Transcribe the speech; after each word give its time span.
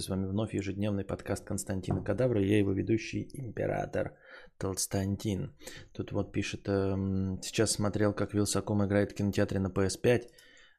С 0.00 0.08
вами 0.08 0.26
вновь 0.26 0.52
ежедневный 0.54 1.04
подкаст 1.04 1.44
Константина 1.44 2.02
Кадавра. 2.02 2.42
Я 2.42 2.58
его 2.58 2.72
ведущий 2.72 3.30
император 3.32 4.14
Толстантин. 4.58 5.56
Тут 5.94 6.12
вот 6.12 6.32
пишет, 6.32 6.68
эм, 6.68 7.40
сейчас 7.42 7.72
смотрел, 7.72 8.12
как 8.12 8.34
Вилсаком 8.34 8.84
играет 8.84 9.12
в 9.12 9.14
кинотеатре 9.14 9.58
на 9.58 9.68
PS5. 9.68 10.22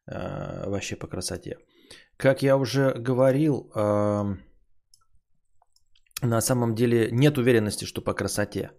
Э, 0.06 0.70
вообще 0.70 0.96
по 0.96 1.08
красоте. 1.08 1.58
Как 2.18 2.44
я 2.44 2.58
уже 2.58 2.94
говорил, 2.94 3.72
эм, 3.76 4.44
на 6.22 6.42
самом 6.42 6.76
деле 6.76 7.10
нет 7.12 7.38
уверенности, 7.38 7.86
что 7.86 8.02
по 8.02 8.14
красоте. 8.14 8.72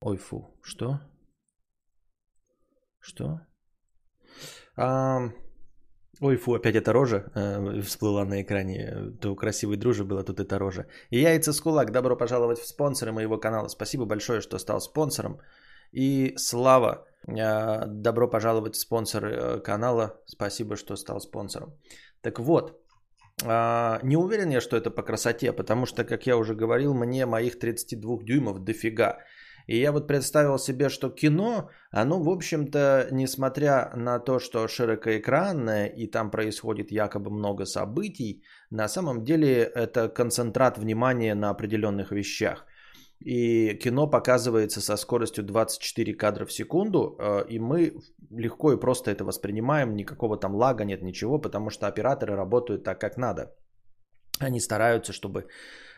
Ой, 0.00 0.18
фу, 0.18 0.58
что? 0.62 1.00
Что? 3.00 3.40
А, 4.76 5.30
ой, 6.20 6.36
фу, 6.36 6.54
опять 6.54 6.76
эта 6.76 6.92
рожа 6.92 7.24
э, 7.34 7.80
всплыла 7.82 8.24
на 8.24 8.42
экране. 8.42 9.12
То 9.20 9.34
красивый 9.34 9.76
дружи 9.76 10.04
было, 10.04 10.22
тут 10.22 10.40
эта 10.40 10.58
рожа. 10.58 10.86
И 11.10 11.20
яйца 11.20 11.52
с 11.52 11.60
кулак, 11.60 11.90
добро 11.90 12.16
пожаловать 12.16 12.58
в 12.58 12.66
спонсоры 12.66 13.12
моего 13.12 13.38
канала. 13.38 13.68
Спасибо 13.68 14.04
большое, 14.04 14.40
что 14.40 14.58
стал 14.58 14.80
спонсором. 14.80 15.40
И 15.92 16.34
Слава, 16.36 17.06
э, 17.26 17.86
добро 17.86 18.28
пожаловать 18.28 18.74
в 18.74 18.80
спонсор 18.80 19.24
э, 19.24 19.60
канала. 19.60 20.20
Спасибо, 20.26 20.76
что 20.76 20.96
стал 20.96 21.20
спонсором. 21.20 21.74
Так 22.20 22.38
вот, 22.38 22.80
э, 23.44 23.98
не 24.02 24.16
уверен 24.16 24.50
я, 24.50 24.60
что 24.60 24.76
это 24.76 24.90
по 24.90 25.02
красоте, 25.02 25.52
потому 25.52 25.86
что, 25.86 26.04
как 26.04 26.26
я 26.26 26.36
уже 26.36 26.54
говорил, 26.54 26.94
мне 26.94 27.26
моих 27.26 27.58
32 27.58 28.24
дюймов 28.24 28.64
дофига. 28.64 29.18
И 29.66 29.78
я 29.78 29.92
вот 29.92 30.06
представил 30.06 30.58
себе, 30.58 30.88
что 30.88 31.10
кино, 31.10 31.70
оно, 31.90 32.22
в 32.22 32.28
общем-то, 32.28 33.08
несмотря 33.12 33.90
на 33.96 34.18
то, 34.18 34.38
что 34.38 34.68
широкоэкранное 34.68 35.86
и 35.86 36.06
там 36.06 36.30
происходит 36.30 36.92
якобы 36.92 37.30
много 37.30 37.64
событий, 37.64 38.42
на 38.70 38.88
самом 38.88 39.24
деле 39.24 39.62
это 39.62 40.08
концентрат 40.08 40.78
внимания 40.78 41.34
на 41.34 41.50
определенных 41.50 42.12
вещах. 42.12 42.66
И 43.20 43.78
кино 43.78 44.10
показывается 44.10 44.80
со 44.80 44.96
скоростью 44.96 45.44
24 45.44 46.14
кадра 46.14 46.44
в 46.44 46.52
секунду, 46.52 47.16
э, 47.18 47.46
и 47.48 47.58
мы 47.58 47.94
легко 48.30 48.72
и 48.72 48.80
просто 48.80 49.10
это 49.10 49.24
воспринимаем, 49.24 49.96
никакого 49.96 50.36
там 50.36 50.54
лага 50.54 50.84
нет, 50.84 51.02
ничего, 51.02 51.40
потому 51.40 51.70
что 51.70 51.86
операторы 51.86 52.36
работают 52.36 52.84
так, 52.84 53.00
как 53.00 53.16
надо. 53.16 53.54
Они 54.40 54.60
стараются, 54.60 55.12
чтобы 55.12 55.46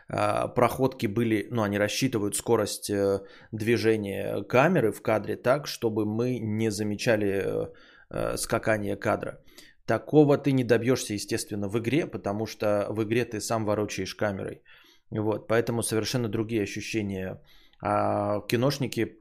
проходки 0.09 1.07
были, 1.07 1.49
ну, 1.51 1.63
они 1.63 1.79
рассчитывают 1.79 2.37
скорость 2.37 2.91
э, 2.91 3.21
движения 3.53 4.45
камеры 4.45 4.93
в 4.93 5.03
кадре 5.03 5.37
так, 5.37 5.67
чтобы 5.67 6.05
мы 6.05 6.39
не 6.39 6.71
замечали 6.71 7.71
э, 8.11 8.37
скакание 8.37 8.97
кадра. 8.97 9.41
Такого 9.85 10.39
ты 10.39 10.53
не 10.53 10.65
добьешься, 10.65 11.15
естественно, 11.15 11.69
в 11.69 11.79
игре, 11.79 12.07
потому 12.07 12.47
что 12.47 12.87
в 12.91 13.03
игре 13.03 13.25
ты 13.25 13.41
сам 13.41 13.65
ворочаешь 13.65 14.15
камерой. 14.15 14.63
Вот, 15.11 15.49
поэтому 15.49 15.83
совершенно 15.83 16.29
другие 16.29 16.63
ощущения. 16.63 17.41
А 17.81 18.41
киношники, 18.49 19.19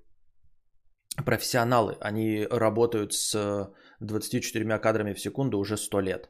профессионалы, 1.25 1.97
они 1.99 2.47
работают 2.49 3.13
с 3.13 3.71
24 3.99 4.79
кадрами 4.79 5.13
в 5.13 5.19
секунду 5.19 5.59
уже 5.59 5.77
100 5.77 6.01
лет. 6.01 6.29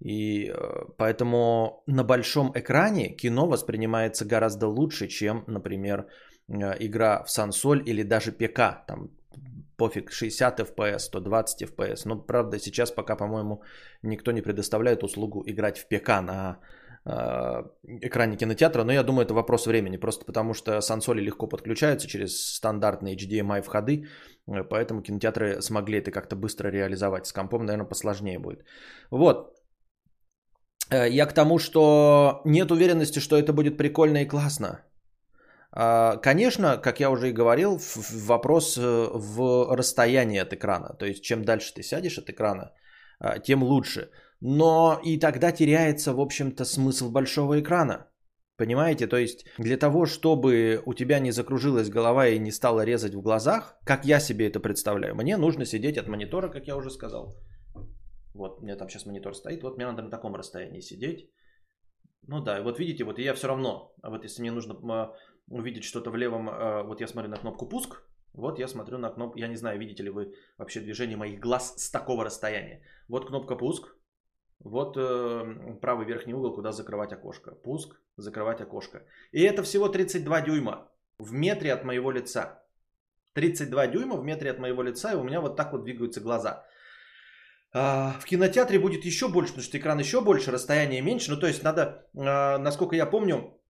И 0.00 0.50
э, 0.50 0.84
поэтому 0.96 1.82
на 1.86 2.04
большом 2.04 2.52
экране 2.54 3.10
кино 3.10 3.46
воспринимается 3.46 4.24
гораздо 4.24 4.66
лучше, 4.66 5.08
чем, 5.08 5.44
например, 5.46 6.06
э, 6.48 6.76
игра 6.80 7.22
в 7.22 7.30
сансоль 7.30 7.82
или 7.86 8.02
даже 8.02 8.32
ПК. 8.32 8.86
Там 8.86 9.10
пофиг, 9.76 10.10
60 10.10 10.60
FPS, 10.60 10.98
120 10.98 11.62
FPS. 11.62 12.02
Но, 12.06 12.16
правда, 12.18 12.58
сейчас 12.58 12.90
пока, 12.90 13.16
по-моему, 13.16 13.62
никто 14.02 14.32
не 14.32 14.42
предоставляет 14.42 15.02
услугу 15.02 15.42
играть 15.46 15.78
в 15.78 15.86
ПК 15.86 16.08
на 16.22 16.58
э, 17.04 17.62
экране 18.00 18.36
кинотеатра, 18.36 18.84
но 18.84 18.92
я 18.92 19.02
думаю, 19.02 19.26
это 19.26 19.34
вопрос 19.34 19.66
времени, 19.66 19.98
просто 19.98 20.24
потому 20.24 20.54
что 20.54 20.80
сансоли 20.80 21.20
легко 21.20 21.46
подключаются 21.46 22.08
через 22.08 22.54
стандартные 22.56 23.16
HDMI 23.16 23.62
входы, 23.62 24.06
поэтому 24.70 25.02
кинотеатры 25.02 25.60
смогли 25.60 25.98
это 25.98 26.10
как-то 26.10 26.36
быстро 26.36 26.70
реализовать. 26.70 27.26
С 27.26 27.32
компом, 27.32 27.64
наверное, 27.66 27.88
посложнее 27.88 28.38
будет. 28.38 28.64
Вот, 29.10 29.59
я 30.90 31.26
к 31.26 31.32
тому, 31.32 31.58
что 31.58 32.42
нет 32.44 32.70
уверенности, 32.70 33.18
что 33.20 33.36
это 33.36 33.52
будет 33.52 33.76
прикольно 33.76 34.22
и 34.22 34.28
классно. 34.28 34.80
А, 35.72 36.16
конечно, 36.16 36.78
как 36.78 37.00
я 37.00 37.10
уже 37.10 37.28
и 37.28 37.32
говорил, 37.32 37.80
вопрос 38.26 38.76
э, 38.76 38.80
в 39.14 39.76
расстоянии 39.76 40.40
от 40.40 40.52
экрана. 40.52 40.96
То 40.98 41.06
есть, 41.06 41.22
чем 41.22 41.44
дальше 41.44 41.72
ты 41.74 41.82
сядешь 41.82 42.18
от 42.18 42.28
экрана, 42.28 42.72
а, 43.20 43.38
тем 43.38 43.62
лучше. 43.62 44.10
Но 44.40 45.00
и 45.04 45.18
тогда 45.18 45.52
теряется, 45.52 46.12
в 46.12 46.20
общем-то, 46.20 46.64
смысл 46.64 47.10
большого 47.10 47.60
экрана. 47.60 48.06
Понимаете? 48.56 49.06
То 49.06 49.16
есть, 49.16 49.44
для 49.58 49.76
того, 49.76 50.06
чтобы 50.06 50.82
у 50.86 50.94
тебя 50.94 51.20
не 51.20 51.30
закружилась 51.30 51.88
голова 51.88 52.26
и 52.26 52.38
не 52.38 52.50
стало 52.50 52.84
резать 52.84 53.14
в 53.14 53.22
глазах, 53.22 53.76
как 53.84 54.04
я 54.04 54.20
себе 54.20 54.48
это 54.48 54.60
представляю, 54.60 55.14
мне 55.14 55.36
нужно 55.36 55.64
сидеть 55.64 55.98
от 55.98 56.08
монитора, 56.08 56.48
как 56.48 56.66
я 56.66 56.76
уже 56.76 56.90
сказал, 56.90 57.36
вот, 58.34 58.60
у 58.60 58.62
меня 58.62 58.76
там 58.76 58.88
сейчас 58.88 59.06
монитор 59.06 59.34
стоит, 59.34 59.62
вот 59.62 59.76
мне 59.76 59.86
надо 59.86 60.02
на 60.02 60.10
таком 60.10 60.34
расстоянии 60.34 60.80
сидеть. 60.80 61.30
Ну 62.22 62.40
да, 62.40 62.62
вот 62.62 62.78
видите, 62.78 63.04
вот 63.04 63.18
я 63.18 63.34
все 63.34 63.48
равно, 63.48 63.94
а 64.02 64.10
вот 64.10 64.24
если 64.24 64.42
мне 64.42 64.52
нужно 64.52 65.14
увидеть 65.48 65.84
что-то 65.84 66.10
в 66.10 66.16
левом, 66.16 66.48
а, 66.48 66.82
вот 66.82 67.00
я 67.00 67.08
смотрю 67.08 67.30
на 67.30 67.36
кнопку 67.36 67.68
пуск, 67.68 68.02
вот 68.32 68.58
я 68.58 68.68
смотрю 68.68 68.98
на 68.98 69.10
кнопку, 69.10 69.38
я 69.38 69.48
не 69.48 69.56
знаю, 69.56 69.78
видите 69.78 70.02
ли 70.02 70.10
вы 70.10 70.34
вообще 70.58 70.80
движение 70.80 71.16
моих 71.16 71.40
глаз 71.40 71.74
с 71.76 71.90
такого 71.90 72.24
расстояния. 72.24 72.82
Вот 73.08 73.26
кнопка 73.26 73.56
пуск, 73.56 73.96
вот 74.60 74.96
э, 74.96 75.78
правый 75.80 76.06
верхний 76.06 76.34
угол, 76.34 76.54
куда 76.54 76.72
закрывать 76.72 77.12
окошко. 77.12 77.52
Пуск, 77.52 77.96
закрывать 78.16 78.60
окошко. 78.60 79.02
И 79.32 79.42
это 79.42 79.62
всего 79.62 79.88
32 79.88 80.42
дюйма 80.42 80.88
в 81.18 81.32
метре 81.32 81.72
от 81.72 81.84
моего 81.84 82.10
лица. 82.10 82.62
32 83.32 83.86
дюйма 83.88 84.16
в 84.16 84.24
метре 84.24 84.50
от 84.50 84.58
моего 84.58 84.82
лица, 84.82 85.12
и 85.12 85.16
у 85.16 85.22
меня 85.22 85.40
вот 85.40 85.56
так 85.56 85.72
вот 85.72 85.84
двигаются 85.84 86.20
глаза. 86.20 86.66
А, 87.72 88.18
в 88.20 88.24
кинотеатре 88.24 88.78
будет 88.78 89.04
еще 89.04 89.28
больше, 89.28 89.52
потому 89.52 89.64
что 89.64 89.78
экран 89.78 89.98
еще 89.98 90.20
больше, 90.20 90.50
расстояние 90.50 91.02
меньше. 91.02 91.30
Ну, 91.30 91.36
то 91.38 91.46
есть 91.46 91.62
надо, 91.62 92.06
а, 92.16 92.58
насколько 92.58 92.96
я 92.96 93.06
помню, 93.06 93.60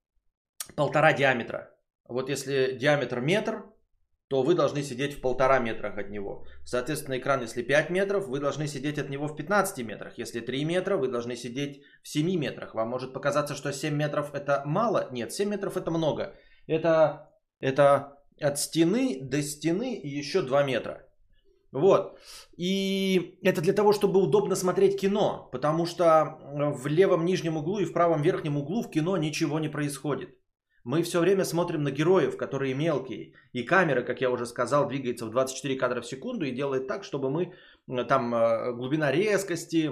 полтора 0.75 1.13
диаметра. 1.13 1.69
Вот 2.07 2.29
если 2.29 2.77
диаметр 2.77 3.21
метр, 3.21 3.63
то 4.31 4.43
вы 4.43 4.55
должны 4.55 4.81
сидеть 4.81 5.13
в 5.13 5.21
полтора 5.21 5.59
метрах 5.59 5.97
от 5.97 6.09
него. 6.09 6.45
Соответственно, 6.63 7.17
экран, 7.17 7.41
если 7.41 7.63
5 7.63 7.89
метров, 7.89 8.27
вы 8.27 8.39
должны 8.39 8.65
сидеть 8.67 8.97
от 8.97 9.09
него 9.09 9.27
в 9.27 9.35
15 9.35 9.85
метрах. 9.85 10.17
Если 10.17 10.39
3 10.39 10.65
метра, 10.65 10.95
вы 10.95 11.09
должны 11.09 11.35
сидеть 11.35 11.81
в 12.01 12.07
7 12.07 12.39
метрах. 12.39 12.73
Вам 12.73 12.87
может 12.87 13.13
показаться, 13.13 13.55
что 13.55 13.73
7 13.73 13.93
метров 13.93 14.33
это 14.33 14.63
мало. 14.65 15.09
Нет, 15.11 15.33
7 15.33 15.49
метров 15.49 15.75
это 15.75 15.91
много. 15.91 16.33
Это, 16.65 17.29
это 17.59 18.19
от 18.39 18.57
стены 18.57 19.19
до 19.21 19.41
стены 19.41 19.99
еще 20.01 20.41
2 20.41 20.63
метра. 20.63 21.10
Вот. 21.71 22.19
И 22.57 23.39
это 23.43 23.61
для 23.61 23.73
того, 23.73 23.93
чтобы 23.93 24.21
удобно 24.21 24.55
смотреть 24.55 24.99
кино, 24.99 25.49
потому 25.51 25.85
что 25.85 26.37
в 26.75 26.87
левом 26.87 27.25
нижнем 27.25 27.57
углу 27.57 27.79
и 27.79 27.85
в 27.85 27.93
правом 27.93 28.21
верхнем 28.21 28.57
углу 28.57 28.83
в 28.83 28.89
кино 28.89 29.17
ничего 29.17 29.59
не 29.59 29.69
происходит. 29.69 30.37
Мы 30.83 31.03
все 31.03 31.19
время 31.19 31.45
смотрим 31.45 31.83
на 31.83 31.91
героев, 31.91 32.37
которые 32.37 32.73
мелкие. 32.73 33.33
И 33.53 33.63
камера, 33.63 34.01
как 34.01 34.21
я 34.21 34.31
уже 34.31 34.45
сказал, 34.45 34.87
двигается 34.87 35.25
в 35.25 35.31
24 35.31 35.75
кадра 35.77 36.01
в 36.01 36.05
секунду 36.05 36.45
и 36.45 36.51
делает 36.51 36.87
так, 36.87 37.03
чтобы 37.03 37.29
мы 37.29 37.53
там 38.07 38.33
э, 38.33 38.73
глубина 38.73 39.11
резкости, 39.11 39.91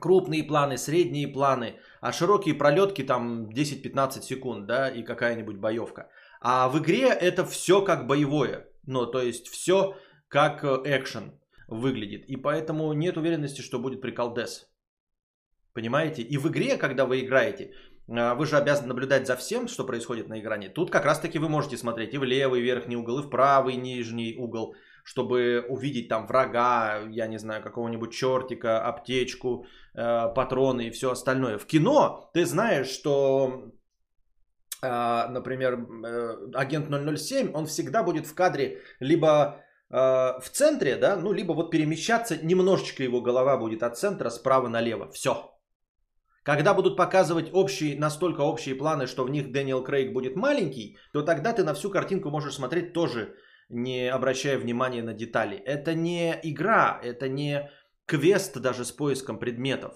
крупные 0.00 0.42
планы, 0.42 0.76
средние 0.78 1.28
планы, 1.28 1.76
а 2.00 2.12
широкие 2.12 2.54
пролетки 2.54 3.04
там 3.04 3.48
10-15 3.50 4.22
секунд, 4.22 4.66
да, 4.66 4.88
и 4.88 5.04
какая-нибудь 5.04 5.56
боевка. 5.56 6.10
А 6.40 6.68
в 6.68 6.78
игре 6.78 7.08
это 7.08 7.44
все 7.44 7.80
как 7.84 8.06
боевое. 8.06 8.68
Ну, 8.86 9.06
то 9.06 9.22
есть 9.22 9.48
все 9.48 9.94
как 10.28 10.64
э, 10.64 10.82
экшен 10.84 11.32
выглядит. 11.68 12.24
И 12.28 12.36
поэтому 12.36 12.92
нет 12.92 13.16
уверенности, 13.16 13.62
что 13.62 13.78
будет 13.78 14.00
приколдес. 14.00 14.70
Понимаете? 15.74 16.22
И 16.22 16.38
в 16.38 16.48
игре, 16.48 16.76
когда 16.76 17.04
вы 17.04 17.20
играете, 17.20 17.72
а, 18.08 18.34
вы 18.34 18.46
же 18.46 18.56
обязаны 18.56 18.88
наблюдать 18.88 19.26
за 19.26 19.36
всем, 19.36 19.68
что 19.68 19.86
происходит 19.86 20.28
на 20.28 20.40
экране. 20.40 20.68
Тут 20.68 20.90
как 20.90 21.04
раз-таки 21.04 21.38
вы 21.38 21.48
можете 21.48 21.76
смотреть 21.76 22.14
и 22.14 22.18
в 22.18 22.24
левый 22.24 22.60
верхний 22.60 22.96
угол, 22.96 23.18
и 23.18 23.22
в 23.22 23.30
правый 23.30 23.76
нижний 23.76 24.34
угол, 24.38 24.74
чтобы 25.04 25.64
увидеть 25.68 26.08
там 26.08 26.26
врага, 26.26 27.00
я 27.10 27.26
не 27.26 27.38
знаю, 27.38 27.62
какого-нибудь 27.62 28.12
чертика, 28.12 28.80
аптечку, 28.80 29.66
э, 29.94 30.34
патроны 30.34 30.88
и 30.88 30.90
все 30.90 31.10
остальное. 31.10 31.58
В 31.58 31.66
кино 31.66 32.30
ты 32.34 32.46
знаешь, 32.46 32.88
что 32.88 33.72
э, 34.82 35.28
например, 35.28 35.86
э, 36.04 36.50
агент 36.54 36.88
007, 37.18 37.52
он 37.52 37.66
всегда 37.66 38.02
будет 38.02 38.26
в 38.26 38.34
кадре 38.34 38.80
либо 39.00 39.62
в 39.90 40.48
центре, 40.52 40.96
да, 40.96 41.16
ну, 41.16 41.32
либо 41.32 41.54
вот 41.54 41.70
перемещаться, 41.70 42.36
немножечко 42.36 43.02
его 43.02 43.20
голова 43.20 43.56
будет 43.56 43.82
от 43.82 43.96
центра 43.96 44.30
справа 44.30 44.68
налево. 44.68 45.10
Все. 45.12 45.50
Когда 46.42 46.74
будут 46.74 46.96
показывать 46.96 47.50
общие, 47.52 47.98
настолько 47.98 48.40
общие 48.40 48.74
планы, 48.74 49.06
что 49.06 49.24
в 49.24 49.30
них 49.30 49.52
Дэниел 49.52 49.82
Крейг 49.84 50.12
будет 50.12 50.36
маленький, 50.36 50.96
то 51.12 51.22
тогда 51.22 51.52
ты 51.52 51.62
на 51.62 51.74
всю 51.74 51.90
картинку 51.90 52.30
можешь 52.30 52.54
смотреть 52.54 52.92
тоже, 52.92 53.34
не 53.68 54.08
обращая 54.08 54.58
внимания 54.58 55.02
на 55.02 55.12
детали. 55.12 55.56
Это 55.56 55.94
не 55.94 56.38
игра, 56.42 56.98
это 57.02 57.28
не 57.28 57.70
квест 58.06 58.58
даже 58.58 58.84
с 58.84 58.92
поиском 58.92 59.38
предметов. 59.38 59.92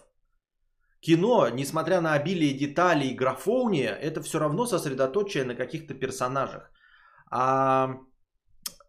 кино, 1.01 1.49
несмотря 1.49 2.01
на 2.01 2.13
обилие 2.13 2.53
деталей 2.53 3.09
и 3.09 3.17
графония, 3.17 3.93
это 3.95 4.23
все 4.23 4.39
равно 4.39 4.67
сосредоточие 4.67 5.45
на 5.45 5.55
каких-то 5.55 5.95
персонажах. 5.95 6.71
А, 7.31 7.89
э, 7.89 7.97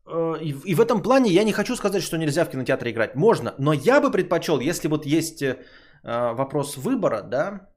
и, 0.05 0.53
и 0.65 0.75
в 0.75 0.81
этом 0.81 1.01
плане 1.01 1.31
я 1.31 1.44
не 1.44 1.53
хочу 1.53 1.75
сказать, 1.75 2.03
что 2.03 2.17
нельзя 2.17 2.45
в 2.45 2.50
кинотеатре 2.50 2.91
играть. 2.91 3.15
Можно, 3.15 3.53
но 3.57 3.73
я 3.73 4.01
бы 4.01 4.11
предпочел, 4.11 4.59
если 4.59 4.89
вот 4.89 5.05
есть 5.05 5.41
э, 5.41 5.55
вопрос 6.03 6.77
выбора, 6.77 7.21
да, 7.21 7.69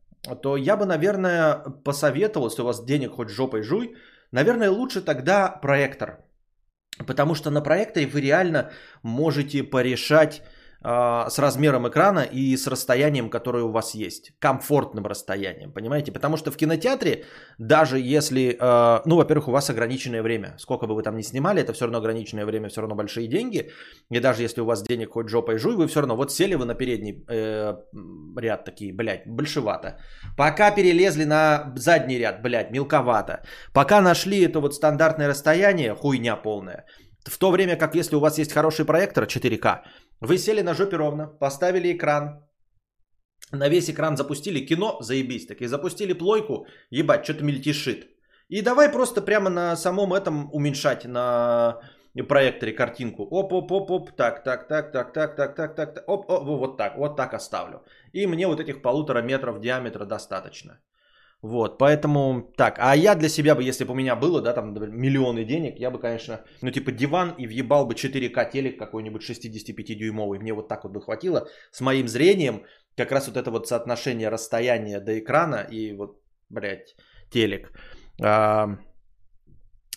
то 0.42 0.56
я 0.56 0.76
бы, 0.76 0.86
наверное, 0.86 1.62
посоветовал, 1.84 2.48
если 2.48 2.62
у 2.62 2.66
вас 2.66 2.84
денег 2.84 3.12
хоть 3.12 3.28
жопой 3.28 3.62
жуй, 3.62 3.96
наверное, 4.32 4.70
лучше 4.70 5.00
тогда 5.00 5.48
проектор. 5.48 6.24
Потому 7.06 7.34
что 7.34 7.50
на 7.50 7.60
проекторе 7.60 8.06
вы 8.06 8.20
реально 8.20 8.70
можете 9.02 9.62
порешать 9.62 10.42
а, 10.82 11.28
с 11.30 11.38
размером 11.38 11.88
экрана 11.88 12.20
и 12.20 12.56
с 12.56 12.66
расстоянием, 12.66 13.30
которое 13.30 13.64
у 13.64 13.70
вас 13.70 13.94
есть. 13.94 14.32
Комфортным 14.38 15.06
расстоянием, 15.06 15.72
понимаете? 15.72 16.12
Потому 16.12 16.36
что 16.36 16.50
в 16.50 16.56
кинотеатре, 16.56 17.24
даже 17.58 17.98
если, 17.98 18.56
а, 18.60 19.02
ну, 19.06 19.16
во-первых, 19.16 19.48
у 19.48 19.52
вас 19.52 19.70
ограниченное 19.70 20.22
время. 20.22 20.54
Сколько 20.58 20.86
бы 20.86 20.94
вы 20.94 21.02
там 21.02 21.16
ни 21.16 21.22
снимали, 21.22 21.62
это 21.62 21.72
все 21.72 21.86
равно 21.86 21.98
ограниченное 21.98 22.46
время, 22.46 22.68
все 22.68 22.80
равно 22.80 22.94
большие 22.94 23.28
деньги. 23.28 23.70
И 24.10 24.20
даже 24.20 24.42
если 24.42 24.60
у 24.60 24.64
вас 24.64 24.82
денег 24.82 25.12
хоть 25.12 25.28
жопой 25.28 25.58
жуй, 25.58 25.76
вы 25.76 25.86
все 25.86 26.00
равно, 26.00 26.16
вот 26.16 26.32
сели 26.32 26.54
вы 26.54 26.64
на 26.64 26.74
передний 26.74 27.24
э, 27.28 27.74
ряд 28.36 28.64
такие, 28.64 28.92
блядь, 28.92 29.26
большевато. 29.26 29.98
Пока 30.36 30.70
перелезли 30.70 31.24
на 31.24 31.72
задний 31.76 32.18
ряд, 32.18 32.42
блядь, 32.42 32.70
мелковато. 32.70 33.42
Пока 33.72 34.00
нашли 34.00 34.42
это 34.42 34.60
вот 34.60 34.74
стандартное 34.74 35.28
расстояние, 35.28 35.94
хуйня 35.94 36.36
полная. 36.36 36.84
В 37.26 37.38
то 37.38 37.50
время 37.50 37.76
как 37.76 37.94
если 37.94 38.16
у 38.16 38.20
вас 38.20 38.38
есть 38.38 38.52
хороший 38.52 38.84
проектор 38.84 39.24
4К, 39.24 39.82
вы 40.20 40.38
сели 40.38 40.62
на 40.62 40.74
жопе 40.74 40.96
ровно, 40.96 41.26
поставили 41.26 41.92
экран, 41.92 42.44
на 43.52 43.68
весь 43.68 43.90
экран 43.90 44.16
запустили 44.16 44.66
кино, 44.66 44.98
заебись, 45.00 45.46
так 45.46 45.60
и 45.60 45.66
запустили 45.66 46.12
плойку, 46.12 46.66
ебать, 46.90 47.24
что-то 47.24 47.44
мельтешит. 47.44 48.06
И 48.48 48.62
давай 48.62 48.88
просто 48.88 49.22
прямо 49.22 49.50
на 49.50 49.76
самом 49.76 50.14
этом 50.14 50.48
уменьшать 50.52 51.04
на 51.04 51.80
проекторе 52.28 52.72
картинку. 52.72 53.24
Оп, 53.24 53.52
оп, 53.52 53.72
оп, 53.72 53.90
оп, 53.90 54.16
так, 54.16 54.44
так, 54.44 54.68
так, 54.68 54.92
так, 54.92 55.12
так, 55.12 55.36
так, 55.36 55.54
так, 55.56 55.74
так, 55.74 56.04
оп, 56.06 56.30
оп, 56.30 56.44
вот 56.44 56.76
так, 56.76 56.96
вот 56.96 57.16
так 57.16 57.34
оставлю. 57.34 57.84
И 58.12 58.26
мне 58.26 58.46
вот 58.46 58.60
этих 58.60 58.82
полутора 58.82 59.22
метров 59.22 59.60
диаметра 59.60 60.04
достаточно. 60.04 60.78
Вот, 61.42 61.78
поэтому 61.78 62.52
так. 62.56 62.78
А 62.78 62.96
я 62.96 63.14
для 63.14 63.28
себя 63.28 63.54
бы, 63.54 63.62
если 63.62 63.84
бы 63.84 63.92
у 63.92 63.96
меня 63.96 64.16
было, 64.16 64.40
да, 64.40 64.52
там 64.52 64.74
миллионы 64.74 65.44
денег, 65.44 65.78
я 65.78 65.90
бы, 65.90 65.98
конечно, 65.98 66.40
ну 66.62 66.70
типа 66.70 66.92
диван 66.92 67.34
и 67.38 67.46
въебал 67.46 67.86
бы 67.86 67.94
4К 67.94 68.50
телек 68.50 68.78
какой-нибудь 68.78 69.22
65-дюймовый. 69.22 70.38
Мне 70.38 70.52
вот 70.54 70.68
так 70.68 70.84
вот 70.84 70.92
бы 70.92 71.00
хватило 71.00 71.46
с 71.70 71.80
моим 71.80 72.08
зрением. 72.08 72.62
Как 72.96 73.12
раз 73.12 73.28
вот 73.28 73.36
это 73.36 73.50
вот 73.50 73.68
соотношение 73.68 74.30
расстояния 74.30 75.00
до 75.00 75.18
экрана 75.18 75.66
и 75.70 75.92
вот, 75.92 76.18
блядь, 76.48 76.96
телек. 77.30 77.70
А, 78.22 78.78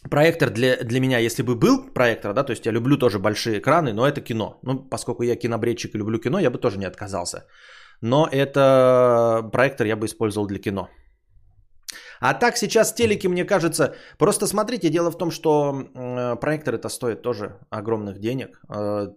проектор 0.10 0.50
для, 0.50 0.76
для 0.84 1.00
меня, 1.00 1.20
если 1.20 1.44
бы 1.44 1.56
был 1.56 1.94
проектор, 1.94 2.34
да, 2.34 2.44
то 2.44 2.52
есть 2.52 2.66
я 2.66 2.74
люблю 2.74 2.98
тоже 2.98 3.18
большие 3.18 3.60
экраны, 3.60 3.94
но 3.94 4.06
это 4.06 4.22
кино. 4.22 4.60
Ну, 4.64 4.90
поскольку 4.90 5.24
я 5.24 5.36
кинобредчик 5.36 5.96
и 5.96 5.98
люблю 5.98 6.20
кино, 6.20 6.40
я 6.40 6.52
бы 6.52 6.58
тоже 6.58 6.78
не 6.78 6.86
отказался. 6.86 7.46
Но 8.02 8.28
это 8.32 9.50
проектор 9.52 9.88
я 9.88 9.96
бы 9.96 10.06
использовал 10.06 10.48
для 10.48 10.60
кино. 10.60 10.90
А 12.20 12.34
так 12.34 12.58
сейчас 12.58 12.94
телеки, 12.94 13.28
мне 13.28 13.46
кажется, 13.46 13.96
просто 14.18 14.48
смотрите, 14.48 14.90
дело 14.90 15.12
в 15.12 15.18
том, 15.18 15.32
что 15.32 16.38
проектор 16.42 16.76
это 16.76 16.90
стоит 16.90 17.22
тоже 17.22 17.60
огромных 17.70 18.20
денег. 18.20 18.60
Э, 18.70 19.08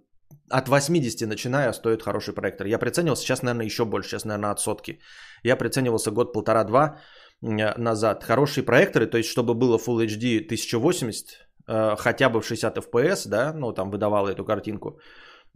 от 0.52 0.68
80 0.68 1.28
начиная 1.28 1.72
стоит 1.72 2.02
хороший 2.02 2.34
проектор. 2.34 2.66
Я 2.66 2.78
приценивал, 2.78 3.16
сейчас, 3.16 3.42
наверное, 3.42 3.66
еще 3.66 3.84
больше, 3.84 4.10
сейчас, 4.10 4.24
наверное, 4.24 4.50
от 4.50 4.60
сотки. 4.60 5.00
Я 5.44 5.56
приценивался 5.56 6.10
год, 6.10 6.32
полтора, 6.32 6.64
два 6.64 6.98
э, 7.42 7.78
назад. 7.78 8.24
Хорошие 8.24 8.64
проекторы, 8.64 9.06
то 9.06 9.18
есть, 9.18 9.28
чтобы 9.28 9.54
было 9.54 9.78
Full 9.78 10.06
HD 10.06 10.46
1080, 10.46 11.26
э, 11.68 11.96
хотя 11.96 12.28
бы 12.28 12.40
в 12.40 12.46
60 12.46 12.78
FPS, 12.78 13.28
да, 13.28 13.52
ну, 13.52 13.72
там 13.72 13.90
выдавало 13.90 14.28
эту 14.28 14.44
картинку, 14.44 15.00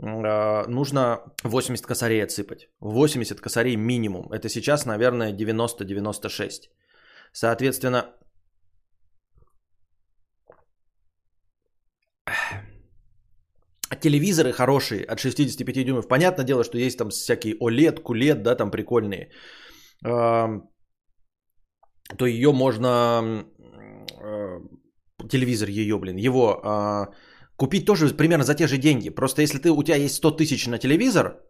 э, 0.03 0.67
нужно 0.69 1.21
80 1.45 1.87
косарей 1.87 2.25
отсыпать. 2.25 2.69
80 2.81 3.41
косарей 3.41 3.77
минимум. 3.77 4.33
Это 4.33 4.49
сейчас, 4.49 4.87
наверное, 4.87 5.33
90-96. 5.33 6.71
Соответственно, 7.33 8.17
телевизоры 14.01 14.53
хорошие 14.53 15.05
от 15.05 15.21
65 15.21 15.85
дюймов. 15.85 16.09
Понятное 16.09 16.45
дело, 16.45 16.65
что 16.65 16.79
есть 16.79 16.99
там 16.99 17.11
всякие 17.11 17.55
OLED, 17.55 18.03
QLED, 18.03 18.43
да, 18.43 18.55
там 18.55 18.71
прикольные. 18.71 19.31
То 22.19 22.27
ее 22.27 22.53
можно... 22.53 22.97
А, 24.23 24.61
телевизор 25.29 25.69
ее, 25.69 25.99
блин, 25.99 26.17
его 26.17 26.61
а, 26.63 27.09
купить 27.57 27.87
тоже 27.87 28.09
примерно 28.17 28.45
за 28.45 28.55
те 28.55 28.67
же 28.67 28.79
деньги. 28.79 29.11
Просто 29.11 29.43
если 29.43 29.59
ты, 29.59 29.71
у 29.71 29.83
тебя 29.83 29.97
есть 29.97 30.17
100 30.17 30.37
тысяч 30.37 30.67
на 30.67 30.79
телевизор, 30.79 31.41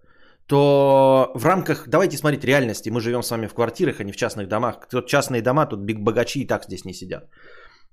то 0.46 1.32
в 1.34 1.44
рамках, 1.44 1.88
давайте 1.88 2.16
смотреть 2.16 2.44
реальности, 2.44 2.90
мы 2.90 3.00
живем 3.00 3.22
с 3.22 3.30
вами 3.30 3.46
в 3.46 3.54
квартирах, 3.54 4.00
а 4.00 4.04
не 4.04 4.12
в 4.12 4.16
частных 4.16 4.48
домах. 4.48 4.88
Тут 4.90 5.06
частные 5.06 5.42
дома, 5.42 5.66
тут 5.66 5.80
биг 5.80 5.98
богачи 5.98 6.40
и 6.40 6.46
так 6.46 6.64
здесь 6.64 6.84
не 6.84 6.94
сидят. 6.94 7.28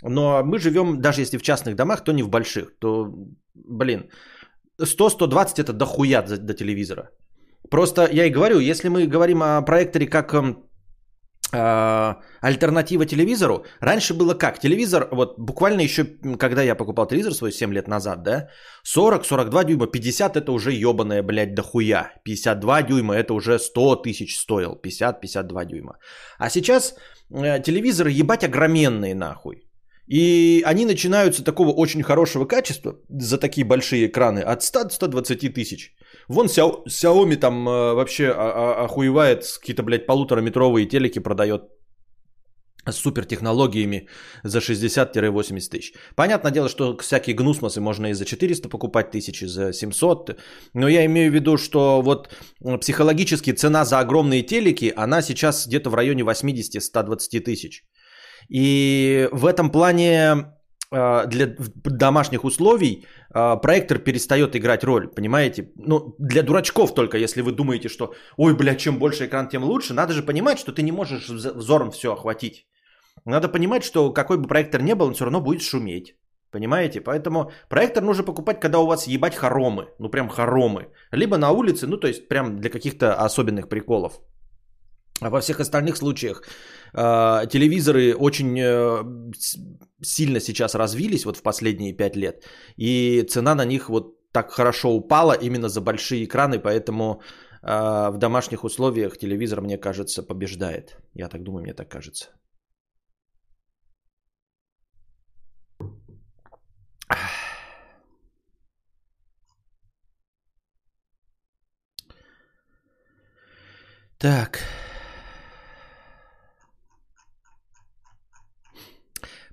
Но 0.04 0.44
мы 0.44 0.60
живем, 0.60 1.02
даже 1.02 1.22
если 1.22 1.38
в 1.38 1.42
частных 1.42 1.76
домах, 1.76 2.04
то 2.04 2.12
не 2.12 2.24
в 2.24 2.30
больших. 2.30 2.78
То, 2.80 3.14
блин, 3.56 4.10
100-120 4.82 5.62
это 5.62 5.74
дохуя 5.74 6.22
до, 6.22 6.54
телевизора. 6.54 7.10
Просто 7.70 8.10
я 8.12 8.26
и 8.26 8.32
говорю, 8.32 8.60
если 8.60 8.90
мы 8.90 9.08
говорим 9.08 9.42
о 9.42 9.62
проекторе 9.62 10.08
как 10.08 10.34
эм, 10.34 10.64
альтернатива 11.54 13.06
телевизору. 13.06 13.66
Раньше 13.80 14.14
было 14.14 14.34
как? 14.34 14.60
Телевизор, 14.60 15.08
вот 15.12 15.40
буквально 15.40 15.82
еще, 15.82 16.06
когда 16.38 16.64
я 16.64 16.76
покупал 16.76 17.08
телевизор 17.08 17.34
свой 17.34 17.52
7 17.52 17.74
лет 17.74 17.88
назад, 17.88 18.24
да, 18.24 18.50
40-42 18.96 19.66
дюйма, 19.66 19.88
50 19.88 20.36
это 20.36 20.52
уже 20.52 20.72
ебаная, 20.72 21.24
блядь, 21.24 21.54
дохуя. 21.54 22.12
52 22.24 22.82
дюйма 22.84 23.16
это 23.16 23.34
уже 23.34 23.60
100 23.60 23.96
тысяч 23.98 24.38
стоил, 24.38 24.80
50-52 24.84 25.66
дюйма. 25.66 25.98
А 26.40 26.50
сейчас 26.50 26.96
э, 27.30 27.62
телевизоры 27.62 28.12
ебать 28.12 28.44
огроменные 28.44 29.16
нахуй. 29.16 29.64
И 30.08 30.64
они 30.66 30.86
начинаются 30.86 31.44
такого 31.44 31.72
очень 31.72 32.04
хорошего 32.04 32.46
качества 32.46 32.98
за 33.10 33.38
такие 33.38 33.66
большие 33.66 34.08
экраны 34.08 34.40
от 34.40 34.62
100-120 34.62 35.50
тысяч. 35.50 35.96
Вон 36.28 36.48
Xiaomi 36.48 37.36
там 37.36 37.68
э, 37.68 37.94
вообще 37.94 38.30
охуевает, 38.30 39.46
какие-то, 39.60 39.84
блядь, 39.84 40.06
полутораметровые 40.06 40.88
телеки 40.88 41.20
продает 41.20 41.64
с 42.92 42.98
супер 42.98 43.26
технологиями 43.26 44.08
за 44.44 44.60
60-80 44.60 45.70
тысяч. 45.70 45.94
Понятное 46.16 46.52
дело, 46.52 46.70
что 46.70 46.98
всякие 46.98 47.36
гнусмосы 47.36 47.80
можно 47.80 48.08
и 48.08 48.14
за 48.14 48.26
400 48.26 48.70
покупать 48.70 49.12
тысячи, 49.12 49.46
за 49.46 49.74
700. 49.74 50.40
Но 50.74 50.88
я 50.88 51.06
имею 51.06 51.32
в 51.32 51.34
виду, 51.34 51.58
что 51.58 52.02
вот 52.02 52.30
психологически 52.82 53.54
цена 53.54 53.86
за 53.86 54.00
огромные 54.00 54.44
телеки, 54.44 54.94
она 54.96 55.22
сейчас 55.22 55.68
где-то 55.68 55.90
в 55.90 55.96
районе 55.96 56.24
80-120 56.24 57.40
тысяч. 57.40 57.84
И 58.50 59.30
в 59.32 59.46
этом 59.46 59.72
плане 59.72 60.32
а, 60.32 60.53
для 60.94 61.56
домашних 61.84 62.44
условий 62.44 63.06
а, 63.32 63.56
проектор 63.56 63.98
перестает 63.98 64.56
играть 64.56 64.84
роль, 64.84 65.08
понимаете? 65.08 65.72
Ну, 65.76 66.16
для 66.20 66.44
дурачков 66.44 66.94
только, 66.94 67.18
если 67.18 67.42
вы 67.42 67.52
думаете, 67.52 67.90
что, 67.90 68.14
ой, 68.38 68.56
бля, 68.56 68.76
чем 68.76 69.00
больше 69.00 69.26
экран, 69.26 69.50
тем 69.50 69.64
лучше. 69.64 69.94
Надо 69.94 70.14
же 70.14 70.24
понимать, 70.24 70.60
что 70.60 70.72
ты 70.72 70.84
не 70.84 70.92
можешь 70.92 71.30
взором 71.30 71.92
все 71.92 72.14
охватить. 72.14 72.68
Надо 73.26 73.50
понимать, 73.50 73.84
что 73.84 74.14
какой 74.14 74.38
бы 74.38 74.48
проектор 74.48 74.82
ни 74.82 74.94
был, 74.94 75.08
он 75.08 75.14
все 75.14 75.26
равно 75.26 75.42
будет 75.42 75.62
шуметь. 75.62 76.16
Понимаете? 76.52 77.02
Поэтому 77.02 77.52
проектор 77.70 78.04
нужно 78.04 78.24
покупать, 78.24 78.60
когда 78.60 78.80
у 78.80 78.86
вас 78.86 79.08
ебать 79.08 79.36
хоромы. 79.36 79.88
Ну, 80.00 80.10
прям 80.10 80.30
хоромы. 80.30 80.90
Либо 81.12 81.38
на 81.38 81.52
улице, 81.52 81.88
ну, 81.88 81.98
то 81.98 82.08
есть 82.08 82.28
прям 82.28 82.60
для 82.60 82.70
каких-то 82.70 83.16
особенных 83.26 83.68
приколов. 83.70 84.20
А 85.22 85.30
во 85.30 85.42
всех 85.42 85.60
остальных 85.60 85.98
случаях 85.98 86.42
э, 86.42 86.48
телевизоры 86.94 88.16
очень 88.16 88.60
э, 88.60 89.04
сильно 90.02 90.40
сейчас 90.40 90.76
развились 90.76 91.26
вот 91.26 91.38
в 91.38 91.42
последние 91.42 91.94
пять 91.94 92.16
лет, 92.16 92.44
и 92.78 93.24
цена 93.30 93.56
на 93.56 93.66
них 93.66 93.90
вот 93.90 94.14
так 94.32 94.52
хорошо 94.52 94.90
упала 94.90 95.34
именно 95.34 95.70
за 95.70 95.82
большие 95.82 96.26
экраны, 96.26 96.60
поэтому 96.60 97.22
э, 97.62 98.12
в 98.12 98.18
домашних 98.18 98.64
условиях 98.64 99.18
телевизор, 99.18 99.62
мне 99.62 99.78
кажется, 99.78 100.24
побеждает. 100.24 100.98
Я 101.14 101.30
так 101.30 101.44
думаю, 101.44 101.64
мне 101.64 101.74
так 101.74 101.90
кажется. 101.90 102.30
Так. 114.18 114.60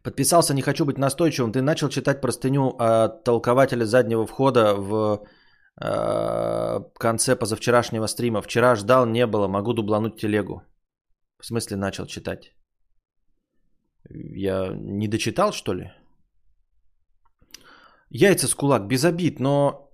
Подписался, 0.02 0.54
не 0.54 0.62
хочу 0.62 0.84
быть 0.84 0.98
настойчивым. 0.98 1.52
Ты 1.52 1.62
начал 1.62 1.88
читать 1.88 2.20
простыню 2.20 2.74
от 2.78 3.24
толкователя 3.24 3.84
заднего 3.84 4.26
входа 4.26 4.74
в 4.74 5.26
в 5.80 6.98
конце 6.98 7.36
позавчерашнего 7.36 8.06
стрима. 8.06 8.42
Вчера 8.42 8.76
ждал, 8.76 9.06
не 9.06 9.26
было, 9.26 9.48
могу 9.48 9.72
дублануть 9.72 10.20
телегу. 10.20 10.62
В 11.40 11.46
смысле 11.46 11.76
начал 11.76 12.06
читать? 12.06 12.52
Я 14.10 14.74
не 14.74 15.08
дочитал, 15.08 15.52
что 15.52 15.72
ли? 15.72 15.90
Яйца 18.10 18.46
с 18.46 18.54
кулак, 18.54 18.88
без 18.88 19.04
обид, 19.04 19.40
но 19.40 19.90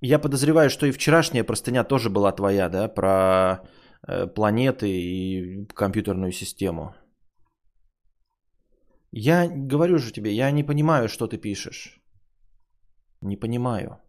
я 0.00 0.18
подозреваю, 0.18 0.70
что 0.70 0.86
и 0.86 0.92
вчерашняя 0.92 1.44
простыня 1.44 1.84
тоже 1.84 2.10
была 2.10 2.32
твоя, 2.32 2.68
да, 2.68 2.88
про 2.88 3.62
э, 4.06 4.26
планеты 4.26 4.88
и 4.88 5.66
компьютерную 5.74 6.32
систему. 6.32 6.94
Я 9.12 9.48
говорю 9.48 9.98
же 9.98 10.12
тебе, 10.12 10.32
я 10.32 10.50
не 10.52 10.62
понимаю, 10.62 11.08
что 11.08 11.26
ты 11.26 11.36
пишешь. 11.36 12.00
Не 13.20 13.36
понимаю. 13.36 14.00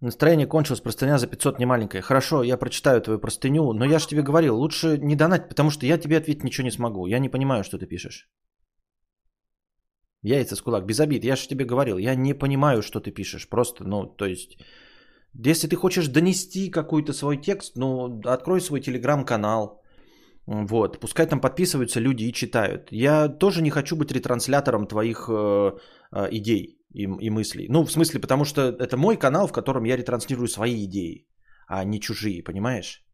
Настроение 0.00 0.46
кончилось, 0.46 0.80
простыня 0.80 1.18
за 1.18 1.26
500 1.26 1.58
не 1.58 1.66
маленькая. 1.66 2.00
Хорошо, 2.00 2.42
я 2.42 2.56
прочитаю 2.56 3.02
твою 3.02 3.20
простыню, 3.20 3.74
но 3.74 3.84
я 3.84 3.98
же 3.98 4.08
тебе 4.08 4.22
говорил, 4.22 4.56
лучше 4.56 4.96
не 4.96 5.14
донать, 5.14 5.48
потому 5.48 5.70
что 5.70 5.84
я 5.84 5.98
тебе 5.98 6.16
ответить 6.16 6.42
ничего 6.42 6.64
не 6.64 6.70
смогу. 6.70 7.06
Я 7.06 7.18
не 7.18 7.28
понимаю, 7.28 7.64
что 7.64 7.78
ты 7.78 7.86
пишешь. 7.86 8.30
Яйца 10.22 10.56
с 10.56 10.62
кулак, 10.62 10.86
без 10.86 11.00
обид, 11.00 11.24
я 11.24 11.36
же 11.36 11.48
тебе 11.48 11.66
говорил, 11.66 11.98
я 11.98 12.14
не 12.14 12.32
понимаю, 12.32 12.82
что 12.82 13.00
ты 13.00 13.10
пишешь. 13.10 13.48
Просто, 13.48 13.84
ну, 13.84 14.06
то 14.06 14.24
есть, 14.24 14.56
если 15.34 15.68
ты 15.68 15.76
хочешь 15.76 16.08
донести 16.08 16.70
какой-то 16.70 17.12
свой 17.12 17.36
текст, 17.36 17.76
ну, 17.76 18.20
открой 18.24 18.60
свой 18.60 18.80
телеграм-канал, 18.80 19.80
вот, 20.46 21.00
пускай 21.00 21.26
там 21.26 21.40
подписываются 21.40 22.00
люди 22.00 22.24
и 22.24 22.32
читают. 22.32 22.88
Я 22.90 23.28
тоже 23.28 23.62
не 23.62 23.70
хочу 23.70 23.96
быть 23.96 24.12
ретранслятором 24.12 24.86
твоих 24.86 25.28
э, 25.28 25.72
э, 26.12 26.28
идей 26.32 26.78
и, 26.92 27.02
и 27.02 27.30
мыслей. 27.30 27.66
Ну, 27.68 27.84
в 27.84 27.92
смысле, 27.92 28.20
потому 28.20 28.44
что 28.44 28.62
это 28.62 28.96
мой 28.96 29.16
канал, 29.16 29.46
в 29.46 29.52
котором 29.52 29.84
я 29.84 29.96
ретранслирую 29.96 30.48
свои 30.48 30.84
идеи, 30.84 31.28
а 31.68 31.84
не 31.84 32.00
чужие, 32.00 32.42
понимаешь? 32.42 33.04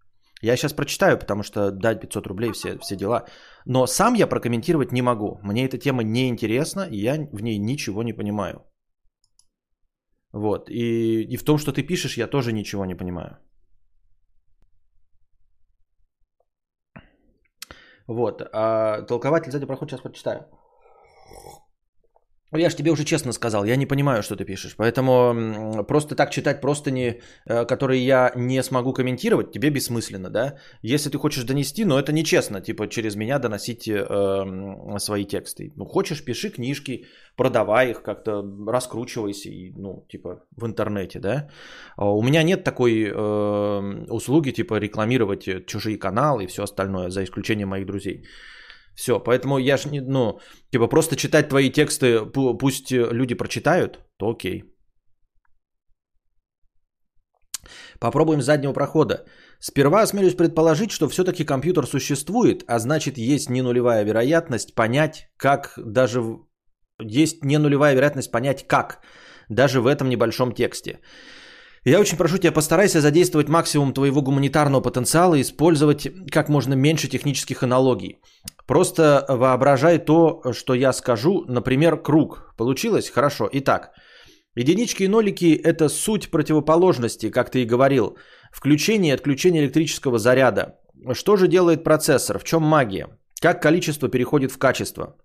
Я 0.43 0.57
сейчас 0.57 0.73
прочитаю, 0.73 1.19
потому 1.19 1.43
что 1.43 1.71
дать 1.71 2.01
500 2.01 2.27
рублей, 2.27 2.53
все, 2.53 2.79
все 2.79 2.97
дела. 2.97 3.25
Но 3.65 3.87
сам 3.87 4.15
я 4.15 4.27
прокомментировать 4.27 4.93
не 4.93 5.03
могу. 5.03 5.39
Мне 5.43 5.65
эта 5.65 5.79
тема 5.79 6.03
не 6.03 6.29
интересна, 6.29 6.89
и 6.91 6.99
я 6.99 7.29
в 7.33 7.43
ней 7.43 7.59
ничего 7.59 8.03
не 8.03 8.13
понимаю. 8.13 8.65
Вот. 10.37 10.69
И, 10.69 11.23
и 11.33 11.37
в 11.37 11.45
том, 11.45 11.59
что 11.59 11.73
ты 11.73 11.83
пишешь, 11.83 12.19
я 12.19 12.27
тоже 12.27 12.53
ничего 12.53 12.85
не 12.85 12.95
понимаю. 12.95 13.39
Вот. 18.07 18.43
А 18.53 19.03
толкователь 19.03 19.51
сзади 19.51 19.67
проход 19.67 19.91
сейчас 19.91 20.03
прочитаю. 20.03 20.41
Я 22.53 22.71
же 22.71 22.77
тебе 22.77 22.91
уже 22.91 23.05
честно 23.05 23.33
сказал, 23.33 23.65
я 23.65 23.77
не 23.77 23.87
понимаю, 23.87 24.23
что 24.23 24.37
ты 24.37 24.45
пишешь. 24.45 24.77
Поэтому 24.77 25.85
просто 25.89 26.15
так 26.15 26.31
читать 26.31 26.61
просто 26.61 26.91
не, 26.91 27.21
э, 27.47 27.65
которые 27.67 28.07
я 28.07 28.33
не 28.37 28.63
смогу 28.63 28.93
комментировать, 28.93 29.51
тебе 29.51 29.71
бессмысленно, 29.71 30.31
да? 30.31 30.55
Если 30.83 31.11
ты 31.11 31.19
хочешь 31.19 31.45
донести, 31.45 31.85
но 31.85 31.99
это 31.99 32.13
нечестно, 32.13 32.61
типа 32.61 32.87
через 32.89 33.17
меня 33.17 33.39
доносить 33.39 33.89
э, 33.89 34.99
свои 34.99 35.25
тексты. 35.25 35.73
Ну, 35.77 35.87
хочешь, 35.87 36.25
пиши 36.25 36.51
книжки, 36.51 37.07
продавай 37.37 37.91
их 37.91 38.03
как-то, 38.03 38.45
раскручивайся, 38.67 39.49
и, 39.49 39.73
ну, 39.77 40.07
типа 40.09 40.45
в 40.57 40.67
интернете, 40.67 41.19
да? 41.19 41.49
А 41.97 42.11
у 42.11 42.23
меня 42.23 42.45
нет 42.45 42.63
такой 42.63 43.11
э, 43.13 44.07
услуги, 44.09 44.53
типа 44.53 44.79
рекламировать 44.79 45.67
чужие 45.67 45.99
каналы 45.99 46.45
и 46.45 46.47
все 46.47 46.63
остальное, 46.63 47.11
за 47.11 47.25
исключением 47.25 47.69
моих 47.69 47.87
друзей. 47.87 48.25
Все, 48.97 49.21
поэтому 49.21 49.59
я 49.59 49.77
ж 49.77 49.91
не, 49.91 50.01
ну, 50.01 50.41
типа 50.73 50.89
просто 50.89 51.17
читать 51.17 51.49
твои 51.49 51.71
тексты, 51.71 52.25
пусть 52.59 52.91
люди 52.91 53.35
прочитают, 53.35 53.99
то 54.17 54.31
окей. 54.31 54.65
Попробуем 58.01 58.41
с 58.41 58.45
заднего 58.45 58.73
прохода. 58.73 59.25
Сперва 59.61 60.03
осмелюсь 60.03 60.35
предположить, 60.35 60.91
что 60.91 61.09
все-таки 61.09 61.45
компьютер 61.45 61.87
существует, 61.87 62.65
а 62.67 62.79
значит 62.79 63.19
есть 63.19 63.51
не 63.51 63.63
нулевая 63.63 64.05
вероятность 64.05 64.75
понять, 64.75 65.29
как 65.37 65.75
даже... 65.77 66.21
Есть 66.99 67.45
не 67.45 67.59
нулевая 67.59 67.95
вероятность 67.95 68.31
понять, 68.31 68.67
как 68.67 69.01
даже 69.51 69.81
в 69.81 69.87
этом 69.87 70.09
небольшом 70.09 70.53
тексте. 70.53 71.01
Я 71.85 72.01
очень 72.01 72.17
прошу 72.17 72.39
тебя, 72.39 72.53
постарайся 72.53 73.01
задействовать 73.01 73.49
максимум 73.49 73.93
твоего 73.93 74.23
гуманитарного 74.23 74.81
потенциала 74.81 75.35
и 75.35 75.43
использовать 75.43 76.09
как 76.31 76.49
можно 76.49 76.75
меньше 76.75 77.09
технических 77.09 77.63
аналогий. 77.63 78.21
Просто 78.67 79.25
воображай 79.29 79.99
то, 79.99 80.43
что 80.53 80.75
я 80.75 80.93
скажу. 80.93 81.45
Например, 81.49 81.97
круг. 81.97 82.55
Получилось? 82.57 83.11
Хорошо. 83.11 83.49
Итак, 83.53 83.93
единички 84.57 85.05
и 85.05 85.09
нолики– 85.09 85.55
это 85.65 85.89
суть 85.89 86.31
противоположности, 86.31 87.31
как 87.31 87.51
ты 87.51 87.63
и 87.63 87.67
говорил. 87.67 88.19
Включение 88.53 89.13
и 89.13 89.15
отключение 89.15 89.63
электрического 89.63 90.19
заряда. 90.19 90.79
Что 91.13 91.37
же 91.37 91.47
делает 91.47 91.85
процессор? 91.85 92.39
В 92.39 92.45
чем 92.45 92.63
магия? 92.63 93.09
Как 93.41 93.63
количество 93.63 94.09
переходит 94.09 94.51
в 94.51 94.59
качество? 94.59 95.17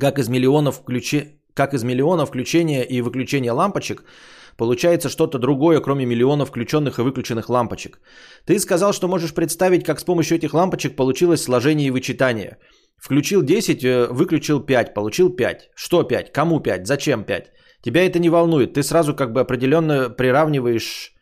Как 0.00 0.18
из 0.18 0.28
миллионов, 0.28 0.76
включи... 0.76 1.40
как 1.54 1.74
из 1.74 1.84
миллионов 1.84 2.28
включения 2.28 2.84
и 2.84 3.02
выключения 3.02 3.52
лампочек– 3.52 4.04
Получается 4.58 5.08
что-то 5.08 5.38
другое, 5.38 5.80
кроме 5.80 6.04
миллионов 6.04 6.48
включенных 6.48 6.98
и 6.98 7.02
выключенных 7.02 7.48
лампочек. 7.48 8.00
Ты 8.44 8.58
сказал, 8.58 8.92
что 8.92 9.08
можешь 9.08 9.32
представить, 9.32 9.84
как 9.84 10.00
с 10.00 10.04
помощью 10.04 10.36
этих 10.36 10.52
лампочек 10.52 10.96
получилось 10.96 11.42
сложение 11.42 11.86
и 11.86 11.92
вычитание. 11.92 12.56
Включил 12.96 13.42
10, 13.42 13.84
э, 13.84 14.08
выключил 14.10 14.60
5, 14.60 14.94
получил 14.94 15.30
5. 15.30 15.70
Что 15.76 16.02
5? 16.02 16.32
Кому 16.32 16.60
5? 16.60 16.86
Зачем 16.86 17.22
5? 17.24 17.52
Тебя 17.82 18.04
это 18.04 18.18
не 18.18 18.30
волнует. 18.30 18.74
Ты 18.74 18.82
сразу 18.82 19.14
как 19.14 19.32
бы 19.32 19.40
определенно 19.40 20.10
приравниваешь 20.10 21.12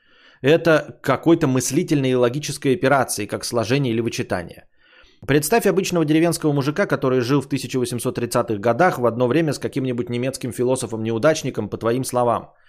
это 0.40 0.99
какой-то 1.02 1.47
мыслительной 1.47 2.12
и 2.12 2.14
логической 2.14 2.75
операции, 2.75 3.26
как 3.26 3.45
сложение 3.45 3.93
или 3.93 4.00
вычитание. 4.00 4.64
Представь 5.26 5.66
обычного 5.66 6.07
деревенского 6.07 6.55
мужика, 6.55 6.87
который 6.87 7.21
жил 7.21 7.43
в 7.43 7.49
1830-х 7.49 8.57
годах 8.61 8.99
в 8.99 9.05
одно 9.05 9.26
время 9.26 9.52
с 9.52 9.59
каким-нибудь 9.59 10.09
немецким 10.09 10.52
философом-неудачником, 10.52 11.69
по 11.69 11.76
твоим 11.76 12.05
словам– 12.05 12.55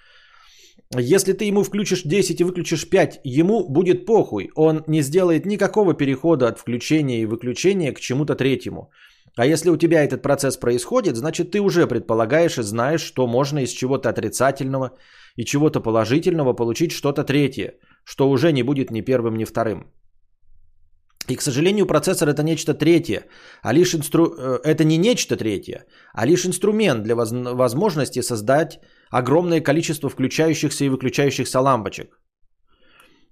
если 0.95 1.33
ты 1.33 1.45
ему 1.45 1.63
включишь 1.63 2.03
10 2.03 2.39
и 2.39 2.43
выключишь 2.43 2.89
5, 2.89 3.21
ему 3.23 3.67
будет 3.67 4.05
похуй. 4.05 4.49
Он 4.55 4.83
не 4.87 5.01
сделает 5.01 5.45
никакого 5.45 5.93
перехода 5.93 6.47
от 6.47 6.59
включения 6.59 7.21
и 7.21 7.25
выключения 7.25 7.93
к 7.93 7.99
чему-то 7.99 8.35
третьему. 8.35 8.89
А 9.37 9.45
если 9.45 9.69
у 9.69 9.77
тебя 9.77 10.03
этот 10.03 10.21
процесс 10.21 10.57
происходит, 10.57 11.15
значит 11.15 11.51
ты 11.51 11.59
уже 11.59 11.87
предполагаешь 11.87 12.57
и 12.57 12.63
знаешь, 12.63 13.01
что 13.01 13.27
можно 13.27 13.59
из 13.59 13.69
чего-то 13.71 14.09
отрицательного 14.09 14.91
и 15.35 15.45
чего-то 15.45 15.79
положительного 15.79 16.53
получить 16.53 16.91
что-то 16.91 17.23
третье, 17.23 17.73
что 18.03 18.29
уже 18.29 18.51
не 18.51 18.63
будет 18.63 18.91
ни 18.91 19.01
первым, 19.01 19.37
ни 19.37 19.45
вторым. 19.45 19.91
И, 21.29 21.35
к 21.35 21.41
сожалению, 21.41 21.85
процессор 21.85 22.29
это 22.29 22.41
нечто 22.41 22.73
третье, 22.73 23.25
а 23.61 23.73
лишь 23.73 23.93
инстру... 23.93 24.33
Э, 24.37 24.59
это 24.63 24.83
не 24.85 24.97
нечто 24.97 25.35
третье, 25.35 25.85
а 26.13 26.25
лишь 26.25 26.45
инструмент 26.45 27.03
для 27.03 27.15
воз... 27.15 27.31
возможности 27.31 28.21
создать 28.21 28.79
огромное 29.09 29.61
количество 29.61 30.09
включающихся 30.09 30.85
и 30.85 30.89
выключающихся 30.89 31.59
лампочек. 31.61 32.19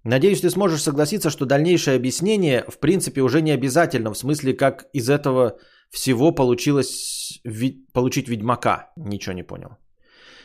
Надеюсь, 0.04 0.42
ты 0.42 0.50
сможешь 0.50 0.84
согласиться, 0.84 1.30
что 1.30 1.46
дальнейшее 1.46 1.96
объяснение 1.96 2.64
в 2.68 2.80
принципе 2.80 3.22
уже 3.22 3.42
не 3.42 3.52
обязательно, 3.52 4.14
в 4.14 4.18
смысле, 4.18 4.54
как 4.54 4.86
из 4.94 5.10
этого 5.10 5.58
всего 5.90 6.32
получилось 6.32 7.42
ви... 7.44 7.86
получить 7.92 8.30
ведьмака. 8.30 8.92
Ничего 8.98 9.34
не 9.34 9.44
понял. 9.44 9.78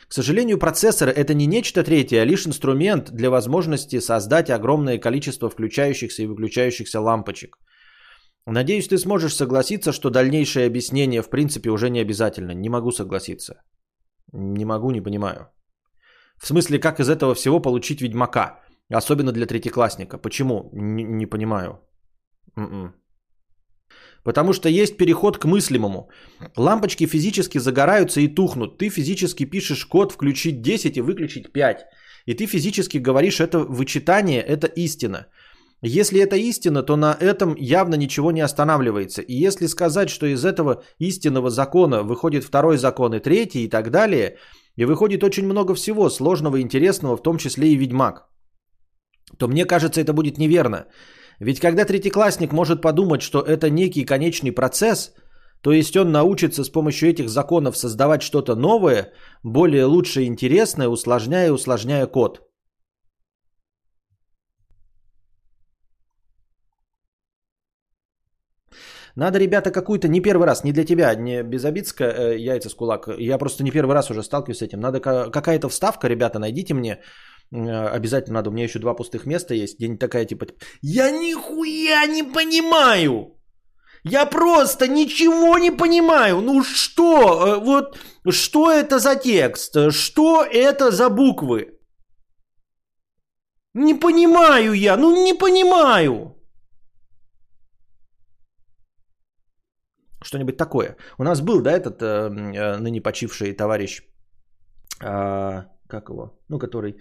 К 0.09 0.15
сожалению, 0.15 0.59
процессор 0.59 1.09
это 1.09 1.35
не 1.35 1.47
нечто 1.47 1.85
третье, 1.85 2.23
а 2.23 2.25
лишь 2.25 2.47
инструмент 2.47 3.11
для 3.13 3.31
возможности 3.31 4.01
создать 4.01 4.51
огромное 4.51 4.99
количество 4.99 5.51
включающихся 5.51 6.23
и 6.23 6.27
выключающихся 6.27 7.01
лампочек. 7.01 7.59
Надеюсь, 8.47 8.89
ты 8.89 8.99
сможешь 8.99 9.37
согласиться, 9.37 9.93
что 9.93 10.11
дальнейшее 10.11 10.67
объяснение 10.67 11.23
в 11.23 11.29
принципе 11.31 11.71
уже 11.71 11.91
не 11.91 12.01
обязательно. 12.01 12.53
Не 12.53 12.69
могу 12.69 12.91
согласиться. 12.93 13.63
Не 14.33 14.65
могу, 14.65 14.91
не 14.91 15.01
понимаю. 15.01 15.49
В 16.43 16.47
смысле, 16.47 16.79
как 16.79 17.01
из 17.01 17.09
этого 17.09 17.35
всего 17.35 17.61
получить 17.61 18.01
ведьмака? 18.01 18.61
Особенно 18.93 19.33
для 19.33 19.47
третьеклассника. 19.47 20.19
Почему? 20.19 20.71
Не, 20.73 21.05
не 21.05 21.27
понимаю. 21.27 21.81
м 22.57 22.95
Потому 24.25 24.53
что 24.53 24.69
есть 24.69 24.97
переход 24.97 25.39
к 25.39 25.47
мыслимому. 25.47 26.11
Лампочки 26.57 27.07
физически 27.07 27.59
загораются 27.59 28.21
и 28.21 28.35
тухнут. 28.35 28.79
Ты 28.79 28.91
физически 28.91 29.47
пишешь 29.47 29.87
код 29.87 30.13
включить 30.13 30.63
10 30.63 30.97
и 30.97 31.01
выключить 31.01 31.53
5. 31.53 31.87
И 32.27 32.35
ты 32.35 32.47
физически 32.47 32.99
говоришь, 32.99 33.41
это 33.41 33.61
вычитание, 33.61 34.43
это 34.43 34.67
истина. 34.67 35.27
Если 35.83 36.21
это 36.21 36.37
истина, 36.37 36.83
то 36.83 36.97
на 36.97 37.17
этом 37.19 37.55
явно 37.57 37.95
ничего 37.95 38.33
не 38.33 38.43
останавливается. 38.43 39.23
И 39.23 39.35
если 39.35 39.67
сказать, 39.67 40.11
что 40.11 40.27
из 40.27 40.45
этого 40.45 40.83
истинного 40.99 41.51
закона 41.51 42.03
выходит 42.03 42.45
второй 42.45 42.77
закон 42.77 43.15
и 43.15 43.21
третий 43.21 43.65
и 43.65 43.69
так 43.69 43.91
далее, 43.91 44.37
и 44.77 44.85
выходит 44.85 45.25
очень 45.25 45.47
много 45.47 45.75
всего 45.75 46.11
сложного 46.11 46.57
и 46.57 46.63
интересного, 46.63 47.17
в 47.17 47.23
том 47.23 47.39
числе 47.39 47.69
и 47.69 47.77
ведьмак, 47.77 48.29
то 49.39 49.49
мне 49.49 49.65
кажется, 49.65 50.01
это 50.01 50.13
будет 50.13 50.39
неверно. 50.39 50.87
Ведь 51.39 51.61
когда 51.61 51.87
третьеклассник 51.87 52.53
может 52.53 52.83
подумать, 52.83 53.23
что 53.23 53.41
это 53.41 53.71
некий 53.71 54.05
конечный 54.05 54.53
процесс, 54.53 55.15
То 55.63 55.73
есть 55.73 55.97
он 55.97 56.11
научится 56.13 56.65
с 56.65 56.71
помощью 56.71 57.11
этих 57.11 57.29
законов 57.29 57.77
создавать 57.77 58.23
что-то 58.23 58.55
новое, 58.55 59.13
более 59.43 59.85
лучшее 59.85 60.25
и 60.25 60.29
интересное, 60.29 60.89
усложняя 60.89 61.49
и 61.49 61.51
усложняя 61.51 62.07
код. 62.07 62.50
Надо, 69.17 69.39
ребята, 69.39 69.71
какую-то, 69.71 70.09
не 70.09 70.21
первый 70.21 70.47
раз, 70.47 70.65
не 70.65 70.73
для 70.73 70.85
тебя, 70.85 71.15
не 71.15 71.43
безобидска, 71.43 72.05
э, 72.05 72.39
яйца 72.39 72.69
с 72.69 72.75
кулак. 72.75 73.09
Я 73.19 73.39
просто 73.39 73.65
не 73.65 73.71
первый 73.71 73.95
раз 73.95 74.11
уже 74.11 74.23
сталкиваюсь 74.23 74.59
с 74.59 74.63
этим. 74.63 74.81
Надо 74.81 75.01
какая-то 75.01 75.69
вставка, 75.69 76.09
ребята, 76.09 76.39
найдите 76.39 76.75
мне. 76.75 77.01
Э, 77.53 77.97
обязательно 77.97 78.35
надо. 78.35 78.51
У 78.51 78.53
меня 78.53 78.65
еще 78.65 78.79
два 78.79 78.95
пустых 78.95 79.27
места 79.27 79.55
есть. 79.55 79.79
Где-нибудь 79.79 80.01
такая 80.01 80.25
типа, 80.25 80.47
я 80.83 81.11
нихуя 81.11 82.07
не 82.07 82.23
понимаю. 82.23 83.37
Я 84.05 84.27
просто 84.27 84.89
ничего 84.89 85.59
не 85.59 85.71
понимаю. 85.71 86.41
Ну 86.41 86.63
что, 86.63 87.13
э, 87.13 87.65
вот 87.65 87.99
что 88.31 88.71
это 88.71 88.99
за 88.99 89.17
текст? 89.17 89.77
Что 89.91 90.45
это 90.45 90.91
за 90.91 91.11
буквы? 91.11 91.77
Не 93.75 93.95
понимаю 93.95 94.73
я, 94.73 94.97
ну 94.97 95.25
не 95.25 95.35
понимаю. 95.35 96.40
Что-нибудь 100.23 100.57
такое. 100.57 100.97
У 101.19 101.25
нас 101.25 101.41
был, 101.41 101.63
да, 101.63 101.73
этот 101.73 102.03
э, 102.03 102.07
э, 102.07 102.77
ныне 102.77 103.01
почивший 103.01 103.53
товарищ, 103.55 104.03
э, 105.03 105.65
как 105.89 106.09
его, 106.09 106.39
ну, 106.49 106.59
который 106.59 106.97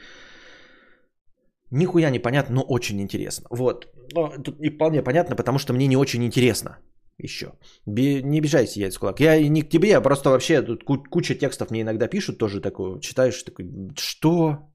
нихуя 1.72 2.10
непонятно, 2.10 2.56
но 2.56 2.62
очень 2.62 3.00
интересно. 3.02 3.48
Вот. 3.52 3.88
Но 4.14 4.30
тут 4.44 4.60
не 4.60 4.70
вполне 4.70 5.04
понятно, 5.04 5.36
потому 5.36 5.60
что 5.60 5.74
мне 5.74 5.88
не 5.88 5.98
очень 5.98 6.24
интересно 6.24 6.78
еще. 7.20 7.54
Не 7.86 8.40
обижайся, 8.40 8.80
яйца 8.80 9.00
кулак. 9.00 9.20
Я 9.20 9.50
не 9.50 9.62
к 9.62 9.70
тебе, 9.70 9.98
а 9.98 10.02
просто 10.02 10.30
вообще 10.30 10.62
тут 10.62 10.84
куча 10.84 11.36
текстов 11.36 11.72
мне 11.72 11.82
иногда 11.82 12.08
пишут, 12.08 12.38
тоже 12.38 12.62
такое, 12.62 13.00
читаешь, 13.00 13.44
такой, 13.44 13.70
что? 13.98 14.69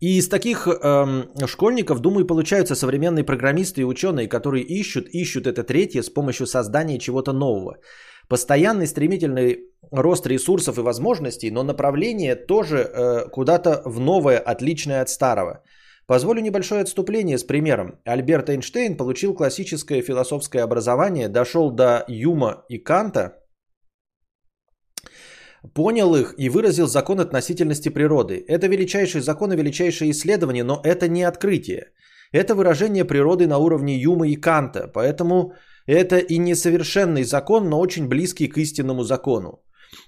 И 0.00 0.18
из 0.18 0.28
таких 0.28 0.68
эм, 0.68 1.24
школьников, 1.46 2.00
думаю, 2.00 2.26
получаются 2.26 2.76
современные 2.76 3.24
программисты 3.24 3.80
и 3.80 3.84
ученые, 3.84 4.28
которые 4.28 4.62
ищут, 4.62 5.08
ищут 5.08 5.46
это 5.46 5.64
третье 5.64 6.02
с 6.02 6.10
помощью 6.10 6.46
создания 6.46 6.98
чего-то 6.98 7.32
нового. 7.32 7.78
Постоянный 8.28 8.86
стремительный 8.86 9.58
рост 9.90 10.26
ресурсов 10.26 10.78
и 10.78 10.82
возможностей, 10.82 11.50
но 11.50 11.64
направление 11.64 12.36
тоже 12.36 12.78
э, 12.78 13.28
куда-то 13.30 13.82
в 13.84 13.98
новое, 13.98 14.38
отличное 14.38 15.02
от 15.02 15.08
старого. 15.08 15.64
Позволю 16.06 16.40
небольшое 16.40 16.82
отступление 16.82 17.38
с 17.38 17.44
примером. 17.44 17.98
Альберт 18.04 18.50
Эйнштейн 18.50 18.96
получил 18.96 19.34
классическое 19.34 20.00
философское 20.00 20.62
образование, 20.62 21.28
дошел 21.28 21.70
до 21.70 22.04
Юма 22.06 22.64
и 22.68 22.78
Канта– 22.78 23.38
понял 25.74 26.14
их 26.14 26.34
и 26.38 26.48
выразил 26.48 26.86
закон 26.86 27.20
относительности 27.20 27.88
природы. 27.88 28.44
Это 28.48 28.66
величайший 28.66 29.20
закон 29.20 29.52
и 29.52 29.56
величайшее 29.56 30.10
исследование, 30.10 30.64
но 30.64 30.80
это 30.84 31.08
не 31.08 31.22
открытие. 31.22 31.92
Это 32.32 32.54
выражение 32.54 33.04
природы 33.04 33.46
на 33.46 33.58
уровне 33.58 33.96
Юма 33.96 34.28
и 34.28 34.36
Канта, 34.36 34.90
поэтому 34.92 35.54
это 35.86 36.18
и 36.18 36.38
несовершенный 36.38 37.24
закон, 37.24 37.70
но 37.70 37.80
очень 37.80 38.08
близкий 38.08 38.48
к 38.48 38.58
истинному 38.58 39.02
закону. 39.02 39.62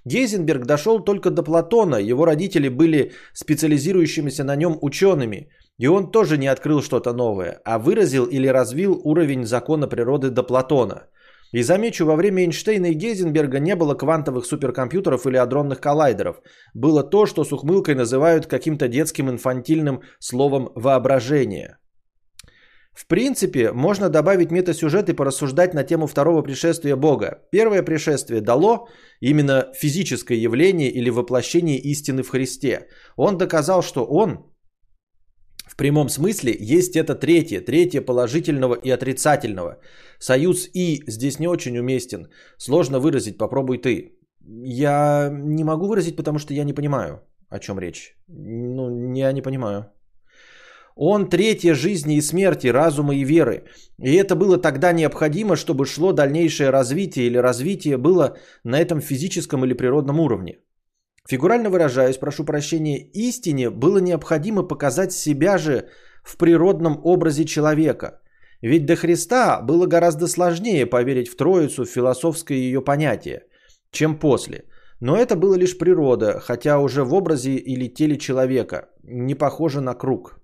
Гейзенберг 0.04 0.66
дошел 0.66 1.02
только 1.02 1.30
до 1.30 1.42
Платона, 1.42 1.97
его 1.97 2.26
родители 2.26 2.69
были 2.69 3.12
специализирующимися 3.33 4.45
на 4.45 4.54
нем 4.57 4.78
учеными, 4.83 5.49
и 5.78 5.87
он 5.87 6.11
тоже 6.11 6.37
не 6.37 6.49
открыл 6.49 6.83
что-то 6.83 7.14
новое, 7.14 7.62
а 7.64 7.78
выразил 7.78 8.26
или 8.26 8.47
развил 8.47 9.00
уровень 9.02 9.47
закона 9.47 9.88
природы 9.88 10.30
до 10.30 10.42
Платона– 10.42 11.07
и 11.52 11.62
замечу, 11.62 12.07
во 12.07 12.16
время 12.16 12.42
Эйнштейна 12.42 12.87
и 12.87 12.95
Гейзенберга 12.95 13.59
не 13.59 13.76
было 13.76 13.95
квантовых 13.95 14.47
суперкомпьютеров 14.47 15.26
или 15.26 15.37
адронных 15.37 15.80
коллайдеров. 15.80 16.40
Было 16.75 17.02
то, 17.02 17.26
что 17.26 17.45
с 17.45 17.52
ухмылкой 17.52 17.95
называют 17.95 18.47
каким-то 18.47 18.88
детским 18.88 19.28
инфантильным 19.30 20.02
словом 20.19 20.71
«воображение». 20.75 21.77
В 22.92 23.07
принципе, 23.07 23.72
можно 23.72 24.09
добавить 24.09 24.51
метасюжет 24.51 25.09
и 25.09 25.14
порассуждать 25.14 25.74
на 25.74 25.85
тему 25.85 26.07
второго 26.07 26.42
пришествия 26.42 26.96
Бога. 26.96 27.38
Первое 27.53 27.83
пришествие 27.83 28.40
дало 28.40 28.88
именно 29.20 29.68
физическое 29.74 30.37
явление 30.37 30.90
или 30.90 31.09
воплощение 31.09 31.79
истины 31.79 32.22
в 32.22 32.29
Христе. 32.29 32.88
Он 33.16 33.38
доказал, 33.38 33.83
что 33.83 34.05
он 34.05 34.49
в 35.70 35.76
прямом 35.76 36.09
смысле 36.09 36.56
есть 36.59 36.96
это 36.96 37.14
третье, 37.14 37.61
третье 37.61 38.00
положительного 38.00 38.74
и 38.74 38.90
отрицательного. 38.90 39.78
Союз 40.18 40.68
«и» 40.74 41.04
здесь 41.06 41.38
не 41.38 41.48
очень 41.48 41.78
уместен. 41.78 42.26
Сложно 42.59 42.98
выразить, 42.98 43.38
попробуй 43.38 43.78
ты. 43.78 44.18
Я 44.64 45.30
не 45.33 45.64
могу 45.64 45.87
выразить, 45.87 46.16
потому 46.16 46.38
что 46.38 46.54
я 46.54 46.64
не 46.64 46.74
понимаю, 46.74 47.20
о 47.48 47.59
чем 47.59 47.78
речь. 47.78 48.16
Ну, 48.28 49.14
я 49.14 49.33
не 49.33 49.42
понимаю. 49.42 49.85
Он 50.96 51.28
третья 51.28 51.74
жизни 51.74 52.16
и 52.16 52.22
смерти, 52.22 52.66
разума 52.66 53.14
и 53.14 53.24
веры. 53.24 53.64
И 54.02 54.16
это 54.16 54.35
было 54.35 54.59
тогда 54.59 54.92
необходимо, 54.92 55.56
чтобы 55.56 55.87
шло 55.87 56.12
дальнейшее 56.12 56.70
развитие 56.70 57.26
или 57.26 57.38
развитие 57.38 57.96
было 57.96 58.37
на 58.64 58.80
этом 58.80 59.00
физическом 59.00 59.64
или 59.64 59.74
природном 59.74 60.18
уровне. 60.18 60.59
Фигурально 61.31 61.71
выражаясь, 61.71 62.19
прошу 62.19 62.45
прощения, 62.45 62.99
истине 62.99 63.71
было 63.71 63.99
необходимо 63.99 64.64
показать 64.64 65.12
себя 65.12 65.59
же 65.59 65.88
в 66.25 66.37
природном 66.37 67.01
образе 67.05 67.45
человека. 67.45 68.21
Ведь 68.62 68.85
до 68.85 68.97
Христа 68.97 69.61
было 69.62 69.87
гораздо 69.87 70.27
сложнее 70.27 70.87
поверить 70.87 71.29
в 71.29 71.37
Троицу, 71.37 71.85
в 71.85 71.88
философское 71.88 72.59
ее 72.59 72.81
понятие, 72.81 73.43
чем 73.93 74.19
после. 74.19 74.64
Но 75.01 75.16
это 75.16 75.37
было 75.37 75.55
лишь 75.55 75.79
природа, 75.79 76.40
хотя 76.40 76.81
уже 76.81 77.05
в 77.05 77.14
образе 77.14 77.55
или 77.55 77.87
теле 77.87 78.16
человека, 78.16 78.88
не 79.05 79.37
похоже 79.37 79.81
на 79.81 79.95
круг. 79.95 80.40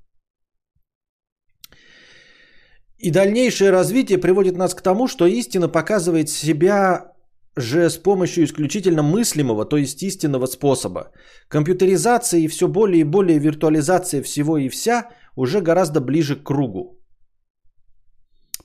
И 2.99 3.11
дальнейшее 3.11 3.70
развитие 3.70 4.18
приводит 4.18 4.57
нас 4.57 4.72
к 4.72 4.83
тому, 4.83 5.09
что 5.09 5.27
истина 5.27 5.68
показывает 5.68 6.29
себя 6.29 7.15
же 7.56 7.88
с 7.88 7.96
помощью 7.96 8.44
исключительно 8.44 9.02
мыслимого, 9.02 9.64
то 9.64 9.76
есть 9.76 10.02
истинного 10.02 10.46
способа. 10.46 11.12
Компьютеризация 11.48 12.40
и 12.40 12.48
все 12.48 12.68
более 12.68 13.00
и 13.00 13.04
более 13.04 13.38
виртуализация 13.38 14.22
всего 14.22 14.58
и 14.58 14.68
вся 14.68 15.08
уже 15.36 15.60
гораздо 15.60 16.00
ближе 16.00 16.36
к 16.36 16.44
кругу. 16.44 17.00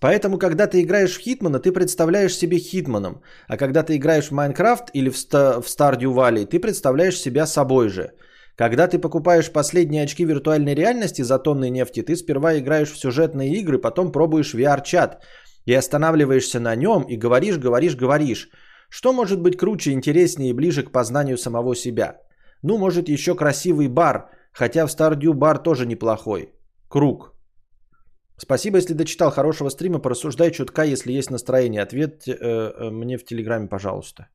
Поэтому, 0.01 0.39
когда 0.39 0.67
ты 0.67 0.81
играешь 0.81 1.15
в 1.15 1.21
Хитмана, 1.21 1.59
ты 1.59 1.71
представляешь 1.71 2.35
себе 2.35 2.57
Хитманом. 2.57 3.21
А 3.47 3.57
когда 3.57 3.83
ты 3.83 3.95
играешь 3.95 4.29
в 4.29 4.31
Майнкрафт 4.31 4.89
или 4.93 5.09
в 5.09 5.15
Stardew 5.15 6.13
Valley, 6.13 6.45
ты 6.45 6.59
представляешь 6.59 7.19
себя 7.19 7.45
собой 7.45 7.89
же. 7.89 8.11
Когда 8.57 8.87
ты 8.87 8.99
покупаешь 8.99 9.51
последние 9.51 10.03
очки 10.03 10.25
виртуальной 10.25 10.75
реальности 10.75 11.21
за 11.21 11.37
тонны 11.39 11.69
нефти, 11.69 12.01
ты 12.01 12.15
сперва 12.15 12.57
играешь 12.57 12.91
в 12.91 12.97
сюжетные 12.97 13.51
игры, 13.59 13.77
потом 13.77 14.11
пробуешь 14.11 14.55
VR-чат 14.55 15.23
и 15.65 15.73
останавливаешься 15.73 16.59
на 16.59 16.75
нем 16.75 17.03
и 17.03 17.15
говоришь, 17.15 17.57
говоришь, 17.57 17.95
говоришь. 17.95 18.49
Что 18.93 19.13
может 19.13 19.41
быть 19.41 19.57
круче, 19.57 19.91
интереснее 19.91 20.49
и 20.49 20.53
ближе 20.53 20.83
к 20.83 20.91
познанию 20.91 21.37
самого 21.37 21.75
себя? 21.75 22.19
Ну, 22.61 22.77
может, 22.77 23.07
еще 23.07 23.35
красивый 23.35 23.87
бар, 23.87 24.29
хотя 24.51 24.85
в 24.85 24.89
Stardew 24.89 25.33
бар 25.33 25.63
тоже 25.63 25.85
неплохой. 25.85 26.53
Круг. 26.89 27.33
Спасибо, 28.37 28.77
если 28.77 28.93
дочитал 28.93 29.31
хорошего 29.31 29.69
стрима, 29.69 29.99
порассуждай 29.99 30.51
чутка, 30.51 30.83
если 30.83 31.13
есть 31.13 31.31
настроение. 31.31 31.81
Ответ 31.83 32.27
э, 32.27 32.33
э, 32.33 32.89
мне 32.89 33.17
в 33.17 33.23
Телеграме, 33.23 33.69
пожалуйста. 33.69 34.27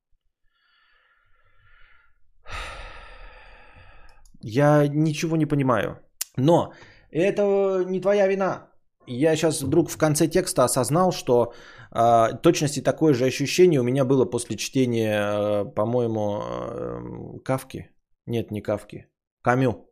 Я 4.41 4.89
ничего 4.89 5.37
не 5.37 5.47
понимаю. 5.47 5.99
Но 6.39 6.73
это 7.11 7.85
не 7.87 8.01
твоя 8.01 8.27
вина. 8.27 8.71
Я 9.07 9.37
сейчас 9.37 9.63
вдруг 9.63 9.91
в 9.91 9.97
конце 9.97 10.29
текста 10.29 10.65
осознал, 10.65 11.13
что 11.13 11.53
э, 11.93 12.39
точности 12.43 12.83
такое 12.83 13.15
же 13.15 13.25
ощущение 13.25 13.81
у 13.81 13.85
меня 13.85 14.05
было 14.05 14.25
после 14.25 14.57
чтения, 14.57 15.21
э, 15.21 15.75
по-моему, 15.75 16.41
э, 16.41 17.39
Кавки. 17.45 17.91
Нет, 18.27 18.51
не 18.51 18.63
Кавки. 18.63 19.07
Камю. 19.43 19.89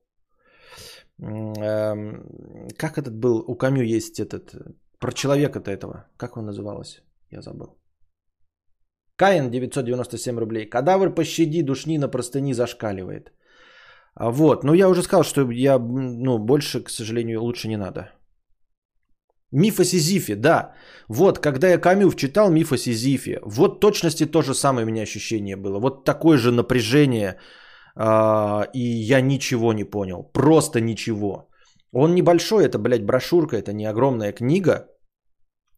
Э, 1.22 1.94
как 2.76 2.98
этот 2.98 3.14
был? 3.14 3.44
У 3.46 3.56
Камю 3.56 3.82
есть 3.82 4.18
этот... 4.20 4.54
Про 4.98 5.12
человека-то 5.12 5.70
этого. 5.70 6.06
Как 6.16 6.36
он 6.36 6.46
назывался? 6.46 7.02
Я 7.30 7.42
забыл. 7.42 7.78
Каин 9.16 9.50
997 9.50 10.38
рублей. 10.38 10.66
Кадавр 10.66 11.14
пощади, 11.14 11.62
душнина 11.62 12.08
простыни 12.08 12.54
зашкаливает. 12.54 13.32
А 14.14 14.30
вот, 14.30 14.64
но 14.64 14.74
я 14.74 14.88
уже 14.88 15.02
сказал, 15.02 15.24
что 15.24 15.50
я, 15.50 15.78
ну, 15.78 16.38
больше, 16.38 16.82
к 16.82 16.90
сожалению, 16.90 17.42
лучше 17.42 17.68
не 17.68 17.76
надо. 17.76 18.10
Миф 19.54 19.78
о 19.78 19.84
Сизифе, 19.84 20.34
да. 20.34 20.72
Вот, 21.08 21.38
когда 21.38 21.68
я 21.68 21.78
Камюв 21.78 22.16
читал 22.16 22.50
миф 22.50 22.72
о 22.72 22.76
Сизифе, 22.76 23.38
вот 23.44 23.80
точности 23.80 24.26
то 24.26 24.42
же 24.42 24.54
самое 24.54 24.84
у 24.84 24.88
меня 24.88 25.02
ощущение 25.02 25.56
было. 25.56 25.78
Вот 25.78 26.04
такое 26.04 26.38
же 26.38 26.50
напряжение, 26.50 27.36
э, 27.96 28.64
и 28.74 28.80
я 28.80 29.20
ничего 29.20 29.72
не 29.72 29.84
понял. 29.84 30.24
Просто 30.32 30.80
ничего. 30.80 31.48
Он 31.92 32.14
небольшой, 32.14 32.64
это, 32.64 32.78
блядь, 32.78 33.04
брошюрка, 33.06 33.56
это 33.56 33.72
не 33.72 33.86
огромная 33.86 34.32
книга. 34.32 34.88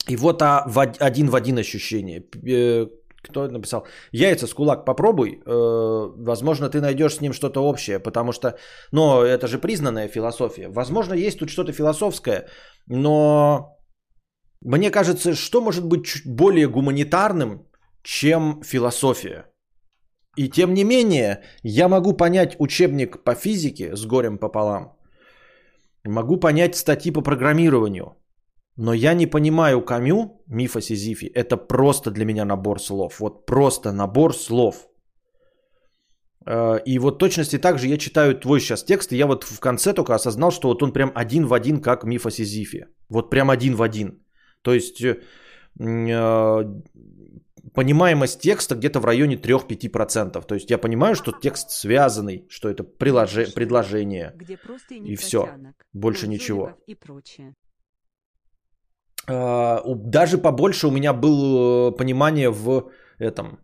И 0.09 0.17
вот 0.17 0.43
а, 0.43 0.65
в 0.67 0.79
один 0.81 1.29
в 1.29 1.35
один 1.35 1.59
ощущение. 1.59 2.25
Э, 2.49 2.87
кто 3.23 3.49
написал? 3.49 3.87
Яйца 4.13 4.47
с 4.47 4.55
кулак 4.55 4.85
попробуй. 4.85 5.43
Э, 5.45 6.13
возможно, 6.17 6.69
ты 6.69 6.81
найдешь 6.81 7.17
с 7.17 7.21
ним 7.21 7.33
что-то 7.33 7.61
общее, 7.61 7.99
потому 7.99 8.33
что, 8.33 8.57
ну, 8.93 9.23
это 9.23 9.47
же 9.49 9.59
признанная 9.59 10.09
философия. 10.09 10.69
Возможно, 10.69 11.15
есть 11.15 11.39
тут 11.39 11.51
что-то 11.51 11.73
философское, 11.73 12.47
но 12.87 13.77
мне 14.61 14.91
кажется, 14.91 15.35
что 15.35 15.61
может 15.61 15.87
быть 15.87 16.07
чуть 16.07 16.27
более 16.27 16.69
гуманитарным, 16.69 17.67
чем 18.03 18.63
философия? 18.63 19.45
И 20.37 20.49
тем 20.49 20.75
не 20.75 20.85
менее, 20.85 21.43
я 21.63 21.89
могу 21.89 22.13
понять 22.13 22.57
учебник 22.59 23.25
по 23.25 23.35
физике 23.35 23.97
с 23.97 24.05
горем 24.07 24.39
пополам. 24.39 24.97
Могу 26.05 26.37
понять 26.37 26.77
статьи 26.77 27.11
по 27.13 27.23
программированию. 27.23 28.17
Но 28.77 28.93
я 28.93 29.15
не 29.15 29.27
понимаю 29.27 29.85
Камю, 29.85 30.43
мифа 30.47 30.81
Сизифи. 30.81 31.27
Это 31.27 31.57
просто 31.57 32.11
для 32.11 32.25
меня 32.25 32.45
набор 32.45 32.81
слов. 32.81 33.21
Вот 33.21 33.47
просто 33.47 33.93
набор 33.93 34.35
слов. 34.35 34.89
Э, 36.47 36.79
и 36.87 36.99
вот 36.99 37.19
точности 37.19 37.59
так 37.59 37.79
же 37.79 37.89
я 37.89 37.99
читаю 37.99 38.39
твой 38.39 38.61
сейчас 38.61 38.85
текст, 38.85 39.13
и 39.13 39.17
я 39.17 39.27
вот 39.27 39.45
в 39.45 39.61
конце 39.61 39.93
только 39.93 40.15
осознал, 40.15 40.51
что 40.51 40.69
вот 40.69 40.83
он 40.83 40.93
прям 40.93 41.13
один 41.15 41.47
в 41.47 41.53
один, 41.53 41.81
как 41.81 42.05
миф 42.05 42.27
о 42.27 42.31
Сизифе. 42.31 42.89
Вот 43.09 43.31
прям 43.31 43.51
один 43.51 43.75
в 43.75 43.83
один. 43.83 44.23
То 44.63 44.73
есть 44.73 45.01
э, 45.03 45.21
э, 45.81 46.65
понимаемость 47.75 48.41
текста 48.41 48.75
где-то 48.77 49.01
в 49.01 49.05
районе 49.05 49.37
3-5%. 49.37 50.47
То 50.47 50.55
есть 50.55 50.71
я 50.71 50.79
понимаю, 50.79 51.15
что 51.17 51.33
текст 51.33 51.71
связанный, 51.71 52.47
что 52.49 52.69
это 52.69 52.85
приложе, 52.85 53.47
предложение. 53.55 54.33
Где 54.37 54.57
просто 54.57 54.95
и, 54.95 55.13
и 55.13 55.17
все. 55.17 55.49
Больше 55.93 56.29
ничего. 56.29 56.73
И 56.87 56.95
прочее. 56.95 57.55
Даже 59.29 60.39
побольше 60.39 60.87
у 60.87 60.93
меня 60.93 61.13
было 61.13 61.91
понимание 61.91 62.49
в 62.49 62.93
этом. 63.19 63.59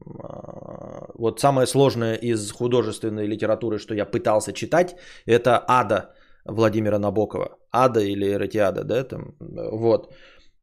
А, 0.00 1.06
вот 1.14 1.40
самое 1.40 1.66
сложное 1.66 2.14
из 2.14 2.50
художественной 2.52 3.26
литературы, 3.26 3.78
что 3.78 3.94
я 3.94 4.04
пытался 4.04 4.52
читать, 4.52 4.96
это 5.26 5.64
«Ада» 5.68 6.14
Владимира 6.44 6.98
Набокова. 6.98 7.56
«Ада» 7.72 8.00
или 8.00 8.32
«Эротиада», 8.32 8.84
да, 8.84 9.04
там, 9.04 9.34
вот. 9.40 10.12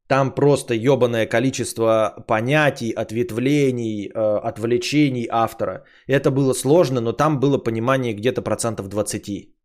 Там 0.07 0.35
просто 0.35 0.73
ебаное 0.73 1.25
количество 1.25 2.25
понятий, 2.27 2.91
ответвлений, 2.91 4.09
э, 4.09 4.49
отвлечений 4.49 5.25
автора. 5.31 5.85
Это 6.05 6.31
было 6.31 6.53
сложно, 6.53 6.99
но 6.99 7.13
там 7.13 7.39
было 7.39 7.57
понимание 7.57 8.13
где-то 8.13 8.41
процентов 8.41 8.89
20. 8.89 9.55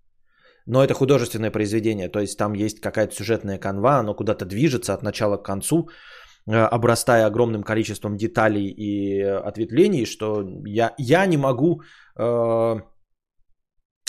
Но 0.67 0.85
это 0.85 0.95
художественное 0.95 1.51
произведение, 1.51 2.09
то 2.09 2.21
есть 2.21 2.39
там 2.39 2.55
есть 2.55 2.81
какая-то 2.81 3.15
сюжетная 3.15 3.59
канва, 3.59 3.99
оно 3.99 4.15
куда-то 4.15 4.45
движется 4.45 4.95
от 4.95 5.03
начала 5.03 5.37
к 5.37 5.45
концу, 5.45 5.89
обрастая 6.47 7.27
огромным 7.27 7.63
количеством 7.63 8.17
деталей 8.17 8.69
и 8.69 9.21
ответвлений, 9.21 10.07
что 10.07 10.45
я, 10.65 10.95
я 10.99 11.27
не 11.27 11.37
могу 11.37 11.83
э, 12.19 12.81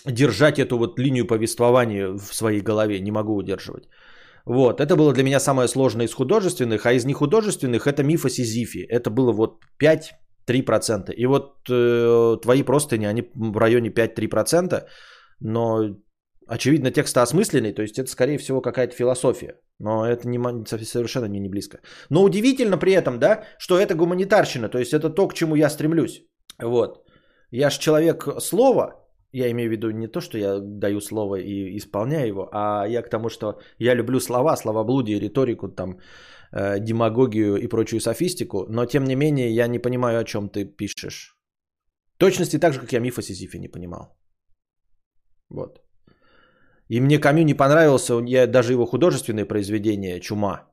держать 0.05 0.59
эту 0.59 0.77
вот 0.77 0.99
линию 0.99 1.25
повествования 1.25 2.09
в 2.09 2.33
своей 2.33 2.61
голове, 2.61 2.99
не 2.99 3.11
могу 3.11 3.35
удерживать. 3.35 3.89
Вот, 4.45 4.79
это 4.79 4.95
было 4.95 5.13
для 5.13 5.23
меня 5.23 5.39
самое 5.39 5.67
сложное 5.67 6.05
из 6.05 6.13
художественных, 6.13 6.85
а 6.85 6.93
из 6.93 7.05
нехудожественных 7.05 7.85
это 7.85 8.03
миф 8.03 8.25
о 8.25 8.29
Сизифе. 8.29 8.85
Это 8.87 9.09
было 9.09 9.33
вот 9.33 9.63
5-3%. 9.83 11.11
И 11.11 11.25
вот 11.25 11.69
э, 11.69 12.37
твои 12.41 12.63
простыни, 12.63 13.05
они 13.05 13.23
в 13.35 13.57
районе 13.57 13.89
5-3%, 13.89 14.83
но 15.41 15.97
очевидно 16.47 16.91
текст 16.91 17.17
осмысленный, 17.17 17.73
то 17.73 17.81
есть 17.81 17.99
это 17.99 18.09
скорее 18.09 18.37
всего 18.37 18.61
какая-то 18.61 18.95
философия. 18.95 19.55
Но 19.79 20.05
это 20.05 20.27
не, 20.27 20.39
совершенно 20.65 21.27
мне 21.27 21.39
не 21.39 21.49
близко. 21.49 21.79
Но 22.09 22.23
удивительно 22.23 22.77
при 22.77 22.93
этом, 22.93 23.19
да, 23.19 23.43
что 23.59 23.77
это 23.77 23.95
гуманитарщина, 23.95 24.69
то 24.69 24.79
есть 24.79 24.93
это 24.93 25.09
то, 25.09 25.27
к 25.27 25.33
чему 25.33 25.55
я 25.55 25.69
стремлюсь. 25.69 26.23
Вот. 26.61 27.03
Я 27.51 27.69
же 27.69 27.79
человек 27.79 28.27
слова, 28.39 29.07
я 29.31 29.51
имею 29.51 29.69
в 29.69 29.71
виду 29.71 29.91
не 29.91 30.07
то, 30.07 30.21
что 30.21 30.37
я 30.37 30.59
даю 30.59 31.01
слово 31.01 31.35
и 31.35 31.77
исполняю 31.77 32.27
его, 32.27 32.49
а 32.51 32.85
я 32.87 33.01
к 33.01 33.09
тому, 33.09 33.29
что 33.29 33.59
я 33.79 33.95
люблю 33.95 34.19
слова, 34.19 34.57
словоблудие, 34.57 35.19
риторику, 35.19 35.67
там, 35.69 35.99
э, 36.51 36.79
демагогию 36.79 37.57
и 37.57 37.67
прочую 37.67 37.99
софистику, 37.99 38.65
но 38.69 38.85
тем 38.85 39.03
не 39.03 39.15
менее 39.15 39.49
я 39.49 39.67
не 39.67 39.79
понимаю, 39.79 40.19
о 40.19 40.23
чем 40.23 40.49
ты 40.49 40.65
пишешь. 40.65 41.37
В 42.15 42.17
точности 42.17 42.59
так 42.59 42.73
же, 42.73 42.79
как 42.79 42.93
я 42.93 42.99
миф 42.99 43.17
о 43.19 43.21
Сизифе 43.21 43.59
не 43.59 43.67
понимал. 43.67 44.17
Вот. 45.49 45.86
И 46.89 47.01
мне 47.01 47.19
Камю 47.19 47.43
не 47.43 47.53
понравился, 47.53 48.21
я 48.25 48.47
даже 48.47 48.73
его 48.73 48.85
художественное 48.85 49.45
произведение 49.45 50.19
«Чума» 50.19 50.67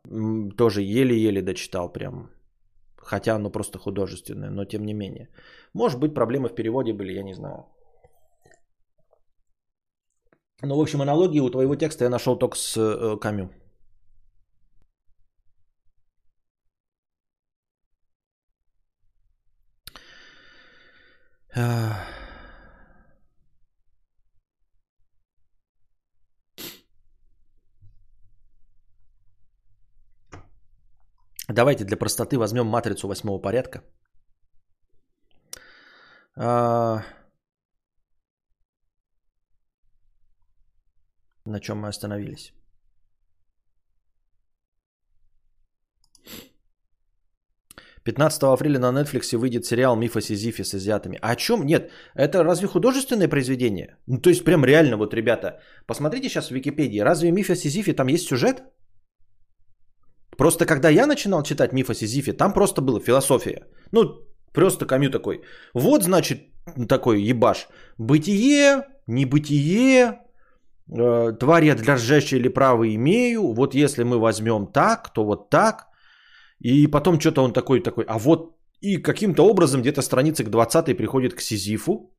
тоже 0.57 0.83
еле-еле 0.83 1.43
дочитал 1.43 1.93
прям. 1.93 2.31
Хотя 2.97 3.35
оно 3.35 3.51
просто 3.51 3.79
художественное, 3.79 4.51
но 4.51 4.65
тем 4.65 4.85
не 4.85 4.95
менее. 4.95 5.29
Может 5.75 6.01
быть, 6.01 6.15
проблемы 6.15 6.49
в 6.49 6.55
переводе 6.55 6.93
были, 6.93 7.13
я 7.13 7.23
не 7.23 7.35
знаю. 7.35 7.67
Ну, 10.63 10.77
в 10.77 10.81
общем, 10.81 11.03
аналогии 11.03 11.41
у 11.41 11.51
твоего 11.51 11.77
текста 11.77 12.05
я 12.05 12.11
нашел 12.11 12.39
только 12.39 12.57
с 12.57 12.77
э, 12.77 13.19
Камю. 13.21 13.51
Давайте 31.55 31.85
для 31.85 31.97
простоты 31.97 32.37
возьмем 32.37 32.67
матрицу 32.67 33.09
восьмого 33.09 33.39
порядка. 33.39 33.83
А, 36.37 37.03
на 41.47 41.61
чем 41.61 41.79
мы 41.79 41.89
остановились. 41.89 42.53
«15 48.05 48.53
апреля 48.53 48.79
на 48.79 48.93
Netflix 48.93 49.37
выйдет 49.37 49.65
сериал 49.65 49.97
«Миф 49.97 50.17
о 50.17 50.21
Сизифе» 50.21 50.65
с 50.65 50.75
азиатами». 50.75 51.19
А 51.23 51.31
о 51.31 51.37
чем? 51.37 51.65
Нет, 51.65 51.91
это 52.15 52.45
разве 52.45 52.67
художественное 52.67 53.29
произведение? 53.29 53.97
Ну, 54.07 54.21
то 54.21 54.29
есть 54.29 54.45
прям 54.45 54.65
реально, 54.65 54.97
вот, 54.97 55.15
ребята, 55.15 55.61
посмотрите 55.87 56.29
сейчас 56.29 56.49
в 56.49 56.55
Википедии. 56.55 56.99
Разве 57.01 57.31
«Миф 57.31 57.49
о 57.49 57.57
Сизифе» 57.57 57.95
там 57.95 58.09
есть 58.09 58.27
сюжет? 58.27 58.63
Просто 60.37 60.67
когда 60.67 60.89
я 60.89 61.07
начинал 61.07 61.43
читать 61.43 61.73
«Миф 61.73 61.91
о 61.91 61.95
Сизифе», 61.95 62.33
там 62.33 62.53
просто 62.53 62.83
была 62.83 63.01
философия. 63.01 63.67
Ну, 63.93 64.03
просто 64.53 64.87
Камю 64.87 65.11
такой. 65.11 65.43
Вот, 65.75 66.03
значит, 66.03 66.39
такой 66.89 67.23
ебаш. 67.23 67.69
Бытие, 67.99 68.87
небытие, 69.07 70.25
Э, 70.93 71.33
тварь 71.41 71.65
я 71.65 71.75
дрожащее 71.75 72.41
или 72.41 72.49
право 72.49 72.85
имею, 72.95 73.55
вот 73.55 73.75
если 73.75 74.05
мы 74.05 74.19
возьмем 74.19 74.67
так, 74.67 75.13
то 75.13 75.25
вот 75.25 75.51
так. 75.51 75.89
И 76.61 76.87
потом 76.87 77.21
что-то 77.21 77.43
он 77.43 77.53
такой, 77.53 77.81
такой, 77.81 78.05
а 78.09 78.19
вот 78.19 78.57
и 78.81 79.03
каким-то 79.03 79.43
образом 79.47 79.81
где-то 79.81 80.03
страница 80.03 80.45
к 80.45 80.51
20 80.51 80.97
приходит 80.97 81.35
к 81.35 81.41
Сизифу. 81.41 82.11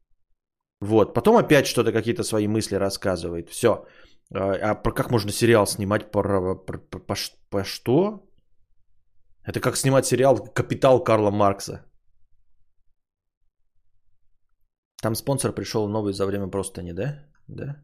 Вот, 0.82 1.14
потом 1.14 1.38
опять 1.38 1.68
что-то, 1.68 1.92
какие-то 1.92 2.24
свои 2.24 2.48
мысли 2.48 2.76
рассказывает. 2.76 3.50
Все. 3.50 3.86
А, 4.34 4.72
а 4.72 4.76
про 4.76 4.92
как 4.92 5.12
можно 5.12 5.32
сериал 5.32 5.68
снимать? 5.68 6.12
По, 6.12 6.22
по, 6.22 6.78
по, 6.78 7.00
по, 7.00 7.16
по 7.50 7.64
что? 7.64 8.30
Это 9.44 9.60
как 9.60 9.78
снимать 9.78 10.06
сериал 10.06 10.38
«Капитал» 10.54 11.04
Карла 11.04 11.32
Маркса. 11.32 11.86
Там 15.02 15.16
спонсор 15.16 15.52
пришел 15.52 15.88
новый 15.88 16.14
за 16.14 16.26
время 16.26 16.48
просто 16.48 16.82
не, 16.82 16.94
да? 16.94 17.26
Да? 17.48 17.76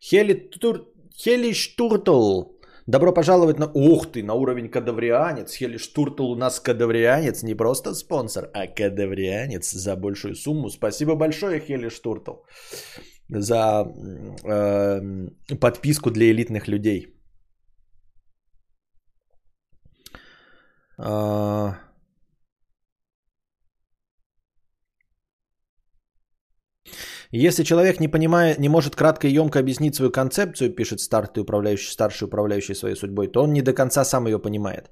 Хели, 0.00 0.34
тур... 0.34 0.86
Хели 1.16 1.52
Штуртл. 1.52 2.42
Добро 2.86 3.14
пожаловать 3.14 3.58
на... 3.58 3.66
Ух 3.74 4.12
ты, 4.12 4.22
на 4.22 4.34
уровень 4.34 4.68
кадаврианец. 4.68 5.56
Хели 5.56 5.78
Штуртл 5.78 6.32
у 6.32 6.36
нас 6.36 6.60
кадаврианец. 6.60 7.42
Не 7.42 7.54
просто 7.56 7.94
спонсор, 7.94 8.50
а 8.52 8.66
кадаврианец 8.66 9.72
за 9.72 9.96
большую 9.96 10.34
сумму. 10.34 10.70
Спасибо 10.70 11.16
большое, 11.16 11.60
Хели 11.60 11.88
Штуртл, 11.88 12.32
за 13.40 13.84
э, 14.44 15.00
подписку 15.60 16.10
для 16.10 16.30
элитных 16.30 16.68
людей. 16.68 17.06
Э, 20.98 21.74
Если 27.36 27.64
человек 27.64 28.00
не 28.00 28.08
понимает, 28.08 28.60
не 28.60 28.68
может 28.68 28.94
кратко 28.94 29.26
и 29.26 29.32
емко 29.32 29.58
объяснить 29.58 29.94
свою 29.96 30.12
концепцию, 30.12 30.74
пишет 30.74 31.00
старший 31.00 31.42
управляющий, 31.42 31.90
старший 31.90 32.26
управляющий 32.26 32.74
своей 32.74 32.94
судьбой, 32.94 33.26
то 33.26 33.42
он 33.42 33.52
не 33.52 33.62
до 33.62 33.72
конца 33.72 34.04
сам 34.04 34.26
ее 34.26 34.38
понимает. 34.38 34.90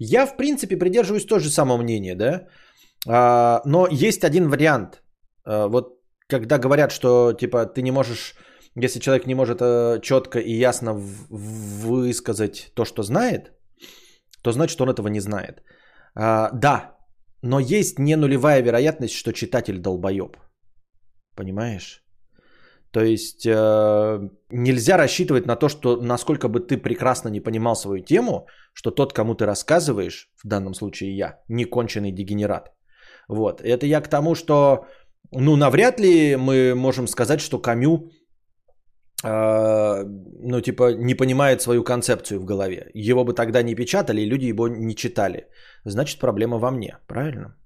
Я, 0.00 0.26
в 0.26 0.36
принципе, 0.36 0.76
придерживаюсь 0.76 1.26
тоже 1.26 1.50
самого 1.50 1.76
мнения, 1.76 2.16
да, 2.16 2.48
а, 3.06 3.62
но 3.64 3.86
есть 3.86 4.24
один 4.24 4.48
вариант. 4.48 5.02
А, 5.44 5.68
вот 5.68 5.93
когда 6.28 6.58
говорят, 6.58 6.92
что 6.92 7.32
типа 7.32 7.66
ты 7.66 7.82
не 7.82 7.90
можешь, 7.90 8.34
если 8.74 9.00
человек 9.00 9.26
не 9.26 9.34
может 9.34 9.58
а, 9.60 9.98
четко 10.00 10.38
и 10.38 10.52
ясно 10.52 10.94
высказать 10.94 12.72
то, 12.74 12.84
что 12.84 13.02
знает, 13.02 13.52
то 14.42 14.52
значит 14.52 14.80
он 14.80 14.90
этого 14.90 15.08
не 15.08 15.20
знает. 15.20 15.62
А, 16.14 16.50
да, 16.52 16.96
но 17.42 17.58
есть 17.60 17.98
не 17.98 18.16
нулевая 18.16 18.62
вероятность, 18.62 19.14
что 19.14 19.32
читатель 19.32 19.78
долбоеб. 19.78 20.36
Понимаешь? 21.36 22.04
То 22.90 23.00
есть 23.00 23.44
э, 23.44 24.28
нельзя 24.50 24.96
рассчитывать 24.96 25.46
на 25.46 25.56
то, 25.56 25.68
что 25.68 25.96
насколько 25.96 26.48
бы 26.48 26.60
ты 26.60 26.78
прекрасно 26.78 27.28
не 27.28 27.40
понимал 27.40 27.74
свою 27.74 28.04
тему, 28.04 28.46
что 28.72 28.92
тот, 28.92 29.12
кому 29.12 29.34
ты 29.34 29.46
рассказываешь, 29.46 30.30
в 30.44 30.46
данном 30.46 30.74
случае 30.74 31.16
я, 31.16 31.40
не 31.48 31.64
конченый 31.64 32.12
дегенерат. 32.12 32.72
Вот. 33.28 33.60
Это 33.60 33.86
я 33.86 34.00
к 34.00 34.08
тому, 34.08 34.36
что 34.36 34.86
ну, 35.34 35.56
навряд 35.56 36.00
ли 36.00 36.36
мы 36.36 36.74
можем 36.74 37.06
сказать, 37.06 37.40
что 37.40 37.58
Камю 37.58 38.10
э, 39.24 40.04
ну, 40.04 40.60
типа, 40.60 40.94
не 40.94 41.14
понимает 41.14 41.60
свою 41.60 41.84
концепцию 41.84 42.40
в 42.40 42.44
голове. 42.44 42.90
Его 42.94 43.24
бы 43.24 43.34
тогда 43.34 43.62
не 43.62 43.74
печатали, 43.74 44.20
и 44.20 44.28
люди 44.28 44.46
его 44.46 44.68
не 44.68 44.94
читали. 44.94 45.48
Значит, 45.84 46.20
проблема 46.20 46.58
во 46.58 46.70
мне, 46.70 46.98
правильно? 47.06 47.56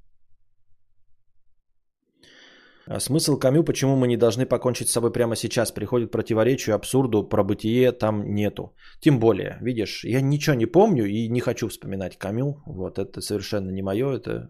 А 2.90 3.00
смысл 3.00 3.38
Камю, 3.38 3.64
почему 3.64 3.96
мы 3.96 4.08
не 4.08 4.16
должны 4.16 4.46
покончить 4.46 4.88
с 4.88 4.92
собой 4.92 5.12
прямо 5.12 5.36
сейчас, 5.36 5.72
приходит 5.72 6.10
противоречию, 6.10 6.74
абсурду, 6.74 7.28
про 7.28 7.44
бытие 7.44 7.92
там 7.92 8.34
нету. 8.34 8.74
Тем 9.00 9.18
более, 9.18 9.58
видишь, 9.60 10.04
я 10.04 10.22
ничего 10.22 10.56
не 10.56 10.66
помню 10.66 11.04
и 11.04 11.28
не 11.28 11.40
хочу 11.40 11.68
вспоминать 11.68 12.16
Камю. 12.16 12.62
Вот 12.66 12.98
это 12.98 13.20
совершенно 13.20 13.70
не 13.70 13.82
мое. 13.82 14.16
Это... 14.16 14.48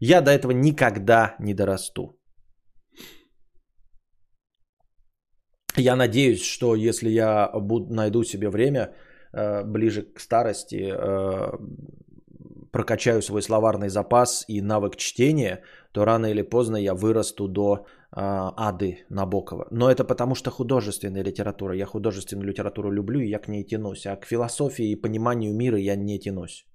Я 0.00 0.20
до 0.22 0.32
этого 0.32 0.50
никогда 0.50 1.36
не 1.38 1.54
дорасту. 1.54 2.18
Я 5.76 5.96
надеюсь, 5.96 6.42
что 6.42 6.74
если 6.74 7.08
я 7.08 7.50
буду, 7.54 7.94
найду 7.94 8.24
себе 8.24 8.50
время 8.50 8.92
э, 9.32 9.64
ближе 9.64 10.02
к 10.02 10.20
старости, 10.20 10.92
э, 10.94 11.52
прокачаю 12.70 13.22
свой 13.22 13.42
словарный 13.42 13.88
запас 13.88 14.44
и 14.48 14.60
навык 14.60 14.96
чтения, 14.96 15.62
то 15.92 16.04
рано 16.04 16.26
или 16.26 16.42
поздно 16.42 16.76
я 16.76 16.94
вырасту 16.94 17.48
до 17.48 17.74
э, 17.74 17.80
ады 18.16 19.04
Набокова. 19.08 19.68
Но 19.70 19.90
это 19.90 20.04
потому 20.04 20.34
что 20.34 20.50
художественная 20.50 21.24
литература. 21.24 21.74
Я 21.74 21.86
художественную 21.86 22.48
литературу 22.48 22.90
люблю, 22.90 23.20
и 23.20 23.28
я 23.28 23.38
к 23.38 23.48
ней 23.48 23.64
тянусь. 23.64 24.06
А 24.06 24.16
к 24.16 24.26
философии 24.26 24.90
и 24.90 24.96
пониманию 24.96 25.54
мира 25.54 25.78
я 25.78 25.96
не 25.96 26.18
тянусь. 26.18 26.66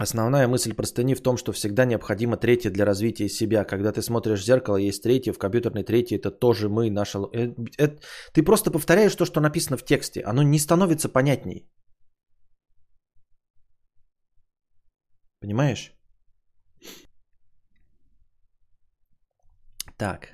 Основная 0.00 0.48
мысль 0.48 0.72
простыни 0.72 1.12
в 1.14 1.20
том, 1.20 1.36
что 1.36 1.52
всегда 1.52 1.84
необходимо 1.84 2.38
третье 2.38 2.70
для 2.70 2.86
развития 2.86 3.28
себя. 3.28 3.64
Когда 3.64 3.92
ты 3.92 4.00
смотришь 4.00 4.40
в 4.40 4.44
зеркало, 4.44 4.78
есть 4.78 5.02
третье, 5.02 5.34
в 5.34 5.38
компьютерной 5.38 5.84
третье, 5.84 6.16
это 6.16 6.30
тоже 6.30 6.70
мы, 6.70 6.90
наша... 6.90 7.18
Это, 7.34 7.54
это, 7.76 8.02
ты 8.32 8.42
просто 8.42 8.70
повторяешь 8.70 9.14
то, 9.14 9.26
что 9.26 9.40
написано 9.40 9.76
в 9.76 9.84
тексте. 9.84 10.22
Оно 10.22 10.42
не 10.42 10.58
становится 10.58 11.10
понятней. 11.10 11.68
Понимаешь? 15.40 15.92
Так. 19.98 20.28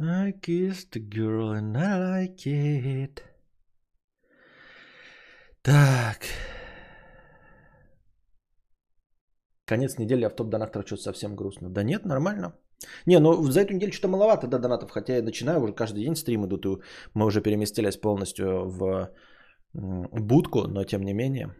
I 0.00 0.32
kissed 0.32 0.92
the 0.92 1.00
girl 1.06 1.52
and 1.52 1.76
I 1.76 1.98
like 1.98 2.46
it. 2.46 3.22
Так. 5.60 6.24
Конец 9.68 9.98
недели, 9.98 10.24
а 10.24 10.30
в 10.30 10.34
топ 10.34 10.48
донатора 10.48 10.86
что-то 10.86 11.02
совсем 11.02 11.36
грустно. 11.36 11.68
Да 11.68 11.82
нет, 11.82 12.06
нормально. 12.06 12.52
Не, 13.06 13.18
ну 13.20 13.42
за 13.42 13.60
эту 13.60 13.74
неделю 13.74 13.92
что-то 13.92 14.08
маловато, 14.08 14.46
да, 14.46 14.58
донатов. 14.58 14.90
Хотя 14.90 15.16
я 15.16 15.22
начинаю, 15.22 15.60
уже 15.60 15.74
каждый 15.74 16.04
день 16.04 16.16
стримы 16.16 16.46
идут. 16.46 16.66
И 16.66 16.68
мы 17.14 17.26
уже 17.26 17.42
переместились 17.42 18.00
полностью 18.00 18.46
в 18.66 19.10
будку, 19.74 20.68
но 20.68 20.84
тем 20.84 21.02
не 21.02 21.12
менее. 21.12 21.54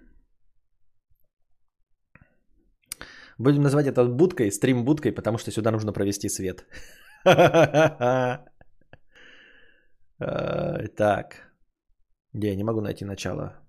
Будем 3.38 3.62
называть 3.62 3.86
это 3.86 4.04
будкой, 4.04 4.50
стрим 4.50 4.84
будкой, 4.84 5.12
потому 5.12 5.38
что 5.38 5.50
сюда 5.50 5.70
нужно 5.70 5.92
провести 5.92 6.28
свет. 6.28 6.66
Так. 10.96 11.52
Я 12.32 12.56
не 12.56 12.64
могу 12.64 12.80
найти 12.80 13.04
начало 13.04 13.67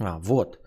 А, 0.00 0.18
вот. 0.18 0.58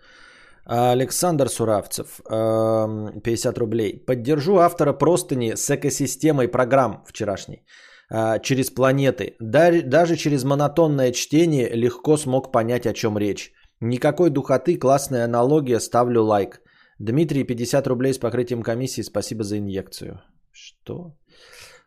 Александр 0.66 1.50
Суравцев, 1.50 2.22
50 2.26 3.58
рублей. 3.58 4.06
Поддержу 4.06 4.58
автора 4.58 4.94
простыни 4.94 5.56
с 5.56 5.70
экосистемой 5.70 6.48
программ 6.48 7.04
вчерашней. 7.06 7.66
А, 8.10 8.40
через 8.40 8.70
планеты. 8.70 9.36
Даже 9.40 10.16
через 10.16 10.44
монотонное 10.44 11.12
чтение 11.12 11.70
легко 11.76 12.18
смог 12.18 12.52
понять, 12.52 12.86
о 12.86 12.94
чем 12.94 13.18
речь. 13.18 13.52
Никакой 13.82 14.30
духоты, 14.30 14.78
классная 14.78 15.26
аналогия, 15.26 15.80
ставлю 15.80 16.24
лайк. 16.24 16.62
Дмитрий, 17.00 17.44
50 17.44 17.88
рублей 17.88 18.14
с 18.14 18.20
покрытием 18.20 18.62
комиссии, 18.64 19.02
спасибо 19.02 19.44
за 19.44 19.58
инъекцию. 19.58 20.22
Что? 20.52 21.18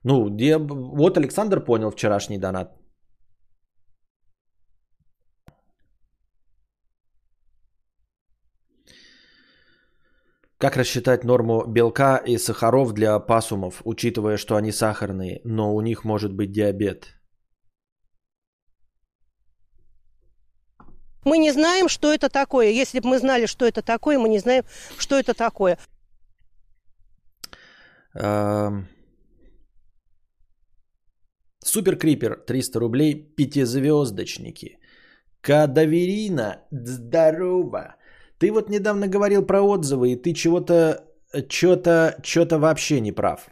Ну, 0.02 0.28
где... 0.28 0.59
вот 0.59 1.16
Александр 1.16 1.64
понял 1.64 1.90
вчерашний 1.90 2.38
донат. 2.38 2.76
Как 10.59 10.77
рассчитать 10.77 11.25
норму 11.25 11.66
белка 11.66 12.16
и 12.16 12.38
сахаров 12.38 12.92
для 12.92 13.19
пасумов, 13.19 13.83
учитывая, 13.85 14.38
что 14.38 14.57
они 14.57 14.73
сахарные, 14.73 15.40
но 15.45 15.75
у 15.75 15.83
них 15.83 16.05
может 16.05 16.33
быть 16.33 16.51
диабет? 16.51 17.12
Мы 21.25 21.38
не 21.38 21.53
знаем, 21.53 21.88
что 21.88 22.11
это 22.12 22.31
такое. 22.31 22.71
Если 22.71 23.01
бы 23.01 23.09
мы 23.09 23.19
знали, 23.19 23.47
что 23.47 23.66
это 23.66 23.83
такое, 23.83 24.19
мы 24.19 24.29
не 24.29 24.38
знаем, 24.38 24.64
что 24.97 25.19
это 25.19 25.35
такое. 25.35 25.77
Супер 31.64 31.97
Крипер, 31.99 32.37
300 32.47 32.79
рублей, 32.79 33.35
пятизвездочники. 33.37 34.79
Кадаверина, 35.42 36.62
здорово. 36.71 37.97
Ты 38.38 38.53
вот 38.53 38.68
недавно 38.68 39.09
говорил 39.09 39.44
про 39.44 39.62
отзывы, 39.62 40.12
и 40.12 40.16
ты 40.16 40.35
чего-то, 40.35 41.05
что-то, 41.49 42.20
что-то 42.22 42.59
вообще 42.59 43.01
не 43.01 43.12
прав. 43.12 43.49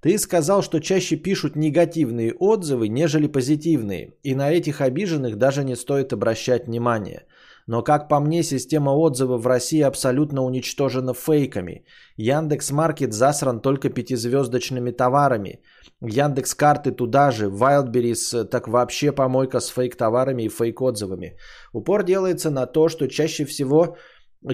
Ты 0.00 0.18
сказал, 0.18 0.62
что 0.62 0.80
чаще 0.80 1.16
пишут 1.16 1.56
негативные 1.56 2.32
отзывы, 2.32 2.88
нежели 2.88 3.26
позитивные, 3.26 4.14
и 4.22 4.34
на 4.34 4.50
этих 4.50 4.80
обиженных 4.80 5.36
даже 5.36 5.62
не 5.64 5.76
стоит 5.76 6.12
обращать 6.12 6.66
внимание. 6.66 7.24
Но, 7.66 7.82
как 7.82 8.08
по 8.08 8.20
мне, 8.20 8.42
система 8.42 8.90
отзывов 8.90 9.42
в 9.42 9.46
России 9.46 9.80
абсолютно 9.80 10.42
уничтожена 10.42 11.14
фейками. 11.14 11.84
Яндекс 12.16 12.70
Маркет 12.70 13.12
засран 13.12 13.60
только 13.60 13.90
пятизвездочными 13.90 14.90
товарами. 14.90 15.60
Яндекс 16.00 16.54
Карты 16.54 16.92
туда 16.92 17.30
же. 17.30 17.46
Wildberries 17.46 18.44
так 18.44 18.68
вообще 18.68 19.12
помойка 19.12 19.60
с 19.60 19.68
фейк-товарами 19.68 20.44
и 20.44 20.48
фейк-отзывами. 20.48 21.36
Упор 21.72 22.02
делается 22.02 22.50
на 22.50 22.66
то, 22.66 22.88
что 22.88 23.08
чаще 23.08 23.44
всего 23.44 23.96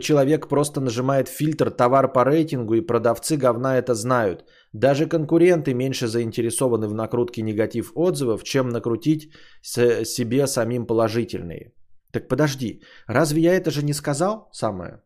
человек 0.00 0.48
просто 0.48 0.80
нажимает 0.80 1.28
фильтр 1.28 1.70
товар 1.70 2.12
по 2.12 2.24
рейтингу, 2.24 2.74
и 2.74 2.80
продавцы 2.80 3.36
говна 3.36 3.78
это 3.78 3.94
знают. 3.94 4.44
Даже 4.72 5.06
конкуренты 5.06 5.74
меньше 5.74 6.08
заинтересованы 6.08 6.88
в 6.88 6.94
накрутке 6.94 7.42
негатив 7.42 7.92
отзывов, 7.94 8.42
чем 8.42 8.68
накрутить 8.68 9.30
себе 9.62 10.46
самим 10.46 10.86
положительные. 10.86 11.72
Так 12.16 12.28
подожди, 12.28 12.80
разве 13.08 13.42
я 13.42 13.54
это 13.54 13.70
же 13.70 13.84
не 13.84 13.94
сказал 13.94 14.48
самое? 14.52 15.02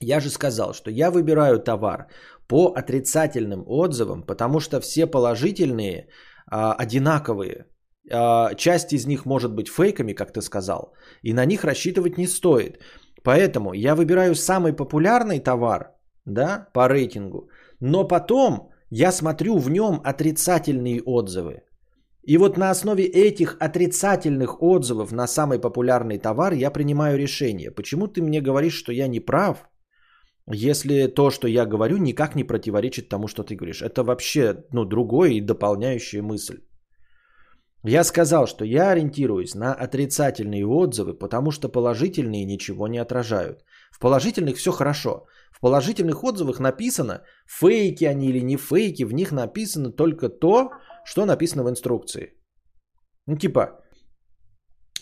Я 0.00 0.20
же 0.20 0.30
сказал, 0.30 0.72
что 0.72 0.90
я 0.90 1.10
выбираю 1.10 1.58
товар 1.58 2.06
по 2.48 2.72
отрицательным 2.74 3.64
отзывам, 3.66 4.22
потому 4.22 4.60
что 4.60 4.80
все 4.80 5.06
положительные 5.06 6.08
а, 6.50 6.72
одинаковые. 6.72 7.66
А, 8.10 8.54
часть 8.54 8.92
из 8.94 9.06
них 9.06 9.26
может 9.26 9.54
быть 9.54 9.68
фейками, 9.68 10.14
как 10.14 10.32
ты 10.32 10.40
сказал, 10.40 10.94
и 11.22 11.34
на 11.34 11.44
них 11.44 11.64
рассчитывать 11.64 12.16
не 12.16 12.26
стоит. 12.26 12.80
Поэтому 13.22 13.74
я 13.74 13.94
выбираю 13.94 14.34
самый 14.34 14.72
популярный 14.72 15.40
товар, 15.40 15.90
да, 16.24 16.68
по 16.72 16.88
рейтингу, 16.88 17.50
но 17.78 18.08
потом 18.08 18.70
я 18.90 19.12
смотрю 19.12 19.58
в 19.58 19.68
нем 19.68 20.00
отрицательные 20.02 21.02
отзывы. 21.02 21.65
И 22.26 22.38
вот 22.38 22.56
на 22.56 22.70
основе 22.70 23.04
этих 23.04 23.56
отрицательных 23.60 24.60
отзывов 24.60 25.12
на 25.12 25.26
самый 25.26 25.60
популярный 25.60 26.18
товар 26.18 26.54
я 26.54 26.72
принимаю 26.72 27.18
решение. 27.18 27.70
Почему 27.70 28.08
ты 28.08 28.20
мне 28.20 28.40
говоришь, 28.40 28.74
что 28.74 28.92
я 28.92 29.06
не 29.08 29.20
прав, 29.20 29.68
если 30.52 31.06
то, 31.06 31.30
что 31.30 31.46
я 31.48 31.66
говорю, 31.66 31.98
никак 31.98 32.34
не 32.34 32.44
противоречит 32.44 33.08
тому, 33.08 33.28
что 33.28 33.44
ты 33.44 33.54
говоришь? 33.54 33.82
Это 33.82 34.02
вообще 34.02 34.64
ну, 34.72 34.84
другое 34.84 35.30
и 35.30 35.40
дополняющая 35.40 36.22
мысль. 36.22 36.58
Я 37.84 38.02
сказал, 38.02 38.48
что 38.48 38.64
я 38.64 38.90
ориентируюсь 38.90 39.54
на 39.54 39.72
отрицательные 39.72 40.66
отзывы, 40.66 41.14
потому 41.14 41.52
что 41.52 41.68
положительные 41.68 42.44
ничего 42.44 42.88
не 42.88 42.98
отражают. 42.98 43.64
В 43.92 44.00
положительных 44.00 44.56
все 44.56 44.72
хорошо. 44.72 45.26
В 45.52 45.60
положительных 45.60 46.24
отзывах 46.24 46.58
написано, 46.58 47.22
фейки 47.46 48.04
они 48.04 48.28
или 48.30 48.40
не 48.40 48.56
фейки, 48.56 49.04
в 49.04 49.12
них 49.12 49.30
написано 49.30 49.92
только 49.92 50.28
то, 50.28 50.70
что 51.06 51.26
написано 51.26 51.64
в 51.64 51.70
инструкции. 51.70 52.34
Ну 53.26 53.36
типа, 53.36 53.80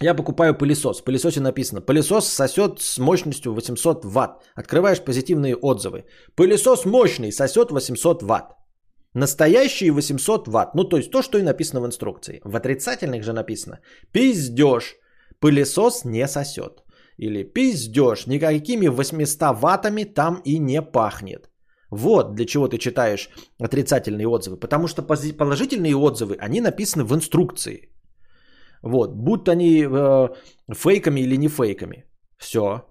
я 0.00 0.14
покупаю 0.14 0.54
пылесос. 0.54 1.00
В 1.00 1.04
пылесосе 1.04 1.40
написано, 1.40 1.80
пылесос 1.80 2.28
сосет 2.28 2.80
с 2.80 2.98
мощностью 2.98 3.54
800 3.54 4.04
ватт. 4.04 4.42
Открываешь 4.54 5.00
позитивные 5.00 5.56
отзывы. 5.56 6.04
Пылесос 6.36 6.84
мощный, 6.84 7.32
сосет 7.32 7.70
800 7.70 8.22
ватт. 8.22 8.54
Настоящие 9.14 9.92
800 9.92 10.48
ватт. 10.48 10.74
Ну, 10.74 10.84
то 10.84 10.96
есть 10.96 11.10
то, 11.10 11.22
что 11.22 11.38
и 11.38 11.42
написано 11.42 11.80
в 11.80 11.86
инструкции. 11.86 12.40
В 12.44 12.56
отрицательных 12.56 13.22
же 13.22 13.32
написано, 13.32 13.78
пиздеж, 14.12 14.96
пылесос 15.40 16.04
не 16.04 16.26
сосет. 16.26 16.82
Или 17.16 17.44
пиздеж, 17.44 18.26
никакими 18.26 18.88
800 18.88 19.54
ваттами 19.60 20.04
там 20.04 20.40
и 20.44 20.58
не 20.58 20.82
пахнет. 20.82 21.48
Вот 21.94 22.34
для 22.34 22.44
чего 22.44 22.68
ты 22.68 22.78
читаешь 22.78 23.28
отрицательные 23.64 24.26
отзывы. 24.26 24.56
Потому 24.56 24.88
что 24.88 25.02
положительные 25.02 25.96
отзывы, 25.96 26.36
они 26.40 26.60
написаны 26.60 27.04
в 27.04 27.14
инструкции. 27.14 27.88
Вот, 28.82 29.14
будь 29.14 29.48
они 29.48 29.82
э, 29.82 30.28
фейками 30.74 31.20
или 31.20 31.36
не 31.36 31.48
фейками. 31.48 32.04
Все. 32.38 32.82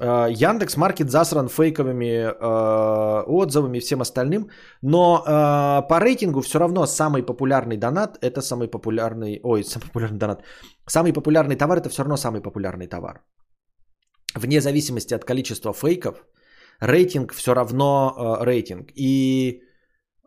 Э, 0.00 0.28
Яндекс 0.30 0.76
Маркет 0.76 1.10
засран 1.10 1.48
фейковыми 1.48 2.06
э, 2.06 3.24
отзывами 3.26 3.78
и 3.78 3.80
всем 3.80 4.00
остальным, 4.00 4.50
но 4.82 5.22
э, 5.26 5.88
по 5.88 6.00
рейтингу 6.00 6.40
все 6.40 6.58
равно 6.58 6.86
самый 6.86 7.22
популярный 7.22 7.76
донат 7.76 8.18
это 8.20 8.42
самый 8.42 8.68
популярный, 8.68 9.40
ой, 9.42 9.64
самый 9.64 9.86
популярный 9.86 10.18
донат, 10.18 10.42
самый 10.86 11.12
популярный 11.12 11.56
товар 11.56 11.78
это 11.78 11.88
все 11.88 12.02
равно 12.02 12.16
самый 12.16 12.40
популярный 12.40 12.86
товар. 12.86 13.22
Вне 14.34 14.60
зависимости 14.60 15.14
от 15.14 15.24
количества 15.24 15.72
фейков, 15.72 16.24
рейтинг 16.80 17.32
все 17.32 17.54
равно 17.54 18.14
э, 18.16 18.44
рейтинг. 18.44 18.90
И 18.94 19.62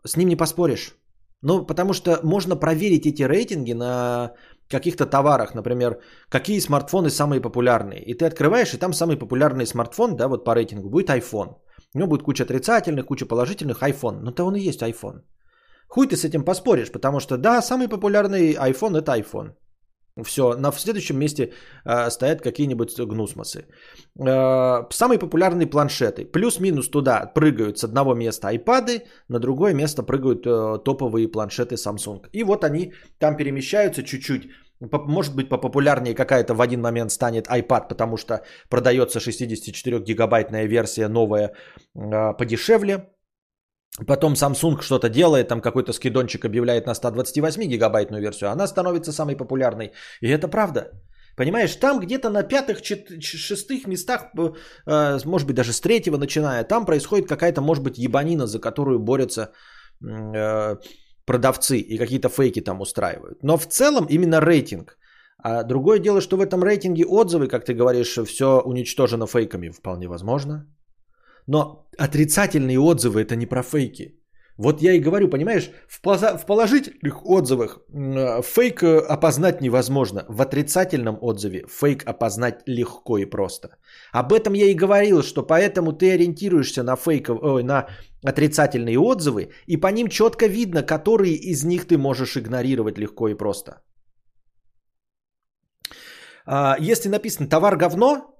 с 0.04 0.16
ним 0.16 0.28
не 0.28 0.36
поспоришь. 0.36 0.96
Ну, 1.42 1.66
потому 1.66 1.92
что 1.92 2.20
можно 2.22 2.56
проверить 2.56 3.06
эти 3.06 3.22
рейтинги 3.22 3.72
на 3.72 4.32
каких-то 4.70 5.06
товарах, 5.06 5.54
например, 5.54 6.00
какие 6.28 6.60
смартфоны 6.60 7.10
самые 7.10 7.40
популярные. 7.40 8.02
И 8.02 8.14
ты 8.14 8.26
открываешь, 8.26 8.74
и 8.74 8.78
там 8.78 8.92
самый 8.92 9.16
популярный 9.16 9.66
смартфон, 9.66 10.16
да, 10.16 10.28
вот 10.28 10.44
по 10.44 10.54
рейтингу, 10.54 10.88
будет 10.88 11.10
iPhone. 11.10 11.56
У 11.94 11.98
него 11.98 12.08
будет 12.08 12.22
куча 12.22 12.44
отрицательных, 12.44 13.06
куча 13.06 13.26
положительных, 13.26 13.82
iPhone. 13.82 14.20
Но 14.20 14.30
то 14.30 14.44
он 14.44 14.54
и 14.54 14.68
есть 14.68 14.82
iPhone. 14.82 15.22
Хуй 15.88 16.06
ты 16.06 16.16
с 16.16 16.24
этим 16.24 16.44
поспоришь, 16.44 16.92
потому 16.92 17.20
что 17.20 17.36
да, 17.36 17.60
самый 17.62 17.88
популярный 17.88 18.54
iPhone 18.54 18.96
это 18.96 19.12
iPhone. 19.12 19.54
Все, 20.24 20.56
на 20.56 20.72
следующем 20.72 21.18
месте 21.18 21.52
э, 21.86 22.10
стоят 22.10 22.42
какие-нибудь 22.42 23.00
гнусмосы. 23.00 23.64
Э, 24.18 24.82
самые 24.90 25.18
популярные 25.18 25.66
планшеты. 25.66 26.26
Плюс-минус 26.26 26.90
туда 26.90 27.32
прыгают 27.34 27.78
с 27.78 27.84
одного 27.84 28.14
места 28.14 28.52
iPad, 28.52 29.02
на 29.28 29.38
другое 29.38 29.74
место 29.74 30.02
прыгают 30.02 30.46
э, 30.46 30.78
топовые 30.84 31.28
планшеты 31.28 31.76
Samsung. 31.76 32.26
И 32.32 32.44
вот 32.44 32.64
они 32.64 32.92
там 33.18 33.36
перемещаются 33.36 34.02
чуть-чуть. 34.02 34.50
Может 34.80 35.34
быть, 35.36 35.48
попопулярнее 35.48 36.14
какая-то 36.14 36.54
в 36.54 36.60
один 36.60 36.82
момент 36.82 37.10
станет 37.12 37.46
iPad, 37.46 37.88
потому 37.88 38.16
что 38.16 38.42
продается 38.68 39.18
64-гигабайтная 39.18 40.66
версия 40.66 41.08
новая 41.08 41.52
э, 41.94 42.32
подешевле. 42.36 43.11
Потом 44.06 44.34
Samsung 44.34 44.80
что-то 44.80 45.08
делает, 45.08 45.48
там 45.48 45.60
какой-то 45.60 45.92
скидончик 45.92 46.44
объявляет 46.44 46.86
на 46.86 46.94
128 46.94 47.62
гигабайтную 47.68 48.22
версию, 48.22 48.50
она 48.50 48.66
становится 48.66 49.12
самой 49.12 49.36
популярной. 49.36 49.92
И 50.22 50.28
это 50.28 50.48
правда. 50.48 50.90
Понимаешь, 51.36 51.76
там 51.76 52.00
где-то 52.00 52.30
на 52.30 52.42
пятых, 52.42 52.78
шестых 53.20 53.86
местах, 53.86 54.26
э, 54.38 54.52
э, 54.86 55.18
может 55.24 55.46
быть 55.46 55.56
даже 55.56 55.72
с 55.72 55.80
третьего 55.80 56.16
начиная, 56.16 56.64
там 56.64 56.86
происходит 56.86 57.28
какая-то, 57.28 57.60
может 57.60 57.82
быть, 57.84 57.98
ебанина, 57.98 58.46
за 58.46 58.60
которую 58.60 58.98
борются 58.98 59.52
э, 60.02 60.76
продавцы 61.26 61.78
и 61.78 61.98
какие-то 61.98 62.28
фейки 62.28 62.60
там 62.60 62.80
устраивают. 62.80 63.42
Но 63.42 63.56
в 63.56 63.66
целом 63.66 64.06
именно 64.08 64.40
рейтинг. 64.40 64.98
А 65.44 65.64
другое 65.64 65.98
дело, 65.98 66.20
что 66.20 66.36
в 66.36 66.40
этом 66.40 66.62
рейтинге 66.62 67.04
отзывы, 67.04 67.48
как 67.48 67.64
ты 67.64 67.74
говоришь, 67.74 68.18
все 68.26 68.60
уничтожено 68.64 69.26
фейками. 69.26 69.70
Вполне 69.70 70.08
возможно. 70.08 70.66
Но 71.46 71.86
отрицательные 71.98 72.78
отзывы 72.78 73.22
это 73.22 73.36
не 73.36 73.46
про 73.46 73.62
фейки. 73.62 74.18
Вот 74.58 74.82
я 74.82 74.92
и 74.92 75.00
говорю, 75.00 75.30
понимаешь, 75.30 75.70
в 75.88 76.46
положительных 76.46 77.24
отзывах 77.24 77.80
фейк 78.42 78.82
э, 78.82 78.98
опознать 79.08 79.60
невозможно. 79.60 80.24
В 80.28 80.42
отрицательном 80.42 81.18
отзыве 81.20 81.66
фейк 81.68 82.04
опознать 82.06 82.62
легко 82.66 83.18
и 83.18 83.24
просто. 83.24 83.68
Об 84.12 84.32
этом 84.32 84.54
я 84.54 84.66
и 84.66 84.74
говорил, 84.74 85.22
что 85.22 85.42
поэтому 85.42 85.92
ты 85.92 86.12
ориентируешься 86.12 86.82
на, 86.82 86.96
фейков, 86.96 87.38
ой, 87.42 87.62
на 87.62 87.86
отрицательные 88.24 88.98
отзывы, 88.98 89.50
и 89.66 89.76
по 89.78 89.86
ним 89.86 90.08
четко 90.08 90.46
видно, 90.46 90.82
которые 90.82 91.34
из 91.34 91.64
них 91.64 91.86
ты 91.86 91.96
можешь 91.96 92.36
игнорировать 92.36 92.98
легко 92.98 93.28
и 93.28 93.34
просто. 93.34 93.82
А, 96.44 96.76
если 96.78 97.08
написано 97.08 97.48
«товар 97.48 97.76
говно», 97.76 98.32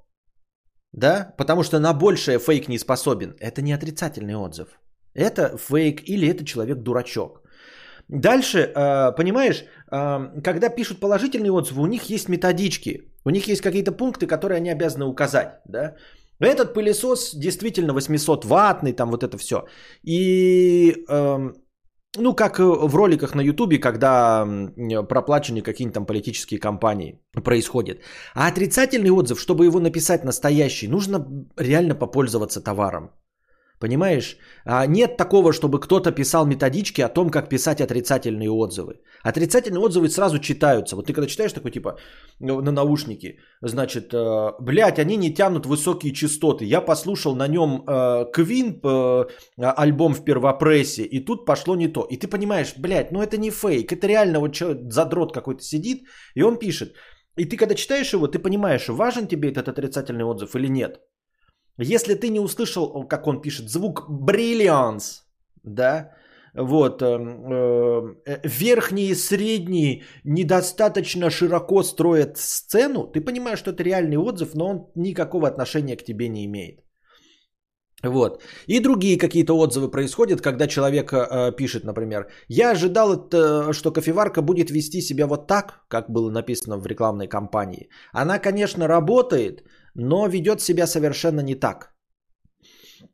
да, 0.92 1.34
потому 1.38 1.62
что 1.62 1.78
на 1.78 1.92
большее 1.92 2.38
фейк 2.38 2.68
не 2.68 2.78
способен, 2.78 3.34
это 3.40 3.62
не 3.62 3.72
отрицательный 3.72 4.36
отзыв. 4.36 4.68
Это 5.14 5.56
фейк 5.58 6.08
или 6.08 6.28
это 6.28 6.44
человек 6.44 6.78
дурачок. 6.78 7.42
Дальше, 8.08 8.58
э, 8.58 9.12
понимаешь, 9.16 9.64
э, 9.90 10.40
когда 10.42 10.68
пишут 10.68 11.00
положительные 11.00 11.52
отзывы, 11.52 11.82
у 11.82 11.86
них 11.86 12.10
есть 12.10 12.28
методички, 12.28 13.10
у 13.24 13.30
них 13.30 13.48
есть 13.48 13.62
какие-то 13.62 13.92
пункты, 13.92 14.26
которые 14.26 14.56
они 14.56 14.70
обязаны 14.70 15.06
указать, 15.06 15.60
да. 15.66 15.94
Этот 16.40 16.74
пылесос 16.74 17.34
действительно 17.34 17.92
800 17.92 18.44
ваттный, 18.44 18.92
там 18.92 19.10
вот 19.10 19.22
это 19.22 19.38
все. 19.38 19.66
И 20.02 21.04
эм, 21.08 21.54
ну, 22.18 22.34
как 22.34 22.60
э, 22.60 22.62
в 22.62 22.94
роликах 22.94 23.34
на 23.34 23.40
Ютубе, 23.40 23.78
когда 23.78 24.46
проплачены 25.08 25.62
какие-нибудь 25.62 25.94
там 25.94 26.06
политические 26.06 26.60
кампании 26.60 27.20
происходят. 27.44 27.98
А 28.34 28.48
отрицательный 28.48 29.10
отзыв, 29.10 29.40
чтобы 29.40 29.64
его 29.64 29.80
написать 29.80 30.24
настоящий, 30.24 30.88
нужно 30.88 31.26
реально 31.56 31.94
попользоваться 31.94 32.60
товаром. 32.60 33.10
Понимаешь? 33.82 34.36
А 34.64 34.86
нет 34.86 35.16
такого, 35.16 35.52
чтобы 35.52 35.80
кто-то 35.80 36.12
писал 36.12 36.46
методички 36.46 37.02
о 37.02 37.08
том, 37.08 37.30
как 37.30 37.48
писать 37.48 37.80
отрицательные 37.80 38.48
отзывы. 38.48 39.00
Отрицательные 39.24 39.80
отзывы 39.80 40.08
сразу 40.08 40.38
читаются. 40.38 40.94
Вот 40.94 41.06
ты 41.06 41.12
когда 41.12 41.26
читаешь 41.26 41.52
такой 41.52 41.72
типа 41.72 41.96
на 42.38 42.72
наушники, 42.72 43.40
значит, 43.60 44.14
э, 44.14 44.52
блядь, 44.60 45.00
они 45.00 45.16
не 45.16 45.34
тянут 45.34 45.66
высокие 45.66 46.12
частоты. 46.12 46.64
Я 46.64 46.80
послушал 46.80 47.34
на 47.34 47.48
нем 47.48 47.84
Квин 48.32 48.80
э, 48.84 49.24
э, 49.58 49.72
альбом 49.76 50.14
в 50.14 50.24
первопрессе, 50.24 51.02
и 51.02 51.24
тут 51.24 51.44
пошло 51.44 51.74
не 51.74 51.88
то. 51.88 52.06
И 52.10 52.16
ты 52.16 52.28
понимаешь, 52.28 52.74
блядь, 52.78 53.10
ну 53.10 53.20
это 53.20 53.36
не 53.36 53.50
фейк, 53.50 53.92
это 53.92 54.06
реально 54.06 54.38
вот 54.38 54.52
человек, 54.52 54.92
задрот 54.92 55.34
какой-то 55.34 55.62
сидит, 55.62 56.04
и 56.36 56.42
он 56.42 56.56
пишет. 56.58 56.94
И 57.36 57.46
ты 57.46 57.56
когда 57.56 57.74
читаешь 57.74 58.12
его, 58.12 58.28
ты 58.28 58.38
понимаешь, 58.38 58.88
важен 58.88 59.26
тебе 59.26 59.50
этот 59.50 59.68
отрицательный 59.68 60.24
отзыв 60.24 60.54
или 60.54 60.68
нет. 60.68 61.00
Если 61.78 62.14
ты 62.14 62.28
не 62.28 62.40
услышал, 62.40 63.06
как 63.08 63.26
он 63.26 63.40
пишет, 63.40 63.68
звук 63.68 64.06
brilliance, 64.08 65.22
да, 65.62 66.10
вот, 66.54 67.02
э, 67.02 67.06
э, 68.26 68.40
верхние 68.44 69.10
и 69.10 69.14
средние 69.14 70.02
недостаточно 70.24 71.30
широко 71.30 71.82
строят 71.82 72.36
сцену, 72.36 73.06
ты 73.06 73.20
понимаешь, 73.20 73.58
что 73.58 73.70
это 73.70 73.82
реальный 73.82 74.18
отзыв, 74.18 74.54
но 74.54 74.68
он 74.68 74.90
никакого 74.94 75.48
отношения 75.48 75.96
к 75.96 76.04
тебе 76.04 76.28
не 76.28 76.44
имеет. 76.44 76.80
Вот. 78.04 78.42
И 78.66 78.80
другие 78.80 79.16
какие-то 79.16 79.56
отзывы 79.56 79.90
происходят, 79.90 80.40
когда 80.40 80.66
человек 80.66 81.12
э, 81.12 81.52
пишет, 81.56 81.84
например, 81.84 82.26
я 82.48 82.72
ожидал, 82.72 83.14
это, 83.14 83.72
что 83.72 83.92
кофеварка 83.92 84.42
будет 84.42 84.70
вести 84.70 85.00
себя 85.00 85.26
вот 85.26 85.46
так, 85.46 85.84
как 85.88 86.10
было 86.10 86.30
написано 86.30 86.78
в 86.78 86.86
рекламной 86.86 87.28
кампании. 87.28 87.88
Она, 88.12 88.38
конечно, 88.38 88.88
работает, 88.88 89.62
но 89.94 90.26
ведет 90.26 90.60
себя 90.60 90.86
совершенно 90.86 91.40
не 91.40 91.54
так. 91.54 91.94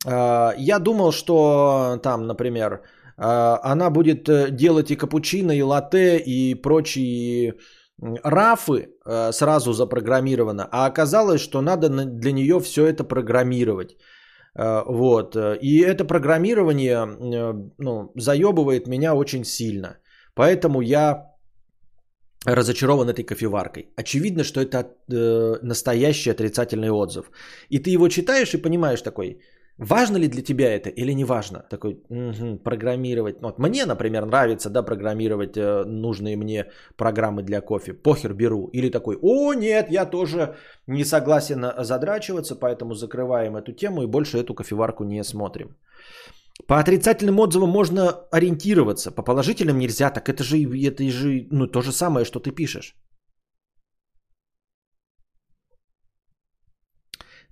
Э, 0.07 0.53
я 0.59 0.79
думал, 0.79 1.13
что 1.13 1.99
там, 2.03 2.27
например, 2.27 2.73
э, 2.73 2.81
она 3.63 3.91
будет 3.91 4.29
э, 4.29 4.51
делать 4.51 4.91
и 4.91 4.97
капучино, 4.97 5.53
и 5.53 5.63
латте, 5.63 6.19
и 6.19 6.55
прочие 6.55 7.55
рафы 8.01 8.89
э, 9.07 9.33
сразу 9.33 9.73
запрограммировано, 9.73 10.69
а 10.71 10.87
оказалось, 10.87 11.41
что 11.41 11.61
надо 11.61 11.89
для 11.89 12.33
нее 12.33 12.61
все 12.61 12.87
это 12.87 13.05
программировать. 13.05 13.97
Э, 14.59 14.83
вот. 14.87 15.37
И 15.37 15.81
это 15.81 16.05
программирование 16.05 17.07
э, 17.07 17.55
ну, 17.79 18.13
заебывает 18.17 18.87
меня 18.87 19.15
очень 19.15 19.45
сильно. 19.45 19.99
Поэтому 20.35 20.81
я 20.81 21.25
разочарован 22.45 23.09
этой 23.09 23.25
кофеваркой. 23.25 23.89
Очевидно, 23.97 24.45
что 24.45 24.61
это 24.61 24.95
э, 25.11 25.57
настоящий 25.63 26.31
отрицательный 26.31 26.91
отзыв. 26.91 27.31
И 27.69 27.79
ты 27.79 27.91
его 27.91 28.09
читаешь 28.09 28.55
и 28.55 28.63
понимаешь 28.63 29.03
такой, 29.03 29.41
Важно 29.79 30.19
ли 30.19 30.29
для 30.29 30.43
тебя 30.43 30.75
это 30.75 30.91
или 30.91 31.15
не 31.15 31.25
важно? 31.25 31.65
Такой 31.71 32.01
угу, 32.09 32.59
программировать. 32.65 33.37
Вот 33.41 33.59
мне, 33.59 33.87
например, 33.87 34.27
нравится, 34.27 34.71
да, 34.71 34.83
программировать 34.83 35.57
э, 35.57 35.85
нужные 35.85 36.37
мне 36.37 36.67
программы 36.97 37.45
для 37.45 37.61
кофе. 37.61 37.95
Похер 37.95 38.35
беру. 38.35 38.71
Или 38.73 38.91
такой, 38.91 39.17
о 39.23 39.55
нет, 39.55 39.87
я 39.91 40.05
тоже 40.05 40.57
не 40.89 41.05
согласен 41.05 41.65
задрачиваться, 41.79 42.57
поэтому 42.57 42.95
закрываем 42.95 43.57
эту 43.57 43.73
тему 43.73 44.03
и 44.03 44.07
больше 44.07 44.39
эту 44.39 44.53
кофеварку 44.53 45.05
не 45.05 45.23
смотрим. 45.23 45.77
По 46.69 46.79
отрицательным 46.79 47.39
отзывам 47.41 47.71
можно 47.71 48.11
ориентироваться, 48.31 49.11
по 49.11 49.23
положительным 49.23 49.79
нельзя. 49.79 50.11
Так 50.11 50.29
это 50.29 50.45
же, 50.45 50.59
это 50.59 51.03
же 51.11 51.49
ну, 51.51 51.67
то 51.67 51.81
же 51.81 51.93
самое, 51.93 52.27
что 52.27 52.41
ты 52.41 52.51
пишешь. 52.51 52.95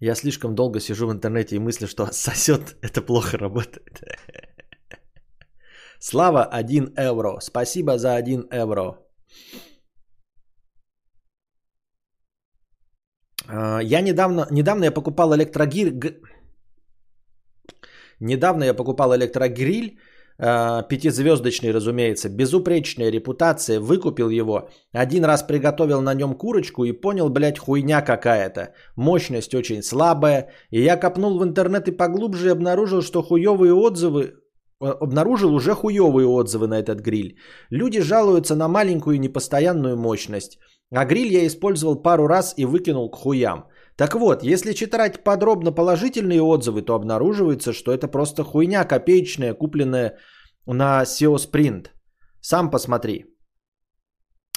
Я 0.01 0.15
слишком 0.15 0.55
долго 0.55 0.81
сижу 0.81 1.07
в 1.07 1.13
интернете 1.13 1.57
и 1.57 1.59
мыслю, 1.59 1.89
что 1.89 2.07
сосет 2.13 2.77
это 2.83 3.01
плохо 3.01 3.39
работает. 3.39 4.03
Слава 5.99 6.45
1 6.45 6.93
евро. 6.99 7.41
Спасибо 7.41 7.97
за 7.99 8.17
1 8.17 8.49
евро. 8.53 8.99
А, 13.49 13.81
я 13.83 14.03
недавно, 14.03 14.47
недавно 14.51 14.85
я 14.85 14.93
покупал 14.93 15.35
электрогир... 15.35 15.95
Недавно 18.21 18.65
я 18.65 18.75
покупал 18.75 19.15
электрогриль 19.15 19.99
Э, 20.39 20.83
пятизвездочный, 20.89 21.73
разумеется, 21.73 22.29
безупречная 22.29 23.11
репутация, 23.11 23.81
выкупил 23.81 24.29
его, 24.29 24.69
один 24.93 25.25
раз 25.25 25.43
приготовил 25.43 26.03
на 26.03 26.13
нем 26.15 26.35
курочку 26.35 26.85
и 26.85 26.93
понял, 26.93 27.31
блядь, 27.31 27.59
хуйня 27.59 28.03
какая-то, 28.03 28.75
мощность 28.97 29.55
очень 29.55 29.83
слабая, 29.83 30.51
и 30.71 30.83
я 30.83 30.99
копнул 30.99 31.39
в 31.39 31.45
интернет 31.45 31.89
и 31.89 31.97
поглубже 31.97 32.51
обнаружил, 32.51 33.01
что 33.01 33.23
хуевые 33.23 33.73
отзывы, 33.73 34.35
э, 34.83 34.85
обнаружил 34.85 35.55
уже 35.55 35.75
хуевые 35.75 36.27
отзывы 36.27 36.67
на 36.67 36.81
этот 36.81 37.01
гриль. 37.01 37.39
Люди 37.71 38.01
жалуются 38.01 38.57
на 38.57 38.69
маленькую 38.69 39.19
непостоянную 39.19 39.97
мощность, 39.97 40.59
а 40.91 41.07
гриль 41.07 41.33
я 41.33 41.47
использовал 41.47 42.03
пару 42.03 42.27
раз 42.27 42.53
и 42.59 42.67
выкинул 42.67 43.09
к 43.11 43.17
хуям. 43.17 43.65
Так 43.97 44.15
вот, 44.15 44.43
если 44.43 44.75
читать 44.75 45.25
подробно 45.25 45.73
положительные 45.73 46.43
отзывы, 46.43 46.83
то 46.83 46.95
обнаруживается, 46.95 47.73
что 47.73 47.93
это 47.93 48.09
просто 48.09 48.45
хуйня 48.45 48.85
копеечная, 48.85 49.55
купленная 49.55 50.19
на 50.67 51.03
SEO 51.05 51.37
Sprint. 51.37 51.87
Сам 52.41 52.71
посмотри. 52.71 53.25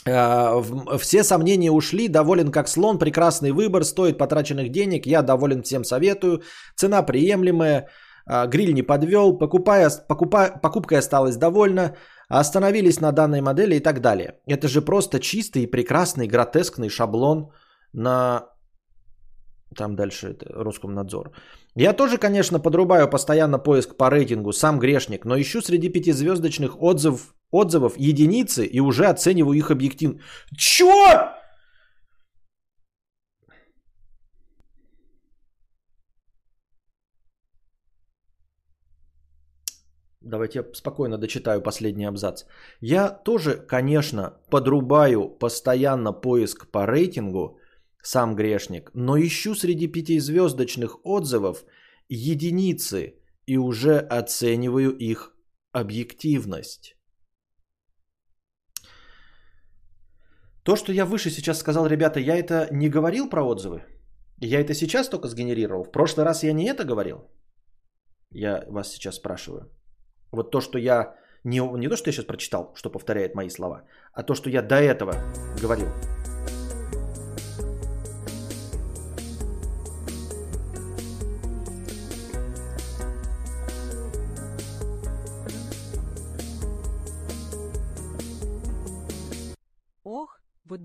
Э, 0.05 0.61
все 0.97 1.23
сомнения 1.23 1.71
ушли, 1.71 2.07
доволен 2.07 2.51
как 2.51 2.67
слон, 2.67 2.99
прекрасный 2.99 3.51
выбор, 3.51 3.83
стоит 3.85 4.17
потраченных 4.17 4.69
денег, 4.71 5.05
я 5.05 5.21
доволен 5.21 5.63
всем 5.63 5.83
советую, 5.83 6.41
цена 6.75 7.01
приемлемая, 7.01 7.87
э, 8.29 8.47
гриль 8.47 8.73
не 8.73 8.83
подвел, 8.83 9.37
покупая, 9.37 9.89
покупая, 10.07 10.51
покупкой 10.61 10.97
осталась 10.97 11.37
довольна, 11.37 11.95
остановились 12.27 12.99
на 12.99 13.11
данной 13.11 13.41
модели 13.41 13.75
и 13.75 13.79
так 13.79 14.01
далее. 14.01 14.39
Это 14.45 14.67
же 14.67 14.81
просто 14.81 15.19
чистый 15.19 15.63
и 15.63 15.71
прекрасный 15.71 16.27
гротескный 16.27 16.89
шаблон 16.89 17.51
на 17.93 18.49
там 19.75 19.95
дальше 19.95 20.29
это 20.29 20.45
Роскомнадзор. 20.51 21.31
Я 21.75 21.93
тоже, 21.93 22.17
конечно, 22.17 22.59
подрубаю 22.59 23.09
постоянно 23.09 23.59
поиск 23.59 23.95
по 23.95 24.09
рейтингу, 24.09 24.51
сам 24.51 24.79
грешник, 24.79 25.25
но 25.25 25.39
ищу 25.39 25.61
среди 25.61 25.89
пятизвездочных 25.89 26.81
отзыв, 26.81 27.35
отзывов 27.51 27.97
единицы 27.97 28.65
и 28.65 28.79
уже 28.79 29.05
оцениваю 29.05 29.57
их 29.57 29.71
объективно. 29.71 30.19
Чё? 30.57 31.35
Давайте 40.21 40.59
я 40.59 40.65
спокойно 40.73 41.17
дочитаю 41.17 41.61
последний 41.61 42.05
абзац. 42.05 42.43
Я 42.81 43.09
тоже, 43.09 43.55
конечно, 43.55 44.33
подрубаю 44.49 45.29
постоянно 45.29 46.11
поиск 46.11 46.67
по 46.71 46.85
рейтингу, 46.85 47.59
сам 48.01 48.35
грешник, 48.35 48.91
но 48.93 49.17
ищу 49.17 49.55
среди 49.55 49.87
пятизвездочных 49.87 51.05
отзывов 51.05 51.65
единицы 52.07 53.15
и 53.45 53.57
уже 53.57 53.99
оцениваю 53.99 54.91
их 54.91 55.33
объективность. 55.71 56.95
То, 60.63 60.75
что 60.75 60.91
я 60.91 61.05
выше 61.05 61.31
сейчас 61.31 61.59
сказал, 61.59 61.87
ребята, 61.87 62.19
я 62.19 62.37
это 62.37 62.67
не 62.71 62.89
говорил 62.89 63.29
про 63.29 63.43
отзывы. 63.43 63.83
Я 64.41 64.61
это 64.61 64.73
сейчас 64.73 65.09
только 65.09 65.27
сгенерировал. 65.27 65.83
В 65.83 65.91
прошлый 65.91 66.25
раз 66.25 66.43
я 66.43 66.53
не 66.53 66.65
это 66.65 66.85
говорил. 66.85 67.29
Я 68.31 68.63
вас 68.67 68.91
сейчас 68.91 69.15
спрашиваю. 69.15 69.71
Вот 70.31 70.51
то, 70.51 70.61
что 70.61 70.77
я... 70.77 71.15
Не, 71.43 71.59
не 71.77 71.87
то, 71.87 71.95
что 71.95 72.09
я 72.09 72.13
сейчас 72.13 72.25
прочитал, 72.25 72.71
что 72.75 72.91
повторяет 72.91 73.33
мои 73.33 73.49
слова, 73.49 73.83
а 74.13 74.23
то, 74.23 74.35
что 74.35 74.49
я 74.49 74.61
до 74.61 74.75
этого 74.75 75.13
говорил. 75.61 75.87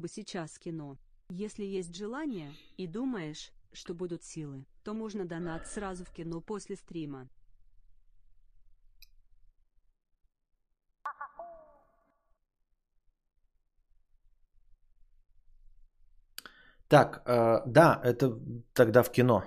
Бы 0.05 0.09
сейчас 0.09 0.59
кино. 0.59 0.99
Если 1.31 1.65
есть 1.65 1.97
желание 1.97 2.53
и 2.77 2.87
думаешь, 2.87 3.53
что 3.73 3.95
будут 3.95 4.23
силы, 4.23 4.67
то 4.83 4.93
можно 4.93 5.25
донат 5.25 5.67
сразу 5.67 6.05
в 6.05 6.11
кино 6.11 6.43
после 6.43 6.77
стрима. 6.77 7.29
Так, 16.89 17.23
э, 17.27 17.63
да, 17.67 18.01
это 18.05 18.39
тогда 18.75 19.03
в 19.03 19.11
кино. 19.11 19.43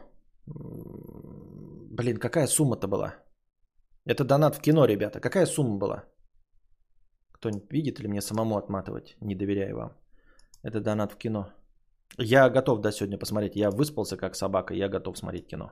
Блин, 0.48 2.18
какая 2.18 2.48
сумма-то 2.48 2.88
была? 2.88 3.14
Это 4.06 4.24
донат 4.24 4.56
в 4.56 4.62
кино, 4.62 4.86
ребята. 4.86 5.20
Какая 5.20 5.46
сумма 5.46 5.78
была? 5.78 6.04
Кто-нибудь 7.34 7.72
видит 7.72 8.00
или 8.00 8.08
мне 8.08 8.22
самому 8.22 8.58
отматывать? 8.58 9.18
Не 9.22 9.36
доверяю 9.36 9.76
вам. 9.76 10.07
Это 10.64 10.80
донат 10.82 11.12
в 11.12 11.18
кино. 11.18 11.54
Я 12.18 12.50
готов, 12.50 12.82
да, 12.82 12.92
сегодня 12.92 13.18
посмотреть. 13.18 13.56
Я 13.56 13.70
выспался 13.72 14.18
как 14.18 14.36
собака, 14.36 14.74
я 14.74 14.90
готов 14.90 15.18
смотреть 15.18 15.48
кино. 15.48 15.72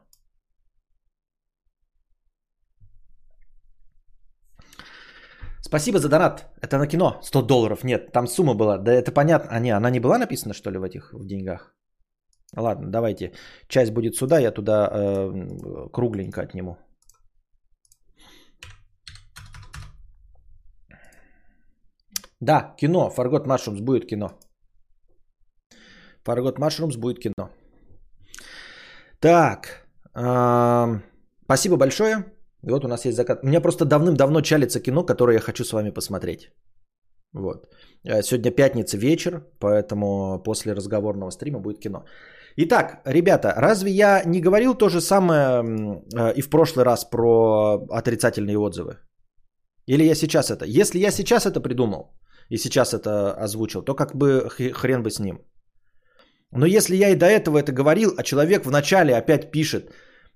Спасибо 5.62 5.98
за 5.98 6.10
донат. 6.10 6.46
Это 6.62 6.78
на 6.78 6.88
кино. 6.88 7.20
100 7.24 7.42
долларов. 7.42 7.84
Нет, 7.84 8.12
там 8.12 8.28
сумма 8.28 8.54
была. 8.54 8.78
Да 8.78 8.92
это 8.92 9.12
понятно. 9.12 9.50
А 9.52 9.60
не, 9.60 9.72
она 9.72 9.90
не 9.90 10.00
была 10.00 10.18
написана, 10.20 10.54
что 10.54 10.72
ли, 10.72 10.78
в 10.78 10.84
этих 10.84 11.12
в 11.14 11.26
деньгах? 11.26 11.76
Ладно, 12.56 12.92
давайте. 12.92 13.34
Часть 13.68 13.92
будет 13.92 14.16
сюда, 14.16 14.40
я 14.40 14.52
туда 14.52 14.88
э, 14.94 15.90
кругленько 15.92 16.42
отниму. 16.42 16.78
Да, 22.40 22.76
кино. 22.78 23.10
Фаргот 23.10 23.48
Mushrooms 23.48 23.82
будет 23.82 24.06
кино. 24.06 24.30
Fargot 26.26 26.58
Mushrooms 26.58 26.98
будет 26.98 27.20
кино. 27.20 27.50
Так. 29.20 29.88
Спасибо 31.46 31.78
большое. 31.78 32.26
Вот 32.64 32.86
у 32.86 32.88
нас 32.88 33.06
есть 33.06 33.18
закат. 33.18 33.40
У 33.44 33.48
меня 33.48 33.62
просто 33.62 33.86
давным-давно 33.86 34.42
чалится 34.42 34.80
кино, 34.80 35.06
которое 35.06 35.34
я 35.34 35.40
хочу 35.40 35.64
с 35.64 35.74
вами 35.74 35.92
посмотреть. 35.92 36.52
Вот. 37.36 37.68
Э, 38.06 38.24
сегодня 38.24 38.52
пятница 38.52 38.98
вечер, 38.98 39.44
поэтому 39.60 40.42
после 40.44 40.74
разговорного 40.74 41.32
стрима 41.32 41.60
будет 41.60 41.80
кино. 41.80 42.06
Итак, 42.58 43.02
ребята, 43.06 43.54
разве 43.58 43.92
я 43.92 44.24
не 44.26 44.42
говорил 44.42 44.74
то 44.74 44.90
же 44.90 45.02
самое 45.02 45.62
э, 46.16 46.34
и 46.38 46.42
в 46.42 46.50
прошлый 46.50 46.86
раз 46.86 47.04
про 47.04 47.86
отрицательные 47.90 48.58
отзывы? 48.58 48.98
Или 49.88 50.06
я 50.06 50.16
сейчас 50.16 50.50
это? 50.50 50.66
Если 50.66 51.00
я 51.00 51.12
сейчас 51.12 51.46
это 51.46 51.62
придумал 51.62 52.18
и 52.50 52.58
сейчас 52.58 52.94
это 52.94 53.34
озвучил, 53.34 53.84
то 53.84 53.96
как 53.96 54.16
бы 54.16 54.50
хрен 54.50 55.04
бы 55.04 55.12
с 55.12 55.20
ним. 55.20 55.40
Но 56.52 56.66
если 56.66 56.96
я 56.96 57.10
и 57.10 57.16
до 57.16 57.26
этого 57.26 57.58
это 57.58 57.72
говорил, 57.72 58.14
а 58.18 58.24
человек 58.24 58.66
вначале 58.66 59.16
опять 59.16 59.52
пишет, 59.52 59.92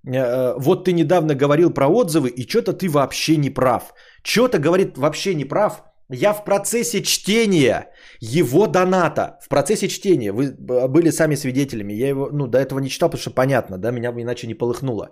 э, 0.05 0.53
вот 0.57 0.85
ты 0.85 0.93
недавно 0.93 1.35
говорил 1.35 1.73
про 1.73 1.87
отзывы, 1.87 2.29
и 2.29 2.47
что-то 2.47 2.73
ты 2.73 2.89
вообще 2.89 3.37
не 3.37 3.49
прав. 3.49 3.93
Что-то 4.23 4.59
говорит 4.59 4.97
вообще 4.97 5.35
не 5.35 5.45
прав. 5.45 5.83
Я 6.11 6.33
в 6.33 6.43
процессе 6.43 7.03
чтения 7.03 7.89
его 8.19 8.65
доната, 8.67 9.37
в 9.41 9.47
процессе 9.47 9.87
чтения, 9.87 10.31
вы 10.31 10.55
были 10.87 11.11
сами 11.11 11.35
свидетелями, 11.35 11.93
я 11.93 12.09
его, 12.09 12.29
ну, 12.31 12.47
до 12.47 12.57
этого 12.57 12.79
не 12.79 12.89
читал, 12.89 13.09
потому 13.09 13.21
что 13.21 13.31
понятно, 13.31 13.77
да, 13.77 13.91
меня 13.91 14.11
бы 14.11 14.21
иначе 14.21 14.47
не 14.47 14.55
полыхнуло. 14.55 15.11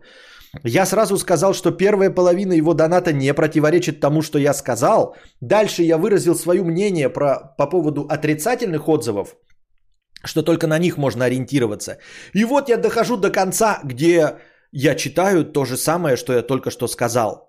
Я 0.63 0.85
сразу 0.85 1.17
сказал, 1.17 1.53
что 1.53 1.71
первая 1.71 2.09
половина 2.09 2.53
его 2.53 2.73
доната 2.73 3.13
не 3.13 3.33
противоречит 3.33 3.99
тому, 3.99 4.21
что 4.21 4.39
я 4.39 4.53
сказал. 4.53 5.15
Дальше 5.41 5.83
я 5.83 5.97
выразил 5.97 6.35
свое 6.35 6.63
мнение 6.63 7.09
про, 7.09 7.53
по 7.57 7.67
поводу 7.69 8.07
отрицательных 8.09 8.87
отзывов 8.89 9.35
что 10.23 10.43
только 10.43 10.67
на 10.67 10.79
них 10.79 10.97
можно 10.97 11.25
ориентироваться. 11.25 11.97
И 12.33 12.45
вот 12.45 12.69
я 12.69 12.77
дохожу 12.77 13.17
до 13.17 13.29
конца, 13.29 13.79
где 13.83 14.37
я 14.71 14.95
читаю 14.95 15.45
то 15.45 15.65
же 15.65 15.77
самое, 15.77 16.17
что 16.17 16.33
я 16.33 16.41
только 16.41 16.71
что 16.71 16.87
сказал. 16.87 17.47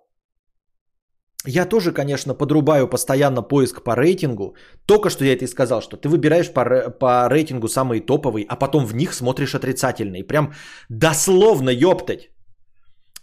Я 1.46 1.66
тоже, 1.66 1.92
конечно, 1.92 2.34
подрубаю 2.34 2.88
постоянно 2.88 3.42
поиск 3.42 3.82
по 3.82 3.94
рейтингу. 3.94 4.56
Только 4.86 5.08
что 5.08 5.24
я 5.24 5.32
это 5.32 5.44
и 5.44 5.48
сказал, 5.48 5.80
что 5.80 5.96
ты 5.96 6.08
выбираешь 6.08 6.52
по, 6.52 6.90
по 6.90 7.28
рейтингу 7.28 7.68
самые 7.68 8.00
топовые, 8.00 8.44
а 8.48 8.56
потом 8.56 8.84
в 8.84 8.94
них 8.94 9.14
смотришь 9.14 9.54
отрицательные. 9.54 10.24
Прям 10.24 10.52
дословно 10.88 11.70
ёптать. 11.70 12.30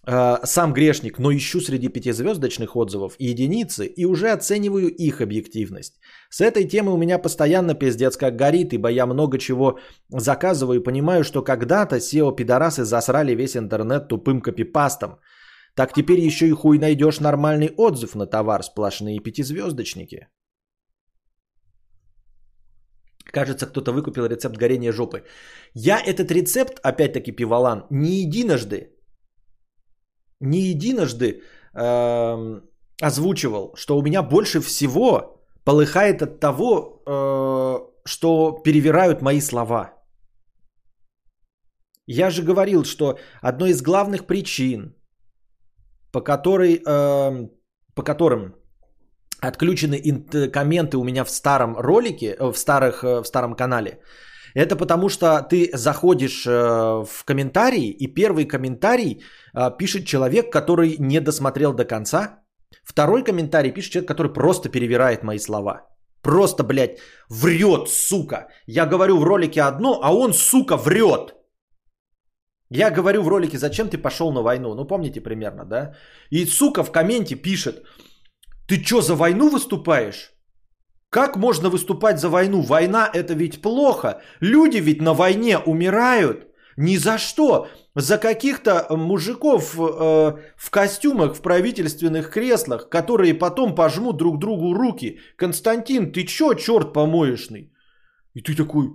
Э, 0.07 0.37
сам 0.43 0.73
грешник, 0.73 1.19
но 1.19 1.31
ищу 1.31 1.61
среди 1.61 1.89
пятизвездочных 1.89 2.75
отзывов 2.75 3.15
единицы 3.19 3.85
и 3.85 4.05
уже 4.05 4.31
оцениваю 4.31 4.87
их 4.87 5.21
объективность. 5.21 5.99
С 6.29 6.41
этой 6.41 6.65
темы 6.65 6.93
у 6.93 6.97
меня 6.97 7.17
постоянно 7.19 7.73
пиздец 7.73 8.17
как 8.17 8.35
горит, 8.35 8.73
ибо 8.73 8.89
я 8.89 9.05
много 9.05 9.37
чего 9.37 9.79
заказываю 10.09 10.79
и 10.79 10.83
понимаю, 10.83 11.23
что 11.23 11.41
когда-то 11.41 11.97
SEO-пидорасы 11.97 12.83
засрали 12.83 13.35
весь 13.35 13.55
интернет 13.55 14.07
тупым 14.07 14.41
копипастом– 14.41 15.19
так 15.75 15.93
теперь 15.93 16.19
еще 16.19 16.47
и 16.47 16.51
хуй 16.51 16.79
найдешь 16.79 17.19
нормальный 17.19 17.69
отзыв 17.77 18.15
на 18.15 18.25
товар, 18.25 18.63
сплошные 18.63 19.19
пятизвездочники. 19.19 20.27
Кажется, 23.25 23.65
кто-то 23.65 23.91
выкупил 23.91 24.25
рецепт 24.25 24.55
горения 24.55 24.93
жопы. 24.93 25.23
Я 25.73 25.99
этот 25.99 26.31
рецепт, 26.31 26.79
опять-таки 26.81 27.33
пивалан, 27.33 27.85
не 27.89 28.21
единожды, 28.21 28.94
не 30.39 30.59
единожды 30.69 31.41
э, 31.73 32.61
озвучивал, 33.01 33.73
что 33.75 33.97
у 33.97 34.01
меня 34.01 34.23
больше 34.23 34.61
всего 34.61 35.41
полыхает 35.63 36.21
от 36.21 36.39
того, 36.39 37.01
э, 37.05 37.79
что 38.05 38.61
перевирают 38.63 39.21
мои 39.21 39.41
слова. 39.41 39.93
Я 42.07 42.29
же 42.29 42.43
говорил, 42.43 42.83
что 42.83 43.17
одной 43.41 43.71
из 43.71 43.81
главных 43.81 44.27
причин, 44.27 44.95
по, 46.11 46.21
которой, 46.21 46.81
э, 46.85 47.49
по 47.95 48.03
которым 48.03 48.55
отключены 49.41 50.51
комменты 50.51 50.97
у 50.97 51.03
меня 51.03 51.23
в 51.25 51.29
старом 51.29 51.75
ролике, 51.77 52.35
э, 52.39 52.51
в, 52.51 52.57
старых, 52.57 53.03
э, 53.03 53.21
в 53.21 53.25
старом 53.25 53.55
канале. 53.55 53.99
Это 54.55 54.77
потому 54.77 55.09
что 55.09 55.41
ты 55.49 55.69
заходишь 55.73 56.45
э, 56.47 56.51
в 56.51 57.25
комментарии, 57.25 57.89
и 57.89 58.07
первый 58.07 58.45
комментарий 58.45 59.21
пишет 59.77 60.05
человек, 60.05 60.51
который 60.51 60.95
не 60.99 61.19
досмотрел 61.19 61.73
до 61.73 61.85
конца. 61.85 62.39
Второй 62.83 63.23
комментарий 63.23 63.71
пишет 63.71 63.91
человек, 63.91 64.07
который 64.07 64.33
просто 64.33 64.69
перевирает 64.69 65.23
мои 65.23 65.39
слова. 65.39 65.87
Просто, 66.21 66.63
блядь, 66.63 66.99
врет, 67.29 67.87
сука. 67.89 68.47
Я 68.67 68.85
говорю 68.85 69.17
в 69.17 69.23
ролике 69.23 69.61
одно, 69.61 69.99
а 70.03 70.13
он, 70.13 70.33
сука, 70.33 70.77
врет. 70.77 71.35
Я 72.69 72.89
говорю 72.89 73.21
в 73.21 73.27
ролике, 73.27 73.57
зачем 73.57 73.89
ты 73.89 73.97
пошел 73.97 74.33
на 74.33 74.41
войну? 74.41 74.75
Ну, 74.75 74.87
помните 74.87 75.21
примерно, 75.21 75.65
да? 75.65 75.95
И 76.31 76.45
сука 76.45 76.83
в 76.83 76.91
комменте 76.91 77.35
пишет, 77.35 77.85
ты 78.67 78.83
что, 78.83 79.01
за 79.01 79.15
войну 79.15 79.49
выступаешь? 79.49 80.31
Как 81.09 81.37
можно 81.37 81.69
выступать 81.69 82.19
за 82.19 82.29
войну? 82.29 82.61
Война 82.61 83.09
это 83.13 83.35
ведь 83.35 83.61
плохо. 83.61 84.21
Люди 84.41 84.77
ведь 84.77 85.01
на 85.01 85.13
войне 85.13 85.59
умирают. 85.59 86.47
Ни 86.77 86.97
за 86.97 87.17
что. 87.17 87.67
За 87.95 88.17
каких-то 88.17 88.87
мужиков 88.89 89.75
э, 89.79 89.81
в 90.57 90.69
костюмах, 90.69 91.35
в 91.35 91.41
правительственных 91.41 92.29
креслах, 92.29 92.89
которые 92.89 93.33
потом 93.33 93.75
пожмут 93.75 94.17
друг 94.17 94.39
другу 94.39 94.73
руки. 94.73 95.19
Константин, 95.37 96.11
ты 96.11 96.25
чё, 96.25 96.53
черт 96.53 96.93
помоечный? 96.93 97.71
И 98.33 98.41
ты 98.41 98.55
такой, 98.55 98.89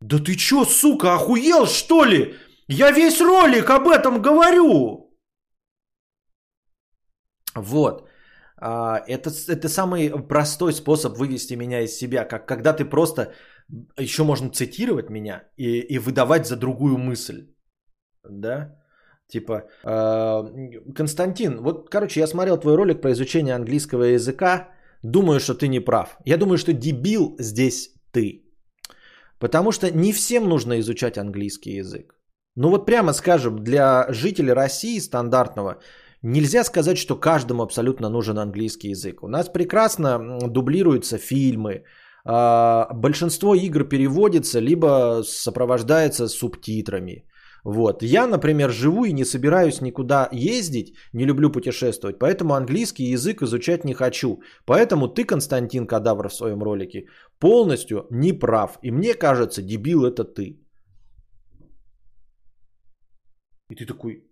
да 0.00 0.18
ты 0.18 0.34
чё, 0.34 0.64
сука, 0.64 1.14
охуел 1.14 1.66
что 1.66 2.04
ли? 2.04 2.34
Я 2.68 2.90
весь 2.90 3.20
ролик 3.20 3.70
об 3.70 3.88
этом 3.88 4.20
говорю. 4.20 5.16
Вот. 7.54 8.08
А, 8.56 9.02
это, 9.06 9.30
это 9.48 9.68
самый 9.68 10.10
простой 10.28 10.72
способ 10.72 11.16
вывести 11.18 11.54
меня 11.54 11.82
из 11.82 11.96
себя, 11.96 12.24
как 12.24 12.46
когда 12.46 12.72
ты 12.72 12.84
просто 12.84 13.32
еще 13.98 14.24
можно 14.24 14.50
цитировать 14.50 15.10
меня 15.10 15.42
и, 15.56 15.80
и 15.80 15.98
выдавать 15.98 16.46
за 16.46 16.56
другую 16.56 16.98
мысль. 16.98 17.48
Да? 18.30 18.76
Типа, 19.28 19.62
э, 19.84 20.92
Константин, 20.94 21.58
вот, 21.60 21.90
короче, 21.90 22.20
я 22.20 22.26
смотрел 22.26 22.58
твой 22.58 22.76
ролик 22.76 23.00
про 23.00 23.12
изучение 23.12 23.54
английского 23.54 24.04
языка, 24.04 24.68
думаю, 25.02 25.40
что 25.40 25.54
ты 25.54 25.68
не 25.68 25.80
прав. 25.80 26.18
Я 26.26 26.36
думаю, 26.36 26.58
что 26.58 26.72
дебил 26.72 27.36
здесь 27.38 27.94
ты. 28.12 28.44
Потому 29.38 29.72
что 29.72 29.90
не 29.90 30.12
всем 30.12 30.48
нужно 30.48 30.78
изучать 30.80 31.18
английский 31.18 31.80
язык. 31.80 32.14
Ну 32.56 32.70
вот 32.70 32.86
прямо 32.86 33.12
скажем, 33.12 33.64
для 33.64 34.06
жителей 34.08 34.52
России 34.52 35.00
стандартного 35.00 35.80
нельзя 36.22 36.64
сказать, 36.64 36.98
что 36.98 37.16
каждому 37.16 37.62
абсолютно 37.62 38.08
нужен 38.08 38.38
английский 38.38 38.90
язык. 38.90 39.22
У 39.22 39.28
нас 39.28 39.48
прекрасно 39.48 40.38
дублируются 40.48 41.18
фильмы, 41.18 41.84
большинство 42.24 43.54
игр 43.54 43.84
переводится, 43.84 44.60
либо 44.60 45.22
сопровождается 45.24 46.28
субтитрами. 46.28 47.24
Вот. 47.64 48.02
Я, 48.02 48.26
например, 48.26 48.70
живу 48.70 49.04
и 49.04 49.12
не 49.12 49.24
собираюсь 49.24 49.80
никуда 49.80 50.28
ездить, 50.32 50.94
не 51.12 51.24
люблю 51.24 51.50
путешествовать, 51.50 52.18
поэтому 52.18 52.54
английский 52.54 53.04
язык 53.14 53.42
изучать 53.42 53.84
не 53.84 53.94
хочу. 53.94 54.42
Поэтому 54.66 55.08
ты, 55.08 55.24
Константин 55.24 55.86
Кадавр, 55.86 56.28
в 56.28 56.34
своем 56.34 56.62
ролике 56.62 57.06
полностью 57.38 58.06
не 58.10 58.32
прав. 58.32 58.78
И 58.82 58.90
мне 58.90 59.14
кажется, 59.14 59.62
дебил 59.62 60.04
это 60.04 60.24
ты. 60.24 60.60
И 63.70 63.74
ты 63.74 63.86
такой... 63.86 64.30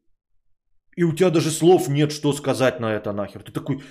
И 0.95 1.05
у 1.05 1.12
тебя 1.12 1.30
даже 1.30 1.51
слов 1.51 1.88
нет, 1.88 2.12
что 2.12 2.34
сказать 2.34 2.80
на 2.80 2.93
это 2.93 3.12
нахер. 3.12 3.43
Ты 3.43 3.53
такой... 3.53 3.82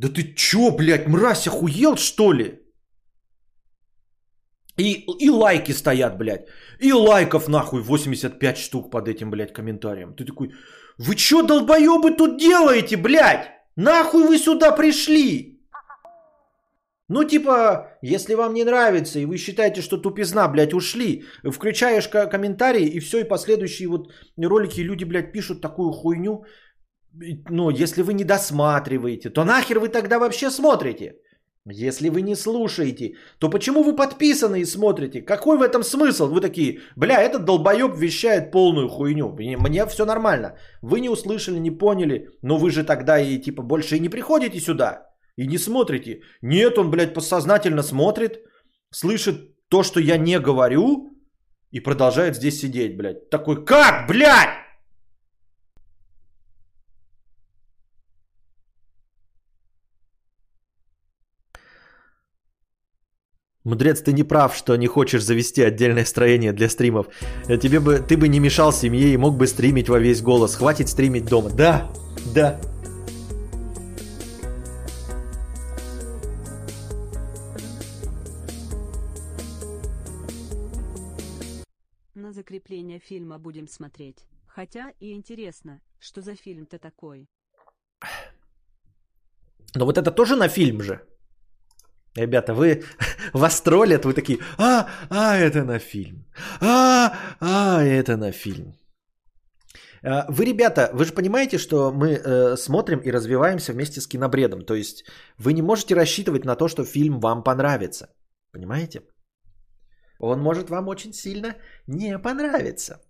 Да 0.00 0.08
ты 0.08 0.34
чё, 0.34 0.70
блядь, 0.70 1.06
мразь, 1.06 1.46
охуел, 1.46 1.96
что 1.96 2.32
ли? 2.32 2.60
И, 4.78 5.04
и 5.18 5.30
лайки 5.30 5.72
стоят, 5.72 6.16
блядь. 6.16 6.46
И 6.78 6.92
лайков 6.92 7.48
нахуй 7.48 7.82
85 7.82 8.56
штук 8.56 8.90
под 8.90 9.08
этим, 9.08 9.30
блядь, 9.30 9.52
комментарием. 9.52 10.14
Ты 10.14 10.24
такой, 10.24 10.54
вы 10.96 11.14
чё, 11.16 11.42
долбоёбы, 11.42 12.16
тут 12.16 12.38
делаете, 12.38 12.96
блядь? 12.96 13.50
Нахуй 13.76 14.26
вы 14.26 14.38
сюда 14.38 14.72
пришли? 14.76 15.60
Ну, 17.08 17.24
типа, 17.24 17.98
если 18.02 18.34
вам 18.34 18.54
не 18.54 18.64
нравится, 18.64 19.18
и 19.18 19.26
вы 19.26 19.36
считаете, 19.36 19.82
что 19.82 19.98
тупизна, 19.98 20.48
блядь, 20.48 20.74
ушли, 20.74 21.24
включаешь 21.44 22.08
комментарии, 22.08 22.86
и 22.86 23.00
все, 23.00 23.18
и 23.18 23.28
последующие 23.28 23.88
вот 23.88 24.12
ролики 24.38 24.80
люди, 24.80 25.04
блядь, 25.04 25.32
пишут 25.32 25.60
такую 25.60 25.92
хуйню. 25.92 26.44
Ну, 27.50 27.70
если 27.70 28.02
вы 28.02 28.14
не 28.14 28.24
досматриваете, 28.24 29.30
то 29.30 29.44
нахер 29.44 29.78
вы 29.78 29.88
тогда 29.88 30.18
вообще 30.18 30.50
смотрите? 30.50 31.16
Если 31.66 32.08
вы 32.08 32.22
не 32.22 32.36
слушаете, 32.36 33.16
то 33.38 33.50
почему 33.50 33.82
вы 33.82 33.94
подписаны 33.94 34.60
и 34.60 34.64
смотрите? 34.64 35.20
Какой 35.20 35.58
в 35.58 35.62
этом 35.62 35.82
смысл? 35.82 36.26
Вы 36.28 36.40
такие, 36.40 36.80
бля, 36.96 37.20
этот 37.20 37.44
долбоеб 37.44 37.96
вещает 37.96 38.50
полную 38.50 38.88
хуйню. 38.88 39.28
Мне, 39.28 39.56
мне 39.56 39.86
все 39.86 40.06
нормально. 40.06 40.56
Вы 40.82 41.00
не 41.00 41.08
услышали, 41.08 41.58
не 41.58 41.70
поняли, 41.70 42.28
но 42.42 42.56
вы 42.56 42.70
же 42.70 42.84
тогда 42.84 43.20
и 43.20 43.38
типа 43.38 43.62
больше 43.62 43.96
и 43.96 44.00
не 44.00 44.08
приходите 44.08 44.60
сюда 44.60 45.10
и 45.40 45.46
не 45.46 45.58
смотрите. 45.58 46.20
Нет, 46.42 46.78
он, 46.78 46.90
блядь, 46.90 47.14
подсознательно 47.14 47.82
смотрит, 47.82 48.40
слышит 48.90 49.56
то, 49.68 49.82
что 49.82 50.00
я 50.00 50.18
не 50.18 50.38
говорю, 50.38 51.10
и 51.70 51.80
продолжает 51.80 52.36
здесь 52.36 52.60
сидеть, 52.60 52.96
блядь. 52.96 53.30
Такой, 53.30 53.64
как, 53.64 54.06
блядь? 54.08 54.59
Мудрец, 63.64 64.00
ты 64.00 64.12
не 64.12 64.22
прав, 64.22 64.56
что 64.56 64.74
не 64.76 64.86
хочешь 64.86 65.22
завести 65.22 65.62
отдельное 65.62 66.04
строение 66.04 66.52
для 66.52 66.68
стримов. 66.68 67.08
Э, 67.46 67.58
тебе 67.58 67.80
бы, 67.80 67.98
ты 67.98 68.16
бы 68.16 68.28
не 68.28 68.40
мешал 68.40 68.72
семье 68.72 69.12
и 69.12 69.16
мог 69.16 69.36
бы 69.36 69.46
стримить 69.46 69.88
во 69.88 69.98
весь 69.98 70.22
голос. 70.22 70.54
Хватит 70.54 70.88
стримить 70.88 71.26
дома. 71.26 71.50
Да, 71.50 71.90
да. 72.34 72.58
закрепление 82.40 82.98
фильма 82.98 83.38
будем 83.38 83.68
смотреть. 83.68 84.26
Хотя 84.46 84.92
и 84.98 85.12
интересно, 85.12 85.80
что 85.98 86.22
за 86.22 86.34
фильм-то 86.34 86.78
такой. 86.78 87.28
Но 89.74 89.84
вот 89.84 89.98
это 89.98 90.10
тоже 90.10 90.36
на 90.36 90.48
фильм 90.48 90.82
же. 90.82 91.06
Ребята, 92.16 92.54
вы 92.54 92.82
вас 93.32 93.60
троллят, 93.60 94.04
вы 94.04 94.14
такие, 94.14 94.38
а, 94.58 94.88
а, 95.10 95.36
это 95.36 95.64
на 95.64 95.78
фильм. 95.78 96.24
А, 96.60 97.12
а, 97.40 97.82
это 97.82 98.16
на 98.16 98.32
фильм. 98.32 98.74
А, 100.02 100.26
вы, 100.28 100.44
ребята, 100.44 100.90
вы 100.92 101.04
же 101.04 101.12
понимаете, 101.12 101.58
что 101.58 101.92
мы 101.92 102.08
э, 102.14 102.56
смотрим 102.56 103.00
и 103.00 103.12
развиваемся 103.12 103.72
вместе 103.72 104.00
с 104.00 104.08
кинобредом. 104.08 104.64
То 104.64 104.74
есть 104.74 105.04
вы 105.38 105.52
не 105.52 105.62
можете 105.62 105.94
рассчитывать 105.94 106.44
на 106.44 106.56
то, 106.56 106.68
что 106.68 106.84
фильм 106.84 107.20
вам 107.20 107.44
понравится. 107.44 108.08
Понимаете? 108.52 109.02
Он 110.18 110.40
может 110.40 110.70
вам 110.70 110.88
очень 110.88 111.12
сильно 111.12 111.54
не 111.86 112.18
понравиться. 112.18 113.00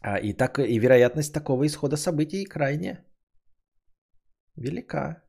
А, 0.00 0.18
и, 0.18 0.32
так, 0.32 0.58
и 0.58 0.78
вероятность 0.78 1.34
такого 1.34 1.66
исхода 1.66 1.96
событий 1.96 2.44
крайне 2.44 3.04
велика. 4.56 5.27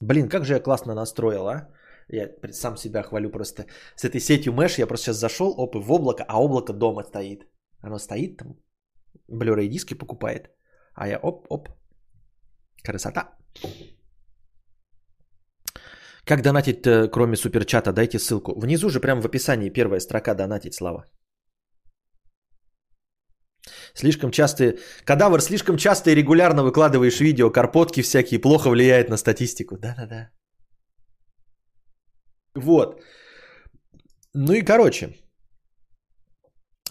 Блин, 0.00 0.28
как 0.28 0.44
же 0.44 0.54
я 0.54 0.60
классно 0.60 0.94
настроил, 0.94 1.48
а? 1.48 1.68
Я 2.08 2.28
сам 2.52 2.76
себя 2.76 3.02
хвалю 3.02 3.30
просто. 3.30 3.66
С 3.96 4.04
этой 4.04 4.20
сетью 4.20 4.52
Mesh 4.52 4.78
я 4.80 4.86
просто 4.86 5.06
сейчас 5.06 5.16
зашел, 5.16 5.54
оп, 5.56 5.76
и 5.76 5.78
в 5.78 5.92
облако, 5.92 6.24
а 6.28 6.40
облако 6.40 6.72
дома 6.72 7.04
стоит. 7.04 7.44
Оно 7.80 7.98
стоит 7.98 8.36
там, 8.36 8.56
Blu-ray 9.30 9.68
диски 9.68 9.94
покупает. 9.94 10.50
А 10.94 11.08
я 11.08 11.18
оп-оп. 11.18 11.68
Красота. 12.82 13.36
Как 16.24 16.42
донатить, 16.42 16.82
кроме 17.10 17.36
суперчата? 17.36 17.92
Дайте 17.92 18.18
ссылку. 18.18 18.58
Внизу 18.58 18.90
же 18.90 19.00
прямо 19.00 19.20
в 19.20 19.26
описании 19.26 19.70
первая 19.70 20.00
строка 20.00 20.34
донатить, 20.34 20.74
Слава. 20.74 21.04
Слишком 23.94 24.30
часто... 24.30 24.74
Кадавр, 25.04 25.40
слишком 25.40 25.76
часто 25.76 26.10
и 26.10 26.14
регулярно 26.14 26.62
выкладываешь 26.62 27.20
видео, 27.20 27.50
карпотки 27.50 28.02
всякие, 28.02 28.40
плохо 28.40 28.70
влияет 28.70 29.08
на 29.08 29.16
статистику. 29.16 29.76
Да-да-да. 29.78 30.30
Вот. 32.54 33.00
Ну 34.34 34.52
и 34.52 34.62
короче. 34.62 35.14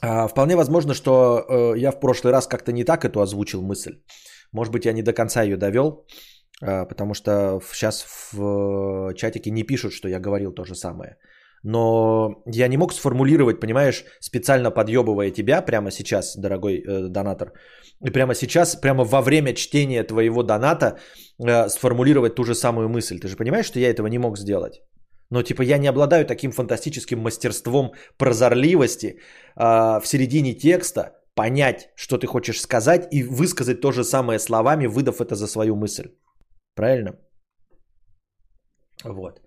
А, 0.01 0.27
вполне 0.27 0.55
возможно, 0.55 0.93
что 0.93 1.45
э, 1.49 1.79
я 1.79 1.91
в 1.91 1.99
прошлый 1.99 2.31
раз 2.31 2.47
как-то 2.47 2.71
не 2.71 2.83
так 2.83 3.05
эту 3.05 3.21
озвучил 3.21 3.61
мысль. 3.61 4.01
Может 4.51 4.73
быть, 4.73 4.85
я 4.85 4.93
не 4.93 5.01
до 5.01 5.13
конца 5.13 5.43
ее 5.43 5.57
довел, 5.57 6.05
а, 6.61 6.85
потому 6.85 7.13
что 7.13 7.59
сейчас 7.73 8.05
в 8.31 9.13
чатике 9.15 9.51
не 9.51 9.63
пишут, 9.63 9.93
что 9.93 10.07
я 10.07 10.19
говорил 10.19 10.53
то 10.53 10.65
же 10.65 10.75
самое. 10.75 11.17
Но 11.67 12.29
я 12.45 12.67
не 12.69 12.77
мог 12.77 12.93
сформулировать, 12.93 13.59
понимаешь, 13.59 14.05
специально 14.21 14.71
подъебывая 14.71 15.31
тебя 15.31 15.61
прямо 15.61 15.91
сейчас, 15.91 16.37
дорогой 16.37 16.77
э, 16.77 17.09
донатор, 17.09 17.51
и 18.05 18.09
прямо 18.09 18.35
сейчас, 18.35 18.75
прямо 18.75 19.03
во 19.03 19.21
время 19.21 19.53
чтения 19.53 20.03
твоего 20.03 20.43
доната 20.43 20.97
э, 21.45 21.69
сформулировать 21.69 22.35
ту 22.35 22.45
же 22.45 22.55
самую 22.55 22.87
мысль. 22.87 23.19
Ты 23.19 23.27
же 23.27 23.35
понимаешь, 23.35 23.65
что 23.65 23.79
я 23.79 23.89
этого 23.89 24.07
не 24.07 24.17
мог 24.17 24.37
сделать? 24.37 24.81
Но 25.29 25.43
типа 25.43 25.61
я 25.61 25.77
не 25.77 25.89
обладаю 25.89 26.25
таким 26.25 26.51
фантастическим 26.51 27.19
мастерством 27.19 27.91
прозорливости 28.17 29.07
э, 29.07 29.99
в 29.99 30.03
середине 30.05 30.53
текста 30.53 31.01
понять, 31.35 31.89
что 31.97 32.17
ты 32.17 32.27
хочешь 32.27 32.61
сказать 32.61 33.07
и 33.11 33.23
высказать 33.23 33.81
то 33.81 33.91
же 33.91 34.05
самое 34.05 34.39
словами, 34.39 34.87
выдав 34.87 35.19
это 35.19 35.35
за 35.35 35.47
свою 35.47 35.75
мысль. 35.75 36.13
Правильно? 36.75 37.11
Вот. 39.03 39.41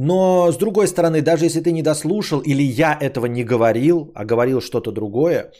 Но 0.00 0.52
с 0.52 0.56
другой 0.56 0.86
стороны, 0.86 1.22
даже 1.22 1.44
если 1.44 1.60
ты 1.60 1.72
не 1.72 1.82
дослушал 1.82 2.40
или 2.40 2.62
я 2.62 2.96
этого 3.00 3.26
не 3.26 3.42
говорил, 3.42 4.12
а 4.14 4.24
говорил 4.24 4.60
что-то 4.60 4.92
другое, 4.92 5.50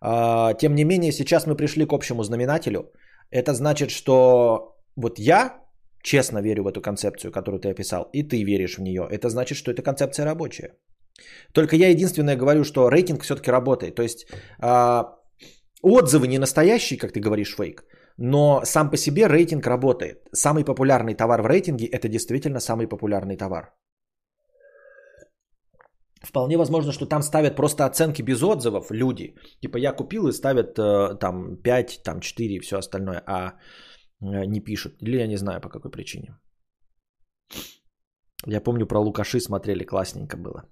э, 0.00 0.54
тем 0.60 0.74
не 0.74 0.84
менее 0.84 1.12
сейчас 1.12 1.46
мы 1.46 1.56
пришли 1.56 1.84
к 1.84 1.92
общему 1.92 2.22
знаменателю. 2.22 2.92
Это 3.30 3.54
значит, 3.54 3.90
что 3.90 4.76
вот 4.94 5.18
я 5.18 5.64
честно 6.02 6.42
верю 6.42 6.62
в 6.62 6.68
эту 6.68 6.80
концепцию, 6.80 7.32
которую 7.32 7.58
ты 7.60 7.70
описал, 7.70 8.08
и 8.12 8.22
ты 8.22 8.44
веришь 8.44 8.78
в 8.78 8.82
нее. 8.82 9.02
Это 9.10 9.30
значит, 9.30 9.58
что 9.58 9.72
эта 9.72 9.82
концепция 9.82 10.24
рабочая. 10.24 10.74
Только 11.52 11.74
я 11.74 11.88
единственное 11.88 12.36
говорю, 12.36 12.62
что 12.62 12.88
рейтинг 12.88 13.24
все-таки 13.24 13.50
работает. 13.50 13.96
То 13.96 14.02
есть 14.02 14.26
э, 14.62 15.02
отзывы 15.82 16.28
не 16.28 16.38
настоящие, 16.38 17.00
как 17.00 17.12
ты 17.12 17.18
говоришь, 17.18 17.56
фейк, 17.56 17.82
но 18.16 18.60
сам 18.64 18.90
по 18.90 18.96
себе 18.96 19.26
рейтинг 19.26 19.66
работает. 19.66 20.18
Самый 20.32 20.64
популярный 20.64 21.16
товар 21.16 21.42
в 21.42 21.46
рейтинге 21.46 21.86
это 21.86 22.08
действительно 22.08 22.60
самый 22.60 22.86
популярный 22.86 23.36
товар. 23.36 23.72
Вполне 26.22 26.56
возможно, 26.56 26.92
что 26.92 27.06
там 27.06 27.22
ставят 27.22 27.56
просто 27.56 27.84
оценки 27.84 28.22
без 28.22 28.42
отзывов 28.42 28.90
люди. 28.90 29.34
Типа 29.60 29.78
я 29.78 29.92
купил 29.92 30.28
и 30.28 30.32
ставят 30.32 30.78
э, 30.78 31.18
там 31.20 31.56
5, 31.56 32.02
там 32.04 32.20
4 32.20 32.54
и 32.54 32.60
все 32.60 32.78
остальное. 32.78 33.22
А 33.26 33.54
Э, 34.20 34.46
не 34.46 34.60
пишут. 34.60 35.02
Или 35.02 35.16
я 35.18 35.26
не 35.26 35.36
знаю 35.36 35.60
по 35.60 35.68
какой 35.68 35.90
причине. 35.90 36.38
Я 38.46 38.60
помню 38.60 38.86
про 38.86 39.00
Лукаши 39.00 39.40
смотрели, 39.40 39.84
классненько 39.84 40.36
было. 40.36 40.68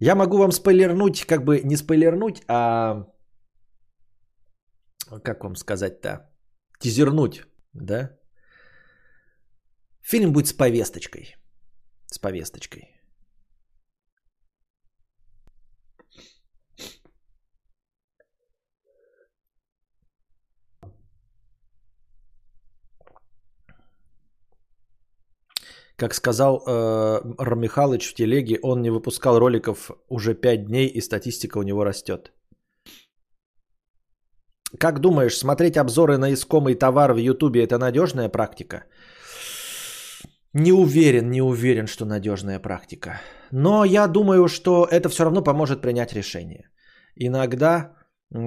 Я 0.00 0.14
могу 0.14 0.38
вам 0.38 0.52
спойлернуть, 0.52 1.26
как 1.26 1.44
бы 1.44 1.60
не 1.62 1.76
спойлернуть, 1.76 2.42
а 2.48 3.06
как 5.22 5.44
вам 5.44 5.54
сказать-то, 5.56 6.32
тизернуть, 6.80 7.42
да? 7.72 8.18
Фильм 10.00 10.32
будет 10.32 10.48
с 10.48 10.52
повесточкой. 10.52 11.36
С 12.06 12.18
повесточкой. 12.18 12.91
Как 26.02 26.14
сказал 26.14 26.62
э, 26.66 27.20
Р. 27.38 27.54
В 27.54 28.14
телеге, 28.14 28.58
он 28.62 28.82
не 28.82 28.90
выпускал 28.90 29.38
роликов 29.38 29.90
уже 30.08 30.34
5 30.34 30.64
дней, 30.66 30.88
и 30.88 31.00
статистика 31.00 31.58
у 31.58 31.62
него 31.62 31.84
растет. 31.84 32.32
Как 34.78 34.98
думаешь, 34.98 35.38
смотреть 35.38 35.76
обзоры 35.76 36.18
на 36.18 36.32
искомый 36.32 36.74
товар 36.74 37.12
в 37.12 37.18
Ютубе 37.18 37.62
это 37.62 37.78
надежная 37.78 38.28
практика? 38.28 38.82
Не 40.54 40.72
уверен, 40.72 41.30
не 41.30 41.40
уверен, 41.40 41.86
что 41.86 42.04
надежная 42.04 42.58
практика. 42.58 43.20
Но 43.52 43.84
я 43.84 44.08
думаю, 44.08 44.48
что 44.48 44.88
это 44.90 45.08
все 45.08 45.22
равно 45.22 45.44
поможет 45.44 45.82
принять 45.82 46.14
решение. 46.14 46.68
Иногда 47.14 47.92
э, 48.34 48.38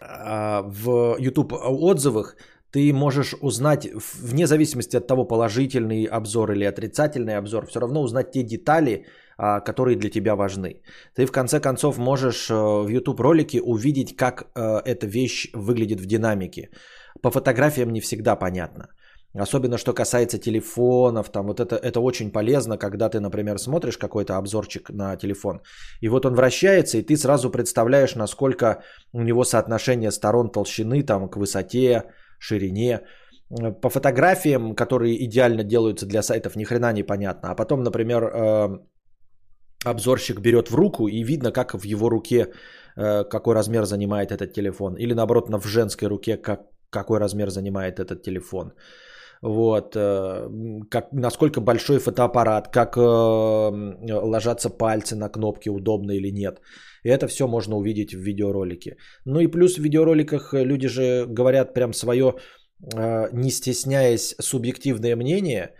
э, 0.00 0.62
в 0.62 1.16
YouTube 1.18 1.54
отзывах 1.54 2.36
ты 2.72 2.92
можешь 2.92 3.34
узнать, 3.40 3.88
вне 4.22 4.46
зависимости 4.46 4.96
от 4.96 5.06
того, 5.06 5.24
положительный 5.24 6.04
обзор 6.04 6.52
или 6.52 6.64
отрицательный 6.64 7.36
обзор, 7.36 7.66
все 7.66 7.80
равно 7.80 8.02
узнать 8.02 8.32
те 8.32 8.42
детали, 8.42 9.06
а, 9.38 9.60
которые 9.60 9.96
для 9.96 10.10
тебя 10.10 10.34
важны. 10.34 10.80
Ты 11.14 11.26
в 11.26 11.32
конце 11.32 11.60
концов 11.60 11.98
можешь 11.98 12.50
э, 12.50 12.54
в 12.54 12.88
YouTube 12.88 13.20
ролике 13.20 13.60
увидеть, 13.60 14.16
как 14.16 14.46
э, 14.54 14.80
эта 14.84 15.06
вещь 15.06 15.50
выглядит 15.52 16.00
в 16.00 16.06
динамике. 16.06 16.70
По 17.22 17.30
фотографиям 17.30 17.92
не 17.92 18.00
всегда 18.00 18.36
понятно. 18.36 18.88
Особенно, 19.38 19.76
что 19.76 19.92
касается 19.92 20.38
телефонов, 20.38 21.30
там 21.30 21.46
вот 21.46 21.60
это, 21.60 21.76
это 21.76 22.00
очень 22.00 22.30
полезно, 22.30 22.78
когда 22.78 23.10
ты, 23.10 23.20
например, 23.20 23.58
смотришь 23.58 23.98
какой-то 23.98 24.38
обзорчик 24.38 24.88
на 24.90 25.16
телефон, 25.16 25.60
и 26.00 26.08
вот 26.08 26.24
он 26.24 26.34
вращается, 26.34 26.96
и 26.98 27.02
ты 27.02 27.16
сразу 27.16 27.50
представляешь, 27.50 28.14
насколько 28.14 28.82
у 29.12 29.22
него 29.22 29.44
соотношение 29.44 30.10
сторон 30.10 30.50
толщины 30.50 31.02
там 31.02 31.28
к 31.28 31.36
высоте, 31.36 32.04
ширине. 32.38 33.00
По 33.82 33.90
фотографиям, 33.90 34.74
которые 34.74 35.24
идеально 35.24 35.62
делаются 35.64 36.06
для 36.06 36.22
сайтов, 36.22 36.56
ни 36.56 36.64
хрена 36.64 36.92
не 36.92 37.04
понятно. 37.04 37.50
А 37.50 37.54
потом, 37.54 37.82
например, 37.82 38.24
э, 38.24 38.78
обзорщик 39.84 40.40
берет 40.40 40.68
в 40.70 40.74
руку 40.74 41.08
и 41.08 41.22
видно, 41.22 41.52
как 41.52 41.74
в 41.74 41.84
его 41.84 42.08
руке 42.08 42.52
э, 42.96 43.24
какой 43.24 43.54
размер 43.54 43.84
занимает 43.84 44.32
этот 44.32 44.52
телефон. 44.52 44.96
Или 44.96 45.14
наоборот, 45.14 45.48
в 45.48 45.66
женской 45.66 46.08
руке 46.08 46.36
как, 46.36 46.60
какой 46.90 47.20
размер 47.20 47.50
занимает 47.50 48.00
этот 48.00 48.22
телефон. 48.22 48.72
Вот, 49.42 49.96
э, 49.96 50.48
как, 50.90 51.12
насколько 51.12 51.60
большой 51.60 51.98
фотоаппарат, 51.98 52.68
как 52.68 52.96
ложатся 52.96 54.70
пальцы 54.70 55.16
на 55.16 55.28
кнопки, 55.28 55.68
удобно 55.68 56.12
или 56.12 56.30
нет. 56.30 56.60
И 57.06 57.08
это 57.08 57.28
все 57.28 57.46
можно 57.46 57.76
увидеть 57.76 58.14
в 58.14 58.18
видеоролике. 58.18 58.96
Ну 59.24 59.40
и 59.40 59.46
плюс 59.46 59.76
в 59.76 59.82
видеороликах 59.82 60.54
люди 60.54 60.88
же 60.88 61.26
говорят 61.28 61.74
прям 61.74 61.92
свое, 61.92 62.34
э, 62.94 63.28
не 63.32 63.50
стесняясь, 63.50 64.34
субъективное 64.40 65.16
мнение. 65.16 65.74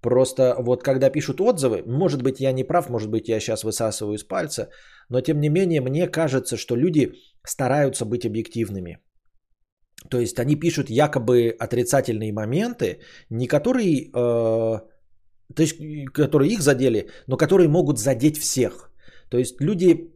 Просто 0.00 0.54
вот 0.58 0.82
когда 0.82 1.10
пишут 1.10 1.40
отзывы, 1.40 1.82
может 1.86 2.22
быть 2.22 2.40
я 2.40 2.52
не 2.52 2.64
прав, 2.64 2.88
может 2.88 3.10
быть 3.10 3.28
я 3.28 3.40
сейчас 3.40 3.64
высасываю 3.64 4.14
из 4.14 4.24
пальца, 4.24 4.70
но 5.10 5.20
тем 5.20 5.40
не 5.40 5.50
менее 5.50 5.80
мне 5.80 6.08
кажется, 6.08 6.56
что 6.56 6.76
люди 6.76 7.12
стараются 7.44 8.06
быть 8.06 8.24
объективными. 8.24 8.98
То 10.08 10.20
есть 10.20 10.38
они 10.38 10.56
пишут 10.56 10.90
якобы 10.90 11.54
отрицательные 11.58 12.32
моменты, 12.32 13.00
не 13.30 13.46
которые, 13.46 14.08
э, 14.08 14.80
то 15.54 15.62
есть, 15.62 15.76
которые 16.12 16.50
их 16.50 16.62
задели, 16.62 17.10
но 17.26 17.36
которые 17.36 17.68
могут 17.68 17.98
задеть 17.98 18.38
всех. 18.38 18.90
То 19.30 19.38
есть 19.38 19.60
люди 19.60 20.10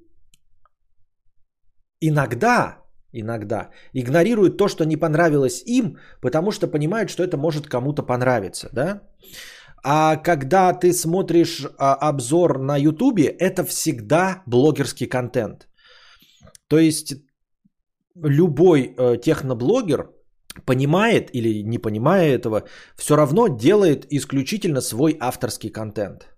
иногда, 2.01 2.79
иногда 3.13 3.71
игнорируют 3.93 4.57
то, 4.57 4.69
что 4.69 4.85
не 4.85 4.97
понравилось 4.97 5.63
им, 5.67 5.99
потому 6.21 6.51
что 6.51 6.67
понимают, 6.67 7.11
что 7.11 7.23
это 7.23 7.37
может 7.37 7.69
кому-то 7.69 8.03
понравиться, 8.03 8.69
да? 8.73 9.03
А 9.87 10.17
когда 10.17 10.73
ты 10.73 10.95
смотришь 10.95 11.67
а, 11.79 11.95
обзор 12.09 12.59
на 12.59 12.79
Ютубе, 12.79 13.25
это 13.25 13.65
всегда 13.65 14.43
блогерский 14.47 15.07
контент. 15.07 15.69
То 16.69 16.79
есть 16.79 17.15
любой 18.23 18.95
э, 18.97 19.17
техноблогер 19.17 20.11
понимает 20.67 21.31
или 21.35 21.63
не 21.63 21.79
понимая 21.79 22.35
этого, 22.35 22.63
все 22.97 23.17
равно 23.17 23.49
делает 23.49 24.07
исключительно 24.11 24.81
свой 24.81 25.17
авторский 25.21 25.71
контент. 25.71 26.29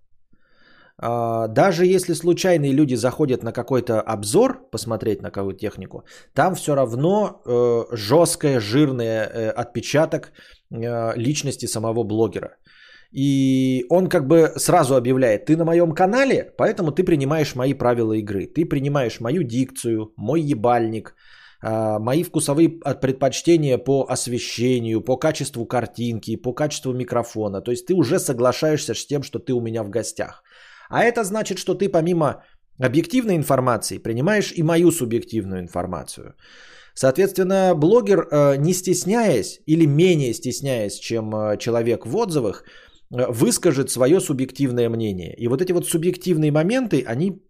а, 0.99 1.49
даже 1.49 1.85
если 1.85 2.15
случайные 2.15 2.73
люди 2.73 2.97
заходят 2.97 3.43
на 3.43 3.53
какой-то 3.53 4.01
обзор, 4.01 4.71
посмотреть 4.71 5.23
на 5.23 5.31
какую-то 5.31 5.61
технику, 5.61 6.05
там 6.35 6.55
все 6.55 6.75
равно 6.75 7.43
э, 7.45 7.97
жесткое, 7.97 8.61
жирный 8.61 9.05
э, 9.05 9.51
отпечаток 9.51 10.33
э, 10.71 11.13
личности 11.17 11.67
самого 11.67 12.05
блогера. 12.05 12.57
И 13.13 13.85
он 13.91 14.09
как 14.09 14.27
бы 14.27 14.53
сразу 14.57 14.95
объявляет, 14.95 15.45
ты 15.45 15.57
на 15.57 15.65
моем 15.65 15.93
канале, 15.93 16.55
поэтому 16.59 16.93
ты 16.93 17.05
принимаешь 17.05 17.55
мои 17.55 17.75
правила 17.75 18.15
игры. 18.15 18.47
Ты 18.47 18.65
принимаешь 18.65 19.21
мою 19.21 19.43
дикцию, 19.43 20.13
мой 20.17 20.41
ебальник, 20.41 21.15
мои 21.99 22.23
вкусовые 22.23 22.69
предпочтения 22.69 23.79
по 23.79 24.07
освещению, 24.09 25.01
по 25.01 25.17
качеству 25.17 25.67
картинки, 25.67 26.37
по 26.37 26.53
качеству 26.53 26.93
микрофона. 26.93 27.61
То 27.61 27.71
есть 27.71 27.87
ты 27.87 27.95
уже 27.95 28.19
соглашаешься 28.19 28.95
с 28.95 29.07
тем, 29.07 29.23
что 29.23 29.39
ты 29.39 29.53
у 29.53 29.61
меня 29.61 29.83
в 29.83 29.91
гостях. 29.91 30.43
А 30.89 31.03
это 31.03 31.25
значит, 31.25 31.59
что 31.59 31.75
ты 31.75 31.89
помимо 31.89 32.43
объективной 32.79 33.37
информации 33.37 33.99
принимаешь 33.99 34.53
и 34.57 34.63
мою 34.63 34.91
субъективную 34.91 35.61
информацию. 35.61 36.35
Соответственно, 36.95 37.75
блогер, 37.75 38.27
э, 38.31 38.57
не 38.57 38.73
стесняясь 38.73 39.61
или 39.67 39.87
менее 39.87 40.33
стесняясь, 40.33 40.99
чем 40.99 41.35
э, 41.35 41.59
человек 41.59 42.07
в 42.07 42.17
отзывах, 42.17 42.65
э, 43.11 43.27
выскажет 43.29 43.91
свое 43.91 44.19
субъективное 44.19 44.89
мнение. 44.89 45.35
И 45.37 45.49
вот 45.49 45.61
эти 45.61 45.73
вот 45.73 45.87
субъективные 45.87 46.51
моменты, 46.51 47.05
они 47.07 47.43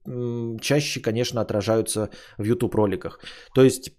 чаще, 0.60 1.00
конечно, 1.00 1.40
отражаются 1.40 2.10
в 2.38 2.44
YouTube 2.44 2.74
роликах. 2.74 3.20
То 3.54 3.62
есть 3.62 3.92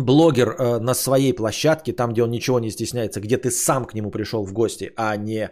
блогер 0.00 0.80
на 0.80 0.94
своей 0.94 1.32
площадке, 1.32 1.92
там, 1.92 2.12
где 2.12 2.22
он 2.22 2.30
ничего 2.30 2.60
не 2.60 2.70
стесняется, 2.70 3.20
где 3.20 3.36
ты 3.36 3.50
сам 3.50 3.84
к 3.84 3.94
нему 3.94 4.10
пришел 4.10 4.44
в 4.44 4.52
гости, 4.52 4.92
а 4.96 5.16
не 5.16 5.50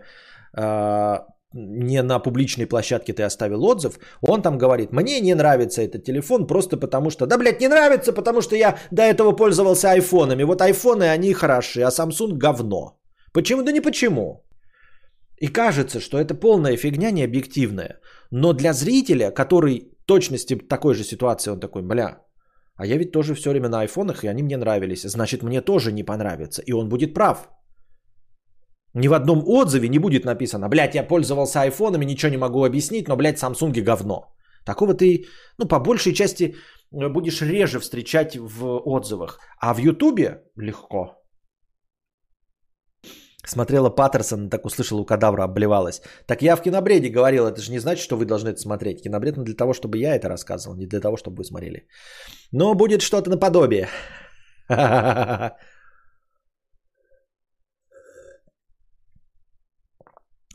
не 1.54 2.02
на 2.02 2.18
публичной 2.18 2.66
площадке 2.66 3.12
ты 3.12 3.22
оставил 3.22 3.64
отзыв, 3.64 3.98
он 4.20 4.42
там 4.42 4.58
говорит, 4.58 4.92
мне 4.92 5.20
не 5.20 5.34
нравится 5.34 5.82
этот 5.82 6.04
телефон 6.04 6.46
просто 6.46 6.76
потому 6.76 7.10
что, 7.10 7.26
да, 7.26 7.38
блядь, 7.38 7.60
не 7.60 7.68
нравится, 7.68 8.12
потому 8.12 8.42
что 8.42 8.56
я 8.56 8.78
до 8.90 9.02
этого 9.02 9.32
пользовался 9.32 9.90
айфонами. 9.90 10.44
Вот 10.44 10.60
айфоны, 10.60 11.04
они 11.04 11.32
хороши, 11.32 11.82
а 11.82 11.90
Samsung 11.90 12.32
говно. 12.32 12.98
Почему? 13.32 13.62
Да 13.62 13.72
не 13.72 13.80
почему. 13.80 14.44
И 15.38 15.48
кажется, 15.48 16.00
что 16.00 16.18
это 16.18 16.34
полная 16.34 16.76
фигня 16.76 17.10
не 17.10 17.24
объективная. 17.24 18.00
Но 18.30 18.52
для 18.52 18.72
зрителя, 18.72 19.30
который 19.30 19.92
точности 20.06 20.56
такой 20.56 20.94
же 20.94 21.04
ситуации, 21.04 21.50
он 21.50 21.60
такой, 21.60 21.82
бля, 21.82 22.18
а 22.78 22.86
я 22.86 22.96
ведь 22.96 23.12
тоже 23.12 23.34
все 23.34 23.50
время 23.50 23.68
на 23.68 23.80
айфонах, 23.80 24.24
и 24.24 24.28
они 24.28 24.42
мне 24.42 24.56
нравились. 24.56 25.02
Значит, 25.02 25.42
мне 25.42 25.60
тоже 25.60 25.92
не 25.92 26.04
понравится. 26.04 26.62
И 26.62 26.72
он 26.72 26.88
будет 26.88 27.12
прав. 27.12 27.48
Ни 28.94 29.08
в 29.08 29.12
одном 29.12 29.42
отзыве 29.46 29.88
не 29.88 29.98
будет 29.98 30.24
написано, 30.24 30.68
блядь, 30.68 30.94
я 30.94 31.02
пользовался 31.02 31.60
айфонами, 31.60 32.04
ничего 32.04 32.30
не 32.30 32.38
могу 32.38 32.64
объяснить, 32.64 33.08
но, 33.08 33.16
блядь, 33.16 33.42
Samsung 33.42 33.82
говно. 33.82 34.34
Такого 34.64 34.94
ты, 34.94 35.24
ну, 35.58 35.68
по 35.68 35.80
большей 35.80 36.14
части 36.14 36.44
э, 36.44 37.08
будешь 37.08 37.42
реже 37.42 37.80
встречать 37.80 38.36
в 38.36 38.80
отзывах. 38.84 39.40
А 39.60 39.74
в 39.74 39.78
Ютубе 39.78 40.42
легко. 40.56 41.16
Смотрела 43.48 43.88
Паттерсон, 43.88 44.50
так 44.50 44.66
услышала 44.66 45.00
у 45.00 45.06
кадавра, 45.06 45.44
обливалась. 45.44 46.02
Так 46.26 46.42
я 46.42 46.56
в 46.56 46.62
кинобреде 46.62 47.08
говорил, 47.08 47.46
это 47.46 47.60
же 47.62 47.72
не 47.72 47.78
значит, 47.78 48.04
что 48.04 48.16
вы 48.16 48.26
должны 48.26 48.50
это 48.50 48.60
смотреть. 48.60 49.02
Кинобред 49.02 49.42
для 49.44 49.54
того, 49.54 49.72
чтобы 49.72 49.96
я 49.96 50.14
это 50.14 50.28
рассказывал, 50.28 50.76
не 50.76 50.86
для 50.86 51.00
того, 51.00 51.16
чтобы 51.16 51.38
вы 51.38 51.44
смотрели. 51.44 51.88
Но 52.52 52.74
будет 52.74 53.00
что-то 53.00 53.30
наподобие. 53.30 53.88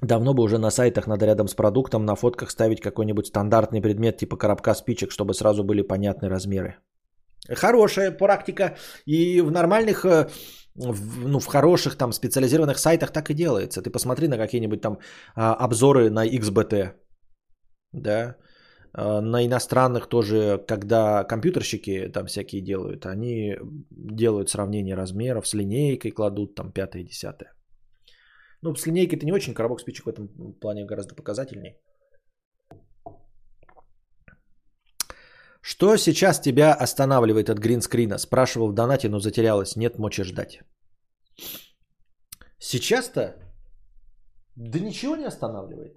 Давно 0.01 0.33
бы 0.33 0.43
уже 0.43 0.57
на 0.59 0.69
сайтах 0.69 1.07
надо 1.07 1.25
рядом 1.25 1.47
с 1.47 1.55
продуктом 1.55 2.05
на 2.05 2.15
фотках 2.15 2.51
ставить 2.51 2.81
какой-нибудь 2.81 3.27
стандартный 3.27 3.81
предмет 3.81 4.17
типа 4.17 4.37
коробка 4.37 4.75
спичек, 4.75 5.11
чтобы 5.11 5.33
сразу 5.33 5.63
были 5.63 5.81
понятны 5.81 6.29
размеры. 6.29 6.75
Хорошая 7.49 8.11
практика. 8.11 8.75
И 9.05 9.41
в 9.41 9.51
нормальных, 9.51 10.05
э, 10.05 10.27
в, 10.75 11.27
ну, 11.27 11.39
в 11.39 11.45
хороших 11.45 11.95
там 11.97 12.13
специализированных 12.13 12.77
сайтах 12.77 13.11
так 13.11 13.29
и 13.29 13.33
делается. 13.33 13.81
Ты 13.81 13.89
посмотри 13.91 14.27
на 14.27 14.37
какие-нибудь 14.37 14.81
там 14.81 14.99
а, 15.35 15.53
обзоры 15.53 16.09
на 16.09 16.27
XBT. 16.27 16.93
Да. 17.91 18.35
А, 18.93 19.21
на 19.21 19.45
иностранных 19.45 20.07
тоже, 20.07 20.63
когда 20.67 21.23
компьютерщики 21.23 22.09
там 22.13 22.25
всякие 22.25 22.61
делают, 22.61 23.05
они 23.05 23.57
делают 23.91 24.49
сравнение 24.49 24.95
размеров 24.95 25.47
с 25.47 25.53
линейкой, 25.53 26.11
кладут 26.11 26.55
там 26.55 26.71
пятое, 26.71 27.03
десятое. 27.03 27.53
Ну, 28.61 28.75
с 28.75 28.87
линейкой 28.87 29.17
это 29.17 29.25
не 29.25 29.33
очень, 29.33 29.53
коробок 29.53 29.81
спичек 29.81 30.05
в 30.05 30.09
этом 30.09 30.29
плане 30.61 30.85
гораздо 30.85 31.15
показательней. 31.15 31.75
Что 35.65 35.95
сейчас 35.97 36.41
тебя 36.41 36.73
останавливает 36.73 37.49
от 37.49 37.57
гринскрина? 37.57 38.17
Спрашивал 38.17 38.67
в 38.67 38.73
донате, 38.73 39.07
но 39.07 39.19
затерялась. 39.19 39.77
Нет 39.77 39.97
мочи 39.97 40.23
ждать. 40.23 40.59
Сейчас-то? 42.59 43.35
Да 44.55 44.79
ничего 44.79 45.15
не 45.15 45.27
останавливает. 45.27 45.95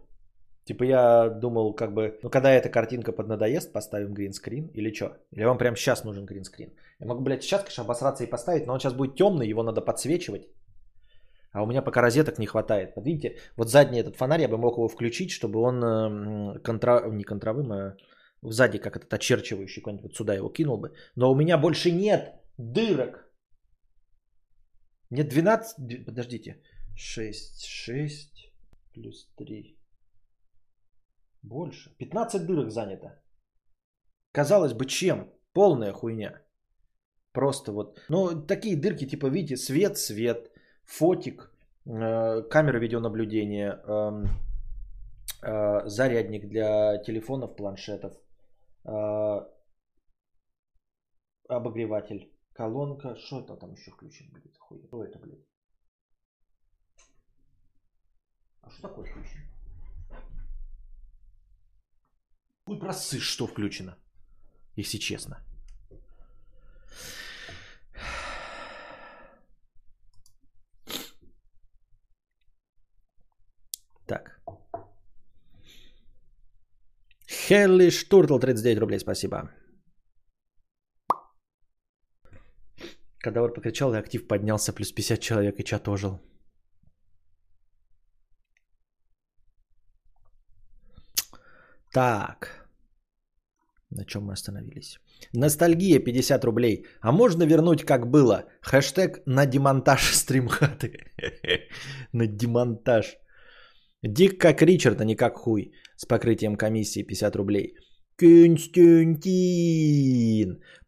Типа 0.66 0.84
я 0.84 1.28
думал, 1.28 1.74
как 1.74 1.92
бы, 1.94 2.18
ну 2.22 2.30
когда 2.30 2.52
эта 2.52 2.68
картинка 2.68 3.12
поднадоест, 3.12 3.72
поставим 3.72 4.14
гринскрин 4.14 4.70
или 4.74 4.94
что? 4.94 5.16
Или 5.32 5.44
вам 5.44 5.58
прямо 5.58 5.76
сейчас 5.76 6.04
нужен 6.04 6.26
гринскрин? 6.26 6.72
Я 7.00 7.06
могу, 7.06 7.22
блядь, 7.22 7.42
сейчас, 7.42 7.62
конечно, 7.62 7.84
обосраться 7.84 8.22
и 8.24 8.30
поставить, 8.30 8.66
но 8.66 8.72
он 8.72 8.78
сейчас 8.78 8.94
будет 8.94 9.16
темный, 9.16 9.48
его 9.48 9.64
надо 9.64 9.80
подсвечивать. 9.80 10.48
А 11.52 11.62
у 11.62 11.66
меня 11.66 11.82
пока 11.82 12.02
розеток 12.02 12.38
не 12.38 12.46
хватает. 12.46 12.92
Вот 12.96 13.04
видите, 13.04 13.36
вот 13.56 13.68
задний 13.68 13.98
этот 13.98 14.16
фонарь 14.16 14.42
я 14.42 14.48
бы 14.48 14.58
мог 14.58 14.76
его 14.76 14.88
включить, 14.88 15.30
чтобы 15.30 15.60
он 15.60 15.82
эм, 15.84 16.62
контра... 16.62 17.10
не 17.10 17.24
контровым, 17.24 17.72
а 17.72 17.96
сзади 18.42 18.78
как 18.78 18.96
этот 18.96 19.12
очерчивающий 19.12 19.82
какой-нибудь 19.82 20.04
вот 20.04 20.16
сюда 20.16 20.34
его 20.34 20.48
кинул 20.48 20.78
бы. 20.78 20.94
Но 21.16 21.30
у 21.30 21.34
меня 21.34 21.58
больше 21.58 21.90
нет 21.90 22.34
дырок. 22.58 23.30
Нет 25.10 25.28
12, 25.28 26.04
подождите, 26.06 26.60
6, 26.96 27.64
6 27.64 28.52
плюс 28.92 29.28
3. 29.36 29.76
Больше. 31.42 31.90
15 31.98 32.46
дырок 32.46 32.70
занято. 32.70 33.22
Казалось 34.32 34.72
бы, 34.72 34.86
чем? 34.86 35.30
Полная 35.52 35.92
хуйня. 35.92 36.42
Просто 37.32 37.72
вот. 37.72 38.00
Ну, 38.08 38.46
такие 38.46 38.76
дырки, 38.76 39.06
типа, 39.06 39.26
видите, 39.26 39.56
свет, 39.56 39.98
свет, 39.98 40.50
фотик, 40.84 41.50
э, 41.86 42.42
камера 42.50 42.78
видеонаблюдения, 42.78 43.80
эм, 43.86 44.24
э, 45.42 45.88
зарядник 45.88 46.48
для 46.48 46.98
телефонов, 46.98 47.56
планшетов, 47.56 48.12
э, 48.14 48.25
обогреватель, 51.48 52.32
колонка, 52.52 53.16
что 53.16 53.40
это 53.40 53.56
там 53.56 53.72
еще 53.72 53.90
включено, 53.90 54.30
блядь, 54.32 54.58
хуй, 54.58 54.84
что 54.86 55.04
это, 55.04 55.18
блядь? 55.18 55.44
А 58.62 58.70
что 58.70 58.82
такое 58.88 59.04
включено? 59.04 59.44
Хуй 62.66 62.78
просышь, 62.80 63.22
что 63.22 63.46
включено, 63.46 63.98
если 64.74 64.98
честно. 64.98 65.42
Так. 74.06 74.40
Хелли 77.46 77.90
Штуртл, 77.90 78.38
39 78.38 78.78
рублей, 78.78 78.98
спасибо. 78.98 79.50
Кадавр 83.18 83.52
покричал, 83.52 83.94
и 83.94 83.98
актив 83.98 84.26
поднялся, 84.26 84.72
плюс 84.72 84.92
50 84.92 85.20
человек, 85.20 85.60
и 85.60 85.64
чат 85.64 85.88
ожил. 85.88 86.20
Так. 91.92 92.68
На 93.90 94.04
чем 94.04 94.24
мы 94.24 94.32
остановились? 94.32 94.98
Ностальгия 95.32 96.00
50 96.00 96.44
рублей. 96.44 96.86
А 97.00 97.12
можно 97.12 97.44
вернуть 97.44 97.84
как 97.84 98.10
было? 98.10 98.44
Хэштег 98.60 99.22
на 99.26 99.46
демонтаж 99.46 100.12
стримхаты. 100.14 101.12
на 102.12 102.26
демонтаж. 102.26 103.16
Дик 104.06 104.40
как 104.40 104.62
Ричард, 104.62 105.00
а 105.00 105.04
не 105.04 105.16
как 105.16 105.36
хуй. 105.36 105.72
С 105.96 106.04
покрытием 106.06 106.56
комиссии 106.56 107.02
50 107.02 107.36
рублей. 107.36 107.74
Константин. 108.18 109.26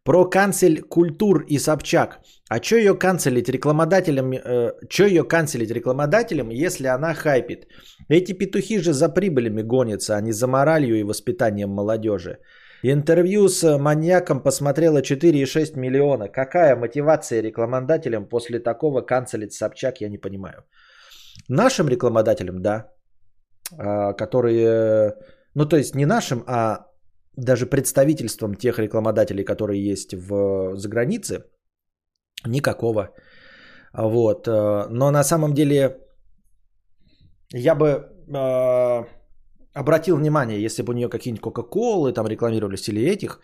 Про 0.03 0.25
канцель 0.29 0.81
культур 0.81 1.45
и 1.47 1.59
Собчак. 1.59 2.19
А 2.49 2.59
чё 2.59 2.77
ее 2.77 2.97
канцелить 2.97 3.49
рекламодателям, 3.49 4.33
э, 4.33 4.71
чё 4.89 5.05
ее 5.05 5.23
канцелить 5.23 5.71
рекламодателям, 5.71 6.49
если 6.49 6.87
она 6.87 7.13
хайпит? 7.13 7.67
Эти 8.07 8.33
петухи 8.33 8.79
же 8.79 8.93
за 8.93 9.09
прибылями 9.09 9.61
гонятся, 9.61 10.15
а 10.15 10.21
не 10.21 10.31
за 10.31 10.47
моралью 10.47 10.99
и 10.99 11.03
воспитанием 11.03 11.69
молодежи. 11.69 12.39
Интервью 12.83 13.49
с 13.49 13.77
маньяком 13.77 14.41
посмотрело 14.41 15.01
4,6 15.01 15.77
миллиона. 15.77 16.29
Какая 16.29 16.75
мотивация 16.75 17.41
рекламодателям 17.41 18.25
после 18.29 18.59
такого 18.59 19.01
канцелить 19.01 19.53
Собчак, 19.53 20.01
я 20.01 20.09
не 20.09 20.17
понимаю. 20.17 20.63
Нашим 21.47 21.87
рекламодателям, 21.89 22.61
да, 22.61 22.89
которые 23.77 25.15
Ну, 25.55 25.65
то 25.65 25.77
есть 25.77 25.95
не 25.95 26.05
нашим, 26.05 26.43
а 26.47 26.85
даже 27.35 27.65
представительством 27.65 28.55
тех 28.55 28.79
рекламодателей, 28.79 29.43
которые 29.43 29.91
есть 29.91 30.13
в, 30.13 30.75
за 30.75 30.89
границе, 30.89 31.45
никакого. 32.45 33.09
Вот. 33.93 34.47
Э, 34.47 34.87
но 34.89 35.11
на 35.11 35.23
самом 35.23 35.53
деле 35.53 35.97
я 37.53 37.75
бы 37.75 37.87
э, 37.87 39.03
обратил 39.73 40.17
внимание, 40.17 40.61
если 40.61 40.83
бы 40.83 40.93
у 40.93 40.95
нее 40.95 41.09
какие-нибудь 41.09 41.41
Кока-Колы 41.41 42.13
там 42.13 42.27
рекламировались 42.27 42.89
или 42.89 43.01
этих, 43.01 43.39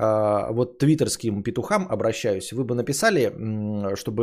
вот 0.00 0.78
твиттерским 0.78 1.42
петухам 1.42 1.88
обращаюсь, 1.90 2.52
вы 2.52 2.64
бы 2.64 2.74
написали, 2.74 3.32
чтобы 3.96 4.22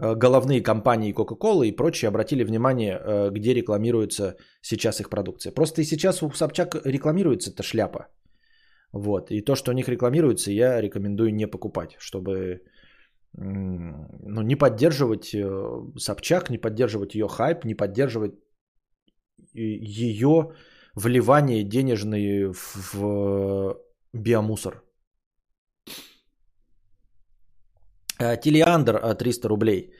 э, 0.00 0.14
головные 0.16 0.60
компании 0.62 1.14
Coca-Cola 1.14 1.64
и 1.64 1.76
прочие 1.76 2.08
обратили 2.08 2.44
внимание, 2.44 2.98
э, 2.98 3.30
где 3.30 3.54
рекламируется 3.54 4.36
сейчас 4.62 5.00
их 5.00 5.10
продукция. 5.10 5.54
Просто 5.54 5.80
и 5.80 5.84
сейчас 5.84 6.22
у 6.22 6.30
Собчак 6.30 6.74
рекламируется 6.84 7.50
эта 7.50 7.62
шляпа. 7.62 8.08
Вот. 8.92 9.30
И 9.30 9.42
то, 9.42 9.54
что 9.54 9.70
у 9.70 9.74
них 9.74 9.88
рекламируется, 9.88 10.50
я 10.50 10.80
рекомендую 10.80 11.32
не 11.32 11.46
покупать, 11.46 11.96
чтобы 11.98 12.62
ну, 13.34 14.42
не 14.42 14.56
поддерживать 14.56 15.34
э, 15.34 15.98
Собчак, 15.98 16.50
не 16.50 16.58
поддерживать 16.58 17.14
ее 17.14 17.28
хайп, 17.28 17.64
не 17.64 17.74
поддерживать 17.74 18.34
ее 19.54 20.52
вливание 20.94 21.62
денежные 21.64 22.52
в 22.52 23.78
биомусор. 24.12 24.74
Э, 24.74 24.82
Телеандр 28.36 29.14
300 29.14 29.48
рублей. 29.48 29.92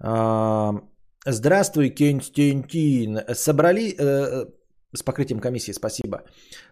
А, 0.00 0.72
здравствуй, 1.26 1.90
Константин. 1.90 3.18
Собрали... 3.34 3.94
Э, 3.98 4.46
с 4.96 5.02
покрытием 5.02 5.40
комиссии, 5.40 5.72
спасибо. 5.72 6.22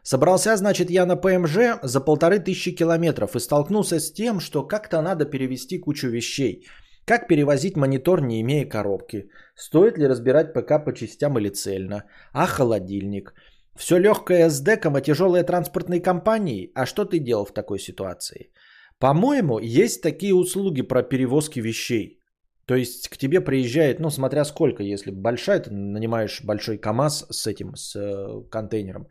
Собрался, 0.03 0.57
значит, 0.57 0.91
я 0.91 1.07
на 1.07 1.17
ПМЖ 1.17 1.79
за 1.83 2.01
полторы 2.01 2.39
тысячи 2.39 2.75
километров 2.75 3.37
и 3.37 3.41
столкнулся 3.41 4.01
с 4.01 4.13
тем, 4.13 4.41
что 4.41 4.67
как-то 4.67 5.03
надо 5.03 5.27
перевести 5.27 5.79
кучу 5.79 6.09
вещей. 6.09 6.67
Как 7.05 7.29
перевозить 7.29 7.77
монитор, 7.77 8.21
не 8.21 8.41
имея 8.41 8.69
коробки? 8.69 9.29
Стоит 9.55 9.99
ли 9.99 10.09
разбирать 10.09 10.55
ПК 10.55 10.85
по 10.85 10.93
частям 10.93 11.39
или 11.39 11.51
цельно? 11.51 12.05
А 12.33 12.47
холодильник? 12.47 13.35
Все 13.77 13.99
легкое 13.99 14.49
с 14.49 14.61
деком, 14.61 14.97
а 14.97 15.01
тяжелые 15.01 15.45
транспортные 15.45 16.01
компании? 16.01 16.73
А 16.75 16.87
что 16.87 17.05
ты 17.05 17.19
делал 17.19 17.45
в 17.45 17.53
такой 17.53 17.79
ситуации? 17.79 18.51
По-моему, 18.99 19.59
есть 19.59 20.03
такие 20.03 20.35
услуги 20.35 20.83
про 20.83 21.03
перевозки 21.03 21.61
вещей. 21.61 22.21
То 22.67 22.75
есть 22.75 23.09
к 23.09 23.17
тебе 23.17 23.41
приезжает, 23.41 24.01
ну 24.01 24.11
смотря 24.11 24.45
сколько, 24.45 24.83
если 24.83 25.13
большая, 25.13 25.61
ты 25.61 25.71
нанимаешь 25.71 26.43
большой 26.45 26.79
КАМАЗ 26.79 27.27
с 27.31 27.47
этим, 27.47 27.77
с 27.77 27.95
э, 27.95 28.43
контейнером. 28.51 29.07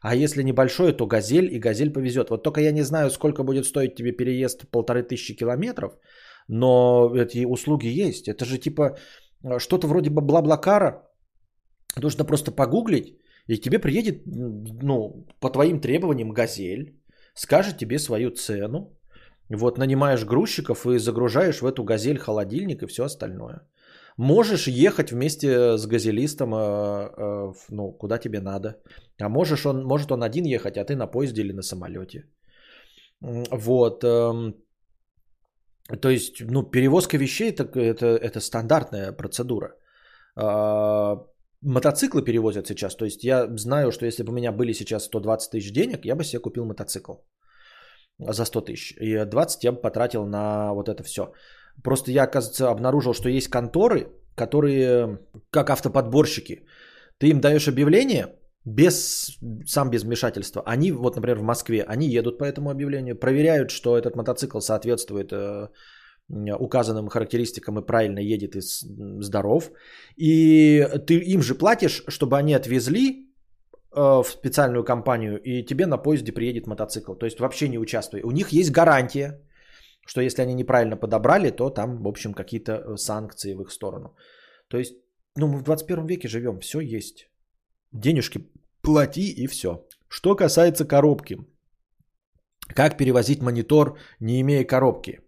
А 0.00 0.14
если 0.14 0.44
небольшой, 0.44 0.92
то 0.92 1.06
газель, 1.06 1.52
и 1.52 1.58
газель 1.58 1.92
повезет. 1.92 2.30
Вот 2.30 2.44
только 2.44 2.60
я 2.60 2.72
не 2.72 2.82
знаю, 2.82 3.10
сколько 3.10 3.42
будет 3.42 3.66
стоить 3.66 3.96
тебе 3.96 4.12
переезд 4.12 4.70
полторы 4.70 5.02
тысячи 5.02 5.34
километров, 5.34 5.92
но 6.46 7.10
эти 7.16 7.44
услуги 7.44 7.88
есть. 7.88 8.28
Это 8.28 8.44
же 8.44 8.58
типа 8.58 8.96
э, 9.42 9.58
что-то 9.58 9.88
вроде 9.88 10.10
бы 10.10 10.22
бла-блакара. 10.22 11.02
Нужно 11.96 12.24
просто 12.24 12.52
погуглить, 12.52 13.18
и 13.48 13.58
тебе 13.58 13.80
приедет, 13.80 14.22
ну, 14.26 15.26
по 15.40 15.50
твоим 15.50 15.80
требованиям 15.80 16.30
газель, 16.30 16.94
скажет 17.34 17.78
тебе 17.78 17.98
свою 17.98 18.30
цену, 18.30 18.99
вот 19.56 19.78
нанимаешь 19.78 20.24
грузчиков 20.24 20.86
и 20.86 20.98
загружаешь 20.98 21.60
в 21.60 21.66
эту 21.66 21.84
газель 21.84 22.18
холодильник 22.18 22.82
и 22.82 22.86
все 22.86 23.04
остальное. 23.04 23.60
Можешь 24.16 24.68
ехать 24.68 25.12
вместе 25.12 25.76
с 25.76 25.86
газелистом, 25.86 26.54
э, 26.54 26.58
э, 26.58 27.52
ну, 27.70 27.92
куда 27.92 28.18
тебе 28.18 28.40
надо. 28.40 28.76
А 29.20 29.28
можешь 29.28 29.66
он, 29.66 29.84
может 29.84 30.12
он 30.12 30.22
один 30.22 30.44
ехать, 30.44 30.76
а 30.76 30.84
ты 30.84 30.94
на 30.96 31.06
поезде 31.06 31.42
или 31.42 31.52
на 31.52 31.62
самолете. 31.62 32.24
Вот. 33.20 34.04
Эм, 34.04 34.54
то 36.00 36.10
есть, 36.10 36.40
ну, 36.40 36.62
перевозка 36.62 37.16
вещей 37.16 37.50
это, 37.50 37.64
это, 37.78 38.06
это 38.06 38.40
стандартная 38.40 39.12
процедура. 39.12 39.74
А, 40.36 41.16
мотоциклы 41.62 42.22
перевозят 42.22 42.66
сейчас. 42.66 42.96
То 42.96 43.04
есть 43.04 43.24
я 43.24 43.48
знаю, 43.56 43.90
что 43.90 44.06
если 44.06 44.22
бы 44.22 44.30
у 44.30 44.34
меня 44.34 44.52
были 44.52 44.72
сейчас 44.72 45.04
120 45.04 45.50
тысяч 45.50 45.72
денег, 45.72 46.04
я 46.04 46.14
бы 46.14 46.24
себе 46.24 46.42
купил 46.42 46.64
мотоцикл 46.64 47.14
за 48.28 48.44
100 48.44 48.60
тысяч. 48.60 48.94
И 49.00 49.24
20 49.24 49.64
я 49.64 49.72
бы 49.72 49.80
потратил 49.80 50.26
на 50.26 50.72
вот 50.74 50.88
это 50.88 51.02
все. 51.02 51.32
Просто 51.82 52.10
я, 52.10 52.24
оказывается, 52.24 52.70
обнаружил, 52.70 53.14
что 53.14 53.28
есть 53.28 53.48
конторы, 53.48 54.08
которые 54.34 55.18
как 55.50 55.70
автоподборщики. 55.70 56.64
Ты 57.18 57.28
им 57.28 57.40
даешь 57.40 57.68
объявление, 57.68 58.26
без, 58.64 59.38
сам 59.66 59.90
без 59.90 60.02
вмешательства. 60.02 60.62
Они, 60.66 60.92
вот, 60.92 61.16
например, 61.16 61.38
в 61.38 61.42
Москве, 61.42 61.82
они 61.82 62.08
едут 62.08 62.38
по 62.38 62.44
этому 62.44 62.70
объявлению, 62.70 63.16
проверяют, 63.16 63.70
что 63.70 63.96
этот 63.96 64.16
мотоцикл 64.16 64.60
соответствует 64.60 65.32
э, 65.32 65.68
указанным 66.58 67.08
характеристикам 67.08 67.78
и 67.78 67.86
правильно 67.86 68.20
едет 68.20 68.56
и 68.56 68.60
здоров. 69.22 69.70
И 70.16 70.86
ты 71.06 71.14
им 71.14 71.42
же 71.42 71.54
платишь, 71.54 72.04
чтобы 72.08 72.36
они 72.36 72.54
отвезли 72.54 73.29
в 73.92 74.30
специальную 74.30 74.84
компанию, 74.84 75.40
и 75.42 75.64
тебе 75.64 75.86
на 75.86 75.98
поезде 75.98 76.32
приедет 76.32 76.66
мотоцикл. 76.66 77.14
То 77.14 77.26
есть 77.26 77.40
вообще 77.40 77.68
не 77.68 77.78
участвуй. 77.78 78.22
У 78.22 78.30
них 78.30 78.52
есть 78.52 78.70
гарантия, 78.70 79.40
что 80.06 80.20
если 80.20 80.42
они 80.42 80.54
неправильно 80.54 80.96
подобрали, 80.96 81.50
то 81.50 81.70
там, 81.70 82.02
в 82.02 82.08
общем, 82.08 82.34
какие-то 82.34 82.72
э, 82.72 82.96
санкции 82.96 83.54
в 83.54 83.62
их 83.62 83.70
сторону. 83.70 84.16
То 84.68 84.78
есть, 84.78 84.94
ну, 85.36 85.48
мы 85.48 85.58
в 85.58 85.62
21 85.62 86.06
веке 86.06 86.28
живем, 86.28 86.60
все 86.60 86.80
есть. 86.80 87.30
Денежки 87.92 88.40
плати 88.82 89.30
и 89.30 89.46
все. 89.46 89.86
Что 90.08 90.36
касается 90.36 90.84
коробки. 90.84 91.38
Как 92.74 92.96
перевозить 92.96 93.42
монитор, 93.42 93.98
не 94.20 94.40
имея 94.40 94.64
коробки? 94.64 95.20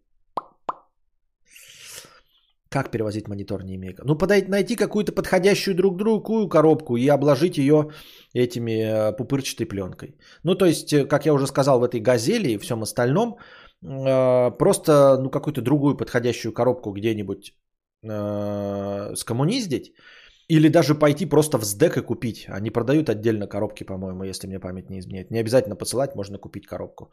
Как 2.73 2.91
перевозить 2.91 3.29
монитор, 3.29 3.65
не 3.65 3.75
имея 3.75 3.95
Ну, 4.05 4.19
подойти, 4.19 4.49
найти 4.51 4.77
какую-то 4.77 5.13
подходящую 5.13 5.75
друг 5.75 5.97
другу 5.97 6.49
коробку 6.49 6.97
и 6.97 7.07
обложить 7.09 7.59
ее 7.59 7.91
этими 8.35 8.71
э, 8.71 9.13
пупырчатой 9.17 9.67
пленкой. 9.67 10.17
Ну, 10.45 10.55
то 10.55 10.65
есть, 10.65 10.93
э, 10.93 11.05
как 11.07 11.27
я 11.27 11.35
уже 11.35 11.47
сказал, 11.47 11.81
в 11.81 11.85
этой 11.85 12.01
газели 12.01 12.53
и 12.53 12.59
всем 12.59 12.83
остальном, 12.83 13.37
э, 13.85 14.51
просто 14.59 15.19
ну, 15.23 15.31
какую-то 15.31 15.61
другую 15.61 15.97
подходящую 15.97 16.53
коробку 16.53 16.93
где-нибудь 16.93 17.55
скоммуниздить, 19.15 19.93
или 20.49 20.69
даже 20.69 20.95
пойти 20.95 21.27
просто 21.27 21.59
в 21.59 21.65
СДЭК 21.65 21.99
и 21.99 22.01
купить. 22.01 22.47
Они 22.49 22.71
продают 22.71 23.09
отдельно 23.09 23.47
коробки, 23.47 23.85
по-моему, 23.85 24.25
если 24.25 24.49
мне 24.49 24.59
память 24.59 24.91
не 24.91 24.99
изменяет. 24.99 25.31
Не 25.31 25.41
обязательно 25.41 25.77
посылать, 25.77 26.17
можно 26.17 26.39
купить 26.39 26.67
коробку. 26.67 27.13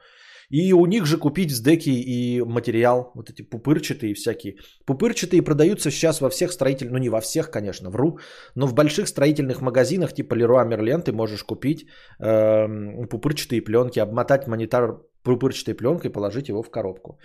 И 0.49 0.73
у 0.73 0.85
них 0.85 1.05
же 1.05 1.17
купить 1.17 1.51
с 1.51 1.61
деки 1.61 1.89
и 1.89 2.41
материал, 2.41 3.11
вот 3.15 3.29
эти 3.29 3.43
пупырчатые 3.43 4.13
всякие. 4.13 4.55
Пупырчатые 4.85 5.41
продаются 5.41 5.91
сейчас 5.91 6.21
во 6.21 6.29
всех 6.29 6.51
строительных, 6.51 6.93
ну 6.93 6.97
не 6.97 7.09
во 7.09 7.21
всех, 7.21 7.51
конечно, 7.51 7.89
вру, 7.89 8.19
но 8.55 8.67
в 8.67 8.73
больших 8.73 9.07
строительных 9.07 9.61
магазинах 9.61 10.13
типа 10.13 10.35
Leroy 10.35 10.67
Merlin 10.67 11.01
ты 11.01 11.11
можешь 11.11 11.43
купить 11.43 11.87
э, 12.19 13.05
пупырчатые 13.09 13.61
пленки, 13.61 13.99
обмотать 13.99 14.47
монитор 14.47 15.05
пупырчатой 15.23 15.75
пленкой, 15.75 16.11
положить 16.11 16.49
его 16.49 16.63
в 16.63 16.71
коробку. 16.71 17.19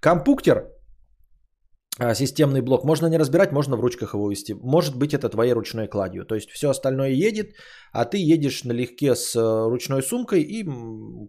Компуктер 0.00 0.70
системный 2.14 2.62
блок. 2.62 2.84
Можно 2.84 3.08
не 3.08 3.18
разбирать, 3.18 3.52
можно 3.52 3.76
в 3.76 3.80
ручках 3.80 4.14
его 4.14 4.30
вести. 4.30 4.54
Может 4.54 4.96
быть, 4.96 5.14
это 5.14 5.28
твоей 5.28 5.52
ручной 5.52 5.88
кладью. 5.88 6.24
То 6.24 6.34
есть 6.34 6.50
все 6.50 6.70
остальное 6.70 7.10
едет, 7.10 7.54
а 7.92 8.04
ты 8.04 8.18
едешь 8.18 8.64
налегке 8.64 9.14
с 9.14 9.36
э, 9.36 9.68
ручной 9.68 10.02
сумкой 10.02 10.40
и 10.42 10.64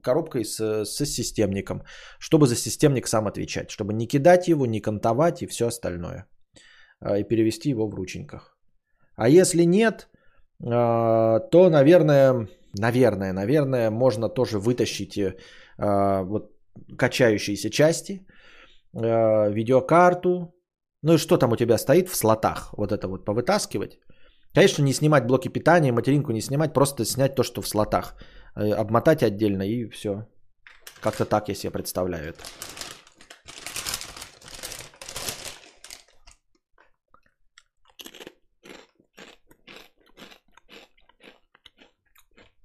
коробкой 0.02 0.46
с, 0.46 0.86
с 0.86 1.06
системником, 1.06 1.84
чтобы 2.20 2.48
за 2.48 2.56
системник 2.56 3.08
сам 3.08 3.28
отвечать, 3.28 3.70
чтобы 3.70 3.94
не 3.94 4.08
кидать 4.08 4.48
его, 4.48 4.66
не 4.66 4.82
кантовать 4.82 5.42
и 5.42 5.48
все 5.48 5.68
остальное. 5.68 6.26
А, 7.02 7.18
и 7.18 7.24
перевести 7.24 7.70
его 7.70 7.88
в 7.88 7.96
рученьках. 7.96 8.58
А 9.16 9.28
если 9.30 9.66
нет, 9.66 10.08
а, 10.64 11.40
то, 11.40 11.70
наверное, 11.70 12.48
наверное, 12.80 13.34
наверное, 13.34 13.90
можно 13.90 14.30
тоже 14.30 14.60
вытащить 14.60 15.18
э, 15.18 15.36
вот 15.78 16.52
качающиеся 16.98 17.70
части, 17.70 18.26
э, 18.94 19.54
видеокарту, 19.54 20.54
ну 21.04 21.14
и 21.14 21.18
что 21.18 21.38
там 21.38 21.52
у 21.52 21.56
тебя 21.56 21.78
стоит 21.78 22.10
в 22.10 22.16
слотах? 22.16 22.74
Вот 22.78 22.92
это 22.92 23.08
вот 23.08 23.26
повытаскивать. 23.26 24.00
Конечно, 24.54 24.84
не 24.84 24.94
снимать 24.94 25.26
блоки 25.26 25.48
питания, 25.50 25.92
материнку 25.92 26.32
не 26.32 26.42
снимать, 26.42 26.74
просто 26.74 27.06
снять 27.06 27.36
то, 27.36 27.44
что 27.44 27.62
в 27.62 27.68
слотах. 27.68 28.16
Э, 28.56 28.74
обмотать 28.74 29.24
отдельно 29.24 29.64
и 29.64 29.90
все. 29.90 30.28
Как-то 31.02 31.26
так 31.26 31.50
я 31.50 31.56
себе 31.56 31.72
представляю 31.72 32.30
это. 32.30 32.44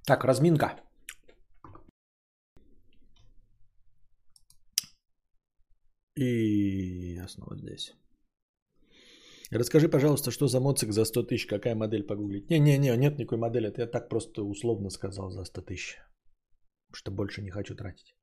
Так, 0.05 0.23
разминка. 0.23 0.75
И 6.15 7.15
я 7.15 7.27
снова 7.27 7.57
здесь. 7.57 7.93
Расскажи, 9.51 9.87
пожалуйста, 9.87 10.31
что 10.31 10.47
за 10.47 10.59
моцик 10.59 10.91
за 10.91 11.05
100 11.05 11.23
тысяч, 11.23 11.47
какая 11.47 11.75
модель 11.75 12.03
погуглить? 12.03 12.49
Не-не-не, 12.49 12.97
нет 12.97 13.17
никакой 13.17 13.37
модели, 13.37 13.69
это 13.69 13.81
я 13.81 13.87
так 13.87 14.09
просто 14.09 14.43
условно 14.43 14.89
сказал 14.89 15.29
за 15.29 15.45
100 15.45 15.61
тысяч. 15.61 15.97
Что 16.93 17.11
больше 17.11 17.41
не 17.41 17.49
хочу 17.49 17.75
тратить. 17.75 18.15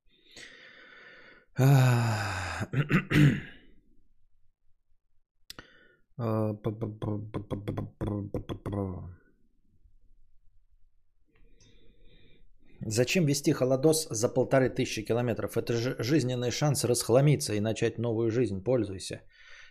Зачем 12.87 13.25
вести 13.25 13.51
холодос 13.51 14.07
за 14.11 14.29
полторы 14.29 14.69
тысячи 14.69 15.01
километров? 15.01 15.57
Это 15.57 15.73
же 15.73 15.95
жизненный 15.99 16.51
шанс 16.51 16.83
расхламиться 16.83 17.53
и 17.53 17.59
начать 17.59 17.97
новую 17.97 18.29
жизнь. 18.29 18.63
Пользуйся. 18.63 19.21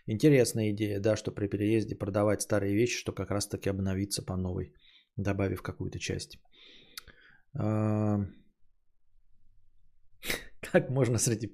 Интересная 0.07 0.71
идея, 0.71 1.01
да, 1.01 1.17
что 1.17 1.33
при 1.33 1.49
переезде 1.49 1.95
продавать 1.95 2.43
старые 2.43 2.75
вещи, 2.75 2.99
что 2.99 3.13
как 3.13 3.31
раз 3.31 3.49
таки 3.49 3.71
обновиться 3.71 4.23
по 4.23 4.37
новой, 4.37 4.75
добавив 5.17 5.63
какую-то 5.63 5.99
часть. 5.99 6.39
А, 7.55 8.27
как 10.73 10.91
можно 10.91 11.19
среди 11.19 11.51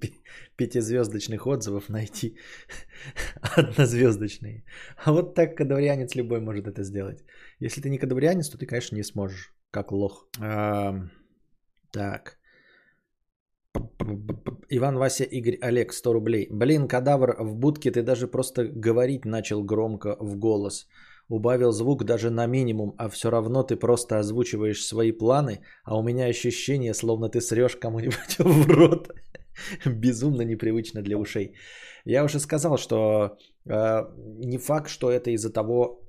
пятизвездочных 0.57 1.47
отзывов 1.47 1.89
найти 1.89 2.37
однозвездочные? 3.57 4.65
А 5.05 5.11
вот 5.13 5.33
так 5.35 5.55
кадаврианец 5.55 6.15
любой 6.15 6.41
может 6.41 6.67
это 6.67 6.83
сделать. 6.83 7.23
Если 7.59 7.81
ты 7.81 7.89
не 7.89 7.99
кадаврианец, 7.99 8.49
то 8.49 8.57
ты, 8.57 8.65
конечно, 8.65 8.95
не 8.95 9.03
сможешь, 9.03 9.53
как 9.71 9.91
лох. 9.91 10.27
А, 10.39 11.07
так. 11.91 12.37
Иван, 14.73 14.97
Вася, 14.97 15.25
Игорь, 15.25 15.57
Олег, 15.61 15.93
100 15.93 16.13
рублей. 16.13 16.47
Блин, 16.49 16.87
кадавр, 16.87 17.35
в 17.39 17.55
будке 17.55 17.91
ты 17.91 18.03
даже 18.03 18.27
просто 18.27 18.63
говорить 18.63 19.25
начал 19.25 19.63
громко 19.63 20.15
в 20.19 20.37
голос. 20.37 20.87
Убавил 21.29 21.71
звук 21.71 22.03
даже 22.05 22.29
на 22.29 22.47
минимум, 22.47 22.93
а 22.97 23.09
все 23.09 23.29
равно 23.29 23.63
ты 23.63 23.75
просто 23.75 24.19
озвучиваешь 24.19 24.85
свои 24.85 25.11
планы, 25.11 25.59
а 25.83 25.97
у 25.97 26.03
меня 26.03 26.29
ощущение, 26.29 26.93
словно 26.93 27.29
ты 27.29 27.41
срешь 27.41 27.75
кому-нибудь 27.75 28.39
в 28.39 28.67
рот. 28.69 29.11
Безумно 29.85 30.43
непривычно 30.43 31.01
для 31.01 31.17
ушей. 31.17 31.53
Я 32.05 32.23
уже 32.23 32.39
сказал, 32.39 32.77
что 32.77 33.37
э, 33.69 34.03
не 34.45 34.57
факт, 34.57 34.89
что 34.89 35.11
это 35.11 35.31
из-за 35.31 35.51
того, 35.51 36.01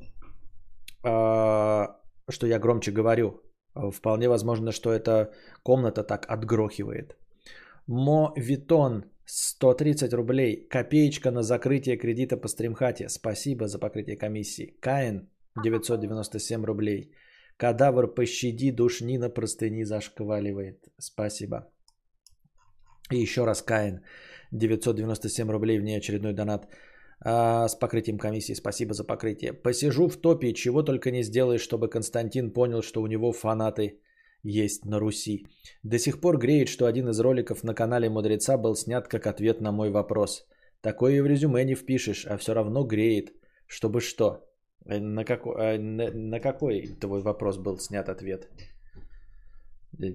э, 1.04 1.86
что 2.30 2.46
я 2.46 2.60
громче 2.60 2.92
говорю. 2.92 3.42
Вполне 3.74 4.28
возможно, 4.28 4.70
что 4.70 4.92
эта 4.92 5.32
комната 5.64 6.04
так 6.04 6.26
отгрохивает. 6.28 7.16
Мо 7.86 8.32
Витон 8.36 9.04
130 9.24 10.12
рублей. 10.14 10.66
Копеечка 10.68 11.30
на 11.30 11.42
закрытие 11.42 11.96
кредита 11.96 12.36
по 12.36 12.48
стримхате. 12.48 13.08
Спасибо 13.08 13.66
за 13.66 13.78
покрытие 13.78 14.16
комиссии. 14.16 14.76
Каин 14.80 15.28
997 15.62 16.64
рублей. 16.64 17.12
Кадавр 17.56 18.14
пощади, 18.14 18.70
душни 18.70 19.18
на 19.18 19.30
простыни 19.30 19.84
зашкваливает. 19.84 20.88
Спасибо. 20.98 21.72
И 23.10 23.16
еще 23.16 23.44
раз 23.44 23.62
Каин 23.62 24.00
997 24.52 25.50
рублей 25.50 25.78
в 25.78 25.82
неочередной 25.82 26.32
донат 26.32 26.68
а, 27.24 27.68
с 27.68 27.74
покрытием 27.74 28.18
комиссии. 28.18 28.54
Спасибо 28.54 28.94
за 28.94 29.04
покрытие. 29.04 29.52
Посижу 29.52 30.08
в 30.08 30.16
топе, 30.16 30.52
чего 30.54 30.82
только 30.82 31.10
не 31.10 31.22
сделаешь, 31.22 31.62
чтобы 31.62 31.88
Константин 31.88 32.52
понял, 32.52 32.82
что 32.82 33.02
у 33.02 33.06
него 33.06 33.32
фанаты 33.32 34.00
есть 34.42 34.84
на 34.84 34.98
Руси. 34.98 35.46
До 35.82 35.98
сих 35.98 36.20
пор 36.20 36.38
греет, 36.38 36.68
что 36.68 36.86
один 36.86 37.08
из 37.08 37.20
роликов 37.20 37.64
на 37.64 37.74
канале 37.74 38.08
Мудреца 38.08 38.58
был 38.58 38.74
снят 38.74 39.08
как 39.08 39.26
ответ 39.26 39.60
на 39.60 39.72
мой 39.72 39.90
вопрос. 39.90 40.46
Такое 40.80 41.12
и 41.12 41.20
в 41.20 41.26
резюме 41.26 41.64
не 41.64 41.74
впишешь, 41.74 42.26
а 42.26 42.36
все 42.36 42.54
равно 42.54 42.84
греет. 42.84 43.32
Чтобы 43.66 44.00
что? 44.00 44.44
Э, 44.86 44.98
на, 44.98 45.24
как... 45.24 45.46
Э, 45.46 45.78
на, 45.78 46.10
на 46.12 46.40
какой 46.40 46.86
твой 47.00 47.20
вопрос 47.20 47.58
был 47.58 47.78
снят 47.78 48.08
ответ? 48.08 48.48
Э, 50.02 50.06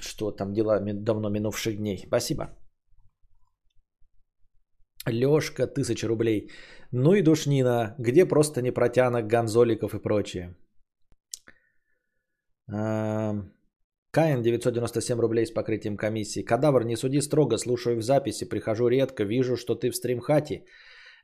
что 0.00 0.30
там 0.30 0.52
дела 0.52 0.80
давно 0.80 1.30
минувших 1.30 1.76
дней? 1.76 2.04
Спасибо. 2.06 2.48
Лешка, 5.06 5.66
тысяча 5.66 6.08
рублей. 6.08 6.50
Ну 6.92 7.14
и 7.14 7.22
душнина, 7.22 7.94
где 7.98 8.26
просто 8.26 8.62
не 8.62 8.72
протянок 8.72 9.26
гонзоликов 9.26 9.94
и 9.94 9.98
прочее. 9.98 10.54
Каин 12.68 14.42
997 14.42 15.20
рублей 15.20 15.46
с 15.46 15.50
покрытием 15.50 15.96
комиссии. 15.96 16.44
Кадавр, 16.44 16.84
не 16.84 16.96
суди 16.96 17.20
строго, 17.20 17.58
слушаю 17.58 17.96
в 17.98 18.02
записи, 18.02 18.48
прихожу 18.48 18.88
редко, 18.88 19.24
вижу, 19.24 19.56
что 19.56 19.74
ты 19.74 19.90
в 19.90 19.96
стримхате. 19.96 20.64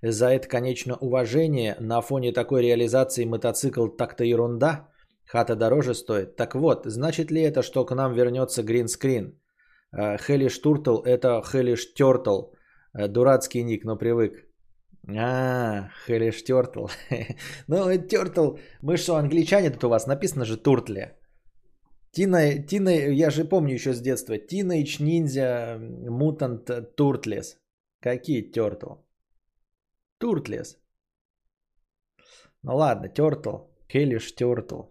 За 0.03 0.26
это, 0.26 0.49
конечно, 0.49 0.97
уважение. 1.01 1.76
На 1.80 2.01
фоне 2.01 2.32
такой 2.32 2.62
реализации 2.62 3.24
мотоцикл 3.24 3.86
так-то 3.88 4.24
ерунда. 4.24 4.88
Хата 5.26 5.55
дороже 5.55 5.95
стоит. 5.95 6.36
Так 6.36 6.55
вот, 6.55 6.86
значит 6.86 7.30
ли 7.30 7.43
это, 7.43 7.62
что 7.62 7.84
к 7.84 7.95
нам 7.95 8.12
вернется 8.14 8.62
green 8.62 8.94
screen? 8.94 9.38
Hellish 9.93 10.59
Туртл 10.59 11.03
это 11.05 11.43
Hellish 11.43 11.95
Turtle. 11.95 12.53
Дурацкий 12.95 13.62
ник, 13.62 13.84
но 13.84 13.97
привык. 13.97 14.47
А, 15.09 15.88
Hellish 16.07 16.43
Turtle. 16.43 16.86
Ну, 17.68 17.99
turtle, 17.99 18.57
мы 18.82 18.97
что, 18.97 19.16
англичане 19.16 19.70
тут 19.70 19.84
у 19.84 19.88
вас? 19.88 20.07
Написано 20.07 20.45
же 20.45 20.57
Туртле. 20.57 21.20
Тина, 22.12 22.58
Тина, 22.66 22.90
я 22.90 23.30
же 23.30 23.44
помню 23.44 23.74
еще 23.74 23.92
с 23.92 24.00
детства. 24.00 24.34
Teenage 24.34 25.00
Ninja 25.00 25.78
Mutant 26.08 26.94
Turtles. 26.96 27.56
Какие 28.00 28.50
Turtle? 28.50 28.98
Turtles. 30.20 30.76
Ну 32.62 32.76
ладно, 32.76 33.06
Turtle. 33.06 33.68
Hellish 33.92 34.34
Turtle. 34.38 34.88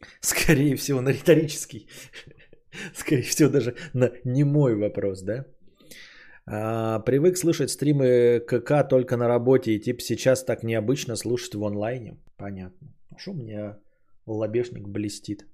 Скорее 0.20 0.76
всего, 0.76 1.00
на 1.00 1.10
риторический. 1.10 1.88
Скорее 2.94 3.22
всего, 3.22 3.48
даже 3.48 3.74
на 3.94 4.12
немой 4.24 4.74
вопрос, 4.76 5.22
да? 5.22 5.46
А, 6.46 7.00
привык 7.00 7.36
слышать 7.36 7.70
стримы 7.70 8.40
КК 8.40 8.84
только 8.84 9.16
на 9.16 9.28
работе 9.28 9.72
и 9.72 9.80
типа 9.80 10.00
сейчас 10.00 10.44
так 10.44 10.62
необычно 10.62 11.16
слушать 11.16 11.54
в 11.54 11.64
онлайне. 11.64 12.18
Понятно. 12.36 12.99
Что 13.16 13.32
у 13.32 13.34
меня 13.34 13.78
лобешник 14.26 14.88
блестит? 14.88 15.46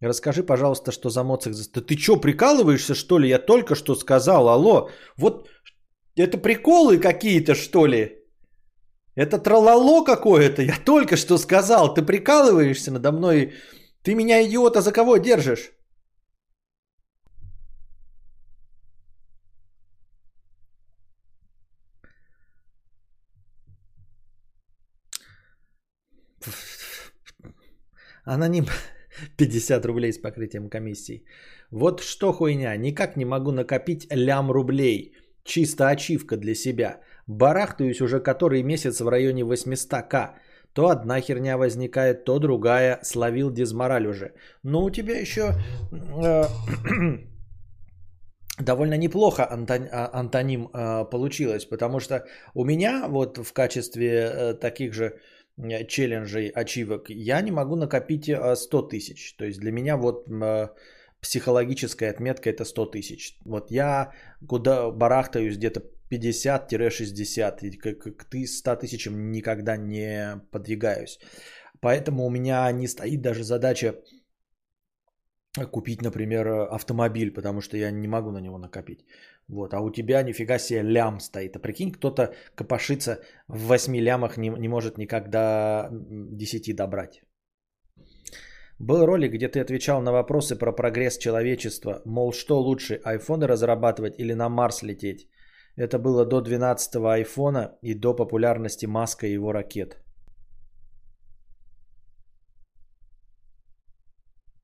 Расскажи, 0.00 0.42
пожалуйста, 0.42 0.92
что 0.92 1.10
за 1.10 1.24
моцик... 1.24 1.54
Да 1.74 1.80
ты 1.80 1.96
что, 1.96 2.20
прикалываешься, 2.20 2.94
что 2.94 3.18
ли? 3.18 3.28
Я 3.28 3.38
только 3.38 3.74
что 3.74 3.94
сказал, 3.94 4.48
алло. 4.48 4.90
Вот 5.16 5.48
это 6.14 6.38
приколы 6.38 6.98
какие-то, 6.98 7.54
что 7.54 7.86
ли? 7.86 8.18
Это 9.16 9.38
трололо 9.38 10.04
какое-то, 10.04 10.62
я 10.62 10.76
только 10.84 11.16
что 11.16 11.38
сказал. 11.38 11.92
Ты 11.94 12.02
прикалываешься 12.02 12.92
надо 12.92 13.10
мной? 13.10 13.54
Ты 14.02 14.14
меня, 14.14 14.44
идиота, 14.44 14.80
за 14.80 14.92
кого 14.92 15.16
держишь? 15.16 15.72
Аноним 28.28 28.66
50 29.36 29.84
рублей 29.86 30.12
с 30.12 30.18
покрытием 30.18 30.68
комиссии. 30.68 31.24
Вот 31.70 32.00
что 32.00 32.32
хуйня, 32.32 32.76
никак 32.76 33.16
не 33.16 33.24
могу 33.24 33.52
накопить 33.52 34.06
лям 34.10 34.50
рублей. 34.50 35.14
Чисто 35.44 35.88
ачивка 35.88 36.36
для 36.36 36.54
себя. 36.54 37.00
Барахтаюсь 37.26 38.00
уже 38.00 38.20
который 38.20 38.62
месяц 38.62 39.00
в 39.00 39.08
районе 39.08 39.42
800к. 39.44 40.34
То 40.74 40.88
одна 40.88 41.20
херня 41.20 41.56
возникает, 41.56 42.24
то 42.24 42.38
другая. 42.38 43.00
Словил 43.02 43.50
дизмораль 43.50 44.06
уже. 44.06 44.32
Но 44.62 44.84
у 44.84 44.90
тебя 44.90 45.18
еще 45.18 45.54
э, 46.22 46.44
довольно 48.58 48.98
неплохо 48.98 49.44
а, 49.44 50.10
антоним 50.20 50.68
э, 50.68 51.04
получилось. 51.10 51.64
Потому 51.64 52.00
что 52.00 52.26
у 52.54 52.64
меня 52.64 53.08
вот 53.08 53.38
в 53.38 53.52
качестве 53.52 54.10
э, 54.10 54.54
таких 54.54 54.92
же 54.92 55.12
челленджей, 55.88 56.48
ачивок, 56.48 57.10
я 57.10 57.40
не 57.40 57.50
могу 57.50 57.76
накопить 57.76 58.30
100 58.54 58.78
э, 58.78 58.88
тысяч. 58.88 59.34
То 59.36 59.44
есть 59.44 59.60
для 59.60 59.72
меня 59.72 59.96
вот 59.96 60.28
э, 60.28 60.68
психологическая 61.20 62.10
отметка 62.10 62.50
это 62.50 62.64
100 62.64 62.86
тысяч. 62.86 63.38
Вот 63.44 63.70
я 63.70 64.12
куда 64.46 64.90
барахтаюсь 64.90 65.56
где-то 65.56 65.82
50-60, 66.10 67.60
и 67.62 67.78
как, 67.78 67.98
как 67.98 68.24
ты 68.24 68.46
100 68.46 68.76
тысячам 68.76 69.30
никогда 69.30 69.76
не 69.76 70.40
подвигаюсь. 70.50 71.18
Поэтому 71.80 72.26
у 72.26 72.30
меня 72.30 72.70
не 72.72 72.88
стоит 72.88 73.20
даже 73.20 73.44
задача 73.44 73.94
купить, 75.72 76.02
например, 76.02 76.48
автомобиль, 76.70 77.32
потому 77.32 77.60
что 77.60 77.76
я 77.76 77.90
не 77.90 78.08
могу 78.08 78.30
на 78.30 78.40
него 78.40 78.58
накопить. 78.58 79.04
Вот, 79.48 79.72
а 79.74 79.80
у 79.80 79.90
тебя 79.90 80.22
нифига 80.22 80.58
себе 80.58 80.82
лям 80.82 81.20
стоит. 81.20 81.56
А 81.56 81.58
прикинь, 81.58 81.90
кто-то 81.90 82.34
копошится 82.54 83.20
в 83.48 83.68
8 83.68 83.96
лямах 83.96 84.36
не, 84.36 84.50
не 84.50 84.68
может 84.68 84.98
никогда 84.98 85.88
10 85.90 86.76
добрать. 86.76 87.22
Был 88.78 89.06
ролик, 89.06 89.32
где 89.32 89.48
ты 89.48 89.60
отвечал 89.60 90.02
на 90.02 90.12
вопросы 90.12 90.56
про 90.56 90.72
прогресс 90.72 91.18
человечества. 91.18 92.02
Мол, 92.04 92.32
что 92.32 92.60
лучше, 92.60 93.00
айфоны 93.04 93.46
разрабатывать 93.46 94.18
или 94.18 94.34
на 94.34 94.48
Марс 94.48 94.82
лететь? 94.82 95.28
Это 95.76 95.98
было 95.98 96.26
до 96.26 96.40
12-го 96.40 97.08
айфона 97.08 97.78
и 97.82 97.94
до 97.94 98.14
популярности 98.14 98.86
Маска 98.86 99.26
и 99.26 99.32
его 99.32 99.52
ракет. 99.52 99.96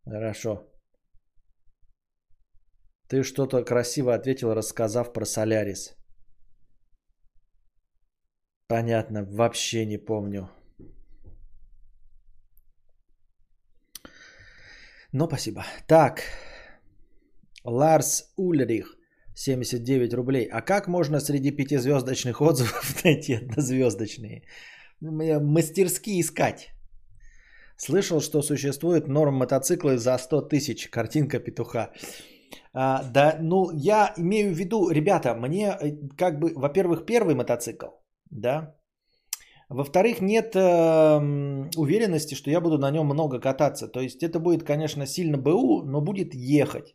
Хорошо. 0.04 0.73
Ты 3.14 3.22
что-то 3.22 3.64
красиво 3.64 4.12
ответил, 4.12 4.54
рассказав 4.54 5.12
про 5.12 5.24
Солярис. 5.24 5.94
Понятно, 8.66 9.24
вообще 9.24 9.86
не 9.86 9.98
помню. 9.98 10.50
Но 15.12 15.28
спасибо. 15.28 15.64
Так. 15.86 16.22
Ларс 17.62 18.32
Ульрих. 18.36 18.96
79 19.36 20.14
рублей. 20.14 20.48
А 20.50 20.60
как 20.60 20.88
можно 20.88 21.20
среди 21.20 21.52
пятизвездочных 21.52 22.40
отзывов 22.40 23.04
найти 23.04 23.34
однозвездочные? 23.34 24.42
Мастерски 25.00 26.20
искать. 26.20 26.74
Слышал, 27.76 28.20
что 28.20 28.42
существует 28.42 29.06
норм 29.06 29.36
мотоциклы 29.36 29.98
за 29.98 30.18
100 30.18 30.48
тысяч. 30.48 30.90
Картинка 30.90 31.38
петуха. 31.38 31.92
А, 32.74 33.02
да, 33.04 33.38
ну, 33.40 33.70
я 33.72 34.12
имею 34.16 34.52
в 34.52 34.58
виду, 34.58 34.90
ребята, 34.90 35.34
мне 35.34 35.76
э, 35.80 35.92
как 36.16 36.40
бы, 36.40 36.52
во-первых, 36.56 37.06
первый 37.06 37.34
мотоцикл, 37.34 37.86
да. 38.30 38.74
Во-вторых, 39.68 40.20
нет 40.20 40.54
э, 40.56 41.70
уверенности, 41.76 42.34
что 42.34 42.50
я 42.50 42.60
буду 42.60 42.78
на 42.78 42.90
нем 42.90 43.06
много 43.06 43.40
кататься. 43.40 43.88
То 43.88 44.00
есть 44.00 44.22
это 44.22 44.38
будет, 44.40 44.64
конечно, 44.64 45.06
сильно 45.06 45.38
БУ, 45.38 45.82
но 45.82 46.00
будет 46.00 46.34
ехать. 46.34 46.94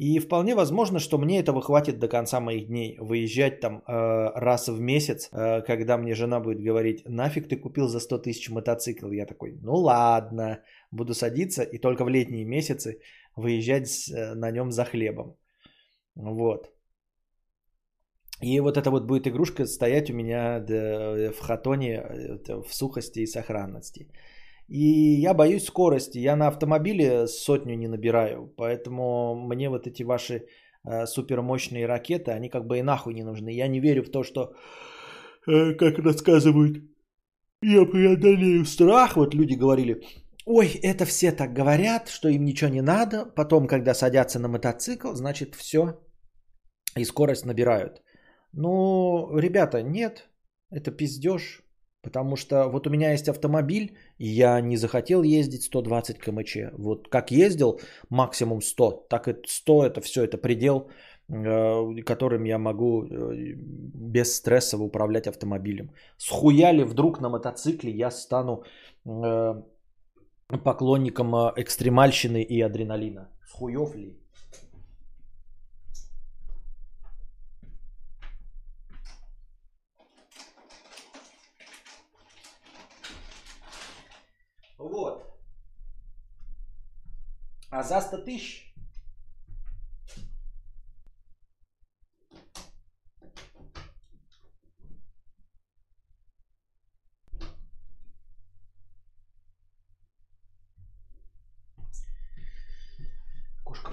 И 0.00 0.18
вполне 0.18 0.54
возможно, 0.54 0.98
что 0.98 1.18
мне 1.18 1.40
этого 1.40 1.60
хватит 1.60 1.98
до 1.98 2.08
конца 2.08 2.40
моих 2.40 2.66
дней. 2.68 2.96
Выезжать 2.98 3.60
там 3.60 3.82
э, 3.86 4.30
раз 4.34 4.68
в 4.68 4.80
месяц, 4.80 5.28
э, 5.32 5.62
когда 5.62 5.98
мне 5.98 6.14
жена 6.14 6.40
будет 6.40 6.62
говорить, 6.62 7.02
нафиг 7.06 7.48
ты 7.48 7.56
купил 7.56 7.88
за 7.88 8.00
100 8.00 8.18
тысяч 8.18 8.50
мотоцикл. 8.50 9.10
Я 9.10 9.26
такой, 9.26 9.58
ну 9.62 9.74
ладно, 9.74 10.60
буду 10.90 11.14
садиться 11.14 11.62
и 11.62 11.78
только 11.78 12.04
в 12.04 12.08
летние 12.08 12.44
месяцы 12.44 13.00
выезжать 13.36 14.10
э, 14.10 14.34
на 14.34 14.50
нем 14.50 14.70
за 14.70 14.84
хлебом. 14.84 15.36
Вот. 16.14 16.70
И 18.42 18.60
вот 18.60 18.76
эта 18.76 18.90
вот 18.90 19.06
будет 19.06 19.26
игрушка 19.26 19.66
стоять 19.66 20.10
у 20.10 20.14
меня 20.14 20.64
в 20.66 21.40
хатоне 21.40 22.02
в 22.48 22.72
сухости 22.72 23.20
и 23.20 23.26
сохранности. 23.26 24.08
И 24.70 25.20
я 25.20 25.34
боюсь 25.34 25.64
скорости. 25.64 26.18
Я 26.18 26.36
на 26.36 26.46
автомобиле 26.46 27.26
сотню 27.26 27.74
не 27.74 27.88
набираю. 27.88 28.54
Поэтому 28.56 29.34
мне 29.34 29.68
вот 29.68 29.86
эти 29.86 30.04
ваши 30.04 30.46
э, 30.84 31.06
супермощные 31.06 31.86
ракеты, 31.86 32.30
они 32.30 32.48
как 32.48 32.66
бы 32.66 32.78
и 32.78 32.82
нахуй 32.82 33.14
не 33.14 33.24
нужны. 33.24 33.50
Я 33.50 33.68
не 33.68 33.80
верю 33.80 34.04
в 34.04 34.10
то, 34.10 34.22
что, 34.22 34.54
э, 35.48 35.74
как 35.74 35.98
рассказывают, 35.98 36.84
я 37.62 37.84
преодолею 37.84 38.64
страх. 38.64 39.16
Вот 39.16 39.34
люди 39.34 39.54
говорили, 39.54 40.02
ой, 40.46 40.68
это 40.82 41.04
все 41.04 41.32
так 41.32 41.52
говорят, 41.52 42.08
что 42.08 42.28
им 42.28 42.44
ничего 42.44 42.70
не 42.70 42.82
надо. 42.82 43.24
Потом, 43.24 43.66
когда 43.66 43.94
садятся 43.94 44.38
на 44.38 44.48
мотоцикл, 44.48 45.14
значит 45.14 45.54
все. 45.54 46.00
И 46.96 47.04
скорость 47.04 47.46
набирают. 47.46 48.02
Ну, 48.52 49.36
ребята, 49.38 49.82
нет, 49.82 50.28
это 50.70 50.90
пиздеж. 50.90 51.62
Потому 52.02 52.36
что 52.36 52.68
вот 52.68 52.86
у 52.86 52.90
меня 52.90 53.12
есть 53.12 53.28
автомобиль, 53.28 53.96
и 54.18 54.26
я 54.26 54.60
не 54.60 54.76
захотел 54.76 55.22
ездить 55.22 55.64
120 55.64 56.18
км/ч. 56.18 56.70
Вот 56.78 57.08
как 57.08 57.30
ездил 57.30 57.80
максимум 58.08 58.62
100, 58.62 59.06
так 59.10 59.28
и 59.28 59.36
100 59.46 59.84
это 59.84 60.00
все, 60.00 60.24
это 60.24 60.38
предел, 60.38 60.88
э, 61.28 62.02
которым 62.06 62.44
я 62.44 62.58
могу 62.58 63.04
э, 63.04 63.54
без 63.56 64.34
стресса 64.34 64.78
управлять 64.78 65.26
автомобилем. 65.26 65.90
Схуяли 66.16 66.84
вдруг 66.84 67.20
на 67.20 67.28
мотоцикле 67.28 67.92
я 67.92 68.10
стану 68.10 68.64
э, 69.04 69.62
поклонником 70.58 71.34
экстремальщины 71.56 72.42
и 72.42 72.60
адреналина. 72.60 73.28
Схуев 73.46 73.94
ли? 73.94 74.16
Вот. 84.78 85.26
А 87.70 87.82
за 87.82 88.00
100 88.00 88.18
тысяч 88.18 88.69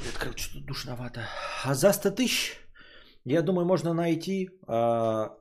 Блядь, 0.07 0.19
как 0.19 0.37
что-то 0.37 0.65
душновато. 0.65 1.21
А 1.63 1.73
за 1.73 1.91
100 1.91 2.11
тысяч, 2.11 2.59
я 3.25 3.41
думаю, 3.41 3.65
можно 3.65 3.93
найти 3.93 4.49
а, 4.67 5.35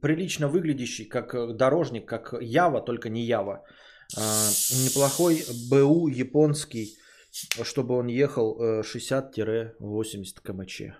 прилично 0.00 0.48
выглядящий, 0.48 1.08
как 1.08 1.56
дорожник, 1.56 2.06
как 2.06 2.34
Ява, 2.40 2.80
только 2.80 3.08
не 3.08 3.26
Ява. 3.26 3.64
А, 4.16 4.48
неплохой 4.84 5.44
БУ 5.70 6.08
японский, 6.08 6.98
чтобы 7.62 7.96
он 7.96 8.06
ехал 8.06 8.82
60-80 8.82 9.34
э, 9.40 10.42
км/ч. 10.44 10.94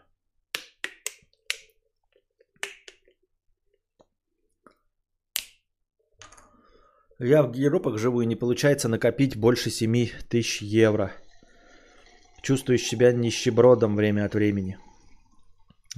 Я 7.20 7.42
в 7.42 7.54
Европах 7.54 7.98
живу 7.98 8.20
и 8.20 8.26
не 8.26 8.36
получается 8.36 8.88
накопить 8.88 9.36
больше 9.36 9.70
7 9.70 10.08
тысяч 10.28 10.62
евро. 10.62 11.12
Чувствуешь 12.48 12.86
себя 12.86 13.12
нищебродом 13.12 13.94
время 13.94 14.24
от 14.24 14.34
времени. 14.34 14.78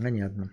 Понятно. 0.02 0.50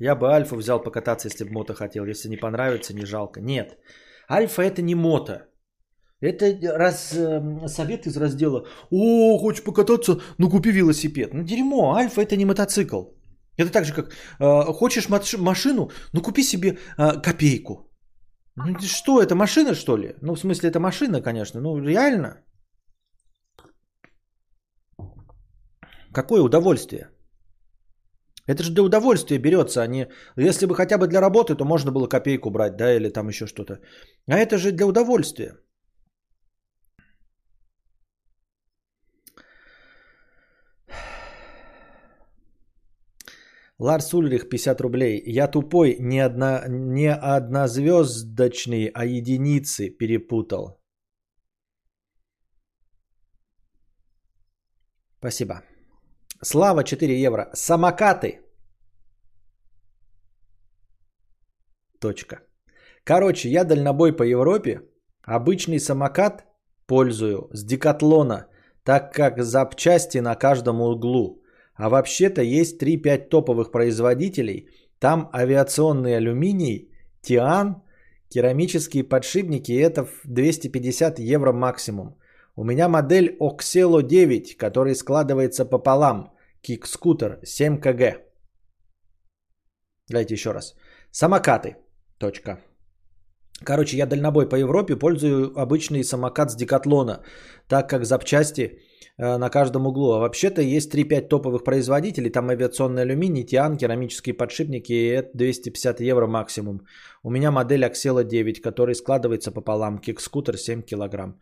Я 0.00 0.16
бы 0.16 0.26
Альфу 0.26 0.56
взял 0.56 0.82
покататься, 0.82 1.28
если 1.28 1.44
бы 1.44 1.52
мото 1.52 1.74
хотел. 1.74 2.04
Если 2.04 2.28
не 2.28 2.36
понравится, 2.36 2.94
не 2.94 3.06
жалко. 3.06 3.40
Нет. 3.40 3.78
Альфа 4.28 4.62
это 4.62 4.82
не 4.82 4.96
мото. 4.96 5.46
Это 6.20 6.46
раз, 6.78 7.12
э, 7.12 7.68
совет 7.68 8.06
из 8.06 8.16
раздела 8.16 8.66
«О, 8.90 9.38
хочешь 9.38 9.62
покататься? 9.62 10.20
Ну 10.38 10.50
купи 10.50 10.72
велосипед». 10.72 11.34
Ну 11.34 11.44
дерьмо, 11.44 11.94
Альфа 11.94 12.22
это 12.22 12.36
не 12.36 12.44
мотоцикл. 12.44 13.02
Это 13.56 13.70
так 13.70 13.84
же, 13.84 13.94
как 13.94 14.10
э, 14.40 14.72
хочешь 14.72 15.08
машину? 15.08 15.90
Ну 16.12 16.22
купи 16.22 16.42
себе 16.42 16.78
э, 16.98 17.20
копейку. 17.22 17.91
Ну 18.56 18.78
что, 18.80 19.20
это 19.22 19.34
машина 19.34 19.74
что 19.74 19.96
ли? 19.96 20.14
Ну 20.22 20.34
в 20.34 20.38
смысле 20.38 20.68
это 20.70 20.78
машина, 20.80 21.22
конечно. 21.22 21.60
Ну 21.60 21.78
реально. 21.78 22.44
Какое 26.12 26.42
удовольствие. 26.42 27.08
Это 28.48 28.62
же 28.62 28.72
для 28.72 28.82
удовольствия 28.82 29.38
берется, 29.38 29.82
а 29.82 29.86
не... 29.86 30.08
Если 30.36 30.66
бы 30.66 30.74
хотя 30.74 30.98
бы 30.98 31.06
для 31.06 31.20
работы, 31.20 31.54
то 31.54 31.64
можно 31.64 31.92
было 31.92 32.08
копейку 32.08 32.50
брать, 32.50 32.76
да, 32.76 32.96
или 32.96 33.08
там 33.08 33.28
еще 33.28 33.46
что-то. 33.46 33.78
А 34.28 34.36
это 34.36 34.58
же 34.58 34.72
для 34.72 34.86
удовольствия. 34.86 35.56
Ларс 43.82 44.14
Ульрих, 44.14 44.48
50 44.48 44.80
рублей. 44.80 45.22
Я 45.26 45.48
тупой, 45.48 45.96
не, 45.98 46.20
одна, 46.20 46.64
не 46.68 47.12
однозвездочный, 47.12 48.90
а 48.94 49.04
единицы 49.04 49.90
перепутал. 49.90 50.80
Спасибо. 55.18 55.62
Слава 56.42 56.84
4 56.84 57.26
евро. 57.26 57.50
Самокаты. 57.54 58.40
Точка. 62.00 62.36
Короче, 63.04 63.48
я 63.48 63.64
дальнобой 63.64 64.16
по 64.16 64.22
Европе. 64.22 64.80
Обычный 65.22 65.80
самокат 65.80 66.44
пользую 66.86 67.48
с 67.52 67.64
декатлона, 67.64 68.46
так 68.84 69.12
как 69.12 69.42
запчасти 69.42 70.18
на 70.18 70.36
каждом 70.36 70.80
углу. 70.80 71.41
А 71.74 71.88
вообще-то 71.88 72.42
есть 72.42 72.82
3-5 72.82 73.28
топовых 73.28 73.70
производителей. 73.70 74.68
Там 74.98 75.30
авиационный 75.34 76.16
алюминий, 76.16 76.90
тиан, 77.22 77.82
керамические 78.28 79.04
подшипники. 79.04 79.72
Это 79.72 80.06
250 80.24 81.18
евро 81.18 81.52
максимум. 81.52 82.18
У 82.56 82.64
меня 82.64 82.88
модель 82.88 83.36
Oxelo 83.40 84.02
9, 84.02 84.56
который 84.56 84.94
складывается 84.94 85.64
пополам. 85.64 86.32
Кик-скутер 86.62 87.40
7 87.44 87.80
кг. 87.80 88.20
Давайте 90.08 90.34
еще 90.34 90.52
раз. 90.52 90.74
Самокаты. 91.10 91.76
Точка. 92.18 92.60
Короче, 93.64 93.96
я 93.96 94.06
дальнобой 94.06 94.48
по 94.48 94.56
Европе 94.56 94.96
пользую 94.96 95.52
обычный 95.58 96.04
самокат 96.04 96.50
с 96.50 96.56
декатлона, 96.56 97.22
так 97.68 97.88
как 97.88 98.04
запчасти 98.04 98.78
э, 99.18 99.36
на 99.38 99.50
каждом 99.50 99.86
углу. 99.86 100.12
А 100.12 100.18
вообще-то 100.18 100.62
есть 100.62 100.94
3-5 100.94 101.28
топовых 101.28 101.64
производителей, 101.64 102.30
там 102.30 102.50
авиационный 102.50 103.02
алюминий, 103.02 103.44
тиан, 103.44 103.76
керамические 103.76 104.34
подшипники, 104.34 104.92
и 104.92 105.06
это 105.06 105.30
250 105.34 106.00
евро 106.00 106.26
максимум. 106.26 106.80
У 107.22 107.30
меня 107.30 107.50
модель 107.50 107.84
Axela 107.84 108.24
9, 108.24 108.60
который 108.60 108.94
складывается 108.94 109.52
пополам, 109.52 109.98
кик-скутер 109.98 110.56
7 110.56 110.82
килограмм. 110.82 111.38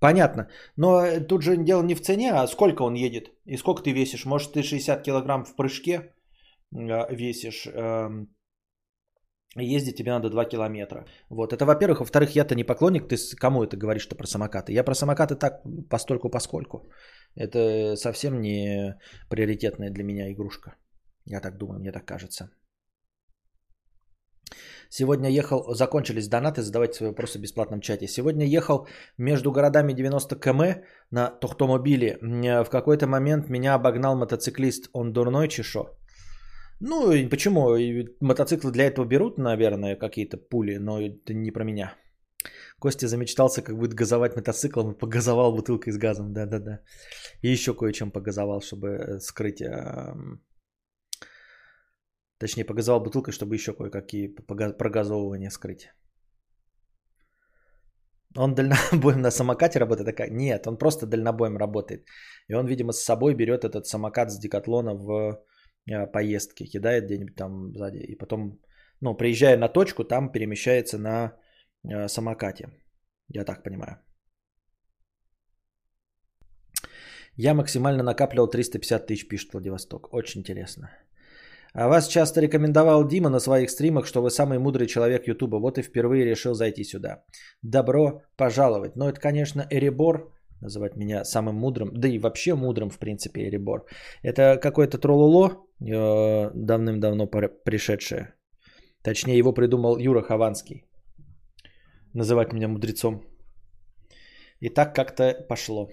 Понятно, 0.00 0.48
но 0.76 1.00
э, 1.00 1.20
тут 1.20 1.42
же 1.42 1.56
дело 1.56 1.82
не 1.82 1.94
в 1.94 2.00
цене, 2.00 2.32
а 2.32 2.46
сколько 2.46 2.82
он 2.82 2.94
едет 2.94 3.32
и 3.46 3.56
сколько 3.56 3.82
ты 3.82 3.92
весишь. 3.92 4.24
Может 4.26 4.52
ты 4.52 4.62
60 4.62 5.02
килограмм 5.02 5.44
в 5.44 5.56
прыжке 5.56 6.12
э, 6.72 7.14
весишь, 7.14 7.66
эм, 7.66 8.28
ездить 9.56 9.96
тебе 9.96 10.12
надо 10.12 10.30
2 10.30 10.44
километра. 10.44 11.06
Вот, 11.30 11.52
это 11.52 11.64
во-первых. 11.64 12.00
Во-вторых, 12.00 12.36
я-то 12.36 12.54
не 12.54 12.64
поклонник, 12.64 13.08
ты 13.08 13.16
кому 13.36 13.64
это 13.64 13.76
говоришь-то 13.76 14.16
про 14.16 14.26
самокаты? 14.26 14.72
Я 14.72 14.84
про 14.84 14.94
самокаты 14.94 15.34
так 15.34 15.62
постольку 15.90 16.30
поскольку. 16.30 16.90
Это 17.34 17.96
совсем 17.96 18.40
не 18.40 18.98
приоритетная 19.30 19.90
для 19.90 20.04
меня 20.04 20.32
игрушка. 20.32 20.76
Я 21.24 21.40
так 21.40 21.58
думаю, 21.58 21.80
мне 21.80 21.92
так 21.92 22.04
кажется. 22.04 22.50
Сегодня 24.90 25.28
ехал, 25.28 25.74
закончились 25.74 26.28
донаты, 26.28 26.62
задавайте 26.62 26.94
свои 26.94 27.08
вопросы 27.10 27.38
в 27.38 27.42
бесплатном 27.42 27.80
чате. 27.80 28.06
Сегодня 28.06 28.46
ехал 28.46 28.86
между 29.18 29.52
городами 29.52 29.92
90 29.92 30.36
км 30.36 30.82
на 31.10 31.30
Тохтомобиле. 31.30 32.18
В 32.22 32.70
какой-то 32.70 33.06
момент 33.06 33.50
меня 33.50 33.74
обогнал 33.74 34.16
мотоциклист. 34.16 34.88
Он 34.94 35.12
дурной 35.12 35.48
чешо? 35.48 35.97
Ну, 36.80 37.28
почему? 37.30 37.76
И 37.76 38.06
Мотоциклы 38.20 38.70
для 38.70 38.86
этого 38.86 39.04
берут, 39.04 39.38
наверное, 39.38 39.96
какие-то 39.96 40.36
пули, 40.36 40.78
но 40.78 41.00
это 41.00 41.34
не 41.34 41.50
про 41.50 41.64
меня. 41.64 41.94
Костя 42.78 43.08
замечтался, 43.08 43.62
как 43.62 43.76
будет 43.76 43.94
газовать 43.94 44.36
мотоциклом 44.36 44.94
погазовал 44.94 45.52
бутылкой 45.52 45.92
с 45.92 45.98
газом. 45.98 46.32
Да-да-да. 46.32 46.80
И 47.42 47.48
еще 47.48 47.74
кое-чем 47.74 48.10
погазовал, 48.12 48.60
чтобы 48.60 48.88
э, 48.88 49.20
скрыть... 49.20 49.60
эм, 49.60 50.40
Точнее, 52.38 52.64
погазовал 52.64 53.00
бутылкой, 53.00 53.32
чтобы 53.32 53.54
еще 53.56 53.72
кое-какие 53.72 54.28
прогазовывания 54.78 55.50
скрыть. 55.50 55.88
Он 58.36 58.54
дальнобоем 58.54 59.20
на 59.20 59.30
самокате 59.30 59.80
работает? 59.80 60.06
Такая? 60.06 60.30
Нет, 60.30 60.66
он 60.66 60.78
просто 60.78 61.06
дальнобоем 61.06 61.56
работает. 61.56 62.06
И 62.48 62.54
он, 62.54 62.66
видимо, 62.66 62.92
с 62.92 63.02
собой 63.02 63.34
берет 63.34 63.64
этот 63.64 63.86
самокат 63.86 64.30
с 64.30 64.38
декатлона 64.38 64.94
в 64.94 65.42
поездки, 66.12 66.66
кидает 66.66 67.04
где-нибудь 67.04 67.36
там 67.36 67.74
сзади. 67.74 67.98
И 67.98 68.18
потом, 68.18 68.60
ну, 69.00 69.16
приезжая 69.16 69.56
на 69.56 69.68
точку, 69.68 70.04
там 70.04 70.32
перемещается 70.32 70.98
на 70.98 71.32
э, 71.84 72.08
самокате. 72.08 72.68
Я 73.28 73.44
так 73.44 73.62
понимаю. 73.62 73.96
Я 77.36 77.54
максимально 77.54 78.02
накапливал 78.02 78.48
350 78.48 79.06
тысяч, 79.06 79.28
пишет 79.28 79.52
Владивосток. 79.52 80.12
Очень 80.12 80.40
интересно. 80.40 80.90
А 81.74 81.88
вас 81.88 82.08
часто 82.08 82.40
рекомендовал 82.40 83.06
Дима 83.06 83.30
на 83.30 83.40
своих 83.40 83.70
стримах, 83.70 84.06
что 84.06 84.22
вы 84.22 84.30
самый 84.30 84.58
мудрый 84.58 84.86
человек 84.86 85.28
Ютуба. 85.28 85.56
Вот 85.60 85.78
и 85.78 85.82
впервые 85.82 86.24
решил 86.24 86.54
зайти 86.54 86.84
сюда. 86.84 87.24
Добро 87.62 88.22
пожаловать. 88.36 88.96
Но 88.96 89.08
это, 89.08 89.20
конечно, 89.20 89.66
Эребор, 89.70 90.32
называть 90.60 90.96
меня 90.96 91.24
самым 91.24 91.54
мудрым, 91.54 91.90
да 91.94 92.08
и 92.08 92.18
вообще 92.18 92.54
мудрым, 92.54 92.90
в 92.90 92.98
принципе, 92.98 93.48
Эребор. 93.48 93.86
Это 94.22 94.58
какое-то 94.60 94.98
троллоло, 94.98 95.50
э, 95.50 95.54
давным-давно 95.80 97.26
пор- 97.26 97.62
пришедшее. 97.64 98.34
Точнее, 99.02 99.38
его 99.38 99.52
придумал 99.52 99.98
Юра 99.98 100.22
Хованский. 100.22 100.84
Называть 102.14 102.52
меня 102.52 102.68
мудрецом. 102.68 103.22
И 104.60 104.68
так 104.70 104.94
как-то 104.94 105.46
пошло. 105.48 105.88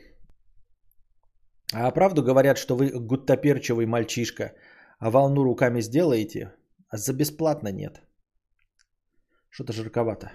А 1.73 1.91
правду 1.91 2.23
говорят, 2.23 2.57
что 2.57 2.75
вы 2.75 2.91
гуттаперчивый 2.91 3.85
мальчишка, 3.85 4.53
а 4.99 5.11
волну 5.11 5.43
руками 5.43 5.81
сделаете, 5.81 6.53
а 6.89 6.97
за 6.97 7.13
бесплатно 7.13 7.71
нет. 7.71 8.01
Что-то 9.49 9.73
жарковато. 9.73 10.31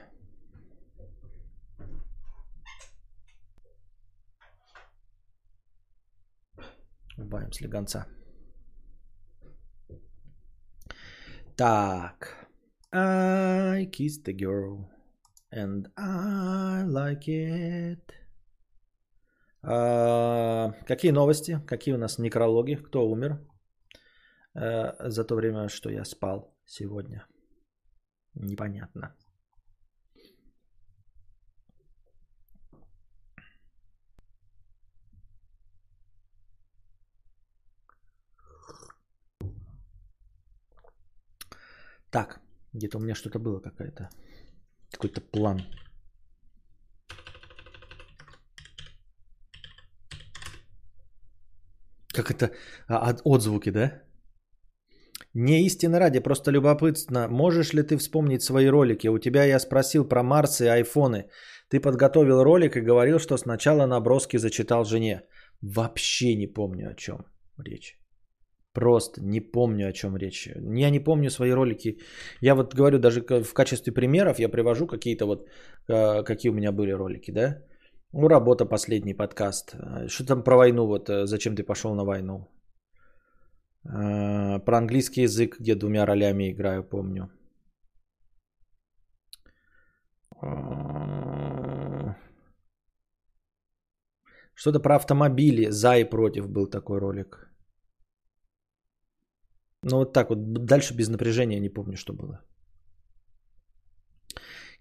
Убавим 7.19 7.53
слегонца. 7.53 8.07
Так. 11.61 12.49
I 12.91 13.85
kissed 13.93 14.25
the 14.25 14.33
girl. 14.33 14.89
And 15.53 15.91
I 15.95 16.85
like 16.87 17.29
it. 17.29 18.15
А, 19.63 20.73
какие 20.87 21.13
новости? 21.13 21.61
Какие 21.67 21.95
у 21.95 21.99
нас 21.99 22.19
некрологи? 22.19 22.77
Кто 22.77 23.07
умер? 23.07 23.41
э, 24.55 25.11
за 25.11 25.25
то 25.25 25.35
время, 25.35 25.69
что 25.69 25.91
я 25.91 26.05
спал 26.05 26.57
сегодня. 26.65 27.27
Непонятно. 28.35 29.15
Так, 42.11 42.41
где-то 42.73 42.99
у 42.99 43.01
меня 43.01 43.15
что-то 43.15 43.39
было 43.39 43.61
какая-то. 43.61 44.09
Какой-то 44.91 45.21
план. 45.21 45.61
Как 52.13 52.31
это? 52.31 52.51
А, 52.89 53.11
от- 53.11 53.23
отзвуки, 53.25 53.71
да? 53.71 54.03
Не 55.35 55.65
истина 55.67 56.01
ради, 56.01 56.19
просто 56.21 56.51
любопытно. 56.51 57.29
Можешь 57.29 57.73
ли 57.73 57.83
ты 57.85 57.97
вспомнить 57.97 58.43
свои 58.43 58.67
ролики? 58.67 59.07
У 59.09 59.19
тебя 59.19 59.45
я 59.45 59.61
спросил 59.61 60.09
про 60.09 60.23
Марс 60.23 60.61
и 60.61 60.67
айфоны. 60.67 61.31
Ты 61.69 61.81
подготовил 61.81 62.43
ролик 62.43 62.77
и 62.77 62.81
говорил, 62.81 63.21
что 63.21 63.37
сначала 63.39 63.87
наброски 63.87 64.39
зачитал 64.39 64.85
жене. 64.85 65.23
Вообще 65.63 66.35
не 66.35 66.49
помню, 66.49 66.91
о 66.91 66.95
чем 66.95 67.27
речь. 67.59 68.00
Просто 68.73 69.21
не 69.21 69.41
помню, 69.41 69.89
о 69.89 69.93
чем 69.93 70.17
речь. 70.17 70.47
Я 70.47 70.91
не 70.91 71.01
помню 71.01 71.31
свои 71.31 71.51
ролики. 71.51 71.99
Я 72.41 72.55
вот 72.55 72.75
говорю, 72.75 72.99
даже 72.99 73.21
в 73.21 73.53
качестве 73.55 73.93
примеров 73.93 74.39
я 74.39 74.49
привожу 74.49 74.87
какие-то 74.87 75.27
вот, 75.27 75.49
э, 75.89 76.23
какие 76.23 76.51
у 76.51 76.55
меня 76.55 76.73
были 76.73 76.93
ролики, 76.93 77.33
да? 77.33 77.57
Ну, 78.13 78.29
работа, 78.29 78.67
последний 78.67 79.15
подкаст. 79.15 79.75
Э, 79.75 80.09
Что 80.09 80.25
там 80.25 80.45
про 80.45 80.57
войну, 80.57 80.87
вот, 80.87 81.09
э, 81.11 81.27
зачем 81.27 81.57
ты 81.57 81.65
пошел 81.65 81.95
на 81.95 82.05
войну? 82.05 82.49
Про 83.83 84.77
английский 84.79 85.23
язык, 85.23 85.59
где 85.59 85.75
двумя 85.75 86.05
ролями 86.07 86.51
играю, 86.51 86.85
помню. 86.85 87.31
Что-то 94.55 94.81
про 94.81 94.97
автомобили, 94.97 95.71
за 95.71 95.97
и 95.97 96.05
против 96.05 96.49
был 96.49 96.67
такой 96.67 96.99
ролик. 97.01 97.50
Ну 99.83 99.97
вот 99.97 100.13
так 100.13 100.31
вот, 100.31 100.39
дальше 100.67 100.95
без 100.95 101.09
напряжения 101.09 101.61
не 101.61 101.69
помню, 101.69 101.97
что 101.97 102.13
было. 102.13 102.41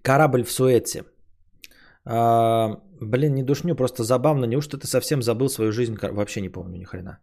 Корабль 0.02 0.44
в 0.44 0.52
Суэце. 0.52 1.04
А, 2.06 2.82
блин, 3.02 3.36
не 3.36 3.44
душню, 3.44 3.76
просто 3.76 4.04
забавно. 4.04 4.46
Неужто 4.46 4.78
ты 4.78 4.88
совсем 4.88 5.22
забыл 5.22 5.50
свою 5.50 5.72
жизнь? 5.72 5.96
Вообще 6.02 6.42
не 6.42 6.50
помню 6.50 6.78
ни 6.78 6.86
хрена. 6.86 7.20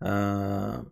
А, 0.00 0.84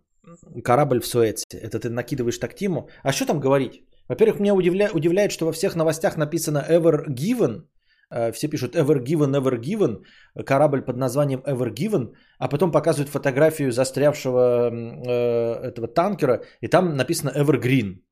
корабль 0.65 1.01
в 1.01 1.07
Суэце. 1.07 1.45
Это 1.53 1.79
ты 1.79 1.91
накидываешь 1.91 2.39
тактиму. 2.39 2.89
А 3.03 3.13
что 3.13 3.27
там 3.27 3.41
говорить? 3.41 3.83
Во-первых, 4.09 4.41
меня 4.41 4.55
удивля... 4.55 4.91
удивляет, 4.95 5.33
что 5.33 5.47
во 5.47 5.53
всех 5.53 5.77
новостях 5.77 6.17
написано 6.17 6.65
Ever 6.69 7.07
Given. 7.09 7.65
Э, 8.11 8.33
Все 8.33 8.49
пишут 8.49 8.75
Ever 8.75 9.03
Given, 9.03 9.35
Ever 9.35 9.59
Given. 9.59 10.05
Корабль 10.45 10.83
под 10.83 10.97
названием 10.97 11.41
Ever 11.41 11.73
Given. 11.73 12.15
А 12.39 12.49
потом 12.49 12.73
показывают 12.73 13.11
фотографию 13.11 13.73
застрявшего 13.73 14.71
э, 14.71 15.69
этого 15.69 15.89
танкера. 15.89 16.43
И 16.61 16.69
там 16.69 16.97
написано 16.97 17.31
Evergreen. 17.31 18.03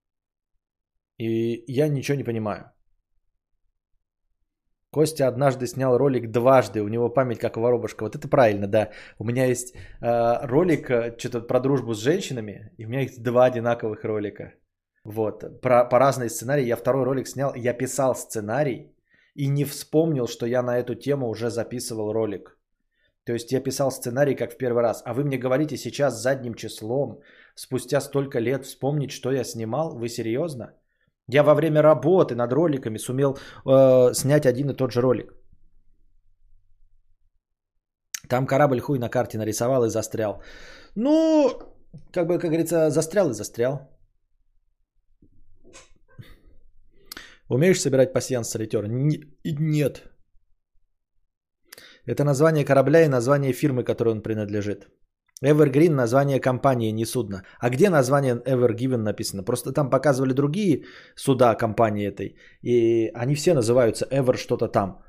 И 1.18 1.64
я 1.66 1.88
ничего 1.88 2.18
не 2.18 2.24
понимаю. 2.24 2.72
Костя 4.90 5.28
однажды 5.28 5.66
снял 5.66 5.98
ролик 5.98 6.30
дважды, 6.30 6.80
у 6.80 6.88
него 6.88 7.10
память 7.10 7.38
как 7.38 7.56
воробушка. 7.56 8.04
Вот 8.04 8.16
это 8.16 8.28
правильно, 8.28 8.66
да. 8.66 8.90
У 9.18 9.24
меня 9.24 9.44
есть 9.44 9.74
э, 9.74 10.46
ролик 10.46 10.90
э, 10.90 11.14
что-то 11.18 11.40
про 11.46 11.60
дружбу 11.60 11.94
с 11.94 12.02
женщинами, 12.02 12.72
и 12.78 12.86
у 12.86 12.88
меня 12.88 13.02
есть 13.02 13.22
два 13.22 13.44
одинаковых 13.44 14.04
ролика. 14.04 14.54
Вот, 15.04 15.60
про, 15.60 15.84
по 15.84 15.98
разные 15.98 16.30
сценарии. 16.30 16.66
Я 16.66 16.76
второй 16.76 17.04
ролик 17.04 17.28
снял, 17.28 17.54
я 17.54 17.74
писал 17.74 18.14
сценарий 18.14 18.95
и 19.36 19.48
не 19.48 19.64
вспомнил, 19.64 20.26
что 20.26 20.46
я 20.46 20.62
на 20.62 20.78
эту 20.78 20.94
тему 20.94 21.28
уже 21.28 21.50
записывал 21.50 22.12
ролик. 22.12 22.58
То 23.24 23.32
есть 23.32 23.52
я 23.52 23.60
писал 23.60 23.90
сценарий 23.90 24.36
как 24.36 24.52
в 24.52 24.56
первый 24.56 24.82
раз. 24.82 25.02
А 25.04 25.12
вы 25.12 25.24
мне 25.24 25.38
говорите 25.38 25.76
сейчас 25.76 26.22
задним 26.22 26.54
числом, 26.54 27.20
спустя 27.54 28.00
столько 28.00 28.40
лет 28.40 28.64
вспомнить, 28.64 29.10
что 29.10 29.32
я 29.32 29.44
снимал? 29.44 29.98
Вы 29.98 30.08
серьезно? 30.08 30.66
Я 31.28 31.42
во 31.42 31.54
время 31.54 31.82
работы 31.82 32.34
над 32.34 32.52
роликами 32.52 32.98
сумел 32.98 33.36
э, 33.66 34.14
снять 34.14 34.46
один 34.46 34.70
и 34.70 34.76
тот 34.76 34.92
же 34.92 35.00
ролик. 35.00 35.34
Там 38.28 38.46
корабль 38.46 38.80
хуй 38.80 38.98
на 38.98 39.08
карте 39.08 39.38
нарисовал 39.38 39.84
и 39.84 39.90
застрял. 39.90 40.42
Ну, 40.94 41.50
как 42.12 42.26
бы, 42.26 42.38
как 42.38 42.50
говорится, 42.50 42.90
застрял 42.90 43.30
и 43.30 43.34
застрял. 43.34 43.95
Умеешь 47.48 47.80
собирать 47.80 48.12
пассианс 48.12 48.48
солитер? 48.48 48.86
Нет. 48.88 50.02
Это 52.06 52.24
название 52.24 52.64
корабля 52.64 53.04
и 53.04 53.08
название 53.08 53.52
фирмы, 53.52 53.84
которой 53.84 54.14
он 54.14 54.22
принадлежит. 54.22 54.88
Evergreen 55.44 55.90
название 55.90 56.40
компании, 56.40 56.92
не 56.92 57.04
судна. 57.04 57.42
А 57.60 57.68
где 57.68 57.90
название 57.90 58.36
Evergiven 58.36 59.02
написано? 59.02 59.42
Просто 59.44 59.72
там 59.72 59.90
показывали 59.90 60.32
другие 60.32 60.84
суда 61.14 61.54
компании 61.54 62.06
этой. 62.06 62.36
И 62.62 63.10
они 63.14 63.34
все 63.34 63.54
называются 63.54 64.06
Ever 64.10 64.36
что-то 64.36 64.68
там. 64.68 65.02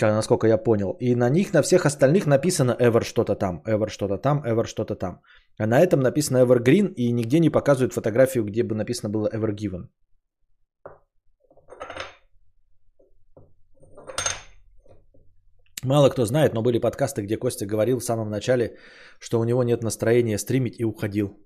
Насколько 0.00 0.48
я 0.48 0.58
понял. 0.58 0.96
И 1.00 1.14
на 1.14 1.30
них, 1.30 1.52
на 1.52 1.62
всех 1.62 1.86
остальных 1.86 2.26
написано 2.26 2.76
Ever 2.80 3.04
что-то 3.04 3.36
там. 3.36 3.62
Ever 3.66 3.88
что-то 3.88 4.18
там, 4.18 4.42
Ever 4.44 4.64
что-то 4.64 4.96
там. 4.96 5.20
А 5.58 5.66
на 5.66 5.80
этом 5.80 6.00
написано 6.00 6.38
Evergreen 6.38 6.92
и 6.96 7.12
нигде 7.12 7.38
не 7.38 7.50
показывают 7.50 7.92
фотографию, 7.92 8.44
где 8.44 8.64
бы 8.64 8.74
написано 8.74 9.10
было 9.10 9.28
Evergiven. 9.32 9.88
Мало 15.84 16.10
кто 16.10 16.24
знает, 16.24 16.54
но 16.54 16.62
были 16.62 16.78
подкасты, 16.78 17.22
где 17.22 17.36
Костя 17.36 17.66
говорил 17.66 17.98
в 17.98 18.04
самом 18.04 18.30
начале, 18.30 18.76
что 19.18 19.40
у 19.40 19.44
него 19.44 19.64
нет 19.64 19.82
настроения 19.82 20.38
стримить 20.38 20.78
и 20.78 20.84
уходил. 20.84 21.36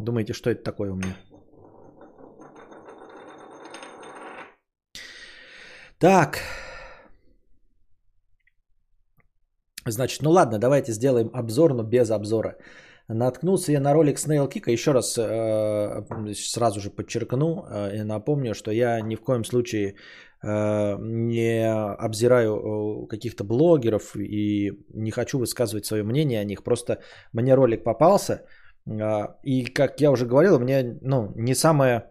Думаете, 0.00 0.32
что 0.32 0.50
это 0.50 0.62
такое 0.64 0.92
у 0.92 0.96
меня? 0.96 1.14
Так. 5.98 6.38
Значит, 9.86 10.22
ну 10.22 10.30
ладно, 10.30 10.58
давайте 10.58 10.92
сделаем 10.92 11.30
обзор, 11.34 11.74
но 11.74 11.82
без 11.82 12.10
обзора. 12.10 12.56
Наткнулся 13.08 13.72
я 13.72 13.80
на 13.80 13.92
ролик 13.92 14.16
Snail 14.16 14.48
Kick. 14.48 14.70
Еще 14.72 14.92
раз 14.92 15.18
э, 15.18 16.04
сразу 16.34 16.80
же 16.80 16.90
подчеркну 16.90 17.66
э, 17.68 17.96
и 17.96 18.02
напомню, 18.02 18.54
что 18.54 18.70
я 18.70 19.00
ни 19.02 19.14
в 19.14 19.20
коем 19.20 19.44
случае 19.44 19.94
э, 20.42 20.96
не 20.98 21.70
обзираю 21.70 23.06
каких-то 23.06 23.44
блогеров 23.44 24.16
и 24.16 24.72
не 24.94 25.10
хочу 25.10 25.38
высказывать 25.38 25.84
свое 25.84 26.02
мнение 26.02 26.40
о 26.40 26.44
них. 26.44 26.64
Просто 26.64 26.98
мне 27.32 27.54
ролик 27.54 27.84
попался. 27.84 28.46
И, 29.44 29.64
как 29.64 30.00
я 30.00 30.10
уже 30.10 30.26
говорил, 30.26 30.56
у 30.56 30.58
меня 30.58 30.96
ну, 31.02 31.32
не 31.36 31.54
самое 31.54 32.10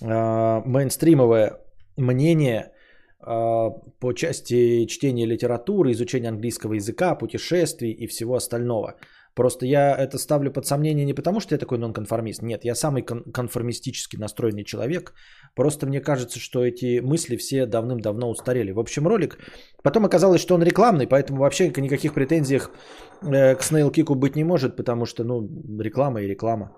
мейнстримовое 0.00 1.58
мнение 1.98 2.72
по 3.18 4.12
части 4.14 4.86
чтения 4.86 5.26
литературы, 5.26 5.92
изучения 5.92 6.28
английского 6.28 6.74
языка, 6.74 7.14
путешествий 7.14 7.92
и 7.92 8.06
всего 8.06 8.36
остального– 8.36 8.94
Просто 9.36 9.66
я 9.66 9.94
это 9.94 10.18
ставлю 10.18 10.50
под 10.50 10.66
сомнение 10.66 11.04
не 11.04 11.14
потому, 11.14 11.40
что 11.40 11.54
я 11.54 11.58
такой 11.58 11.78
нонконформист. 11.78 12.42
Нет, 12.42 12.64
я 12.64 12.74
самый 12.74 13.02
кон- 13.02 13.24
конформистически 13.32 14.16
настроенный 14.16 14.64
человек. 14.64 15.12
Просто 15.54 15.86
мне 15.86 16.00
кажется, 16.00 16.38
что 16.40 16.64
эти 16.64 17.00
мысли 17.00 17.36
все 17.36 17.66
давным-давно 17.66 18.30
устарели. 18.30 18.72
В 18.72 18.80
общем, 18.80 19.06
ролик. 19.06 19.38
Потом 19.82 20.06
оказалось, 20.06 20.40
что 20.40 20.54
он 20.54 20.62
рекламный, 20.62 21.06
поэтому 21.06 21.40
вообще 21.40 21.68
никаких 21.68 22.14
претензий 22.14 22.56
э, 22.56 23.54
к 23.56 23.60
Kick 23.60 24.14
быть 24.14 24.36
не 24.36 24.44
может, 24.44 24.76
потому 24.76 25.04
что, 25.04 25.22
ну, 25.22 25.46
реклама 25.82 26.22
и 26.22 26.28
реклама. 26.28 26.70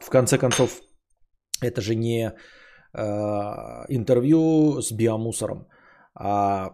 В 0.00 0.08
конце 0.08 0.38
концов, 0.38 0.80
это 1.60 1.82
же 1.82 1.94
не 1.94 2.32
э, 2.94 3.02
интервью 3.88 4.80
с 4.80 4.92
биомусором, 4.92 5.66
а 6.14 6.72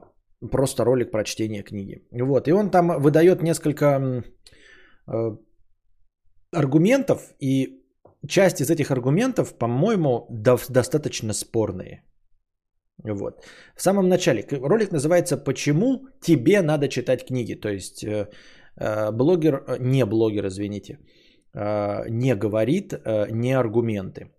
просто 0.53 0.85
ролик 0.85 1.11
про 1.11 1.25
чтение 1.25 1.65
книги. 1.65 2.07
Вот, 2.13 2.47
и 2.47 2.53
он 2.53 2.71
там 2.71 3.01
выдает 3.01 3.43
несколько 3.43 4.23
аргументов, 6.53 7.35
и 7.41 7.83
часть 8.27 8.61
из 8.61 8.71
этих 8.71 8.91
аргументов, 8.91 9.59
по-моему, 9.59 10.27
достаточно 10.71 11.33
спорные. 11.33 12.03
Вот. 13.05 13.45
В 13.77 13.83
самом 13.83 14.09
начале 14.09 14.45
ролик 14.51 14.91
называется 14.91 15.37
«Почему 15.37 16.09
тебе 16.21 16.63
надо 16.63 16.89
читать 16.89 17.27
книги?». 17.27 17.55
То 17.55 17.69
есть 17.69 18.03
э, 18.03 18.29
э, 18.77 19.13
блогер, 19.13 19.79
не 19.81 20.05
блогер, 20.05 20.47
извините, 20.47 20.99
не 21.55 22.35
говорит 22.35 22.93
не 23.31 23.53
аргументы. 23.53 24.31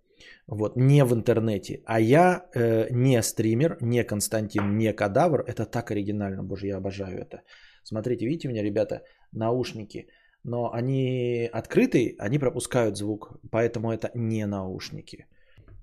Вот, 0.46 0.76
не 0.76 1.04
в 1.04 1.12
интернете. 1.12 1.82
А 1.86 2.00
я 2.00 2.44
не 2.90 3.22
стример, 3.22 3.76
не 3.80 4.04
Константин, 4.04 4.76
не 4.76 4.92
кадавр. 4.92 5.44
Это 5.46 5.64
так 5.64 5.90
оригинально, 5.90 6.42
боже, 6.42 6.66
я 6.66 6.76
обожаю 6.76 7.18
это. 7.18 7.42
Смотрите, 7.84 8.26
видите 8.26 8.48
у 8.48 8.50
меня, 8.50 8.62
ребята, 8.62 9.02
наушники– 9.32 10.06
но 10.44 10.72
они 10.72 11.48
открытые, 11.52 12.14
они 12.18 12.38
пропускают 12.38 12.96
звук, 12.96 13.38
поэтому 13.50 13.92
это 13.92 14.10
не 14.14 14.46
наушники. 14.46 15.26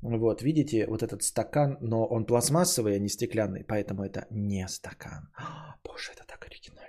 Вот, 0.02 0.42
видите, 0.42 0.86
вот 0.88 1.04
этот 1.04 1.24
стакан, 1.24 1.78
но 1.82 2.06
он 2.06 2.26
пластмассовый, 2.26 2.96
а 2.96 3.00
не 3.00 3.10
стеклянный, 3.10 3.64
поэтому 3.64 4.04
это 4.04 4.28
не 4.32 4.68
стакан. 4.68 5.30
Боже, 5.84 6.12
это 6.14 6.24
так 6.28 6.46
оригинально. 6.46 6.88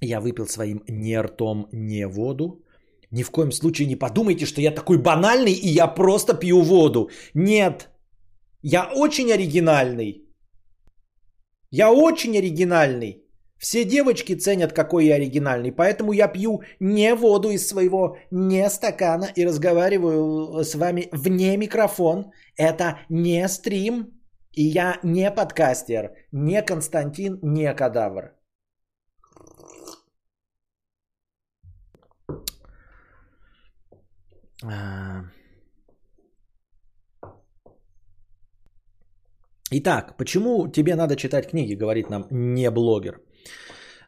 Я 0.00 0.20
выпил 0.20 0.46
своим 0.46 0.82
не 0.88 1.22
ртом, 1.22 1.68
не 1.72 2.06
воду. 2.06 2.64
Ни 3.10 3.22
в 3.22 3.30
коем 3.30 3.52
случае 3.52 3.86
не 3.88 3.96
подумайте, 3.96 4.46
что 4.46 4.60
я 4.60 4.74
такой 4.74 4.98
банальный 4.98 5.52
и 5.52 5.68
я 5.68 5.86
просто 5.86 6.34
пью 6.34 6.62
воду. 6.62 7.10
Нет, 7.34 7.90
я 8.62 8.90
очень 8.94 9.32
оригинальный. 9.32 10.28
Я 11.70 11.92
очень 11.92 12.36
оригинальный. 12.36 13.21
Все 13.62 13.84
девочки 13.84 14.34
ценят, 14.34 14.72
какой 14.72 15.04
я 15.04 15.14
оригинальный, 15.14 15.70
поэтому 15.70 16.12
я 16.12 16.26
пью 16.26 16.62
не 16.80 17.14
воду 17.14 17.50
из 17.50 17.68
своего 17.68 18.16
не 18.32 18.68
стакана 18.68 19.28
и 19.36 19.46
разговариваю 19.46 20.64
с 20.64 20.74
вами 20.74 21.08
вне 21.12 21.56
микрофон. 21.56 22.32
Это 22.56 22.98
не 23.08 23.48
стрим, 23.48 24.20
и 24.50 24.64
я 24.64 24.98
не 25.04 25.30
подкастер, 25.30 26.10
не 26.32 26.60
Константин, 26.62 27.38
не 27.42 27.72
кадавр. 27.72 28.32
А. 34.64 35.22
Итак, 39.70 40.16
почему 40.16 40.66
тебе 40.66 40.96
надо 40.96 41.14
читать 41.14 41.48
книги, 41.48 41.74
говорит 41.74 42.10
нам 42.10 42.26
не 42.30 42.68
блогер. 42.70 43.20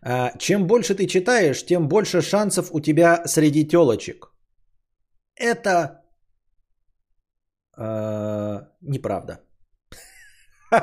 А, 0.06 0.32
чем 0.39 0.66
больше 0.66 0.94
ты 0.94 1.06
читаешь, 1.06 1.64
тем 1.64 1.89
больше 1.89 2.20
шансов 2.22 2.68
у 2.72 2.81
тебя 2.81 3.22
среди 3.26 3.66
телочек. 3.66 4.31
Это 5.35 6.02
э, 7.78 8.60
неправда. 8.82 9.40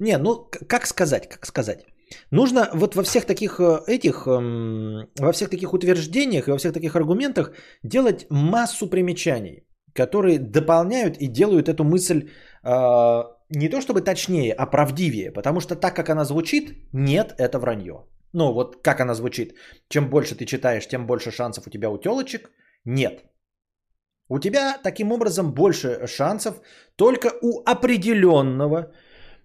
Не, 0.00 0.18
ну 0.18 0.50
как 0.68 0.86
сказать, 0.86 1.28
как 1.28 1.46
сказать. 1.46 1.86
Нужно 2.30 2.70
вот 2.74 2.94
во 2.96 3.02
всех 3.04 3.24
таких 3.24 3.60
э, 3.60 3.82
этих, 3.86 4.26
эм, 4.26 5.08
во 5.20 5.32
всех 5.32 5.50
таких 5.50 5.72
утверждениях 5.72 6.48
и 6.48 6.50
во 6.50 6.58
всех 6.58 6.72
таких 6.72 6.96
аргументах 6.96 7.52
делать 7.84 8.26
массу 8.30 8.90
примечаний, 8.90 9.66
которые 9.94 10.38
дополняют 10.38 11.16
и 11.20 11.28
делают 11.28 11.68
эту 11.68 11.84
мысль 11.84 12.28
э, 12.64 13.22
не 13.54 13.68
то 13.68 13.80
чтобы 13.80 14.00
точнее, 14.00 14.52
а 14.52 14.66
правдивее. 14.66 15.30
Потому 15.30 15.60
что 15.60 15.76
так, 15.76 15.94
как 15.94 16.08
она 16.10 16.24
звучит, 16.24 16.72
нет, 16.92 17.34
это 17.38 17.58
вранье. 17.58 18.06
Ну, 18.32 18.52
вот 18.52 18.82
как 18.82 19.00
она 19.00 19.14
звучит. 19.14 19.54
Чем 19.88 20.08
больше 20.10 20.34
ты 20.34 20.46
читаешь, 20.46 20.88
тем 20.88 21.06
больше 21.06 21.30
шансов 21.30 21.66
у 21.66 21.70
тебя 21.70 21.90
у 21.90 21.98
телочек. 21.98 22.50
Нет. 22.84 23.24
У 24.28 24.38
тебя 24.38 24.78
таким 24.82 25.12
образом 25.12 25.52
больше 25.52 26.06
шансов 26.06 26.54
только 26.96 27.30
у 27.42 27.62
определенного, 27.66 28.92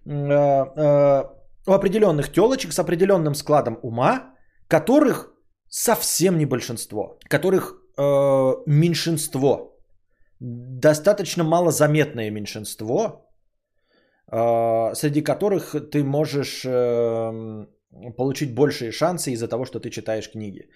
э, 0.06 0.10
э, 0.10 1.24
у 1.66 1.72
определенных 1.72 2.32
телочек 2.32 2.72
с 2.72 2.78
определенным 2.78 3.34
складом 3.34 3.78
ума, 3.82 4.34
которых 4.68 5.34
совсем 5.68 6.38
не 6.38 6.46
большинство, 6.46 7.18
которых 7.28 7.74
э, 7.98 8.02
меньшинство, 8.66 9.76
достаточно 10.40 11.44
малозаметное 11.44 12.30
меньшинство, 12.30 13.27
среди 14.30 15.22
которых 15.22 15.74
ты 15.90 16.04
можешь 16.04 16.64
эм, 16.64 17.68
получить 18.16 18.54
большие 18.54 18.92
шансы 18.92 19.32
из-за 19.32 19.48
того, 19.48 19.64
что 19.64 19.80
ты 19.80 19.90
читаешь 19.90 20.30
книги. 20.30 20.68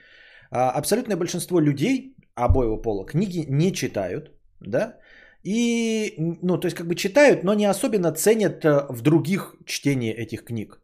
А, 0.50 0.70
абсолютное 0.70 1.16
большинство 1.16 1.60
людей 1.60 2.16
обоего 2.34 2.76
пола 2.76 3.04
книги 3.06 3.46
не 3.48 3.72
читают, 3.72 4.30
да, 4.60 4.98
и, 5.44 6.14
ну, 6.42 6.58
то 6.58 6.66
есть 6.66 6.76
как 6.76 6.86
бы 6.86 6.94
читают, 6.94 7.42
но 7.44 7.54
не 7.54 7.66
особенно 7.70 8.12
ценят 8.12 8.64
э, 8.64 8.86
в 8.90 9.02
других 9.02 9.56
чтение 9.66 10.14
этих 10.14 10.44
книг. 10.44 10.80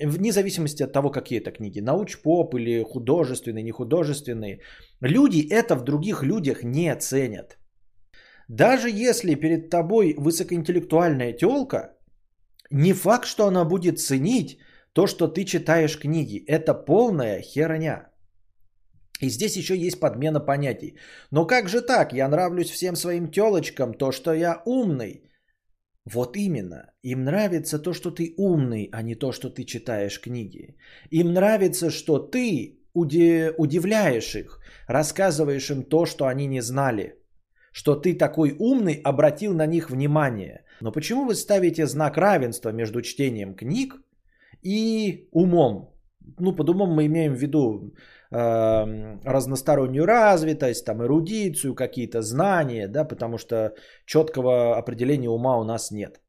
вне 0.00 0.32
зависимости 0.32 0.82
от 0.82 0.92
того, 0.92 1.10
какие 1.10 1.40
это 1.40 1.50
книги, 1.52 1.80
науч-поп 1.80 2.54
или 2.54 2.82
художественные, 2.82 3.62
нехудожественные, 3.62 4.60
люди 5.02 5.46
это 5.50 5.74
в 5.74 5.84
других 5.84 6.22
людях 6.22 6.64
не 6.64 6.96
ценят. 6.96 7.58
Даже 8.48 8.88
если 8.88 9.34
перед 9.34 9.70
тобой 9.70 10.14
высокоинтеллектуальная 10.18 11.32
телка, 11.32 11.96
не 12.70 12.92
факт, 12.92 13.26
что 13.26 13.46
она 13.46 13.64
будет 13.64 13.98
ценить 13.98 14.58
то, 14.92 15.06
что 15.06 15.28
ты 15.28 15.44
читаешь 15.44 15.98
книги. 15.98 16.44
Это 16.46 16.74
полная 16.74 17.42
херня. 17.42 18.10
И 19.20 19.28
здесь 19.28 19.56
еще 19.56 19.76
есть 19.76 20.00
подмена 20.00 20.40
понятий. 20.40 20.96
Но 21.30 21.46
как 21.46 21.68
же 21.68 21.82
так? 21.82 22.12
Я 22.12 22.28
нравлюсь 22.28 22.70
всем 22.70 22.96
своим 22.96 23.30
телочкам, 23.30 23.94
то, 23.94 24.12
что 24.12 24.32
я 24.32 24.62
умный. 24.64 25.30
Вот 26.04 26.36
именно. 26.36 26.92
Им 27.02 27.24
нравится 27.24 27.78
то, 27.78 27.92
что 27.92 28.10
ты 28.10 28.34
умный, 28.36 28.88
а 28.92 29.02
не 29.02 29.14
то, 29.14 29.32
что 29.32 29.50
ты 29.50 29.64
читаешь 29.64 30.20
книги. 30.20 30.76
Им 31.10 31.34
нравится, 31.34 31.90
что 31.90 32.18
ты 32.18 32.80
удивляешь 32.94 34.34
их, 34.34 34.58
рассказываешь 34.88 35.70
им 35.70 35.82
то, 35.82 36.06
что 36.06 36.26
они 36.26 36.46
не 36.46 36.62
знали. 36.62 37.16
Что 37.72 37.94
ты 37.94 38.14
такой 38.14 38.56
умный 38.58 39.00
обратил 39.04 39.54
на 39.54 39.66
них 39.66 39.90
внимание. 39.90 40.64
Но 40.80 40.92
почему 40.92 41.24
вы 41.24 41.34
ставите 41.34 41.86
знак 41.86 42.16
равенства 42.16 42.72
между 42.72 43.02
чтением 43.02 43.54
книг 43.54 43.94
и 44.62 45.28
умом? 45.32 45.94
Ну, 46.38 46.56
под 46.56 46.68
умом 46.70 46.94
мы 46.94 47.06
имеем 47.06 47.34
в 47.34 47.38
виду 47.38 47.94
э, 48.30 48.38
разностороннюю 49.24 50.06
развитость, 50.06 50.84
там, 50.84 51.02
эрудицию, 51.02 51.74
какие-то 51.74 52.22
знания, 52.22 52.88
да, 52.88 53.04
потому 53.04 53.38
что 53.38 53.74
четкого 54.06 54.76
определения 54.76 55.28
ума 55.30 55.58
у 55.58 55.64
нас 55.64 55.90
нет. 55.90 56.20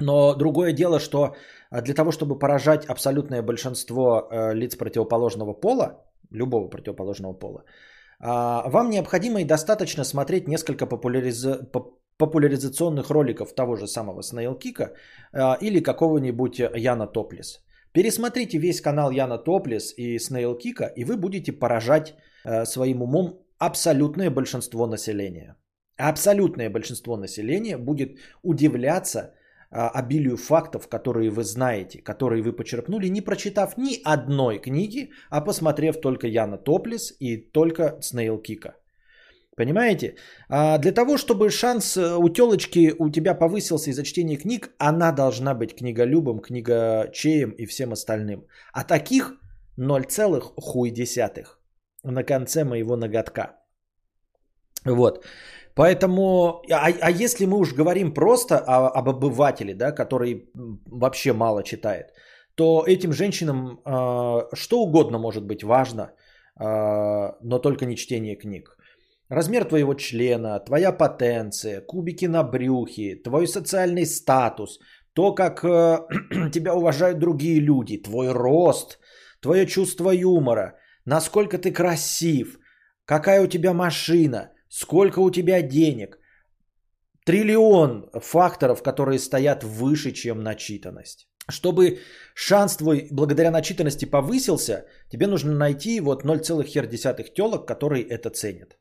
Но 0.00 0.34
другое 0.34 0.72
дело, 0.72 0.98
что 0.98 1.34
для 1.70 1.94
того, 1.94 2.10
чтобы 2.12 2.38
поражать 2.38 2.86
абсолютное 2.86 3.42
большинство 3.42 4.28
э, 4.30 4.54
лиц 4.54 4.76
противоположного 4.76 5.54
пола, 5.54 6.04
любого 6.30 6.68
противоположного 6.68 7.32
пола, 7.32 7.64
э, 8.20 8.68
вам 8.68 8.90
необходимо 8.90 9.40
и 9.40 9.44
достаточно 9.44 10.04
смотреть 10.04 10.48
несколько 10.48 10.86
популяриз 10.86 11.46
популяризационных 12.18 13.10
роликов 13.10 13.54
того 13.54 13.76
же 13.76 13.86
самого 13.86 14.22
Снейлкика 14.22 14.92
э, 15.32 15.56
или 15.60 15.80
какого-нибудь 15.80 16.58
Яна 16.58 17.06
Топлис. 17.06 17.60
Пересмотрите 17.92 18.58
весь 18.58 18.80
канал 18.80 19.12
Яна 19.12 19.38
Топлис 19.38 19.94
и 19.96 20.18
Снейлкика, 20.18 20.84
и 20.96 21.04
вы 21.04 21.16
будете 21.16 21.52
поражать 21.52 22.14
э, 22.44 22.64
своим 22.64 23.02
умом 23.02 23.40
абсолютное 23.58 24.30
большинство 24.30 24.86
населения. 24.86 25.56
Абсолютное 25.96 26.70
большинство 26.70 27.16
населения 27.16 27.78
будет 27.78 28.18
удивляться 28.42 29.18
э, 29.20 29.76
обилию 29.76 30.36
фактов, 30.36 30.88
которые 30.88 31.30
вы 31.30 31.44
знаете, 31.44 32.02
которые 32.02 32.42
вы 32.42 32.52
почерпнули, 32.52 33.08
не 33.08 33.20
прочитав 33.20 33.76
ни 33.76 34.00
одной 34.04 34.58
книги, 34.58 35.10
а 35.30 35.40
посмотрев 35.40 36.00
только 36.00 36.26
Яна 36.26 36.58
Топлис 36.58 37.14
и 37.20 37.36
только 37.36 37.98
Снейлкика. 38.00 38.74
Понимаете? 39.56 40.16
А 40.48 40.78
для 40.78 40.92
того, 40.92 41.16
чтобы 41.16 41.50
шанс 41.50 41.96
э, 41.96 42.16
у 42.16 42.28
телочки 42.28 42.92
у 42.98 43.10
тебя 43.10 43.34
повысился 43.34 43.90
из-за 43.90 44.02
чтения 44.02 44.36
книг, 44.36 44.70
она 44.78 45.12
должна 45.12 45.54
быть 45.54 45.76
книголюбом, 45.76 46.40
книгочеем 46.40 47.50
и 47.50 47.66
всем 47.66 47.92
остальным. 47.92 48.46
А 48.72 48.84
таких 48.84 49.34
0, 49.76 50.06
хуй 50.56 50.90
десятых 50.90 51.60
на 52.02 52.24
конце 52.24 52.64
моего 52.64 52.96
ноготка. 52.96 53.56
Вот. 54.84 55.24
Поэтому, 55.74 56.62
а, 56.70 56.88
а 57.00 57.10
если 57.10 57.46
мы 57.46 57.58
уж 57.58 57.74
говорим 57.74 58.12
просто 58.12 58.58
о, 58.58 58.88
об 58.88 59.08
обывателе, 59.08 59.74
да, 59.74 59.92
который 59.92 60.50
вообще 60.86 61.32
мало 61.32 61.62
читает, 61.62 62.12
то 62.54 62.84
этим 62.86 63.12
женщинам 63.12 63.80
э, 63.84 64.56
что 64.56 64.82
угодно 64.82 65.18
может 65.18 65.44
быть 65.44 65.62
важно, 65.62 66.02
э, 66.02 67.32
но 67.40 67.58
только 67.58 67.86
не 67.86 67.96
чтение 67.96 68.36
книг 68.36 68.76
размер 69.28 69.64
твоего 69.64 69.94
члена, 69.94 70.60
твоя 70.60 70.92
потенция, 70.92 71.80
кубики 71.80 72.26
на 72.26 72.42
брюхе, 72.42 73.16
твой 73.16 73.46
социальный 73.46 74.06
статус, 74.06 74.78
то, 75.14 75.34
как 75.34 75.64
э, 75.64 75.98
тебя 76.52 76.74
уважают 76.74 77.18
другие 77.18 77.60
люди, 77.60 78.02
твой 78.02 78.32
рост, 78.32 78.98
твое 79.40 79.66
чувство 79.66 80.10
юмора, 80.10 80.78
насколько 81.04 81.58
ты 81.58 81.72
красив, 81.72 82.58
какая 83.04 83.42
у 83.42 83.46
тебя 83.46 83.72
машина, 83.72 84.50
сколько 84.68 85.20
у 85.20 85.30
тебя 85.30 85.62
денег. 85.62 86.18
Триллион 87.24 88.10
факторов, 88.20 88.82
которые 88.82 89.18
стоят 89.18 89.64
выше, 89.64 90.12
чем 90.12 90.42
начитанность. 90.42 91.26
Чтобы 91.48 91.98
шанс 92.34 92.76
твой 92.76 93.08
благодаря 93.10 93.50
начитанности 93.50 94.04
повысился, 94.06 94.86
тебе 95.10 95.26
нужно 95.26 95.52
найти 95.52 96.00
вот 96.00 96.24
0,1 96.24 97.34
телок, 97.34 97.66
которые 97.66 98.02
это 98.02 98.30
ценят. 98.30 98.78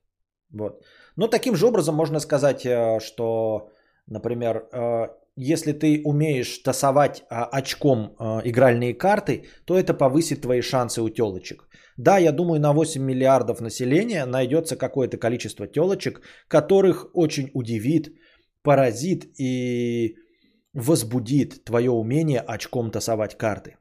Вот. 0.53 0.83
Но 1.17 1.27
таким 1.27 1.55
же 1.55 1.65
образом 1.65 1.95
можно 1.95 2.19
сказать, 2.19 2.65
э, 2.65 2.99
что, 2.99 3.69
например, 4.07 4.67
э, 4.71 5.07
если 5.35 5.73
ты 5.73 6.01
умеешь 6.05 6.59
тасовать 6.59 7.23
а, 7.29 7.45
очком 7.45 8.15
э, 8.19 8.41
игральные 8.45 8.93
карты, 8.93 9.45
то 9.65 9.73
это 9.75 9.93
повысит 9.93 10.41
твои 10.41 10.61
шансы 10.61 11.01
у 11.01 11.09
телочек. 11.09 11.67
Да, 11.97 12.19
я 12.19 12.31
думаю, 12.31 12.59
на 12.59 12.73
8 12.73 13.01
миллиардов 13.01 13.61
населения 13.61 14.25
найдется 14.25 14.75
какое-то 14.75 15.17
количество 15.17 15.67
телочек, 15.67 16.21
которых 16.47 17.09
очень 17.15 17.49
удивит, 17.53 18.13
поразит 18.63 19.25
и 19.39 20.15
возбудит 20.73 21.63
твое 21.65 21.91
умение 21.91 22.39
очком 22.39 22.91
тасовать 22.91 23.35
карты. 23.37 23.77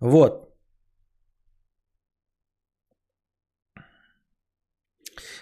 Вот. 0.00 0.45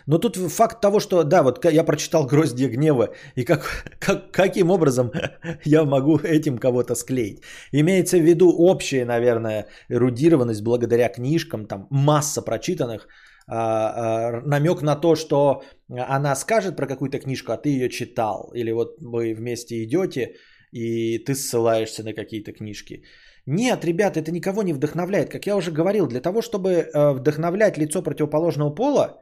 Но 0.06 0.18
тут 0.18 0.36
факт 0.36 0.80
того, 0.80 1.00
что, 1.00 1.24
да, 1.24 1.42
вот 1.42 1.64
я 1.64 1.84
прочитал 1.84 2.26
«Гроздья 2.26 2.68
гнева», 2.68 3.08
и 3.36 3.44
как, 3.44 3.84
как, 3.98 4.30
каким 4.32 4.70
образом 4.70 5.10
я 5.64 5.84
могу 5.84 6.18
этим 6.18 6.58
кого-то 6.58 6.94
склеить. 6.94 7.42
Имеется 7.72 8.18
в 8.18 8.22
виду 8.22 8.50
общая, 8.50 9.04
наверное, 9.04 9.66
эрудированность 9.88 10.62
благодаря 10.62 11.08
книжкам, 11.08 11.66
там 11.66 11.86
масса 11.90 12.42
прочитанных, 12.42 13.08
а, 13.46 13.56
а, 13.56 14.42
намек 14.46 14.82
на 14.82 14.96
то, 14.96 15.16
что 15.16 15.62
она 15.88 16.34
скажет 16.36 16.76
про 16.76 16.86
какую-то 16.86 17.18
книжку, 17.18 17.52
а 17.52 17.56
ты 17.56 17.68
ее 17.68 17.88
читал. 17.88 18.50
Или 18.54 18.72
вот 18.72 18.96
вы 19.00 19.34
вместе 19.34 19.82
идете, 19.84 20.36
и 20.72 21.18
ты 21.18 21.34
ссылаешься 21.34 22.02
на 22.02 22.14
какие-то 22.14 22.52
книжки. 22.52 23.02
Нет, 23.46 23.84
ребята, 23.84 24.20
это 24.20 24.32
никого 24.32 24.62
не 24.62 24.72
вдохновляет. 24.72 25.30
Как 25.30 25.46
я 25.46 25.56
уже 25.56 25.70
говорил, 25.70 26.06
для 26.06 26.20
того, 26.20 26.40
чтобы 26.40 26.70
э, 26.70 27.12
вдохновлять 27.12 27.76
лицо 27.76 28.02
противоположного 28.02 28.70
пола, 28.70 29.20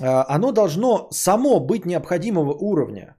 оно 0.00 0.52
должно 0.52 1.08
само 1.10 1.60
быть 1.60 1.86
необходимого 1.86 2.52
уровня 2.52 3.16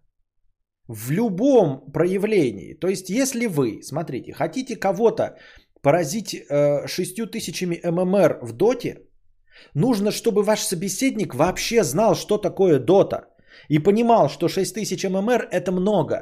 в 0.88 1.11
любом 1.11 1.91
проявлении. 1.91 2.73
То 2.73 2.88
есть, 2.88 3.10
если 3.10 3.47
вы, 3.47 3.81
смотрите, 3.84 4.34
хотите 4.34 4.76
кого-то 4.76 5.38
поразить 5.81 6.34
э, 6.35 6.88
6000 6.88 7.61
ММР 7.85 8.39
в 8.41 8.53
доте, 8.53 9.02
нужно, 9.73 10.11
чтобы 10.11 10.43
ваш 10.43 10.60
собеседник 10.60 11.35
вообще 11.35 11.84
знал, 11.84 12.15
что 12.15 12.38
такое 12.38 12.80
дота. 12.80 13.27
И 13.69 13.80
понимал, 13.80 14.30
что 14.30 14.47
6000 14.47 15.06
ММР 15.06 15.47
это 15.52 15.72
много. 15.72 16.15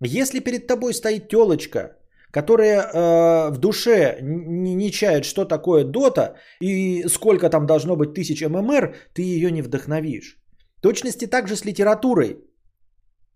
Если 0.00 0.40
перед 0.40 0.66
тобой 0.66 0.92
стоит 0.92 1.28
телочка, 1.28 1.96
которая 2.30 2.80
э, 2.80 3.50
в 3.50 3.58
душе 3.58 4.18
не, 4.20 4.74
не 4.74 4.90
чает, 4.90 5.24
что 5.24 5.44
такое 5.44 5.84
дота 5.84 6.36
и 6.60 7.04
сколько 7.08 7.48
там 7.50 7.66
должно 7.66 7.96
быть 7.96 8.14
тысяч 8.14 8.42
ММР, 8.42 8.94
ты 9.14 9.22
ее 9.22 9.50
не 9.50 9.62
вдохновишь. 9.62 10.36
точности 10.80 11.26
также 11.26 11.56
с 11.56 11.64
литературой. 11.64 12.36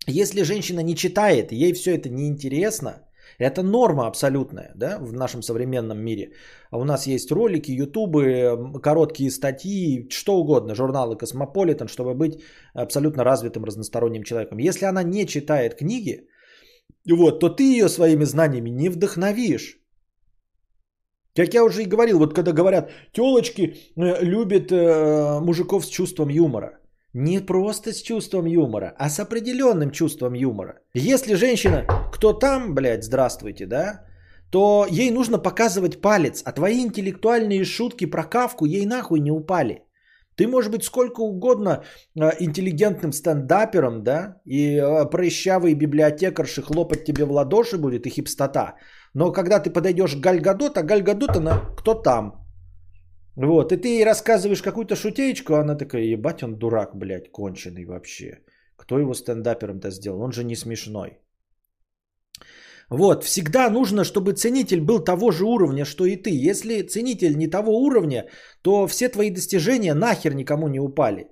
Если 0.07 0.43
женщина 0.43 0.81
не 0.81 0.95
читает, 0.95 1.51
ей 1.51 1.73
все 1.73 1.95
это 1.95 2.09
неинтересно, 2.09 3.03
это 3.39 3.63
норма 3.63 4.07
абсолютная 4.07 4.71
да, 4.75 4.99
в 4.99 5.13
нашем 5.13 5.41
современном 5.41 5.99
мире. 5.99 6.33
А 6.71 6.77
у 6.77 6.83
нас 6.83 7.07
есть 7.07 7.31
ролики, 7.31 7.71
ютубы, 7.71 8.79
короткие 8.81 9.31
статьи, 9.31 10.07
что 10.09 10.35
угодно, 10.35 10.75
журналы 10.75 11.17
Космополитен, 11.17 11.87
чтобы 11.87 12.13
быть 12.13 12.41
абсолютно 12.73 13.23
развитым 13.23 13.63
разносторонним 13.63 14.23
человеком. 14.23 14.57
Если 14.57 14.85
она 14.85 15.03
не 15.03 15.25
читает 15.25 15.75
книги, 15.75 16.27
вот, 17.11 17.39
то 17.39 17.49
ты 17.49 17.63
ее 17.63 17.89
своими 17.89 18.25
знаниями 18.25 18.69
не 18.69 18.89
вдохновишь. 18.89 19.79
Как 21.35 21.53
я 21.53 21.63
уже 21.63 21.81
и 21.81 21.87
говорил, 21.87 22.19
вот 22.19 22.33
когда 22.33 22.51
говорят, 22.51 22.91
телочки 23.11 23.75
э, 23.95 24.23
любят 24.23 24.71
э, 24.71 25.39
мужиков 25.41 25.85
с 25.85 25.89
чувством 25.89 26.29
юмора. 26.29 26.79
Не 27.13 27.39
просто 27.39 27.91
с 27.91 28.01
чувством 28.01 28.45
юмора, 28.45 28.93
а 28.97 29.09
с 29.09 29.19
определенным 29.19 29.91
чувством 29.91 30.33
юмора. 30.33 30.73
Если 30.93 31.35
женщина, 31.35 31.85
кто 32.13 32.33
там, 32.33 32.73
блядь, 32.75 33.03
здравствуйте, 33.03 33.65
да, 33.65 34.05
то 34.51 34.85
ей 34.89 35.11
нужно 35.11 35.39
показывать 35.39 36.01
палец, 36.01 36.43
а 36.45 36.51
твои 36.51 36.81
интеллектуальные 36.81 37.65
шутки 37.65 38.05
про 38.05 38.23
кавку 38.23 38.65
ей 38.65 38.85
нахуй 38.85 39.19
не 39.19 39.31
упали. 39.31 39.81
Ты 40.35 40.47
можешь 40.47 40.71
быть 40.71 40.83
сколько 40.83 41.21
угодно 41.21 41.83
э, 42.15 42.31
интеллигентным 42.39 43.11
стендапером, 43.11 44.03
да, 44.03 44.41
и 44.45 44.77
э, 44.77 45.09
прыщавый 45.09 45.75
библиотекарши 45.75 46.61
хлопать 46.61 47.05
тебе 47.05 47.25
в 47.25 47.31
ладоши 47.31 47.77
будет 47.77 48.05
и 48.05 48.09
хипстота. 48.09 48.75
Но 49.13 49.31
когда 49.31 49.59
ты 49.59 49.69
подойдешь 49.69 50.15
к 50.15 50.19
Гальгадот, 50.19 50.77
а 50.77 50.83
Гальгадот 50.83 51.37
она 51.37 51.61
кто 51.77 51.93
там? 51.93 52.43
Вот, 53.35 53.71
и 53.71 53.77
ты 53.77 53.87
ей 53.87 54.05
рассказываешь 54.05 54.61
какую-то 54.61 54.95
шутеечку, 54.95 55.53
а 55.53 55.61
она 55.61 55.75
такая, 55.75 56.03
ебать, 56.03 56.43
он 56.43 56.57
дурак, 56.57 56.95
блядь, 56.95 57.31
конченый 57.31 57.85
вообще. 57.85 58.39
Кто 58.75 58.99
его 58.99 59.13
стендапером-то 59.13 59.91
сделал? 59.91 60.21
Он 60.21 60.31
же 60.31 60.43
не 60.43 60.55
смешной. 60.55 61.19
Вот, 62.89 63.23
всегда 63.23 63.69
нужно, 63.69 64.03
чтобы 64.03 64.33
ценитель 64.33 64.81
был 64.81 65.03
того 65.03 65.31
же 65.31 65.45
уровня, 65.45 65.85
что 65.85 66.05
и 66.05 66.15
ты. 66.15 66.29
Если 66.29 66.81
ценитель 66.81 67.37
не 67.37 67.47
того 67.47 67.79
уровня, 67.79 68.25
то 68.61 68.87
все 68.87 69.09
твои 69.09 69.29
достижения 69.29 69.93
нахер 69.93 70.35
никому 70.35 70.67
не 70.67 70.79
упали. 70.79 71.27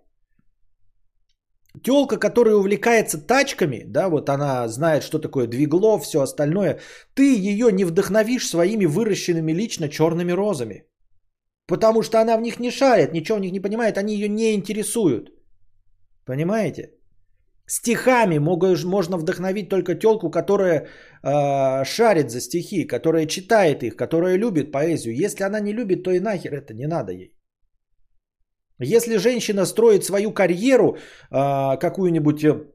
Телка, 1.83 2.17
которая 2.17 2.55
увлекается 2.55 3.17
тачками, 3.17 3.83
да, 3.87 4.09
вот 4.09 4.29
она 4.29 4.67
знает, 4.67 5.03
что 5.03 5.19
такое 5.19 5.47
двигло, 5.47 5.99
все 5.99 6.21
остальное, 6.21 6.79
ты 7.13 7.35
ее 7.35 7.71
не 7.71 7.85
вдохновишь 7.85 8.47
своими 8.47 8.85
выращенными 8.85 9.53
лично 9.53 9.87
черными 9.87 10.33
розами. 10.33 10.85
Потому 11.67 12.03
что 12.03 12.19
она 12.19 12.37
в 12.37 12.41
них 12.41 12.59
не 12.59 12.71
шарит, 12.71 13.13
ничего 13.13 13.37
в 13.37 13.41
них 13.41 13.51
не 13.53 13.61
понимает, 13.61 13.97
они 13.97 14.15
ее 14.15 14.27
не 14.27 14.53
интересуют. 14.53 15.29
Понимаете? 16.25 16.91
Стихами 17.67 18.37
можно 18.39 19.17
вдохновить 19.17 19.69
только 19.69 19.95
телку, 19.95 20.29
которая 20.29 20.87
э, 21.23 21.85
шарит 21.85 22.29
за 22.29 22.41
стихи, 22.41 22.87
которая 22.87 23.25
читает 23.25 23.83
их, 23.83 23.95
которая 23.95 24.37
любит 24.37 24.71
поэзию. 24.71 25.15
Если 25.15 25.43
она 25.43 25.59
не 25.59 25.73
любит, 25.73 26.03
то 26.03 26.11
и 26.11 26.19
нахер 26.19 26.53
это 26.53 26.73
не 26.73 26.87
надо 26.87 27.11
ей. 27.11 27.33
Если 28.79 29.17
женщина 29.17 29.65
строит 29.65 30.03
свою 30.03 30.33
карьеру 30.33 30.97
э, 31.31 31.77
какую-нибудь 31.77 32.43
э, 32.43 32.65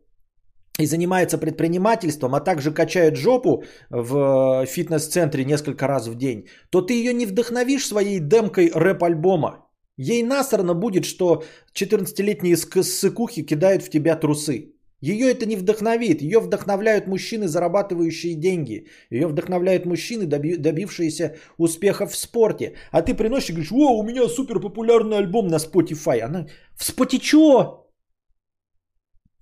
и 0.78 0.86
занимается 0.86 1.38
предпринимательством, 1.38 2.34
а 2.34 2.40
также 2.40 2.72
качает 2.72 3.16
жопу 3.16 3.64
в 3.90 4.64
фитнес-центре 4.66 5.44
несколько 5.44 5.86
раз 5.88 6.06
в 6.06 6.14
день, 6.16 6.46
то 6.70 6.80
ты 6.80 6.94
ее 6.94 7.12
не 7.12 7.26
вдохновишь 7.26 7.86
своей 7.86 8.20
демкой 8.20 8.70
рэп-альбома. 8.72 9.66
Ей 9.98 10.22
насрано 10.22 10.74
будет, 10.74 11.04
что 11.04 11.42
14-летние 11.74 12.56
ссыкухи 12.56 13.42
кидают 13.42 13.82
в 13.82 13.90
тебя 13.90 14.14
трусы. 14.16 14.75
Ее 15.00 15.30
это 15.30 15.46
не 15.46 15.56
вдохновит. 15.56 16.22
Ее 16.22 16.40
вдохновляют 16.40 17.06
мужчины, 17.06 17.48
зарабатывающие 17.48 18.34
деньги. 18.34 18.86
Ее 19.10 19.26
вдохновляют 19.26 19.86
мужчины, 19.86 20.24
доби- 20.24 20.56
добившиеся 20.56 21.36
успеха 21.58 22.06
в 22.06 22.16
спорте. 22.16 22.76
А 22.92 23.02
ты 23.02 23.14
приносишь 23.14 23.50
и 23.50 23.52
говоришь, 23.52 23.72
о, 23.72 23.98
у 23.98 24.02
меня 24.02 24.28
супер 24.28 24.60
популярный 24.60 25.18
альбом 25.18 25.48
на 25.48 25.58
Spotify. 25.58 26.20
Она, 26.20 26.46
в 26.74 26.82
Spotify 26.82 27.18
чё? 27.18 27.82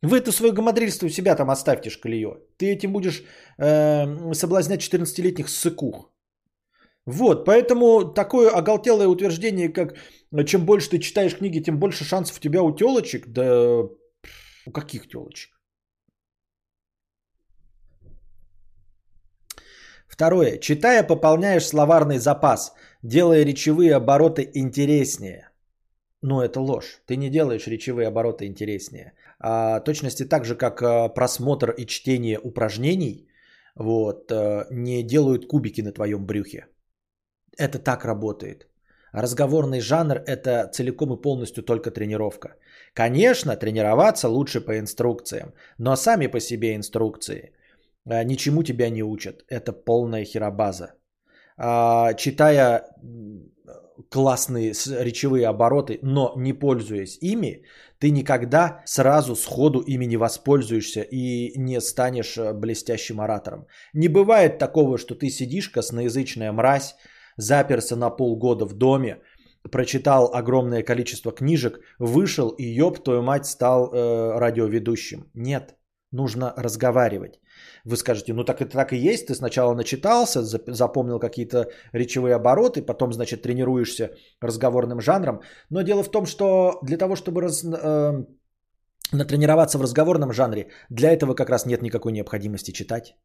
Вы 0.02 0.18
это 0.18 0.32
свое 0.32 0.52
гамадрильство 0.52 1.06
у 1.06 1.10
себя 1.10 1.36
там 1.36 1.50
оставьте 1.50 1.90
шкалие. 1.90 2.36
Ты 2.58 2.66
этим 2.66 2.92
будешь 2.92 3.22
э, 3.58 4.34
соблазнять 4.34 4.80
14-летних 4.80 5.48
ссыкух. 5.48 6.10
Вот, 7.06 7.44
поэтому 7.44 8.12
такое 8.14 8.50
оголтелое 8.50 9.08
утверждение, 9.08 9.72
как 9.72 9.94
чем 10.46 10.64
больше 10.64 10.90
ты 10.90 10.98
читаешь 10.98 11.36
книги, 11.36 11.62
тем 11.62 11.78
больше 11.78 12.04
шансов 12.04 12.38
у 12.38 12.40
тебя 12.40 12.62
у 12.62 12.74
телочек, 12.74 13.28
да 13.28 13.82
у 14.66 14.72
каких 14.72 15.08
телочек? 15.08 15.50
Второе. 20.06 20.58
Читая, 20.58 21.02
пополняешь 21.02 21.66
словарный 21.66 22.18
запас, 22.18 22.72
делая 23.02 23.44
речевые 23.44 23.94
обороты 23.96 24.48
интереснее. 24.54 25.50
Ну, 26.22 26.40
это 26.40 26.60
ложь. 26.60 27.02
Ты 27.06 27.16
не 27.16 27.30
делаешь 27.30 27.66
речевые 27.66 28.08
обороты 28.08 28.46
интереснее. 28.46 29.12
А, 29.38 29.80
точности 29.80 30.24
так 30.28 30.44
же, 30.44 30.56
как 30.56 30.82
а, 30.82 31.08
просмотр 31.08 31.70
и 31.70 31.86
чтение 31.86 32.38
упражнений 32.38 33.28
вот, 33.74 34.32
а, 34.32 34.66
не 34.70 35.02
делают 35.02 35.46
кубики 35.46 35.82
на 35.82 35.92
твоем 35.92 36.26
брюхе. 36.26 36.66
Это 37.58 37.78
так 37.78 38.04
работает. 38.04 38.68
Разговорный 39.12 39.80
жанр– 39.80 40.22
это 40.26 40.70
целиком 40.72 41.12
и 41.12 41.20
полностью 41.20 41.62
только 41.62 41.90
тренировка. 41.90 42.56
Конечно, 42.94 43.56
тренироваться 43.56 44.28
лучше 44.28 44.60
по 44.60 44.78
инструкциям, 44.78 45.52
но 45.78 45.96
сами 45.96 46.28
по 46.28 46.40
себе 46.40 46.76
инструкции 46.76 47.52
а, 48.06 48.24
ничему 48.24 48.62
тебя 48.62 48.90
не 48.90 49.02
учат. 49.02 49.44
Это 49.48 49.72
полная 49.72 50.24
херобаза. 50.24 50.94
А, 51.56 52.14
читая 52.14 52.84
классные 54.10 54.72
речевые 55.00 55.46
обороты, 55.48 55.98
но 56.02 56.32
не 56.36 56.52
пользуясь 56.52 57.18
ими, 57.20 57.64
ты 57.98 58.10
никогда 58.10 58.82
сразу 58.86 59.36
сходу 59.36 59.80
ими 59.80 60.06
не 60.06 60.16
воспользуешься 60.16 61.02
и 61.02 61.58
не 61.58 61.80
станешь 61.80 62.36
э, 62.36 62.52
блестящим 62.52 63.20
оратором. 63.20 63.66
Не 63.92 64.08
бывает 64.08 64.58
такого, 64.58 64.98
что 64.98 65.14
ты 65.14 65.30
сидишь, 65.30 65.68
косноязычная 65.68 66.52
мразь, 66.52 66.96
заперся 67.36 67.96
на 67.96 68.10
полгода 68.10 68.66
в 68.66 68.74
доме, 68.74 69.18
прочитал 69.70 70.30
огромное 70.34 70.82
количество 70.82 71.32
книжек, 71.32 71.80
вышел 71.98 72.48
и 72.50 72.64
ёб 72.64 73.02
твою 73.04 73.22
мать 73.22 73.46
стал 73.46 73.92
э, 73.92 74.38
радиоведущим. 74.38 75.30
Нет, 75.34 75.74
нужно 76.12 76.52
разговаривать. 76.56 77.40
Вы 77.84 77.96
скажете, 77.96 78.32
ну 78.32 78.44
так 78.44 78.60
это 78.60 78.72
так 78.72 78.92
и 78.92 78.96
есть, 78.96 79.26
ты 79.26 79.34
сначала 79.34 79.74
начитался, 79.74 80.42
запомнил 80.42 81.18
какие-то 81.18 81.70
речевые 81.92 82.34
обороты, 82.34 82.82
потом, 82.82 83.12
значит, 83.12 83.42
тренируешься 83.42 84.10
разговорным 84.40 85.00
жанром. 85.00 85.40
Но 85.70 85.82
дело 85.82 86.02
в 86.02 86.10
том, 86.10 86.26
что 86.26 86.78
для 86.82 86.96
того, 86.96 87.16
чтобы 87.16 87.42
раз, 87.42 87.64
э, 87.64 88.24
натренироваться 89.12 89.78
в 89.78 89.82
разговорном 89.82 90.32
жанре, 90.32 90.70
для 90.90 91.12
этого 91.12 91.34
как 91.34 91.50
раз 91.50 91.66
нет 91.66 91.82
никакой 91.82 92.12
необходимости 92.12 92.72
читать. 92.72 93.16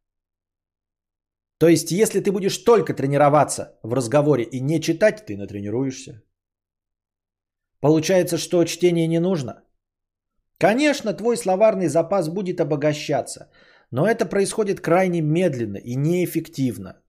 То 1.60 1.68
есть, 1.68 1.92
если 1.92 2.22
ты 2.22 2.32
будешь 2.32 2.58
только 2.58 2.94
тренироваться 2.94 3.78
в 3.84 3.94
разговоре 3.94 4.44
и 4.44 4.62
не 4.62 4.80
читать, 4.80 5.26
ты 5.26 5.36
натренируешься. 5.36 6.22
Получается, 7.82 8.38
что 8.38 8.64
чтение 8.66 9.08
не 9.08 9.20
нужно. 9.20 9.64
Конечно, 10.58 11.14
твой 11.14 11.38
словарный 11.38 11.88
запас 11.88 12.30
будет 12.30 12.60
обогащаться, 12.60 13.50
но 13.92 14.06
это 14.06 14.26
происходит 14.26 14.82
крайне 14.82 15.22
медленно 15.22 15.78
и 15.78 15.96
неэффективно. 15.96 17.02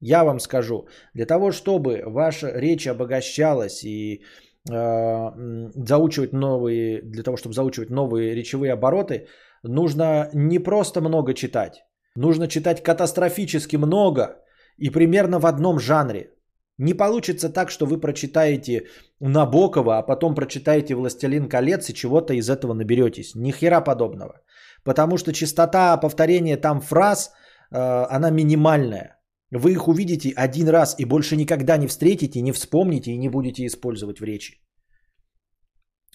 Я 0.00 0.24
вам 0.24 0.40
скажу, 0.40 0.88
для 1.14 1.26
того, 1.26 1.52
чтобы 1.52 2.02
ваша 2.06 2.50
речь 2.54 2.86
обогащалась 2.86 3.84
и 3.84 4.22
э, 4.70 5.30
заучивать 5.74 6.32
новые, 6.32 7.02
для 7.02 7.22
того, 7.22 7.36
чтобы 7.36 7.54
заучивать 7.54 7.90
новые 7.90 8.34
речевые 8.34 8.72
обороты, 8.72 9.28
нужно 9.62 10.30
не 10.32 10.58
просто 10.58 11.00
много 11.00 11.34
читать, 11.34 11.86
Нужно 12.16 12.48
читать 12.48 12.82
катастрофически 12.82 13.76
много 13.76 14.42
и 14.78 14.90
примерно 14.90 15.38
в 15.38 15.46
одном 15.46 15.78
жанре. 15.78 16.30
Не 16.78 16.94
получится 16.94 17.48
так, 17.48 17.70
что 17.70 17.86
вы 17.86 18.00
прочитаете 18.00 18.86
Набокова, 19.20 19.98
а 19.98 20.02
потом 20.02 20.34
прочитаете 20.34 20.94
«Властелин 20.94 21.48
колец» 21.48 21.88
и 21.88 21.94
чего-то 21.94 22.34
из 22.34 22.50
этого 22.50 22.74
наберетесь. 22.74 23.34
Ни 23.34 23.50
хера 23.50 23.80
подобного. 23.80 24.42
Потому 24.84 25.16
что 25.16 25.32
частота 25.32 25.96
повторения 25.96 26.56
там 26.56 26.80
фраз, 26.80 27.30
э, 27.70 27.78
она 28.10 28.30
минимальная. 28.30 29.18
Вы 29.50 29.72
их 29.72 29.88
увидите 29.88 30.32
один 30.36 30.68
раз 30.68 30.96
и 30.98 31.04
больше 31.06 31.36
никогда 31.36 31.78
не 31.78 31.86
встретите, 31.86 32.42
не 32.42 32.52
вспомните 32.52 33.10
и 33.10 33.18
не 33.18 33.28
будете 33.28 33.64
использовать 33.64 34.20
в 34.20 34.24
речи. 34.24 34.60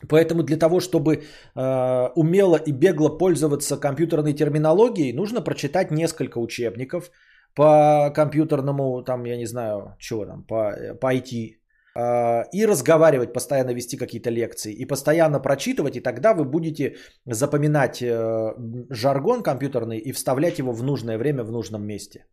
Поэтому 0.10 0.44
для 0.44 0.58
того, 0.58 0.80
чтобы 0.80 1.16
э, 1.16 2.10
умело 2.16 2.58
и 2.58 2.72
бегло 2.72 3.10
пользоваться 3.10 3.78
компьютерной 3.78 4.34
терминологией, 4.34 5.14
нужно 5.14 5.42
прочитать 5.42 5.92
несколько 5.92 6.40
учебников 6.40 7.12
по 7.56 8.12
компьютерному, 8.16 9.04
там, 9.04 9.26
я 9.26 9.38
не 9.38 9.46
знаю, 9.46 9.96
чего 10.00 10.26
там, 10.26 10.44
по, 10.44 10.74
по 11.02 11.14
IT, 11.14 11.56
э, 11.96 12.44
и 12.54 12.66
разговаривать, 12.66 13.34
постоянно 13.34 13.74
вести 13.74 13.98
какие-то 13.98 14.30
лекции, 14.30 14.74
и 14.74 14.86
постоянно 14.86 15.40
прочитывать, 15.40 15.96
и 15.96 16.02
тогда 16.02 16.34
вы 16.34 16.46
будете 16.46 16.96
запоминать 17.26 18.02
э, 18.02 18.54
жаргон 18.90 19.44
компьютерный 19.44 19.98
и 19.98 20.12
вставлять 20.12 20.60
его 20.60 20.72
в 20.74 20.84
нужное 20.84 21.18
время 21.18 21.44
в 21.44 21.52
нужном 21.52 21.84
месте 21.84 22.26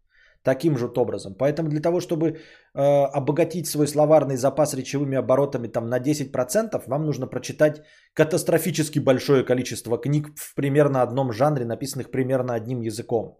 таким 0.43 0.78
же 0.78 0.86
образом. 0.97 1.35
Поэтому 1.35 1.69
для 1.69 1.81
того, 1.81 2.01
чтобы 2.01 2.27
э, 2.27 2.36
обогатить 2.74 3.66
свой 3.66 3.86
словарный 3.86 4.36
запас 4.36 4.74
речевыми 4.74 5.16
оборотами 5.16 5.69
там, 5.69 5.89
на 5.89 5.99
10%, 5.99 6.82
вам 6.86 7.07
нужно 7.07 7.27
прочитать 7.27 7.82
катастрофически 8.15 9.01
большое 9.01 9.45
количество 9.45 9.99
книг 9.99 10.28
в 10.36 10.55
примерно 10.55 11.03
одном 11.03 11.32
жанре, 11.32 11.65
написанных 11.65 12.11
примерно 12.11 12.55
одним 12.55 12.81
языком. 12.81 13.39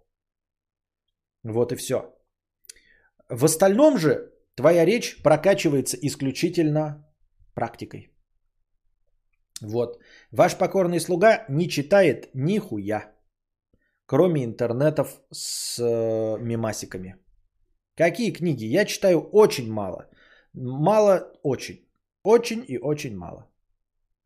Вот 1.53 1.73
и 1.73 1.77
все. 1.77 2.15
В 3.29 3.45
остальном 3.45 3.99
же 3.99 4.33
твоя 4.55 4.85
речь 4.85 5.23
прокачивается 5.23 5.97
исключительно 6.01 7.07
практикой. 7.55 8.11
Вот. 9.61 9.99
Ваш 10.31 10.57
покорный 10.57 11.01
слуга 11.01 11.45
не 11.49 11.69
читает 11.69 12.31
нихуя 12.35 13.19
кроме 14.09 14.45
интернетов 14.45 15.21
с 15.31 15.79
э, 15.79 16.39
мемасиками. 16.41 17.17
Какие 17.95 18.33
книги? 18.33 18.65
Я 18.65 18.85
читаю 18.85 19.21
очень 19.33 19.71
мало. 19.71 20.09
Мало 20.55 21.33
очень. 21.43 21.87
Очень 22.25 22.65
и 22.69 22.79
очень 22.79 23.17
мало. 23.17 23.47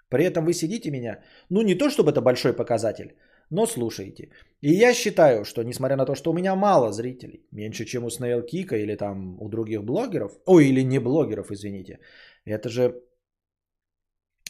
При 0.08 0.24
этом 0.24 0.44
вы 0.44 0.52
сидите 0.52 0.90
меня, 0.90 1.22
ну 1.50 1.62
не 1.62 1.74
то 1.74 1.90
чтобы 1.90 2.10
это 2.10 2.20
большой 2.20 2.52
показатель, 2.52 3.16
но 3.52 3.66
слушаете. 3.66 4.30
И 4.62 4.72
я 4.72 4.94
считаю, 4.94 5.44
что 5.44 5.62
несмотря 5.62 5.96
на 5.96 6.06
то, 6.06 6.14
что 6.14 6.30
у 6.30 6.34
меня 6.34 6.54
мало 6.54 6.92
зрителей, 6.92 7.46
меньше, 7.52 7.84
чем 7.84 8.04
у 8.04 8.08
Snail 8.08 8.46
Кика 8.46 8.76
или 8.76 8.96
там 8.96 9.40
у 9.40 9.48
других 9.48 9.84
блогеров, 9.84 10.32
ой, 10.46 10.68
или 10.68 10.84
не 10.84 10.98
блогеров, 11.00 11.50
извините, 11.50 11.98
это 12.46 12.68
же 12.68 12.82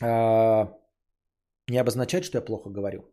э, 0.00 0.66
не 1.68 1.80
обозначает, 1.80 2.24
что 2.24 2.38
я 2.38 2.44
плохо 2.44 2.70
говорю. 2.70 3.12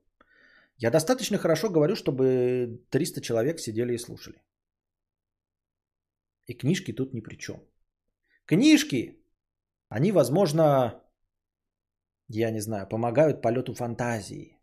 Я 0.77 0.91
достаточно 0.91 1.37
хорошо 1.37 1.69
говорю, 1.69 1.95
чтобы 1.95 2.81
300 2.89 3.21
человек 3.21 3.59
сидели 3.59 3.93
и 3.93 3.97
слушали. 3.97 4.41
И 6.45 6.53
книжки 6.53 6.93
тут 6.93 7.13
ни 7.13 7.21
при 7.21 7.35
чем. 7.35 7.63
Книжки, 8.45 9.23
они, 9.89 10.11
возможно, 10.11 11.01
я 12.27 12.51
не 12.51 12.61
знаю, 12.61 12.87
помогают 12.87 13.41
полету 13.41 13.73
фантазии. 13.73 14.58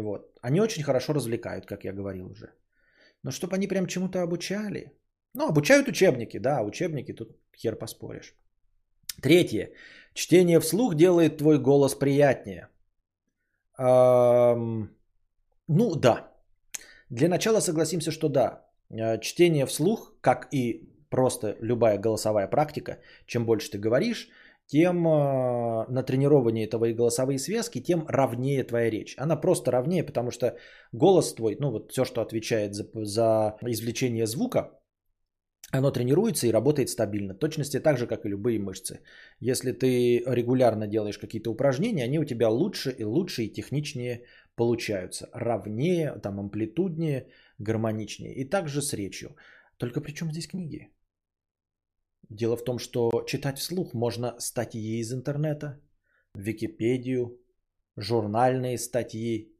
Вот. 0.00 0.38
Они 0.42 0.60
очень 0.60 0.82
хорошо 0.82 1.12
развлекают, 1.14 1.66
как 1.66 1.84
я 1.84 1.92
говорил 1.92 2.30
уже. 2.30 2.52
Но 3.22 3.30
чтобы 3.30 3.54
они 3.54 3.68
прям 3.68 3.86
чему-то 3.86 4.22
обучали. 4.22 4.92
Ну, 5.34 5.48
обучают 5.48 5.88
учебники, 5.88 6.38
да, 6.38 6.62
учебники 6.62 7.12
тут 7.12 7.36
хер 7.56 7.76
поспоришь. 7.76 8.34
Третье. 9.22 9.70
Чтение 10.14 10.60
вслух 10.60 10.94
делает 10.94 11.38
твой 11.38 11.58
голос 11.58 11.94
приятнее. 11.94 12.68
Эм, 13.78 14.90
ну 15.68 15.94
да. 15.96 16.32
Для 17.10 17.28
начала 17.28 17.60
согласимся, 17.60 18.10
что 18.10 18.28
да. 18.28 18.66
Э, 18.90 19.20
чтение 19.20 19.66
вслух, 19.66 20.12
как 20.20 20.48
и 20.52 20.88
просто 21.10 21.56
любая 21.60 21.98
голосовая 21.98 22.48
практика, 22.48 22.98
чем 23.26 23.44
больше 23.46 23.70
ты 23.70 23.78
говоришь, 23.78 24.28
тем 24.66 25.06
э, 25.06 25.86
натренированнее 25.88 26.66
твои 26.66 26.94
голосовые 26.94 27.38
связки, 27.38 27.82
тем 27.82 28.06
ровнее 28.08 28.64
твоя 28.64 28.90
речь. 28.90 29.14
Она 29.18 29.36
просто 29.36 29.70
ровнее, 29.70 30.04
потому 30.04 30.30
что 30.30 30.56
голос 30.92 31.34
твой, 31.34 31.56
ну 31.60 31.70
вот 31.70 31.92
все, 31.92 32.04
что 32.04 32.22
отвечает 32.22 32.74
за, 32.74 32.84
за 32.94 33.56
извлечение 33.62 34.26
звука, 34.26 34.70
оно 35.70 35.90
тренируется 35.90 36.46
и 36.46 36.52
работает 36.52 36.88
стабильно. 36.88 37.34
Точности 37.34 37.80
так 37.80 37.98
же, 37.98 38.06
как 38.06 38.24
и 38.24 38.28
любые 38.28 38.58
мышцы. 38.58 39.00
Если 39.40 39.72
ты 39.72 40.22
регулярно 40.26 40.86
делаешь 40.86 41.18
какие-то 41.18 41.50
упражнения, 41.50 42.04
они 42.04 42.18
у 42.18 42.24
тебя 42.24 42.48
лучше 42.48 42.90
и 42.90 43.04
лучше 43.04 43.42
и 43.42 43.52
техничнее 43.52 44.24
получаются. 44.56 45.28
Ровнее, 45.32 46.20
там 46.22 46.38
амплитуднее, 46.38 47.26
гармоничнее. 47.58 48.34
И 48.34 48.48
также 48.48 48.82
с 48.82 48.92
речью. 48.92 49.36
Только 49.78 50.00
при 50.00 50.12
чем 50.12 50.30
здесь 50.30 50.46
книги? 50.46 50.90
Дело 52.30 52.56
в 52.56 52.64
том, 52.64 52.78
что 52.78 53.10
читать 53.26 53.58
вслух 53.58 53.94
можно 53.94 54.34
статьи 54.38 55.00
из 55.00 55.12
интернета, 55.12 55.80
Википедию, 56.34 57.38
журнальные 57.96 58.78
статьи. 58.78 59.52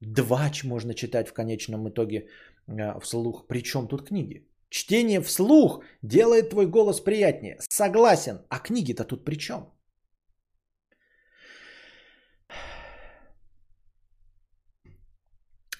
Двач 0.00 0.64
можно 0.64 0.94
читать 0.94 1.28
в 1.28 1.32
конечном 1.32 1.88
итоге 1.88 2.28
э, 2.68 3.00
вслух. 3.00 3.46
Причем 3.48 3.88
тут 3.88 4.08
книги? 4.08 4.46
Чтение 4.70 5.20
вслух 5.20 5.82
делает 6.02 6.50
твой 6.50 6.66
голос 6.66 7.00
приятнее. 7.00 7.56
Согласен. 7.68 8.40
А 8.48 8.58
книги-то 8.60 9.04
тут 9.04 9.24
при 9.24 9.36
чем? 9.36 9.72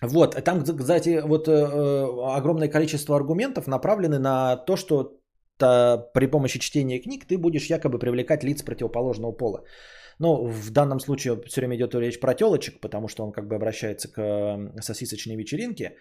Вот, 0.02 0.44
там, 0.44 0.64
кстати, 0.64 1.20
вот 1.20 1.48
э, 1.48 1.52
э, 1.52 2.36
огромное 2.36 2.68
количество 2.68 3.16
аргументов 3.16 3.66
направлены 3.66 4.18
на 4.18 4.56
то, 4.56 4.76
что 4.76 5.19
при 6.14 6.26
помощи 6.26 6.58
чтения 6.58 6.98
книг 6.98 7.26
ты 7.26 7.38
будешь 7.38 7.70
якобы 7.70 7.98
привлекать 7.98 8.44
лиц 8.44 8.62
противоположного 8.62 9.32
пола. 9.32 9.64
Ну, 10.18 10.46
в 10.46 10.70
данном 10.70 11.00
случае 11.00 11.40
все 11.46 11.60
время 11.60 11.76
идет 11.76 11.94
речь 11.94 12.20
про 12.20 12.34
телочек, 12.34 12.80
потому 12.80 13.08
что 13.08 13.24
он 13.24 13.32
как 13.32 13.48
бы 13.48 13.56
обращается 13.56 14.08
к 14.08 14.20
сосисочной 14.82 15.36
вечеринке. 15.36 15.96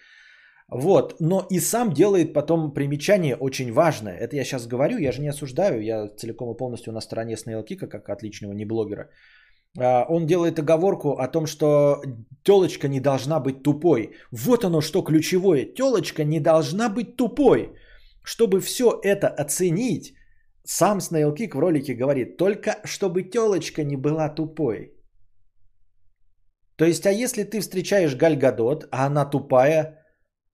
Вот, 0.72 1.16
но 1.20 1.48
и 1.50 1.60
сам 1.60 1.94
делает 1.94 2.34
потом 2.34 2.74
примечание 2.74 3.36
очень 3.36 3.72
важное. 3.72 4.18
Это 4.18 4.36
я 4.36 4.44
сейчас 4.44 4.68
говорю, 4.68 4.98
я 5.00 5.12
же 5.12 5.22
не 5.22 5.30
осуждаю, 5.30 5.82
я 5.82 6.08
целиком 6.08 6.52
и 6.54 6.58
полностью 6.58 6.94
на 6.94 7.02
стороне 7.02 7.38
Снейлкика, 7.38 7.88
как 7.88 8.10
отличного 8.10 8.54
не 8.54 8.66
блогера. 8.66 9.10
А, 9.78 10.06
он 10.10 10.28
делает 10.28 10.60
оговорку 10.60 11.18
о 11.18 11.28
том, 11.28 11.48
что 11.48 12.02
телочка 12.44 12.88
не 12.88 13.00
должна 13.00 13.40
быть 13.40 13.64
тупой. 13.64 14.12
Вот 14.32 14.64
оно 14.64 14.82
что 14.82 15.02
ключевое. 15.02 15.66
Телочка 15.66 16.24
не 16.24 16.40
должна 16.40 16.90
быть 16.90 17.16
тупой. 17.16 17.74
Чтобы 18.24 18.60
все 18.60 19.00
это 19.04 19.28
оценить, 19.28 20.14
сам 20.64 21.02
Снейлкик 21.02 21.56
в 21.56 21.60
ролике 21.60 21.96
говорит, 21.96 22.38
только 22.38 22.80
чтобы 22.86 23.24
телочка 23.24 23.84
не 23.84 23.98
была 23.98 24.30
тупой. 24.30 24.94
То 26.76 26.86
есть, 26.86 27.06
а 27.06 27.12
если 27.12 27.44
ты 27.44 27.60
встречаешь 27.60 28.16
Гальгадот, 28.16 28.88
а 28.92 29.06
она 29.06 29.26
тупая, 29.26 30.06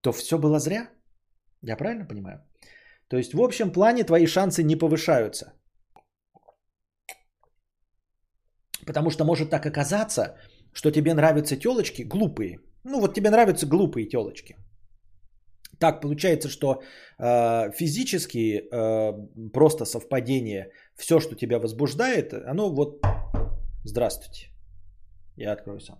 то 0.01 0.11
все 0.11 0.37
было 0.37 0.59
зря? 0.59 0.89
Я 1.61 1.77
правильно 1.77 2.07
понимаю? 2.07 2.39
То 3.07 3.17
есть 3.17 3.33
в 3.33 3.41
общем 3.41 3.71
плане 3.71 4.03
твои 4.03 4.25
шансы 4.25 4.63
не 4.63 4.75
повышаются. 4.75 5.53
Потому 8.85 9.09
что 9.09 9.25
может 9.25 9.49
так 9.49 9.65
оказаться, 9.65 10.37
что 10.73 10.91
тебе 10.91 11.13
нравятся 11.13 11.57
телочки 11.57 12.03
глупые. 12.03 12.59
Ну 12.83 12.99
вот 12.99 13.13
тебе 13.13 13.29
нравятся 13.29 13.67
глупые 13.67 14.09
телочки. 14.09 14.55
Так 15.79 16.01
получается, 16.01 16.49
что 16.49 16.81
э, 17.19 17.71
физически 17.71 18.61
э, 18.71 19.13
просто 19.53 19.85
совпадение, 19.85 20.71
все, 20.95 21.19
что 21.19 21.35
тебя 21.35 21.59
возбуждает, 21.59 22.33
оно 22.33 22.73
вот... 22.73 23.01
Здравствуйте. 23.83 24.49
Я 25.37 25.53
открою 25.53 25.79
сам. 25.79 25.99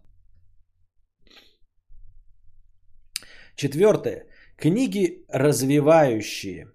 Четвертое. 3.56 4.28
Книги 4.58 5.26
развивающие. 5.30 6.68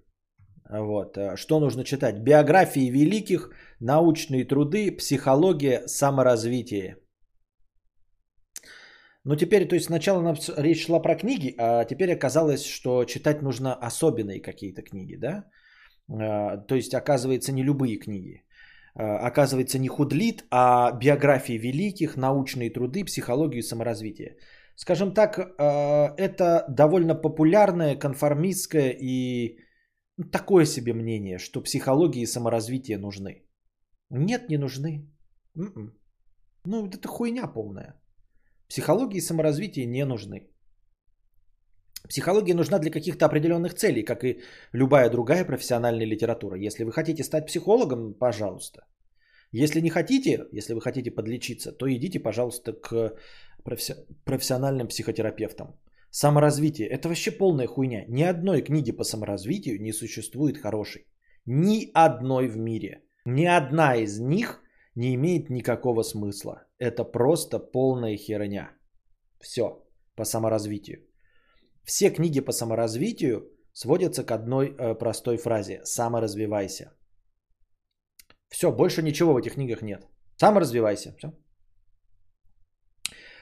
Вот. 0.70 1.16
Э, 1.16 1.36
что 1.36 1.60
нужно 1.60 1.84
читать? 1.84 2.18
Биографии 2.18 2.90
великих, 2.90 3.50
научные 3.80 4.44
труды, 4.44 4.92
психология, 4.96 5.86
саморазвитие. 5.86 6.96
Ну 9.24 9.36
теперь, 9.36 9.68
то 9.68 9.74
есть 9.74 9.86
сначала 9.86 10.34
речь 10.56 10.86
шла 10.86 11.00
про 11.00 11.14
книги, 11.14 11.54
а 11.58 11.84
теперь 11.84 12.12
оказалось, 12.12 12.64
что 12.64 13.04
читать 13.04 13.42
нужно 13.42 13.74
особенные 13.74 14.40
какие-то 14.40 14.82
книги, 14.82 15.16
да? 15.16 15.44
Э, 16.08 16.66
то 16.66 16.74
есть 16.74 16.94
оказывается 16.94 17.52
не 17.52 17.62
любые 17.62 17.98
книги. 17.98 18.44
Э, 18.98 19.28
оказывается 19.28 19.78
не 19.78 19.88
худлит, 19.88 20.44
а 20.50 20.92
биографии 20.92 21.58
великих, 21.58 22.16
научные 22.16 22.70
труды, 22.70 23.04
психологию 23.04 23.58
и 23.58 23.66
саморазвитие. 23.66 24.36
Скажем 24.74 25.12
так, 25.12 25.38
э, 25.38 25.44
это 26.16 26.64
довольно 26.68 27.14
популярное, 27.14 27.96
конформистское 27.96 28.96
и 28.98 29.58
ну, 30.16 30.30
такое 30.30 30.64
себе 30.64 30.94
мнение, 30.94 31.38
что 31.38 31.62
психология 31.62 32.22
и 32.22 32.26
саморазвитие 32.26 32.98
нужны. 32.98 33.44
Нет, 34.10 34.48
не 34.48 34.56
нужны. 34.58 35.10
М-м. 35.56 35.92
Ну, 36.64 36.86
это 36.86 37.08
хуйня 37.08 37.46
полная. 37.46 37.99
Психология 38.70 39.18
и 39.18 39.20
саморазвитие 39.20 39.86
не 39.86 40.04
нужны. 40.04 40.48
Психология 42.08 42.54
нужна 42.54 42.78
для 42.78 42.90
каких-то 42.90 43.26
определенных 43.26 43.74
целей, 43.74 44.04
как 44.04 44.24
и 44.24 44.40
любая 44.72 45.10
другая 45.10 45.44
профессиональная 45.44 46.06
литература. 46.06 46.56
Если 46.56 46.84
вы 46.84 46.92
хотите 46.92 47.24
стать 47.24 47.46
психологом, 47.46 48.14
пожалуйста. 48.14 48.86
Если 49.52 49.80
не 49.80 49.90
хотите, 49.90 50.46
если 50.52 50.74
вы 50.74 50.80
хотите 50.80 51.10
подлечиться, 51.10 51.72
то 51.72 51.86
идите, 51.86 52.20
пожалуйста, 52.20 52.72
к 52.72 53.16
профессиональным 54.24 54.86
психотерапевтом. 54.86 55.74
Саморазвитие– 56.10 56.88
это 56.90 57.08
вообще 57.08 57.32
полная 57.32 57.66
хуйня. 57.66 58.04
Ни 58.08 58.22
одной 58.22 58.62
книги 58.62 58.92
по 58.92 59.04
саморазвитию 59.04 59.80
не 59.82 59.92
существует 59.92 60.58
хорошей. 60.58 61.06
Ни 61.44 61.90
одной 61.92 62.48
в 62.48 62.56
мире. 62.56 63.02
Ни 63.24 63.46
одна 63.46 63.96
из 63.96 64.20
них 64.20 64.62
не 65.00 65.14
имеет 65.14 65.50
никакого 65.50 66.02
смысла. 66.02 66.54
Это 66.78 67.04
просто 67.04 67.58
полная 67.58 68.16
херня. 68.16 68.70
Все 69.40 69.64
по 70.14 70.24
саморазвитию. 70.24 70.98
Все 71.84 72.10
книги 72.10 72.40
по 72.40 72.52
саморазвитию 72.52 73.40
сводятся 73.72 74.24
к 74.24 74.30
одной 74.30 74.66
э, 74.66 74.98
простой 74.98 75.38
фразе– 75.38 75.80
саморазвивайся. 75.84 76.92
Все, 78.50 78.72
больше 78.72 79.02
ничего 79.02 79.32
в 79.32 79.38
этих 79.38 79.54
книгах 79.54 79.82
нет. 79.82 80.06
Саморазвивайся. 80.36 81.14
Все. 81.16 81.32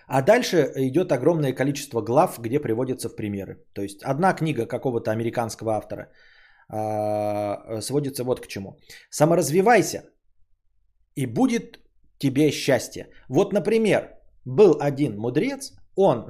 А 0.07 0.23
дальше 0.23 0.73
идет 0.77 1.13
огромное 1.13 1.53
количество 1.53 2.03
глав, 2.03 2.39
где 2.39 2.61
приводятся 2.61 3.09
в 3.09 3.17
примеры. 3.17 3.57
То 3.73 3.83
есть 3.83 4.03
одна 4.05 4.33
книга 4.35 4.67
какого-то 4.67 5.11
американского 5.11 5.73
автора 5.73 6.13
а, 6.69 7.81
сводится 7.81 8.25
вот 8.25 8.41
к 8.41 8.47
чему. 8.47 8.77
Саморазвивайся, 9.11 10.03
и 11.15 11.27
будет 11.27 11.81
тебе 12.19 12.51
счастье. 12.51 13.09
Вот, 13.29 13.53
например, 13.53 14.17
был 14.45 14.77
один 14.81 15.19
мудрец, 15.19 15.75
он 15.97 16.27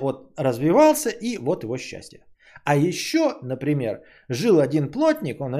вот 0.00 0.32
развивался, 0.36 1.10
и 1.10 1.38
вот 1.38 1.64
его 1.64 1.78
счастье. 1.78 2.24
А 2.64 2.76
еще, 2.76 3.38
например, 3.42 4.02
жил 4.28 4.60
один 4.60 4.90
плотник, 4.90 5.40
он... 5.40 5.52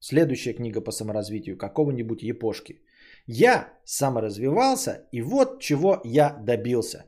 Следующая 0.00 0.54
книга 0.54 0.80
по 0.80 0.92
саморазвитию 0.92 1.58
какого-нибудь 1.58 2.22
епошки. 2.22 2.80
Я 3.26 3.68
саморазвивался, 3.84 5.08
и 5.12 5.22
вот 5.22 5.60
чего 5.60 6.00
я 6.04 6.36
добился. 6.40 7.04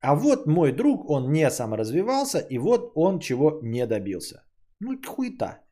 А 0.00 0.14
вот 0.14 0.46
мой 0.46 0.72
друг, 0.72 1.10
он 1.10 1.32
не 1.32 1.50
саморазвивался, 1.50 2.38
и 2.38 2.58
вот 2.58 2.92
он 2.94 3.18
чего 3.18 3.60
не 3.62 3.86
добился. 3.86 4.44
Ну, 4.80 5.00
хуета. 5.06 5.62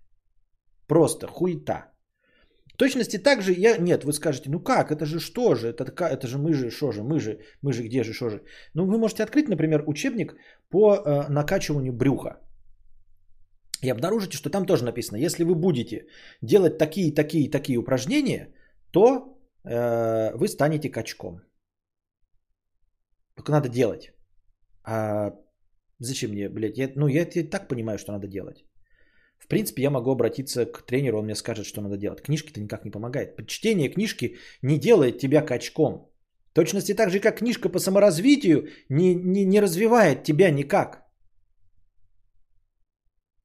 Просто 0.87 1.27
хуета. 1.27 1.92
В 2.75 2.77
точности 2.77 3.19
так 3.19 3.43
же 3.43 3.53
я... 3.53 3.77
Нет, 3.79 4.05
вы 4.05 4.13
скажете, 4.13 4.51
ну 4.51 4.61
как, 4.61 4.91
это 4.91 5.05
же 5.05 5.21
что 5.21 5.55
же? 5.55 5.69
Это, 5.69 5.85
это 5.85 6.27
же 6.27 6.39
мы 6.39 6.55
же, 6.55 6.71
что 6.71 6.93
же, 6.93 7.03
мы 7.03 7.21
же, 7.21 7.39
мы 7.63 7.73
же, 7.73 7.83
где 7.83 8.03
же, 8.05 8.13
что 8.13 8.31
же? 8.31 8.43
Ну, 8.75 8.87
вы 8.87 8.99
можете 8.99 9.23
открыть, 9.23 9.49
например, 9.49 9.85
учебник 9.87 10.35
по 10.71 10.95
э, 10.95 11.29
накачиванию 11.29 11.93
брюха. 11.93 12.41
И 13.83 13.91
обнаружите, 13.91 14.37
что 14.37 14.51
там 14.51 14.65
тоже 14.65 14.85
написано, 14.85 15.19
если 15.19 15.45
вы 15.45 15.55
будете 15.55 16.07
делать 16.41 16.79
такие, 16.79 17.15
такие, 17.15 17.51
такие 17.51 17.79
упражнения, 17.79 18.49
то 18.93 19.01
э, 19.65 20.37
вы 20.37 20.49
станете 20.49 20.89
качком. 20.89 21.41
Только 23.37 23.53
надо 23.53 23.69
делать. 23.69 24.13
А 24.85 25.33
зачем 25.99 26.31
мне, 26.31 26.49
блядь? 26.49 26.79
Я, 26.79 26.91
ну, 26.97 27.09
я, 27.09 27.27
я 27.35 27.51
так 27.51 27.69
понимаю, 27.69 27.99
что 27.99 28.13
надо 28.13 28.29
делать. 28.29 28.65
В 29.43 29.49
принципе, 29.49 29.83
я 29.83 29.91
могу 29.91 30.11
обратиться 30.13 30.67
к 30.67 30.87
тренеру, 30.87 31.19
он 31.19 31.25
мне 31.25 31.35
скажет, 31.35 31.67
что 31.67 31.81
надо 31.81 31.97
делать. 31.97 32.23
Книжки-то 32.23 32.61
никак 32.61 32.85
не 32.85 32.91
помогает. 32.91 33.47
Чтение 33.47 33.89
книжки 33.89 34.37
не 34.63 34.79
делает 34.79 35.19
тебя 35.19 35.43
качком. 35.43 36.09
В 36.51 36.55
точности 36.55 36.95
так 36.95 37.11
же, 37.11 37.21
как 37.21 37.39
книжка 37.39 37.69
по 37.69 37.79
саморазвитию 37.79 38.69
не, 38.89 39.15
не, 39.15 39.45
не 39.45 39.61
развивает 39.61 40.23
тебя 40.23 40.51
никак. 40.51 41.03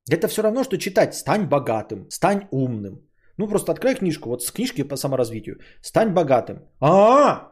Это 0.10 0.28
все 0.28 0.42
равно, 0.42 0.64
что 0.64 0.78
читать 0.78 1.16
«стань 1.16 1.48
богатым», 1.48 2.10
«стань 2.10 2.48
умным». 2.52 3.02
Ну, 3.38 3.48
просто 3.48 3.72
открой 3.72 3.96
книжку, 3.96 4.30
вот 4.30 4.44
с 4.44 4.52
книжки 4.52 4.84
по 4.84 4.98
саморазвитию. 4.98 5.60
«Стань 5.82 6.14
богатым». 6.14 6.60
А, 6.80 7.52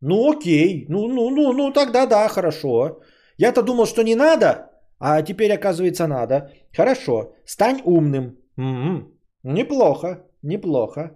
ну 0.00 0.30
окей, 0.30 0.86
ну, 0.88 1.08
ну, 1.08 1.30
ну, 1.30 1.52
ну 1.52 1.72
тогда 1.72 2.06
да, 2.06 2.28
хорошо. 2.28 3.00
Я-то 3.38 3.62
думал, 3.62 3.86
что 3.86 4.02
не 4.02 4.14
надо, 4.14 4.70
а 4.98 5.22
теперь 5.22 5.52
оказывается 5.52 6.06
надо. 6.06 6.50
Хорошо, 6.76 7.34
стань 7.44 7.80
умным. 7.84 8.36
М-м, 8.56 9.12
неплохо, 9.42 10.26
неплохо. 10.42 11.10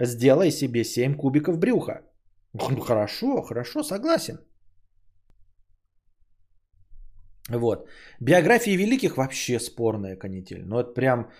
Сделай 0.00 0.50
себе 0.50 0.84
7 0.84 1.14
кубиков 1.14 1.58
брюха. 1.58 2.02
Хорошо, 2.58 3.42
хорошо, 3.42 3.82
согласен. 3.82 4.38
Вот. 7.50 7.88
Биографии 8.20 8.76
великих 8.76 9.16
вообще 9.16 9.58
спорная 9.58 10.16
канитель. 10.16 10.64
Ну, 10.64 10.78
это 10.78 10.94
прям, 10.94 11.30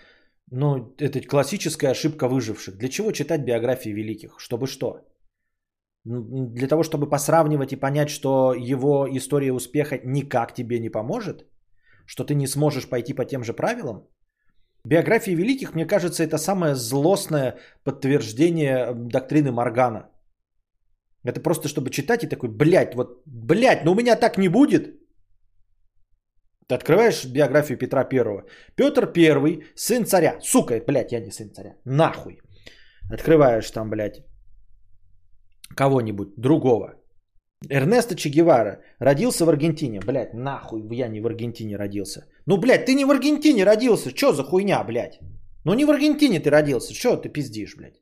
ну, 0.51 0.93
это 0.99 1.21
классическая 1.21 1.91
ошибка 1.91 2.27
выживших. 2.27 2.77
Для 2.77 2.89
чего 2.89 3.11
читать 3.11 3.45
биографии 3.45 3.93
великих? 3.93 4.39
Чтобы 4.39 4.67
что? 4.67 5.07
Для 6.03 6.67
того, 6.67 6.83
чтобы 6.83 7.09
посравнивать 7.09 7.73
и 7.73 7.79
понять, 7.79 8.09
что 8.09 8.53
его 8.53 9.07
история 9.11 9.53
успеха 9.53 9.99
никак 10.03 10.53
тебе 10.53 10.79
не 10.79 10.89
поможет? 10.89 11.45
Что 12.11 12.25
ты 12.25 12.35
не 12.35 12.47
сможешь 12.47 12.89
пойти 12.89 13.13
по 13.13 13.25
тем 13.25 13.43
же 13.43 13.53
правилам? 13.53 14.07
Биографии 14.85 15.35
великих, 15.35 15.75
мне 15.75 15.85
кажется, 15.85 16.23
это 16.23 16.37
самое 16.37 16.75
злостное 16.75 17.55
подтверждение 17.85 18.93
доктрины 18.93 19.51
Моргана. 19.51 20.09
Это 21.23 21.39
просто 21.39 21.69
чтобы 21.69 21.89
читать 21.89 22.23
и 22.23 22.27
такой, 22.27 22.49
блядь, 22.49 22.95
вот, 22.95 23.23
блядь, 23.25 23.85
но 23.85 23.91
у 23.91 23.95
меня 23.95 24.17
так 24.17 24.37
не 24.37 24.49
будет. 24.49 24.99
Ты 26.67 26.75
открываешь 26.75 27.25
биографию 27.25 27.77
Петра 27.77 28.03
Первого. 28.03 28.43
Петр 28.75 29.07
Первый, 29.13 29.63
сын 29.75 30.05
царя. 30.05 30.37
Сука, 30.41 30.83
блядь, 30.87 31.13
я 31.13 31.21
не 31.21 31.31
сын 31.31 31.53
царя. 31.53 31.75
Нахуй. 31.85 32.41
Открываешь 33.13 33.71
там, 33.71 33.89
блядь, 33.89 34.25
кого-нибудь 35.77 36.33
другого. 36.37 37.00
Эрнесто 37.69 38.15
Че 38.15 38.29
Гевара 38.29 38.81
родился 38.99 39.45
в 39.45 39.49
Аргентине. 39.49 39.99
Блядь, 39.99 40.33
нахуй 40.33 40.81
я 40.95 41.07
не 41.07 41.21
в 41.21 41.25
Аргентине 41.27 41.77
родился. 41.77 42.25
Ну, 42.47 42.57
блядь, 42.57 42.85
ты 42.85 42.95
не 42.95 43.05
в 43.05 43.11
Аргентине 43.11 43.63
родился. 43.65 44.11
Чё 44.11 44.33
за 44.33 44.43
хуйня, 44.43 44.83
блядь? 44.83 45.19
Ну, 45.63 45.73
не 45.73 45.85
в 45.85 45.89
Аргентине 45.91 46.39
ты 46.39 46.49
родился. 46.49 46.93
Чё 46.93 47.17
ты 47.17 47.29
пиздишь, 47.29 47.75
блядь? 47.77 48.01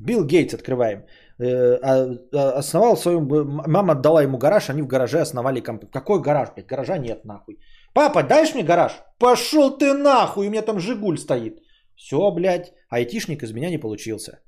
Билл 0.00 0.24
Гейтс 0.24 0.54
открываем. 0.54 1.04
Э, 1.38 1.78
а, 1.82 2.18
а, 2.34 2.58
основал 2.58 2.96
свою... 2.96 3.20
Мама 3.20 3.92
отдала 3.92 4.22
ему 4.22 4.36
гараж, 4.36 4.68
они 4.68 4.82
в 4.82 4.86
гараже 4.86 5.20
основали 5.20 5.60
компанию. 5.60 5.92
Какой 5.92 6.20
гараж, 6.20 6.48
блядь? 6.54 6.66
Гаража 6.66 6.98
нет, 6.98 7.24
нахуй. 7.24 7.58
Папа, 7.94 8.22
даешь 8.22 8.54
мне 8.54 8.64
гараж? 8.64 8.92
Пошел 9.18 9.78
ты 9.78 9.94
нахуй, 9.94 10.46
у 10.46 10.50
меня 10.50 10.62
там 10.62 10.78
Жигуль 10.78 11.18
стоит. 11.18 11.62
Все, 11.96 12.30
блядь, 12.30 12.72
айтишник 12.90 13.42
из 13.42 13.52
меня 13.52 13.70
не 13.70 13.78
получился. 13.78 14.40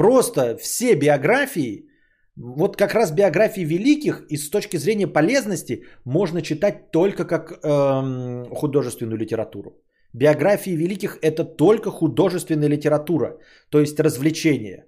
Просто 0.00 0.56
все 0.56 0.94
биографии, 0.94 1.90
вот 2.34 2.76
как 2.76 2.94
раз 2.94 3.12
биографии 3.12 3.66
великих, 3.66 4.24
и 4.30 4.38
с 4.38 4.48
точки 4.50 4.78
зрения 4.78 5.06
полезности, 5.06 5.84
можно 6.06 6.40
читать 6.40 6.90
только 6.90 7.26
как 7.26 7.52
эм, 7.62 8.46
художественную 8.50 9.18
литературу. 9.18 9.70
Биографии 10.14 10.74
великих 10.74 11.18
это 11.20 11.44
только 11.44 11.90
художественная 11.90 12.70
литература, 12.70 13.38
то 13.70 13.78
есть 13.78 14.00
развлечение. 14.00 14.86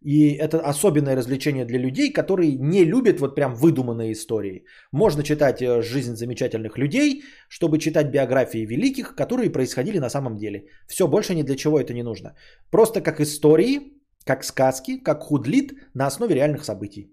И 0.00 0.38
это 0.38 0.60
особенное 0.70 1.16
развлечение 1.16 1.66
для 1.66 1.78
людей, 1.78 2.10
которые 2.10 2.56
не 2.58 2.84
любят 2.84 3.20
вот 3.20 3.34
прям 3.34 3.54
выдуманные 3.54 4.12
истории. 4.12 4.64
Можно 4.90 5.22
читать 5.22 5.60
э, 5.60 5.82
жизнь 5.82 6.16
замечательных 6.16 6.78
людей, 6.78 7.24
чтобы 7.50 7.78
читать 7.78 8.10
биографии 8.10 8.64
великих, 8.64 9.14
которые 9.14 9.52
происходили 9.52 9.98
на 9.98 10.08
самом 10.08 10.38
деле. 10.38 10.64
Все, 10.88 11.06
больше 11.06 11.34
ни 11.34 11.42
для 11.42 11.56
чего 11.56 11.78
это 11.78 11.92
не 11.92 12.02
нужно. 12.02 12.34
Просто 12.70 13.02
как 13.02 13.20
истории, 13.20 13.95
как 14.26 14.44
сказки, 14.44 14.98
как 14.98 15.22
худлит 15.22 15.72
на 15.94 16.06
основе 16.06 16.34
реальных 16.34 16.64
событий. 16.64 17.12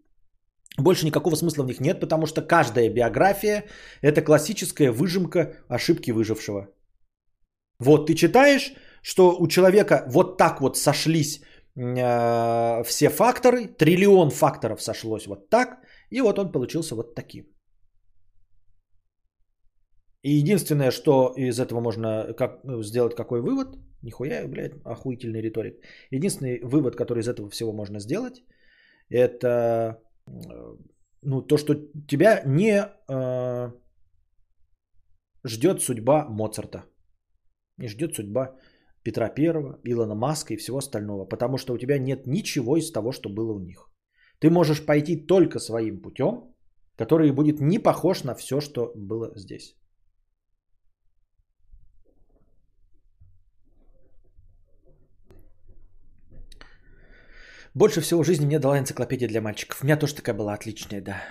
Больше 0.78 1.06
никакого 1.06 1.36
смысла 1.36 1.64
в 1.64 1.68
них 1.68 1.80
нет, 1.80 2.00
потому 2.00 2.26
что 2.26 2.42
каждая 2.42 2.90
биография– 2.90 3.66
это 4.02 4.22
классическая 4.24 4.92
выжимка 4.92 5.40
ошибки 5.70 6.12
выжившего. 6.12 6.68
Вот 7.80 8.08
ты 8.08 8.16
читаешь, 8.16 8.74
что 9.04 9.36
у 9.40 9.48
человека 9.48 10.06
вот 10.08 10.38
так 10.38 10.62
вот 10.62 10.78
сошлись 10.78 11.42
э, 11.76 12.84
все 12.84 13.10
факторы, 13.10 13.68
триллион 13.68 14.32
факторов 14.32 14.82
сошлось 14.82 15.28
вот 15.28 15.50
так, 15.50 15.78
и 16.10 16.22
вот 16.22 16.40
он 16.40 16.52
получился 16.52 16.96
вот 16.96 17.14
таким. 17.16 17.46
И 20.24 20.32
единственное, 20.32 20.92
что 20.92 21.34
из 21.36 21.60
этого 21.60 21.82
можно 21.82 22.34
как, 22.34 22.62
сделать, 22.84 23.16
какой 23.16 23.42
вывод, 23.42 23.78
нихуя, 24.02 24.48
блядь, 24.48 24.74
охуительный 24.86 25.42
риторик. 25.42 25.76
Единственный 26.12 26.60
вывод, 26.64 26.96
который 26.96 27.20
из 27.20 27.28
этого 27.28 27.50
всего 27.50 27.74
можно 27.74 28.00
сделать, 28.00 28.44
это 29.10 30.00
ну, 31.22 31.42
то, 31.42 31.58
что 31.58 31.76
тебя 32.08 32.42
не 32.46 32.86
э, 33.10 33.72
ждет 35.44 35.82
судьба 35.82 36.26
Моцарта, 36.30 36.86
не 37.78 37.88
ждет 37.88 38.16
судьба 38.16 38.56
Петра 39.04 39.30
Первого, 39.30 39.80
Илона 39.84 40.16
Маска 40.16 40.54
и 40.54 40.58
всего 40.58 40.78
остального, 40.78 41.26
потому 41.26 41.58
что 41.58 41.74
у 41.74 41.78
тебя 41.78 41.98
нет 41.98 42.28
ничего 42.28 42.78
из 42.78 42.92
того, 42.92 43.12
что 43.12 43.30
было 43.30 43.52
у 43.54 43.60
них. 43.60 43.90
Ты 44.40 44.50
можешь 44.50 44.86
пойти 44.86 45.18
только 45.18 45.60
своим 45.60 46.02
путем, 46.02 46.56
который 46.96 47.32
будет 47.32 47.60
не 47.60 47.80
похож 47.80 48.24
на 48.24 48.36
все, 48.36 48.62
что 48.62 48.94
было 48.96 49.34
здесь. 49.36 49.76
Больше 57.76 58.02
всего 58.02 58.24
жизни 58.24 58.46
мне 58.46 58.60
дала 58.60 58.78
энциклопедия 58.78 59.28
для 59.28 59.42
мальчиков. 59.42 59.82
У 59.82 59.86
меня 59.86 59.98
тоже 59.98 60.16
такая 60.16 60.36
была 60.36 60.54
отличная, 60.54 61.02
да. 61.02 61.24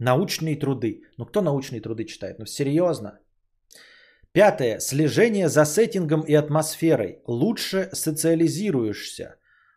Научные 0.00 0.56
труды. 0.56 1.02
Ну 1.16 1.26
кто 1.26 1.42
научные 1.42 1.80
труды 1.80 2.04
читает? 2.04 2.38
Ну 2.38 2.46
серьезно. 2.46 3.20
Пятое. 4.32 4.80
Слежение 4.80 5.48
за 5.48 5.64
сеттингом 5.64 6.22
и 6.22 6.34
атмосферой. 6.34 7.20
Лучше 7.26 7.88
социализируешься. 7.92 9.36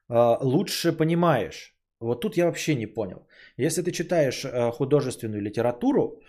А, 0.10 0.40
лучше 0.41 0.91
понимаешь. 0.91 1.76
Вот 1.99 2.22
тут 2.22 2.38
я 2.38 2.45
вообще 2.45 2.76
не 2.76 2.88
понял. 2.88 3.27
Если 3.57 3.84
ты 3.84 3.91
читаешь 3.91 4.45
а, 4.45 4.72
художественную 4.72 5.41
литературу 5.41 6.23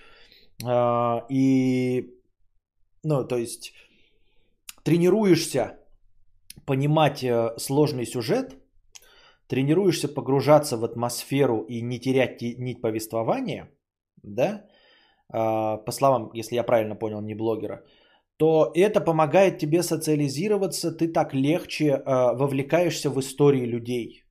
а, 0.62 1.24
и, 1.30 2.14
ну, 3.02 3.24
то 3.24 3.38
есть 3.38 3.72
тренируешься 4.82 5.78
понимать 6.66 7.22
э, 7.22 7.54
сложный 7.58 8.06
сюжет, 8.06 8.56
тренируешься 9.46 10.08
погружаться 10.08 10.76
в 10.76 10.84
атмосферу 10.84 11.64
и 11.68 11.82
не 11.82 12.00
терять 12.00 12.42
нить 12.42 12.80
повествования, 12.80 13.70
да, 14.22 14.64
а, 15.28 15.76
по 15.78 15.92
словам, 15.92 16.30
если 16.34 16.56
я 16.56 16.64
правильно 16.64 16.96
понял, 16.96 17.20
не 17.20 17.34
блогера, 17.34 17.84
то 18.36 18.70
это 18.74 19.00
помогает 19.00 19.58
тебе 19.58 19.82
социализироваться, 19.82 20.92
ты 20.92 21.08
так 21.12 21.34
легче 21.34 21.94
а, 21.94 22.34
вовлекаешься 22.34 23.10
в 23.10 23.18
истории 23.20 23.66
людей. 23.66 24.22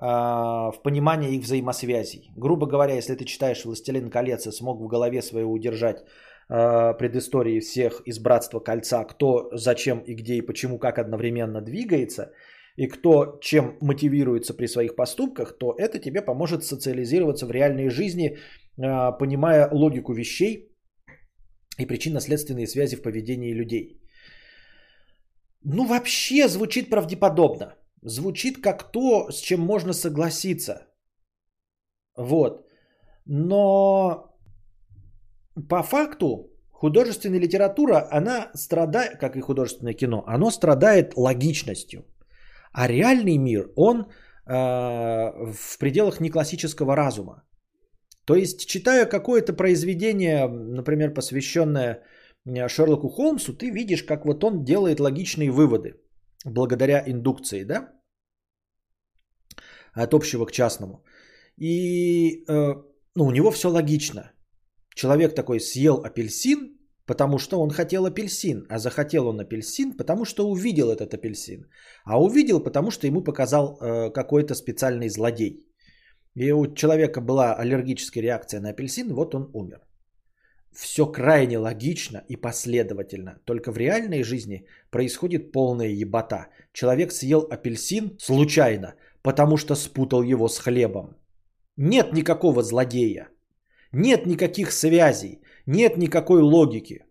а, 0.00 0.70
в 0.70 0.82
понимании 0.82 1.36
их 1.36 1.42
взаимосвязей. 1.44 2.30
Грубо 2.36 2.66
говоря, 2.66 2.94
если 2.94 3.16
ты 3.16 3.24
читаешь 3.24 3.64
«Властелин 3.64 4.10
колец» 4.10 4.46
и 4.46 4.52
смог 4.52 4.80
в 4.80 4.86
голове 4.86 5.22
своей 5.22 5.44
удержать 5.44 6.04
предыстории 6.48 7.60
всех 7.60 8.02
из 8.06 8.18
Братства 8.18 8.60
Кольца, 8.60 9.04
кто, 9.04 9.50
зачем 9.52 9.98
и 10.00 10.14
где 10.14 10.34
и 10.34 10.46
почему, 10.46 10.78
как 10.78 10.98
одновременно 10.98 11.60
двигается, 11.60 12.32
и 12.76 12.88
кто 12.88 13.38
чем 13.42 13.76
мотивируется 13.80 14.54
при 14.54 14.66
своих 14.66 14.96
поступках, 14.96 15.58
то 15.58 15.74
это 15.76 15.98
тебе 15.98 16.22
поможет 16.22 16.64
социализироваться 16.64 17.46
в 17.46 17.50
реальной 17.50 17.90
жизни, 17.90 18.38
а, 18.80 19.12
понимая 19.12 19.68
логику 19.70 20.14
вещей 20.14 20.74
и 21.78 21.86
причинно-следственные 21.86 22.66
связи 22.66 22.96
в 22.96 23.02
поведении 23.02 23.52
людей. 23.52 24.00
Ну, 25.64 25.86
вообще 25.86 26.48
звучит 26.48 26.88
правдеподобно 26.88 27.74
звучит 28.02 28.60
как 28.60 28.92
то, 28.92 29.30
с 29.30 29.40
чем 29.40 29.60
можно 29.60 29.92
согласиться. 29.92 30.86
Вот. 32.16 32.66
Но 33.26 34.27
по 35.68 35.82
факту 35.82 36.50
художественная 36.70 37.40
литература, 37.40 38.06
она 38.10 38.50
страдает, 38.54 39.18
как 39.18 39.36
и 39.36 39.40
художественное 39.40 39.94
кино, 39.94 40.24
оно 40.26 40.50
страдает 40.50 41.16
логичностью. 41.16 42.04
А 42.72 42.86
реальный 42.88 43.38
мир, 43.38 43.70
он 43.76 43.98
э, 44.00 44.52
в 45.52 45.78
пределах 45.78 46.20
неклассического 46.20 46.96
разума. 46.96 47.42
То 48.24 48.34
есть, 48.34 48.66
читая 48.66 49.06
какое-то 49.06 49.54
произведение, 49.54 50.46
например, 50.48 51.14
посвященное 51.14 52.02
Шерлоку 52.68 53.08
Холмсу, 53.08 53.54
ты 53.54 53.70
видишь, 53.70 54.04
как 54.04 54.24
вот 54.26 54.44
он 54.44 54.64
делает 54.64 55.00
логичные 55.00 55.50
выводы 55.50 55.94
благодаря 56.44 57.02
индукции, 57.06 57.64
да? 57.64 57.88
От 59.94 60.14
общего 60.14 60.46
к 60.46 60.52
частному. 60.52 61.04
И 61.56 62.44
э, 62.48 62.74
ну, 63.14 63.26
у 63.26 63.30
него 63.30 63.50
все 63.50 63.68
логично. 63.68 64.30
Человек 64.98 65.34
такой 65.34 65.60
съел 65.60 66.02
апельсин, 66.04 66.76
потому 67.06 67.38
что 67.38 67.60
он 67.60 67.70
хотел 67.70 68.06
апельсин, 68.06 68.66
а 68.68 68.78
захотел 68.78 69.28
он 69.28 69.40
апельсин, 69.40 69.96
потому 69.96 70.24
что 70.24 70.48
увидел 70.50 70.90
этот 70.90 71.14
апельсин. 71.14 71.66
А 72.04 72.20
увидел, 72.20 72.64
потому 72.64 72.90
что 72.90 73.06
ему 73.06 73.22
показал 73.22 73.78
э, 73.80 74.10
какой-то 74.10 74.54
специальный 74.54 75.08
злодей. 75.08 75.64
И 76.34 76.52
у 76.52 76.74
человека 76.74 77.20
была 77.20 77.54
аллергическая 77.54 78.24
реакция 78.24 78.60
на 78.60 78.70
апельсин, 78.70 79.14
вот 79.14 79.34
он 79.34 79.50
умер 79.54 79.78
все 80.72 81.06
крайне 81.06 81.58
логично 81.58 82.22
и 82.28 82.36
последовательно. 82.36 83.40
Только 83.44 83.72
в 83.72 83.76
реальной 83.76 84.22
жизни 84.22 84.66
происходит 84.90 85.52
полная 85.52 85.88
ебота. 85.88 86.48
Человек 86.72 87.12
съел 87.12 87.46
апельсин 87.50 88.16
случайно, 88.18 88.94
потому 89.22 89.56
что 89.56 89.74
спутал 89.74 90.22
его 90.22 90.48
с 90.48 90.58
хлебом. 90.58 91.16
Нет 91.76 92.12
никакого 92.12 92.62
злодея. 92.62 93.28
Нет 93.92 94.26
никаких 94.26 94.72
связей. 94.72 95.40
Нет 95.66 95.96
никакой 95.96 96.42
логики. 96.42 97.04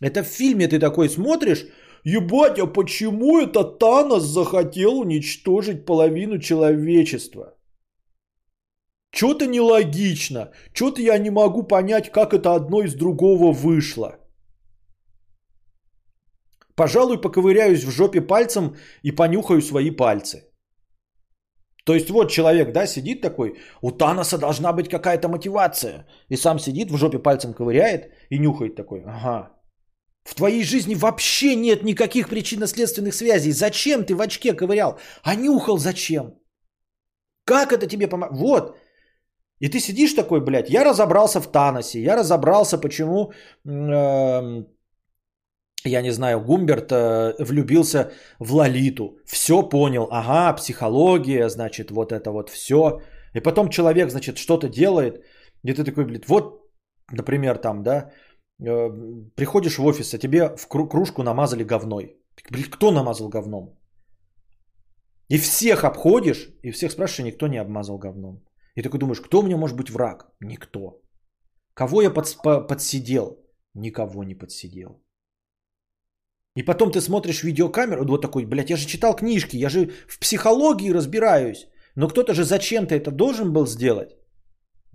Это 0.00 0.22
в 0.22 0.26
фильме 0.26 0.68
ты 0.68 0.78
такой 0.78 1.08
смотришь, 1.08 1.66
ебать, 2.04 2.58
а 2.58 2.66
почему 2.66 3.40
это 3.40 3.64
Танос 3.64 4.24
захотел 4.24 4.98
уничтожить 5.00 5.84
половину 5.84 6.38
человечества? 6.38 7.56
Что-то 9.12 9.46
нелогично. 9.46 10.52
Что-то 10.72 11.02
я 11.02 11.18
не 11.18 11.30
могу 11.30 11.62
понять, 11.64 12.10
как 12.12 12.32
это 12.32 12.54
одно 12.54 12.82
из 12.82 12.94
другого 12.94 13.52
вышло. 13.52 14.16
Пожалуй, 16.76 17.20
поковыряюсь 17.20 17.84
в 17.84 17.90
жопе 17.90 18.20
пальцем 18.20 18.76
и 19.02 19.12
понюхаю 19.12 19.60
свои 19.60 19.90
пальцы. 19.90 20.49
То 21.84 21.94
есть 21.94 22.10
вот 22.10 22.30
человек, 22.30 22.72
да, 22.72 22.86
сидит 22.86 23.20
такой, 23.22 23.58
у 23.82 23.90
Таноса 23.90 24.38
должна 24.38 24.72
быть 24.72 24.88
какая-то 24.88 25.28
мотивация. 25.28 26.06
И 26.28 26.36
сам 26.36 26.58
сидит, 26.58 26.90
в 26.90 26.96
жопе 26.96 27.18
пальцем 27.18 27.54
ковыряет 27.54 28.12
и 28.30 28.38
нюхает 28.38 28.76
такой. 28.76 29.02
Ага. 29.06 29.50
В 30.24 30.34
твоей 30.34 30.64
жизни 30.64 30.94
вообще 30.94 31.56
нет 31.56 31.82
никаких 31.82 32.28
причинно-следственных 32.28 33.14
связей. 33.14 33.52
Зачем 33.52 34.04
ты 34.04 34.14
в 34.14 34.20
очке 34.20 34.52
ковырял? 34.52 34.98
А 35.22 35.34
нюхал 35.34 35.78
зачем? 35.78 36.34
Как 37.44 37.72
это 37.72 37.86
тебе 37.86 38.06
помогает? 38.06 38.40
Вот, 38.40 38.76
и 39.60 39.68
ты 39.68 39.78
сидишь 39.78 40.14
такой, 40.14 40.40
блядь, 40.40 40.70
я 40.70 40.84
разобрался 40.84 41.40
в 41.40 41.46
Таносе, 41.46 42.02
я 42.02 42.16
разобрался, 42.16 42.78
почему, 42.78 43.32
э, 43.66 44.64
я 45.84 46.02
не 46.02 46.12
знаю, 46.12 46.40
Гумберт 46.40 46.92
э, 46.92 47.34
влюбился 47.38 48.12
в 48.38 48.52
Лолиту. 48.54 49.18
Все 49.24 49.68
понял, 49.68 50.08
ага, 50.10 50.52
психология, 50.56 51.48
значит, 51.48 51.90
вот 51.90 52.12
это 52.12 52.30
вот 52.30 52.50
все. 52.50 53.00
И 53.34 53.40
потом 53.40 53.70
человек, 53.70 54.10
значит, 54.10 54.38
что-то 54.38 54.68
делает, 54.68 55.24
и 55.64 55.72
ты 55.72 55.84
такой, 55.84 56.04
блядь, 56.04 56.28
вот, 56.28 56.70
например, 57.12 57.58
там, 57.58 57.82
да, 57.82 58.10
э, 58.60 58.90
приходишь 59.36 59.78
в 59.78 59.84
офис, 59.84 60.14
а 60.14 60.18
тебе 60.18 60.54
в 60.56 60.68
кружку 60.68 61.22
намазали 61.22 61.64
говной. 61.64 62.16
Блядь, 62.50 62.70
кто 62.70 62.90
намазал 62.90 63.28
говном? 63.28 63.78
И 65.28 65.38
всех 65.38 65.84
обходишь, 65.84 66.48
и 66.62 66.72
всех 66.72 66.92
спрашиваешь, 66.92 67.32
никто 67.32 67.48
не 67.48 67.58
обмазал 67.58 67.98
говном. 67.98 68.42
И 68.74 68.82
такой 68.82 68.98
думаешь, 68.98 69.20
кто 69.20 69.40
у 69.40 69.42
меня 69.42 69.56
может 69.56 69.76
быть 69.76 69.90
враг? 69.90 70.26
Никто. 70.40 71.00
Кого 71.74 72.02
я 72.02 72.10
под, 72.10 72.36
по, 72.42 72.60
подсидел? 72.60 73.38
Никого 73.74 74.24
не 74.24 74.34
подсидел. 74.34 75.00
И 76.60 76.62
потом 76.62 76.90
ты 76.90 77.00
смотришь 77.00 77.42
видеокамеру, 77.42 78.04
вот 78.06 78.22
такой, 78.22 78.44
блядь, 78.44 78.70
я 78.70 78.76
же 78.76 78.86
читал 78.86 79.16
книжки, 79.16 79.56
я 79.56 79.68
же 79.68 79.86
в 80.08 80.18
психологии 80.18 80.92
разбираюсь. 80.92 81.66
Но 81.96 82.08
кто-то 82.08 82.34
же 82.34 82.44
зачем-то 82.44 82.94
это 82.94 83.10
должен 83.10 83.52
был 83.52 83.66
сделать. 83.66 84.10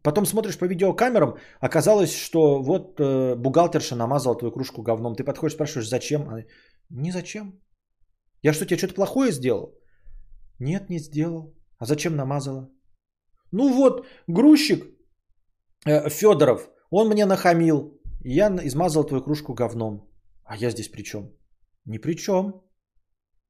Потом 0.04 0.26
смотришь 0.26 0.58
по 0.60 0.66
видеокамерам, 0.66 1.38
оказалось, 1.60 2.16
что 2.16 2.62
вот 2.62 3.00
э, 3.00 3.36
бухгалтерша 3.36 3.96
намазала 3.96 4.38
твою 4.38 4.52
кружку 4.54 4.84
говном. 4.84 5.16
Ты 5.16 5.24
подходишь, 5.24 5.56
спрашиваешь, 5.56 5.90
зачем? 5.90 6.30
Она, 6.30 6.44
не 6.90 7.12
зачем. 7.12 7.60
Я 8.44 8.54
что, 8.54 8.66
тебе 8.66 8.78
что-то 8.78 8.94
плохое 8.94 9.32
сделал? 9.32 9.74
Нет, 10.60 10.90
не 10.90 11.00
сделал. 11.00 11.56
А 11.80 11.86
зачем 11.86 12.16
намазала? 12.16 12.70
Ну 13.52 13.74
вот, 13.74 14.06
грузчик 14.28 14.86
э, 15.88 16.10
Федоров, 16.10 16.70
он 16.92 17.10
мне 17.10 17.26
нахамил. 17.26 18.00
Я 18.24 18.56
измазал 18.64 19.04
твою 19.04 19.24
кружку 19.24 19.56
говном. 19.56 20.08
А 20.44 20.58
я 20.58 20.70
здесь 20.70 20.92
при 20.92 21.04
чем? 21.04 21.32
Ни 21.86 21.98
при 21.98 22.16
чем. 22.16 22.62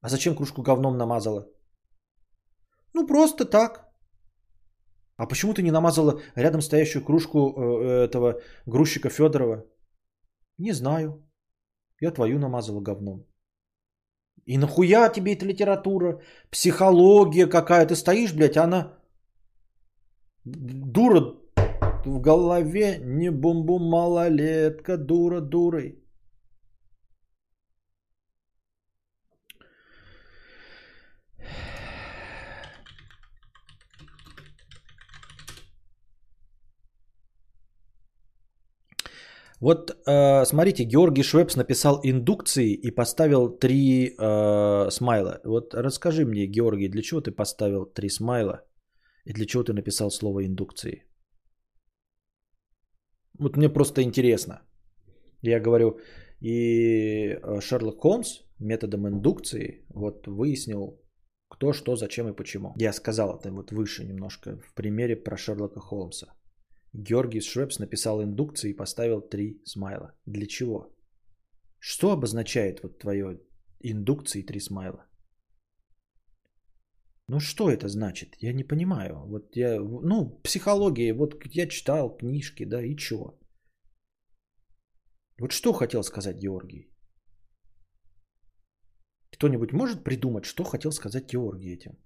А 0.02 0.10
зачем 0.10 0.36
кружку 0.36 0.62
говном 0.62 0.98
намазала? 0.98 1.48
Ну 2.94 3.07
просто 3.07 3.45
так. 3.45 3.86
А 5.18 5.26
почему 5.28 5.53
ты 5.53 5.62
не 5.64 5.72
намазала 5.72 6.20
рядом 6.36 6.62
стоящую 6.62 7.06
кружку 7.06 7.38
э, 7.40 8.06
этого 8.06 8.41
грузчика 8.66 9.10
Федорова? 9.10 9.64
Не 10.57 10.74
знаю. 10.74 11.24
Я 12.02 12.12
твою 12.12 12.40
намазала 12.40 12.82
говном. 12.82 13.26
И 14.45 14.57
нахуя 14.57 15.10
тебе 15.10 15.34
эта 15.34 15.45
литература, 15.45 16.22
психология 16.52 17.48
какая? 17.48 17.88
Ты 17.88 17.95
стоишь, 17.95 18.34
блядь, 18.34 18.57
а 18.57 18.64
она 18.64 18.99
Дура 20.45 21.22
в 22.06 22.20
голове, 22.22 22.99
не 23.03 23.32
бум-бум, 23.32 23.90
малолетка, 23.90 24.98
дура 24.98 25.41
дурой. 25.41 26.05
Вот 39.61 39.91
э, 39.91 40.45
смотрите, 40.45 40.84
Георгий 40.84 41.23
Швепс 41.23 41.56
написал 41.56 41.99
индукции 42.03 42.73
и 42.73 42.91
поставил 42.91 43.49
три 43.49 44.15
э, 44.18 44.90
смайла. 44.91 45.40
Вот 45.45 45.73
расскажи 45.73 46.26
мне, 46.26 46.45
Георгий, 46.48 46.90
для 46.90 47.02
чего 47.02 47.22
ты 47.22 47.32
поставил 47.32 47.86
три 47.86 48.10
смайла? 48.10 48.61
И 49.26 49.34
для 49.34 49.45
чего 49.45 49.64
ты 49.64 49.73
написал 49.73 50.11
слово 50.11 50.45
индукции? 50.45 51.03
Вот 53.40 53.57
мне 53.57 53.69
просто 53.69 54.02
интересно. 54.02 54.61
Я 55.41 55.60
говорю, 55.60 55.99
и 56.41 57.30
э, 57.34 57.61
Шерлок 57.61 58.02
Холмс 58.02 58.41
методом 58.60 59.07
индукции 59.07 59.86
вот 59.90 60.27
выяснил, 60.27 60.99
кто, 61.49 61.73
что, 61.73 61.95
зачем 61.95 62.27
и 62.27 62.36
почему. 62.36 62.73
Я 62.77 62.94
сказал 62.94 63.36
это 63.40 63.52
вот 63.52 63.72
выше 63.72 64.03
немножко 64.03 64.57
в 64.57 64.73
примере 64.73 65.15
про 65.15 65.38
Шерлока 65.38 65.80
Холмса. 65.80 66.27
Георгий 66.98 67.42
Шрепс 67.42 67.80
написал 67.80 68.24
индукции 68.24 68.70
и 68.70 68.78
поставил 68.78 69.22
три 69.22 69.62
смайла. 69.66 70.14
Для 70.26 70.46
чего? 70.46 70.96
Что 71.80 72.12
обозначает 72.12 72.82
вот 72.84 73.00
твое 73.00 73.40
индукции 73.82 74.46
три 74.46 74.60
смайла? 74.60 75.06
Ну 77.28 77.40
что 77.40 77.70
это 77.70 77.88
значит? 77.88 78.36
Я 78.40 78.54
не 78.54 78.64
понимаю. 78.64 79.26
Вот 79.28 79.58
я, 79.58 79.80
ну, 79.82 80.40
психология, 80.44 81.14
вот 81.14 81.36
я 81.46 81.68
читал 81.68 82.16
книжки, 82.16 82.66
да, 82.66 82.82
и 82.82 82.96
чего? 82.96 83.40
Вот 85.40 85.52
что 85.52 85.74
хотел 85.74 86.04
сказать 86.04 86.38
Георгий? 86.38 86.90
Кто-нибудь 89.34 89.74
может 89.74 90.04
придумать, 90.04 90.46
что 90.46 90.64
хотел 90.64 90.92
сказать 90.92 91.34
Георгий 91.34 91.74
этим? 91.74 91.98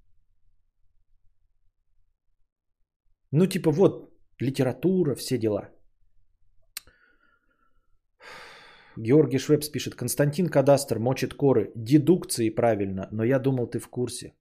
Ну, 3.32 3.46
типа, 3.46 3.72
вот, 3.72 4.09
литература, 4.40 5.16
все 5.16 5.38
дела. 5.38 5.70
Георгий 8.98 9.40
Швепс 9.40 9.70
пишет, 9.70 9.96
Константин 9.96 10.50
Кадастр 10.50 11.00
мочит 11.00 11.34
коры. 11.34 11.72
Дедукции 11.76 12.50
правильно, 12.50 13.08
но 13.12 13.24
я 13.24 13.40
думал, 13.40 13.68
ты 13.68 13.80
в 13.80 13.90
курсе. 13.90 14.34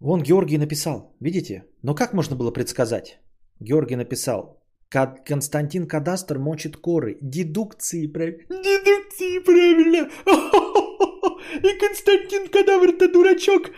Вон 0.00 0.22
Георгий 0.22 0.58
написал, 0.58 1.16
видите? 1.20 1.64
Но 1.82 1.94
как 1.94 2.12
можно 2.12 2.36
было 2.36 2.50
предсказать? 2.50 3.20
Георгий 3.60 3.96
написал, 3.96 4.63
Константин 4.90 5.86
Кадастр 5.86 6.38
мочит 6.38 6.76
коры. 6.76 7.18
Дедукции 7.20 8.06
правильно. 8.06 8.44
Дедукции 8.48 9.38
правильно. 9.40 10.10
И 11.54 11.78
Константин 11.78 12.48
Кадавр-то 12.48 13.08
дурачок. 13.08 13.70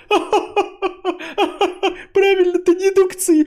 Правильно-то 2.12 2.74
дедукции. 2.74 3.47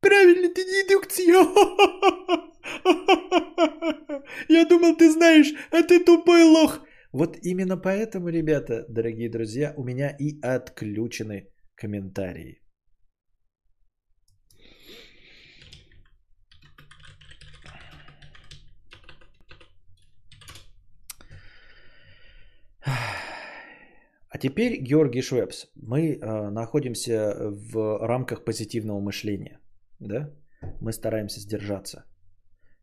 Правильно 0.00 0.48
ты 0.48 0.64
дедукции. 0.64 1.26
Я 4.48 4.64
думал, 4.64 4.96
ты 4.96 5.10
знаешь, 5.10 5.52
а 5.70 5.82
ты 5.82 6.00
тупой 6.00 6.44
лох. 6.44 6.80
Вот 7.12 7.36
именно 7.42 7.76
поэтому, 7.76 8.28
ребята, 8.28 8.84
дорогие 8.88 9.28
друзья, 9.28 9.74
у 9.76 9.82
меня 9.82 10.16
и 10.18 10.40
отключены 10.42 11.48
комментарии. 11.74 12.62
А 24.32 24.38
теперь, 24.38 24.80
Георгий 24.80 25.22
Швепс, 25.22 25.66
мы 25.74 26.14
э, 26.14 26.50
находимся 26.50 27.34
в 27.72 28.06
рамках 28.06 28.44
позитивного 28.44 29.00
мышления. 29.00 29.60
Да? 29.98 30.30
Мы 30.80 30.92
стараемся 30.92 31.40
сдержаться. 31.40 32.04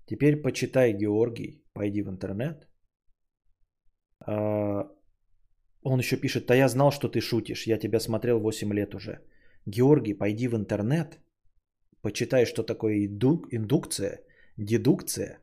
Теперь 0.06 0.42
почитай, 0.42 0.92
Георгий, 0.94 1.64
пойди 1.74 2.04
в 2.04 2.10
интернет. 2.10 2.68
А, 4.28 4.92
он 5.84 6.00
еще 6.00 6.18
пишет, 6.18 6.46
да 6.46 6.56
я 6.56 6.68
знал, 6.68 6.92
что 6.92 7.08
ты 7.08 7.22
шутишь, 7.22 7.68
я 7.68 7.78
тебя 7.78 8.00
смотрел 8.00 8.40
8 8.40 8.74
лет 8.74 8.96
уже. 8.96 9.20
Георгий, 9.66 10.14
пойди 10.14 10.48
в 10.48 10.56
интернет, 10.56 11.20
почитай, 12.02 12.46
что 12.46 12.64
такое 12.64 13.06
индук, 13.06 13.48
индукция, 13.52 14.20
дедукция, 14.58 15.40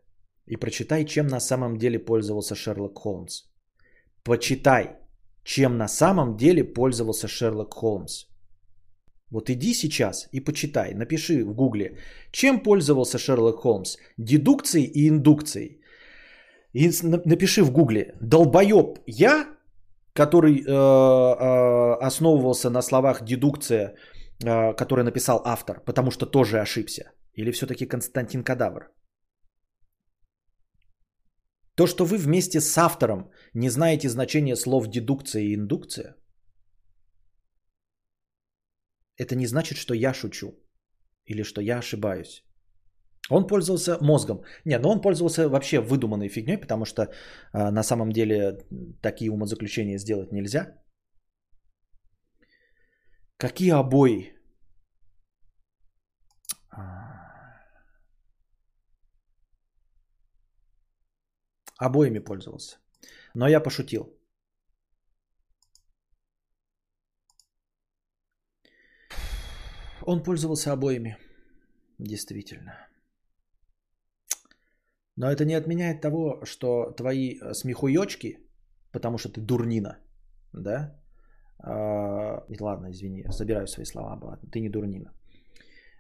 и 0.47 0.57
прочитай, 0.57 1.05
чем 1.05 1.27
на 1.27 1.41
самом 1.41 1.79
деле 1.79 1.99
пользовался 1.99 2.55
Шерлок 2.55 2.99
Холмс. 2.99 3.45
Почитай, 4.23 4.97
чем 5.43 5.79
на 5.79 5.89
самом 5.89 6.37
деле 6.37 6.65
пользовался 6.65 7.29
Шерлок 7.29 7.75
Холмс. 7.75 8.27
Вот 9.31 9.51
иди 9.51 9.75
сейчас 9.75 10.29
и 10.33 10.41
почитай, 10.41 10.95
напиши 10.95 11.45
в 11.45 11.55
гугле, 11.55 11.97
чем 12.31 12.61
пользовался 12.61 13.19
Шерлок 13.19 13.63
Холмс, 13.63 13.97
дедукцией 14.19 14.87
и 14.87 15.09
индукцией. 15.09 15.81
И 16.75 16.91
напиши 17.25 17.63
в 17.63 17.71
гугле, 17.71 18.17
долбоеб 18.21 18.99
я, 19.07 19.47
который 20.13 20.55
э, 20.57 20.67
э, 20.67 22.07
основывался 22.07 22.71
на 22.71 22.83
словах 22.83 23.25
дедукция, 23.25 23.95
э, 24.45 24.75
который 24.75 25.05
написал 25.05 25.41
автор, 25.45 25.81
потому 25.85 26.11
что 26.11 26.27
тоже 26.27 26.61
ошибся. 26.61 27.13
Или 27.35 27.53
все-таки 27.53 27.87
Константин 27.87 28.43
Кадавр. 28.43 28.91
То, 31.77 31.87
что 31.87 32.05
вы 32.05 32.17
вместе 32.17 32.61
с 32.61 32.79
автором 32.79 33.31
не 33.55 33.71
знаете 33.71 34.09
значение 34.09 34.57
слов 34.57 34.89
дедукция 34.89 35.43
и 35.43 35.55
индукция, 35.55 36.17
это 39.17 39.37
не 39.37 39.47
значит, 39.47 39.79
что 39.79 39.95
я 39.95 40.13
шучу 40.13 40.55
или 41.27 41.45
что 41.45 41.61
я 41.61 41.79
ошибаюсь. 41.79 42.45
Он 43.31 43.47
пользовался 43.47 43.99
мозгом. 44.01 44.43
Не, 44.65 44.79
ну 44.79 44.89
он 44.89 45.01
пользовался 45.01 45.49
вообще 45.49 45.81
выдуманной 45.81 46.29
фигней, 46.29 46.59
потому 46.59 46.85
что 46.85 47.03
э, 47.03 47.71
на 47.71 47.83
самом 47.83 48.13
деле 48.13 48.59
такие 49.01 49.31
умозаключения 49.31 49.99
сделать 49.99 50.33
нельзя. 50.33 50.79
Какие 53.39 53.73
обои? 53.73 54.35
Обоими 61.79 62.21
пользовался. 62.21 62.79
Но 63.35 63.49
я 63.49 63.61
пошутил. 63.61 64.07
Он 70.03 70.23
пользовался 70.23 70.73
обоими. 70.73 71.17
Действительно. 71.99 72.94
Но 75.17 75.31
это 75.31 75.45
не 75.45 75.55
отменяет 75.55 76.01
того, 76.01 76.45
что 76.45 76.93
твои 76.97 77.39
э, 77.39 77.55
смехуёчки, 77.55 78.39
потому 78.93 79.19
что 79.19 79.29
ты 79.29 79.41
дурнина, 79.41 79.99
да? 80.53 81.01
А, 81.59 82.45
ладно, 82.61 82.91
извини, 82.91 83.25
забираю 83.29 83.67
свои 83.67 83.85
слова 83.87 84.13
обратно. 84.13 84.51
Ты 84.51 84.61
не 84.61 84.69
дурнина. 84.69 85.13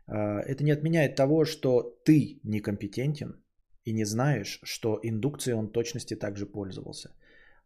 А, 0.06 0.40
это 0.40 0.64
не 0.64 0.72
отменяет 0.72 1.16
того, 1.16 1.44
что 1.44 1.82
ты 2.04 2.40
некомпетентен 2.44 3.42
и 3.84 3.92
не 3.92 4.04
знаешь, 4.04 4.60
что 4.64 4.98
индукцией 5.02 5.56
он 5.56 5.72
точности 5.72 6.16
также 6.16 6.46
пользовался. 6.46 7.14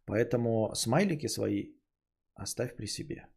Поэтому 0.05 0.71
смайлики 0.75 1.27
свои 1.27 1.73
оставь 2.35 2.75
при 2.75 2.87
себе. 2.87 3.27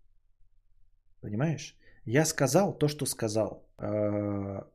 Понимаешь? 1.21 1.77
Я 2.05 2.25
сказал 2.25 2.79
то, 2.79 2.89
что 2.89 3.07
сказал. 3.07 3.69
А, 3.79 4.69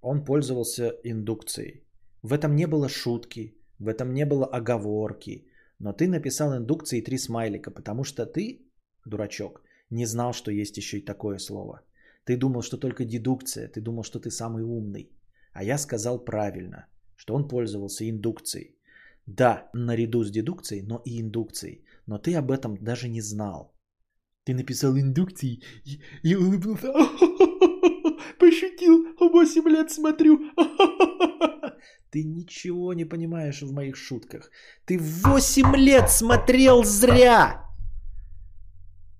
он 0.00 0.24
пользовался 0.24 0.88
индукцией. 1.04 1.85
В 2.26 2.32
этом 2.32 2.56
не 2.56 2.66
было 2.66 2.88
шутки, 2.88 3.54
в 3.78 3.86
этом 3.86 4.12
не 4.12 4.26
было 4.26 4.46
оговорки. 4.46 5.46
Но 5.78 5.92
ты 5.92 6.08
написал 6.08 6.56
индукции 6.56 7.00
три 7.00 7.18
смайлика, 7.18 7.70
потому 7.70 8.04
что 8.04 8.26
ты, 8.26 8.66
дурачок, 9.04 9.62
не 9.90 10.06
знал, 10.06 10.32
что 10.32 10.50
есть 10.50 10.76
еще 10.76 10.98
и 10.98 11.04
такое 11.04 11.38
слово. 11.38 11.82
Ты 12.24 12.36
думал, 12.36 12.62
что 12.62 12.78
только 12.78 13.04
дедукция, 13.04 13.68
ты 13.68 13.80
думал, 13.80 14.02
что 14.02 14.18
ты 14.18 14.30
самый 14.30 14.64
умный. 14.64 15.10
А 15.52 15.62
я 15.62 15.78
сказал 15.78 16.24
правильно, 16.24 16.86
что 17.16 17.34
он 17.34 17.48
пользовался 17.48 18.04
индукцией. 18.10 18.76
Да, 19.26 19.70
наряду 19.72 20.24
с 20.24 20.30
дедукцией, 20.30 20.82
но 20.82 21.02
и 21.04 21.20
индукцией. 21.20 21.84
Но 22.06 22.18
ты 22.18 22.34
об 22.34 22.50
этом 22.50 22.76
даже 22.80 23.08
не 23.08 23.20
знал. 23.20 23.72
Ты 24.44 24.54
написал 24.54 24.98
индукции 24.98 25.60
и, 25.84 26.00
и 26.24 26.34
улыбнулся. 26.34 26.92
Пошутил, 28.38 29.16
8 29.20 29.68
лет 29.68 29.90
смотрю. 29.90 30.38
Ты 32.10 32.24
ничего 32.24 32.94
не 32.94 33.04
понимаешь 33.04 33.62
в 33.62 33.72
моих 33.72 33.96
шутках. 33.96 34.50
Ты 34.86 34.98
8 34.98 35.76
лет 35.76 36.10
смотрел 36.10 36.84
зря. 36.84 37.62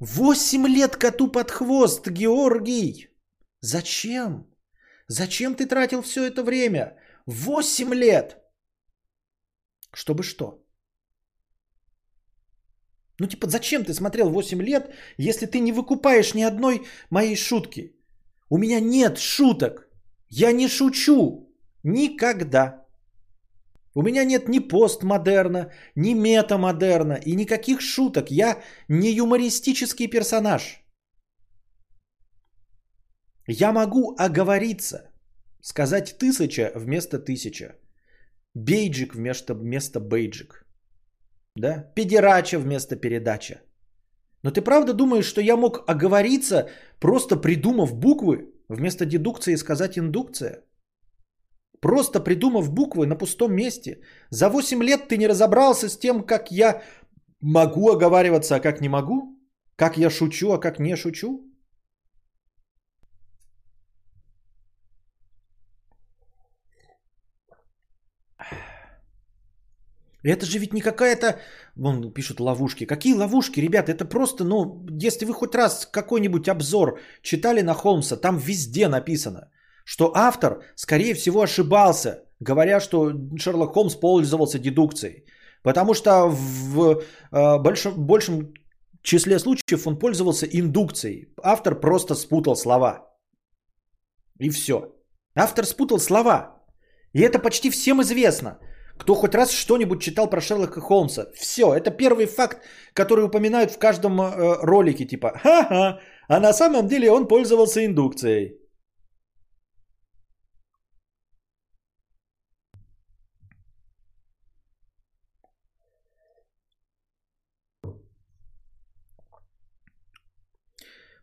8 0.01 0.67
лет 0.67 0.97
коту 0.97 1.29
под 1.29 1.51
хвост, 1.51 2.09
Георгий. 2.09 3.09
Зачем? 3.61 4.47
Зачем 5.09 5.55
ты 5.55 5.67
тратил 5.67 6.03
все 6.03 6.27
это 6.27 6.43
время? 6.43 6.97
8 7.27 7.95
лет. 7.95 8.37
Чтобы 9.93 10.23
что? 10.23 10.63
Ну 13.19 13.27
типа 13.27 13.49
зачем 13.49 13.85
ты 13.85 13.95
смотрел 13.95 14.29
8 14.31 14.63
лет, 14.63 14.95
если 15.17 15.47
ты 15.47 15.61
не 15.61 15.73
выкупаешь 15.73 16.35
ни 16.35 16.43
одной 16.43 16.87
моей 17.11 17.37
шутки? 17.37 17.96
У 18.49 18.59
меня 18.59 18.81
нет 18.81 19.19
шуток. 19.19 19.89
Я 20.29 20.53
не 20.53 20.69
шучу. 20.69 21.49
Никогда. 21.83 22.87
У 23.95 24.03
меня 24.03 24.25
нет 24.25 24.49
ни 24.49 24.59
постмодерна, 24.59 25.73
ни 25.95 26.15
метамодерна 26.15 27.15
и 27.15 27.35
никаких 27.35 27.81
шуток. 27.81 28.31
Я 28.31 28.63
не 28.89 29.11
юмористический 29.11 30.09
персонаж. 30.09 30.83
Я 33.49 33.73
могу 33.73 34.15
оговориться, 34.19 35.13
сказать 35.63 36.19
тысяча 36.19 36.73
вместо 36.75 37.19
тысяча, 37.19 37.77
бейджик 38.55 39.15
вместо, 39.15 39.55
вместо 39.55 40.01
бейджик, 40.01 40.67
да? 41.55 41.93
педерача 41.95 42.59
вместо 42.59 42.97
передача. 42.97 43.61
Но 44.43 44.51
ты 44.51 44.63
правда 44.63 44.93
думаешь, 44.93 45.27
что 45.27 45.41
я 45.41 45.57
мог 45.57 45.85
оговориться, 45.87 46.69
просто 47.01 47.37
придумав 47.37 47.95
буквы, 47.95 48.53
вместо 48.69 49.05
дедукции 49.07 49.57
сказать 49.57 49.99
индукция? 49.99 50.65
Просто 51.81 52.21
придумав 52.21 52.73
буквы 52.73 53.07
на 53.07 53.17
пустом 53.17 53.55
месте. 53.55 54.01
За 54.31 54.49
8 54.49 54.83
лет 54.83 55.09
ты 55.09 55.17
не 55.17 55.29
разобрался 55.29 55.89
с 55.89 55.99
тем, 55.99 56.23
как 56.27 56.51
я 56.51 56.83
могу 57.41 57.91
оговариваться, 57.91 58.57
а 58.57 58.61
как 58.61 58.81
не 58.81 58.89
могу? 58.89 59.39
Как 59.77 59.97
я 59.99 60.11
шучу, 60.11 60.53
а 60.53 60.59
как 60.59 60.79
не 60.79 60.97
шучу? 60.97 61.46
Это 70.33 70.47
же 70.47 70.59
ведь 70.59 70.73
не 70.73 70.81
какая-то, 70.81 71.39
вон 71.77 72.13
пишут 72.13 72.41
ловушки. 72.41 72.87
Какие 72.87 73.15
ловушки, 73.15 73.61
ребята? 73.61 73.93
Это 73.93 74.05
просто, 74.05 74.45
ну, 74.45 74.85
если 75.03 75.25
вы 75.25 75.33
хоть 75.33 75.55
раз 75.55 75.87
какой-нибудь 75.87 76.49
обзор 76.49 76.99
читали 77.23 77.63
на 77.63 77.75
Холмса, 77.75 78.17
там 78.17 78.39
везде 78.39 78.89
написано, 78.89 79.51
что 79.85 80.13
автор, 80.15 80.65
скорее 80.75 81.15
всего, 81.15 81.43
ошибался, 81.43 82.25
говоря, 82.41 82.81
что 82.81 83.13
Шерлок 83.39 83.73
Холмс 83.75 83.95
пользовался 83.95 84.59
дедукцией. 84.59 85.25
Потому 85.63 85.95
что 85.95 86.29
в 86.29 87.03
э, 87.33 87.59
большом, 87.59 87.95
большем 88.07 88.55
числе 89.03 89.39
случаев 89.39 89.87
он 89.87 89.99
пользовался 89.99 90.47
индукцией. 90.47 91.35
Автор 91.43 91.81
просто 91.81 92.15
спутал 92.15 92.57
слова. 92.57 93.07
И 94.41 94.51
все. 94.51 94.93
Автор 95.35 95.65
спутал 95.65 95.99
слова. 95.99 96.63
И 97.13 97.21
это 97.21 97.39
почти 97.39 97.71
всем 97.71 98.01
известно. 98.03 98.59
Кто 98.99 99.15
хоть 99.15 99.35
раз 99.35 99.53
что-нибудь 99.53 100.03
читал 100.03 100.31
про 100.31 100.41
Шерлока 100.41 100.81
Холмса. 100.81 101.27
Все, 101.35 101.75
это 101.75 101.91
первый 101.91 102.27
факт, 102.27 102.59
который 102.93 103.25
упоминают 103.25 103.71
в 103.71 103.79
каждом 103.79 104.21
э, 104.21 104.59
ролике. 104.63 105.05
Типа, 105.05 105.33
ха-ха, 105.43 106.01
а 106.29 106.41
на 106.41 106.53
самом 106.53 106.89
деле 106.89 107.11
он 107.11 107.29
пользовался 107.29 107.85
индукцией. 107.85 108.59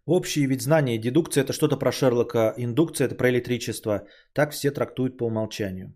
Общие 0.06 0.48
вид 0.48 0.62
знания. 0.62 0.98
Дедукция 0.98 1.44
это 1.44 1.54
что-то 1.54 1.78
про 1.78 1.92
Шерлока, 1.92 2.54
индукция 2.58 3.08
это 3.08 3.16
про 3.16 3.30
электричество. 3.30 4.06
Так 4.34 4.52
все 4.52 4.72
трактуют 4.72 5.18
по 5.18 5.26
умолчанию. 5.26 5.94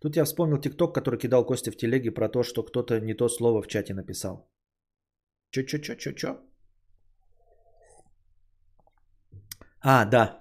Тут 0.00 0.16
я 0.16 0.24
вспомнил 0.24 0.58
ТикТок, 0.58 0.94
который 0.94 1.18
кидал 1.18 1.44
Костя 1.46 1.70
в 1.70 1.76
телеге 1.76 2.10
про 2.10 2.28
то, 2.28 2.42
что 2.42 2.62
кто-то 2.62 3.00
не 3.00 3.14
то 3.14 3.28
слово 3.28 3.62
в 3.62 3.66
чате 3.68 3.94
написал. 3.94 4.48
Чё-чё-чё-чё-чё? 5.50 6.36
А, 9.80 10.04
да. 10.04 10.38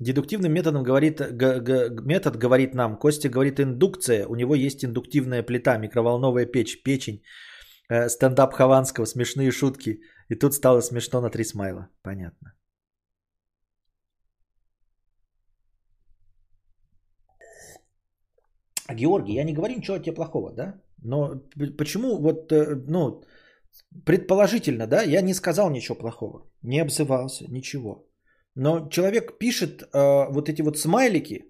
Дедуктивным 0.00 0.52
методом 0.52 0.82
говорит, 0.82 1.20
г- 1.20 1.60
г- 1.60 1.90
метод 2.04 2.36
говорит 2.36 2.74
нам, 2.74 2.98
Костя 2.98 3.28
говорит 3.28 3.60
индукция, 3.60 4.26
у 4.26 4.34
него 4.34 4.54
есть 4.54 4.84
индуктивная 4.84 5.42
плита, 5.42 5.76
микроволновая 5.78 6.46
печь, 6.46 6.82
печень, 6.82 7.22
э, 7.90 8.08
стендап 8.08 8.54
Хованского, 8.54 9.06
смешные 9.06 9.50
шутки. 9.50 10.00
И 10.28 10.34
тут 10.34 10.54
стало 10.54 10.80
смешно 10.80 11.20
на 11.20 11.30
три 11.30 11.44
смайла. 11.44 11.88
Понятно. 12.02 12.52
Георгий, 18.94 19.34
я 19.34 19.44
не 19.44 19.52
говорю 19.52 19.76
ничего 19.76 19.98
тебе 19.98 20.14
плохого, 20.14 20.52
да? 20.52 20.80
Но 21.02 21.42
почему 21.78 22.18
вот, 22.18 22.52
э, 22.52 22.76
ну, 22.88 23.22
предположительно, 24.04 24.86
да, 24.86 25.02
я 25.02 25.22
не 25.22 25.34
сказал 25.34 25.70
ничего 25.70 25.98
плохого, 25.98 26.50
не 26.62 26.80
обзывался, 26.80 27.50
ничего. 27.50 28.08
Но 28.54 28.88
человек 28.88 29.38
пишет 29.38 29.82
э, 29.82 30.32
вот 30.32 30.48
эти 30.48 30.62
вот 30.62 30.78
смайлики 30.78 31.44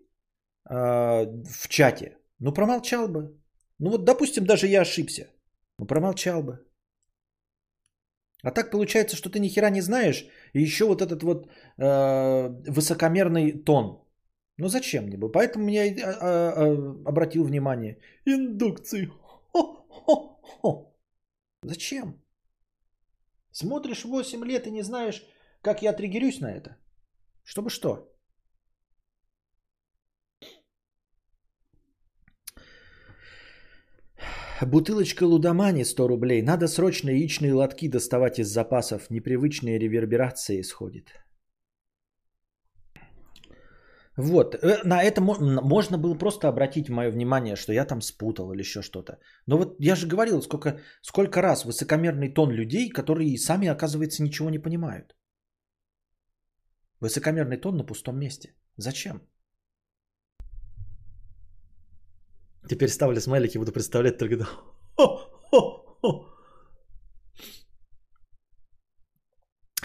э, 0.70 0.74
в 0.74 1.68
чате, 1.68 2.18
ну 2.38 2.52
промолчал 2.52 3.08
бы. 3.08 3.36
Ну 3.78 3.90
вот, 3.90 4.04
допустим, 4.04 4.44
даже 4.44 4.66
я 4.66 4.82
ошибся, 4.82 5.26
ну 5.78 5.86
промолчал 5.86 6.42
бы. 6.42 6.58
А 8.42 8.50
так 8.50 8.70
получается, 8.70 9.16
что 9.16 9.30
ты 9.30 9.38
ни 9.38 9.48
хера 9.48 9.70
не 9.70 9.80
знаешь, 9.80 10.26
и 10.52 10.60
еще 10.60 10.84
вот 10.84 11.00
этот 11.00 11.22
вот 11.22 11.46
э, 11.78 12.48
высокомерный 12.70 13.52
тон. 13.52 14.01
Ну 14.62 14.68
зачем 14.68 15.06
мне 15.06 15.16
был? 15.16 15.32
Поэтому 15.32 15.68
я 15.68 15.82
а, 15.82 15.94
а, 16.20 16.52
а, 16.56 17.08
обратил 17.08 17.44
внимание. 17.44 17.98
Индукции. 18.26 19.10
Хо-хо-хо. 19.52 20.94
Зачем? 21.64 22.14
Смотришь 23.50 24.04
8 24.04 24.44
лет 24.44 24.66
и 24.66 24.70
не 24.70 24.82
знаешь, 24.82 25.26
как 25.62 25.82
я 25.82 25.92
триггерюсь 25.92 26.40
на 26.40 26.52
это. 26.52 26.76
Чтобы 27.44 27.70
что? 27.70 28.08
Бутылочка 34.62 35.24
лудомани 35.24 35.84
100 35.84 36.08
рублей. 36.08 36.42
Надо 36.42 36.68
срочно 36.68 37.10
яичные 37.10 37.52
лотки 37.52 37.88
доставать 37.88 38.38
из 38.38 38.46
запасов. 38.48 39.10
Непривычные 39.10 39.80
реверберации 39.80 40.60
исходит. 40.60 41.21
Вот, 44.16 44.54
э, 44.54 44.82
на 44.84 45.02
это 45.02 45.20
можно 45.20 45.98
было 45.98 46.18
просто 46.18 46.48
обратить 46.48 46.90
мое 46.90 47.10
внимание, 47.10 47.56
что 47.56 47.72
я 47.72 47.86
там 47.86 48.02
спутал 48.02 48.52
или 48.52 48.60
еще 48.60 48.82
что-то. 48.82 49.18
Но 49.46 49.56
вот 49.56 49.76
я 49.78 49.96
же 49.96 50.06
говорил, 50.06 50.42
сколько, 50.42 50.80
сколько 51.02 51.40
раз 51.42 51.64
высокомерный 51.64 52.34
тон 52.34 52.50
людей, 52.50 52.90
которые 52.90 53.38
сами, 53.38 53.68
оказывается, 53.68 54.22
ничего 54.22 54.50
не 54.50 54.58
понимают. 54.58 55.16
Высокомерный 57.00 57.56
тон 57.56 57.76
на 57.76 57.86
пустом 57.86 58.18
месте. 58.18 58.54
Зачем? 58.76 59.22
Теперь 62.68 62.90
ставлю 62.90 63.20
смайлики, 63.20 63.58
буду 63.58 63.72
представлять 63.72 64.18
только... 64.18 64.46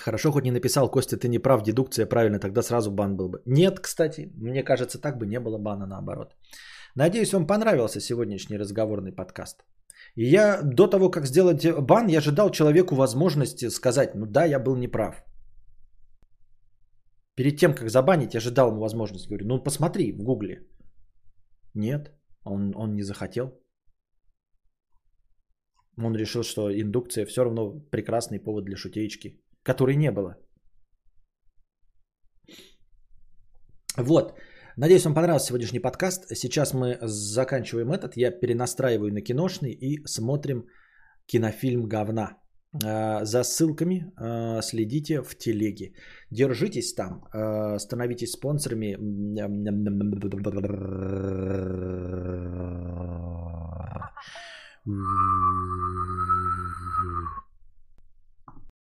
Хорошо, 0.07 0.31
хоть 0.31 0.45
не 0.45 0.51
написал, 0.51 0.89
Костя, 0.89 1.17
ты 1.17 1.27
не 1.27 1.39
прав, 1.39 1.63
дедукция 1.63 2.05
правильно, 2.05 2.39
тогда 2.39 2.61
сразу 2.61 2.91
бан 2.91 3.17
был 3.17 3.27
бы. 3.27 3.41
Нет, 3.45 3.79
кстати, 3.81 4.31
мне 4.37 4.63
кажется, 4.63 5.01
так 5.01 5.17
бы 5.17 5.25
не 5.25 5.39
было 5.39 5.57
бана 5.57 5.85
наоборот. 5.85 6.33
Надеюсь, 6.95 7.33
вам 7.33 7.47
понравился 7.47 7.99
сегодняшний 7.99 8.57
разговорный 8.57 9.11
подкаст. 9.11 9.65
И 10.15 10.23
я 10.33 10.61
до 10.63 10.87
того, 10.87 11.11
как 11.11 11.25
сделать 11.25 11.67
бан, 11.81 12.07
я 12.07 12.21
же 12.21 12.31
дал 12.31 12.51
человеку 12.51 12.95
возможность 12.95 13.69
сказать, 13.69 14.15
ну 14.15 14.25
да, 14.25 14.45
я 14.45 14.59
был 14.59 14.77
неправ. 14.77 15.25
Перед 17.35 17.57
тем, 17.57 17.73
как 17.73 17.89
забанить, 17.89 18.33
я 18.33 18.39
же 18.39 18.51
дал 18.51 18.69
ему 18.69 18.79
возможность. 18.79 19.27
Говорю, 19.27 19.45
ну 19.45 19.63
посмотри 19.63 20.13
в 20.13 20.23
гугле. 20.23 20.67
Нет. 21.73 22.11
Он, 22.45 22.73
он 22.75 22.95
не 22.95 23.03
захотел. 23.03 23.51
Он 25.97 26.15
решил, 26.15 26.43
что 26.43 26.71
индукция 26.71 27.25
все 27.25 27.43
равно 27.43 27.81
прекрасный 27.91 28.39
повод 28.39 28.63
для 28.63 28.77
шутеечки, 28.77 29.41
которой 29.67 29.95
не 29.95 30.11
было. 30.11 30.35
Вот. 33.97 34.33
Надеюсь, 34.77 35.05
вам 35.05 35.13
понравился 35.13 35.47
сегодняшний 35.47 35.81
подкаст. 35.81 36.25
Сейчас 36.35 36.73
мы 36.73 36.97
заканчиваем 37.01 37.91
этот. 37.91 38.17
Я 38.17 38.31
перенастраиваю 38.31 39.11
на 39.11 39.21
киношный 39.21 39.71
и 39.71 40.05
смотрим 40.05 40.65
кинофильм 41.25 41.87
«Говна». 41.87 42.37
А, 42.85 43.25
за 43.25 43.43
ссылками 43.43 44.11
а, 44.15 44.61
следите 44.61 45.21
в 45.21 45.35
телеге. 45.35 45.93
Держитесь 46.31 46.93
там, 46.93 47.23
а, 47.33 47.79
становитесь 47.79 48.31
спонсорами. 48.31 48.97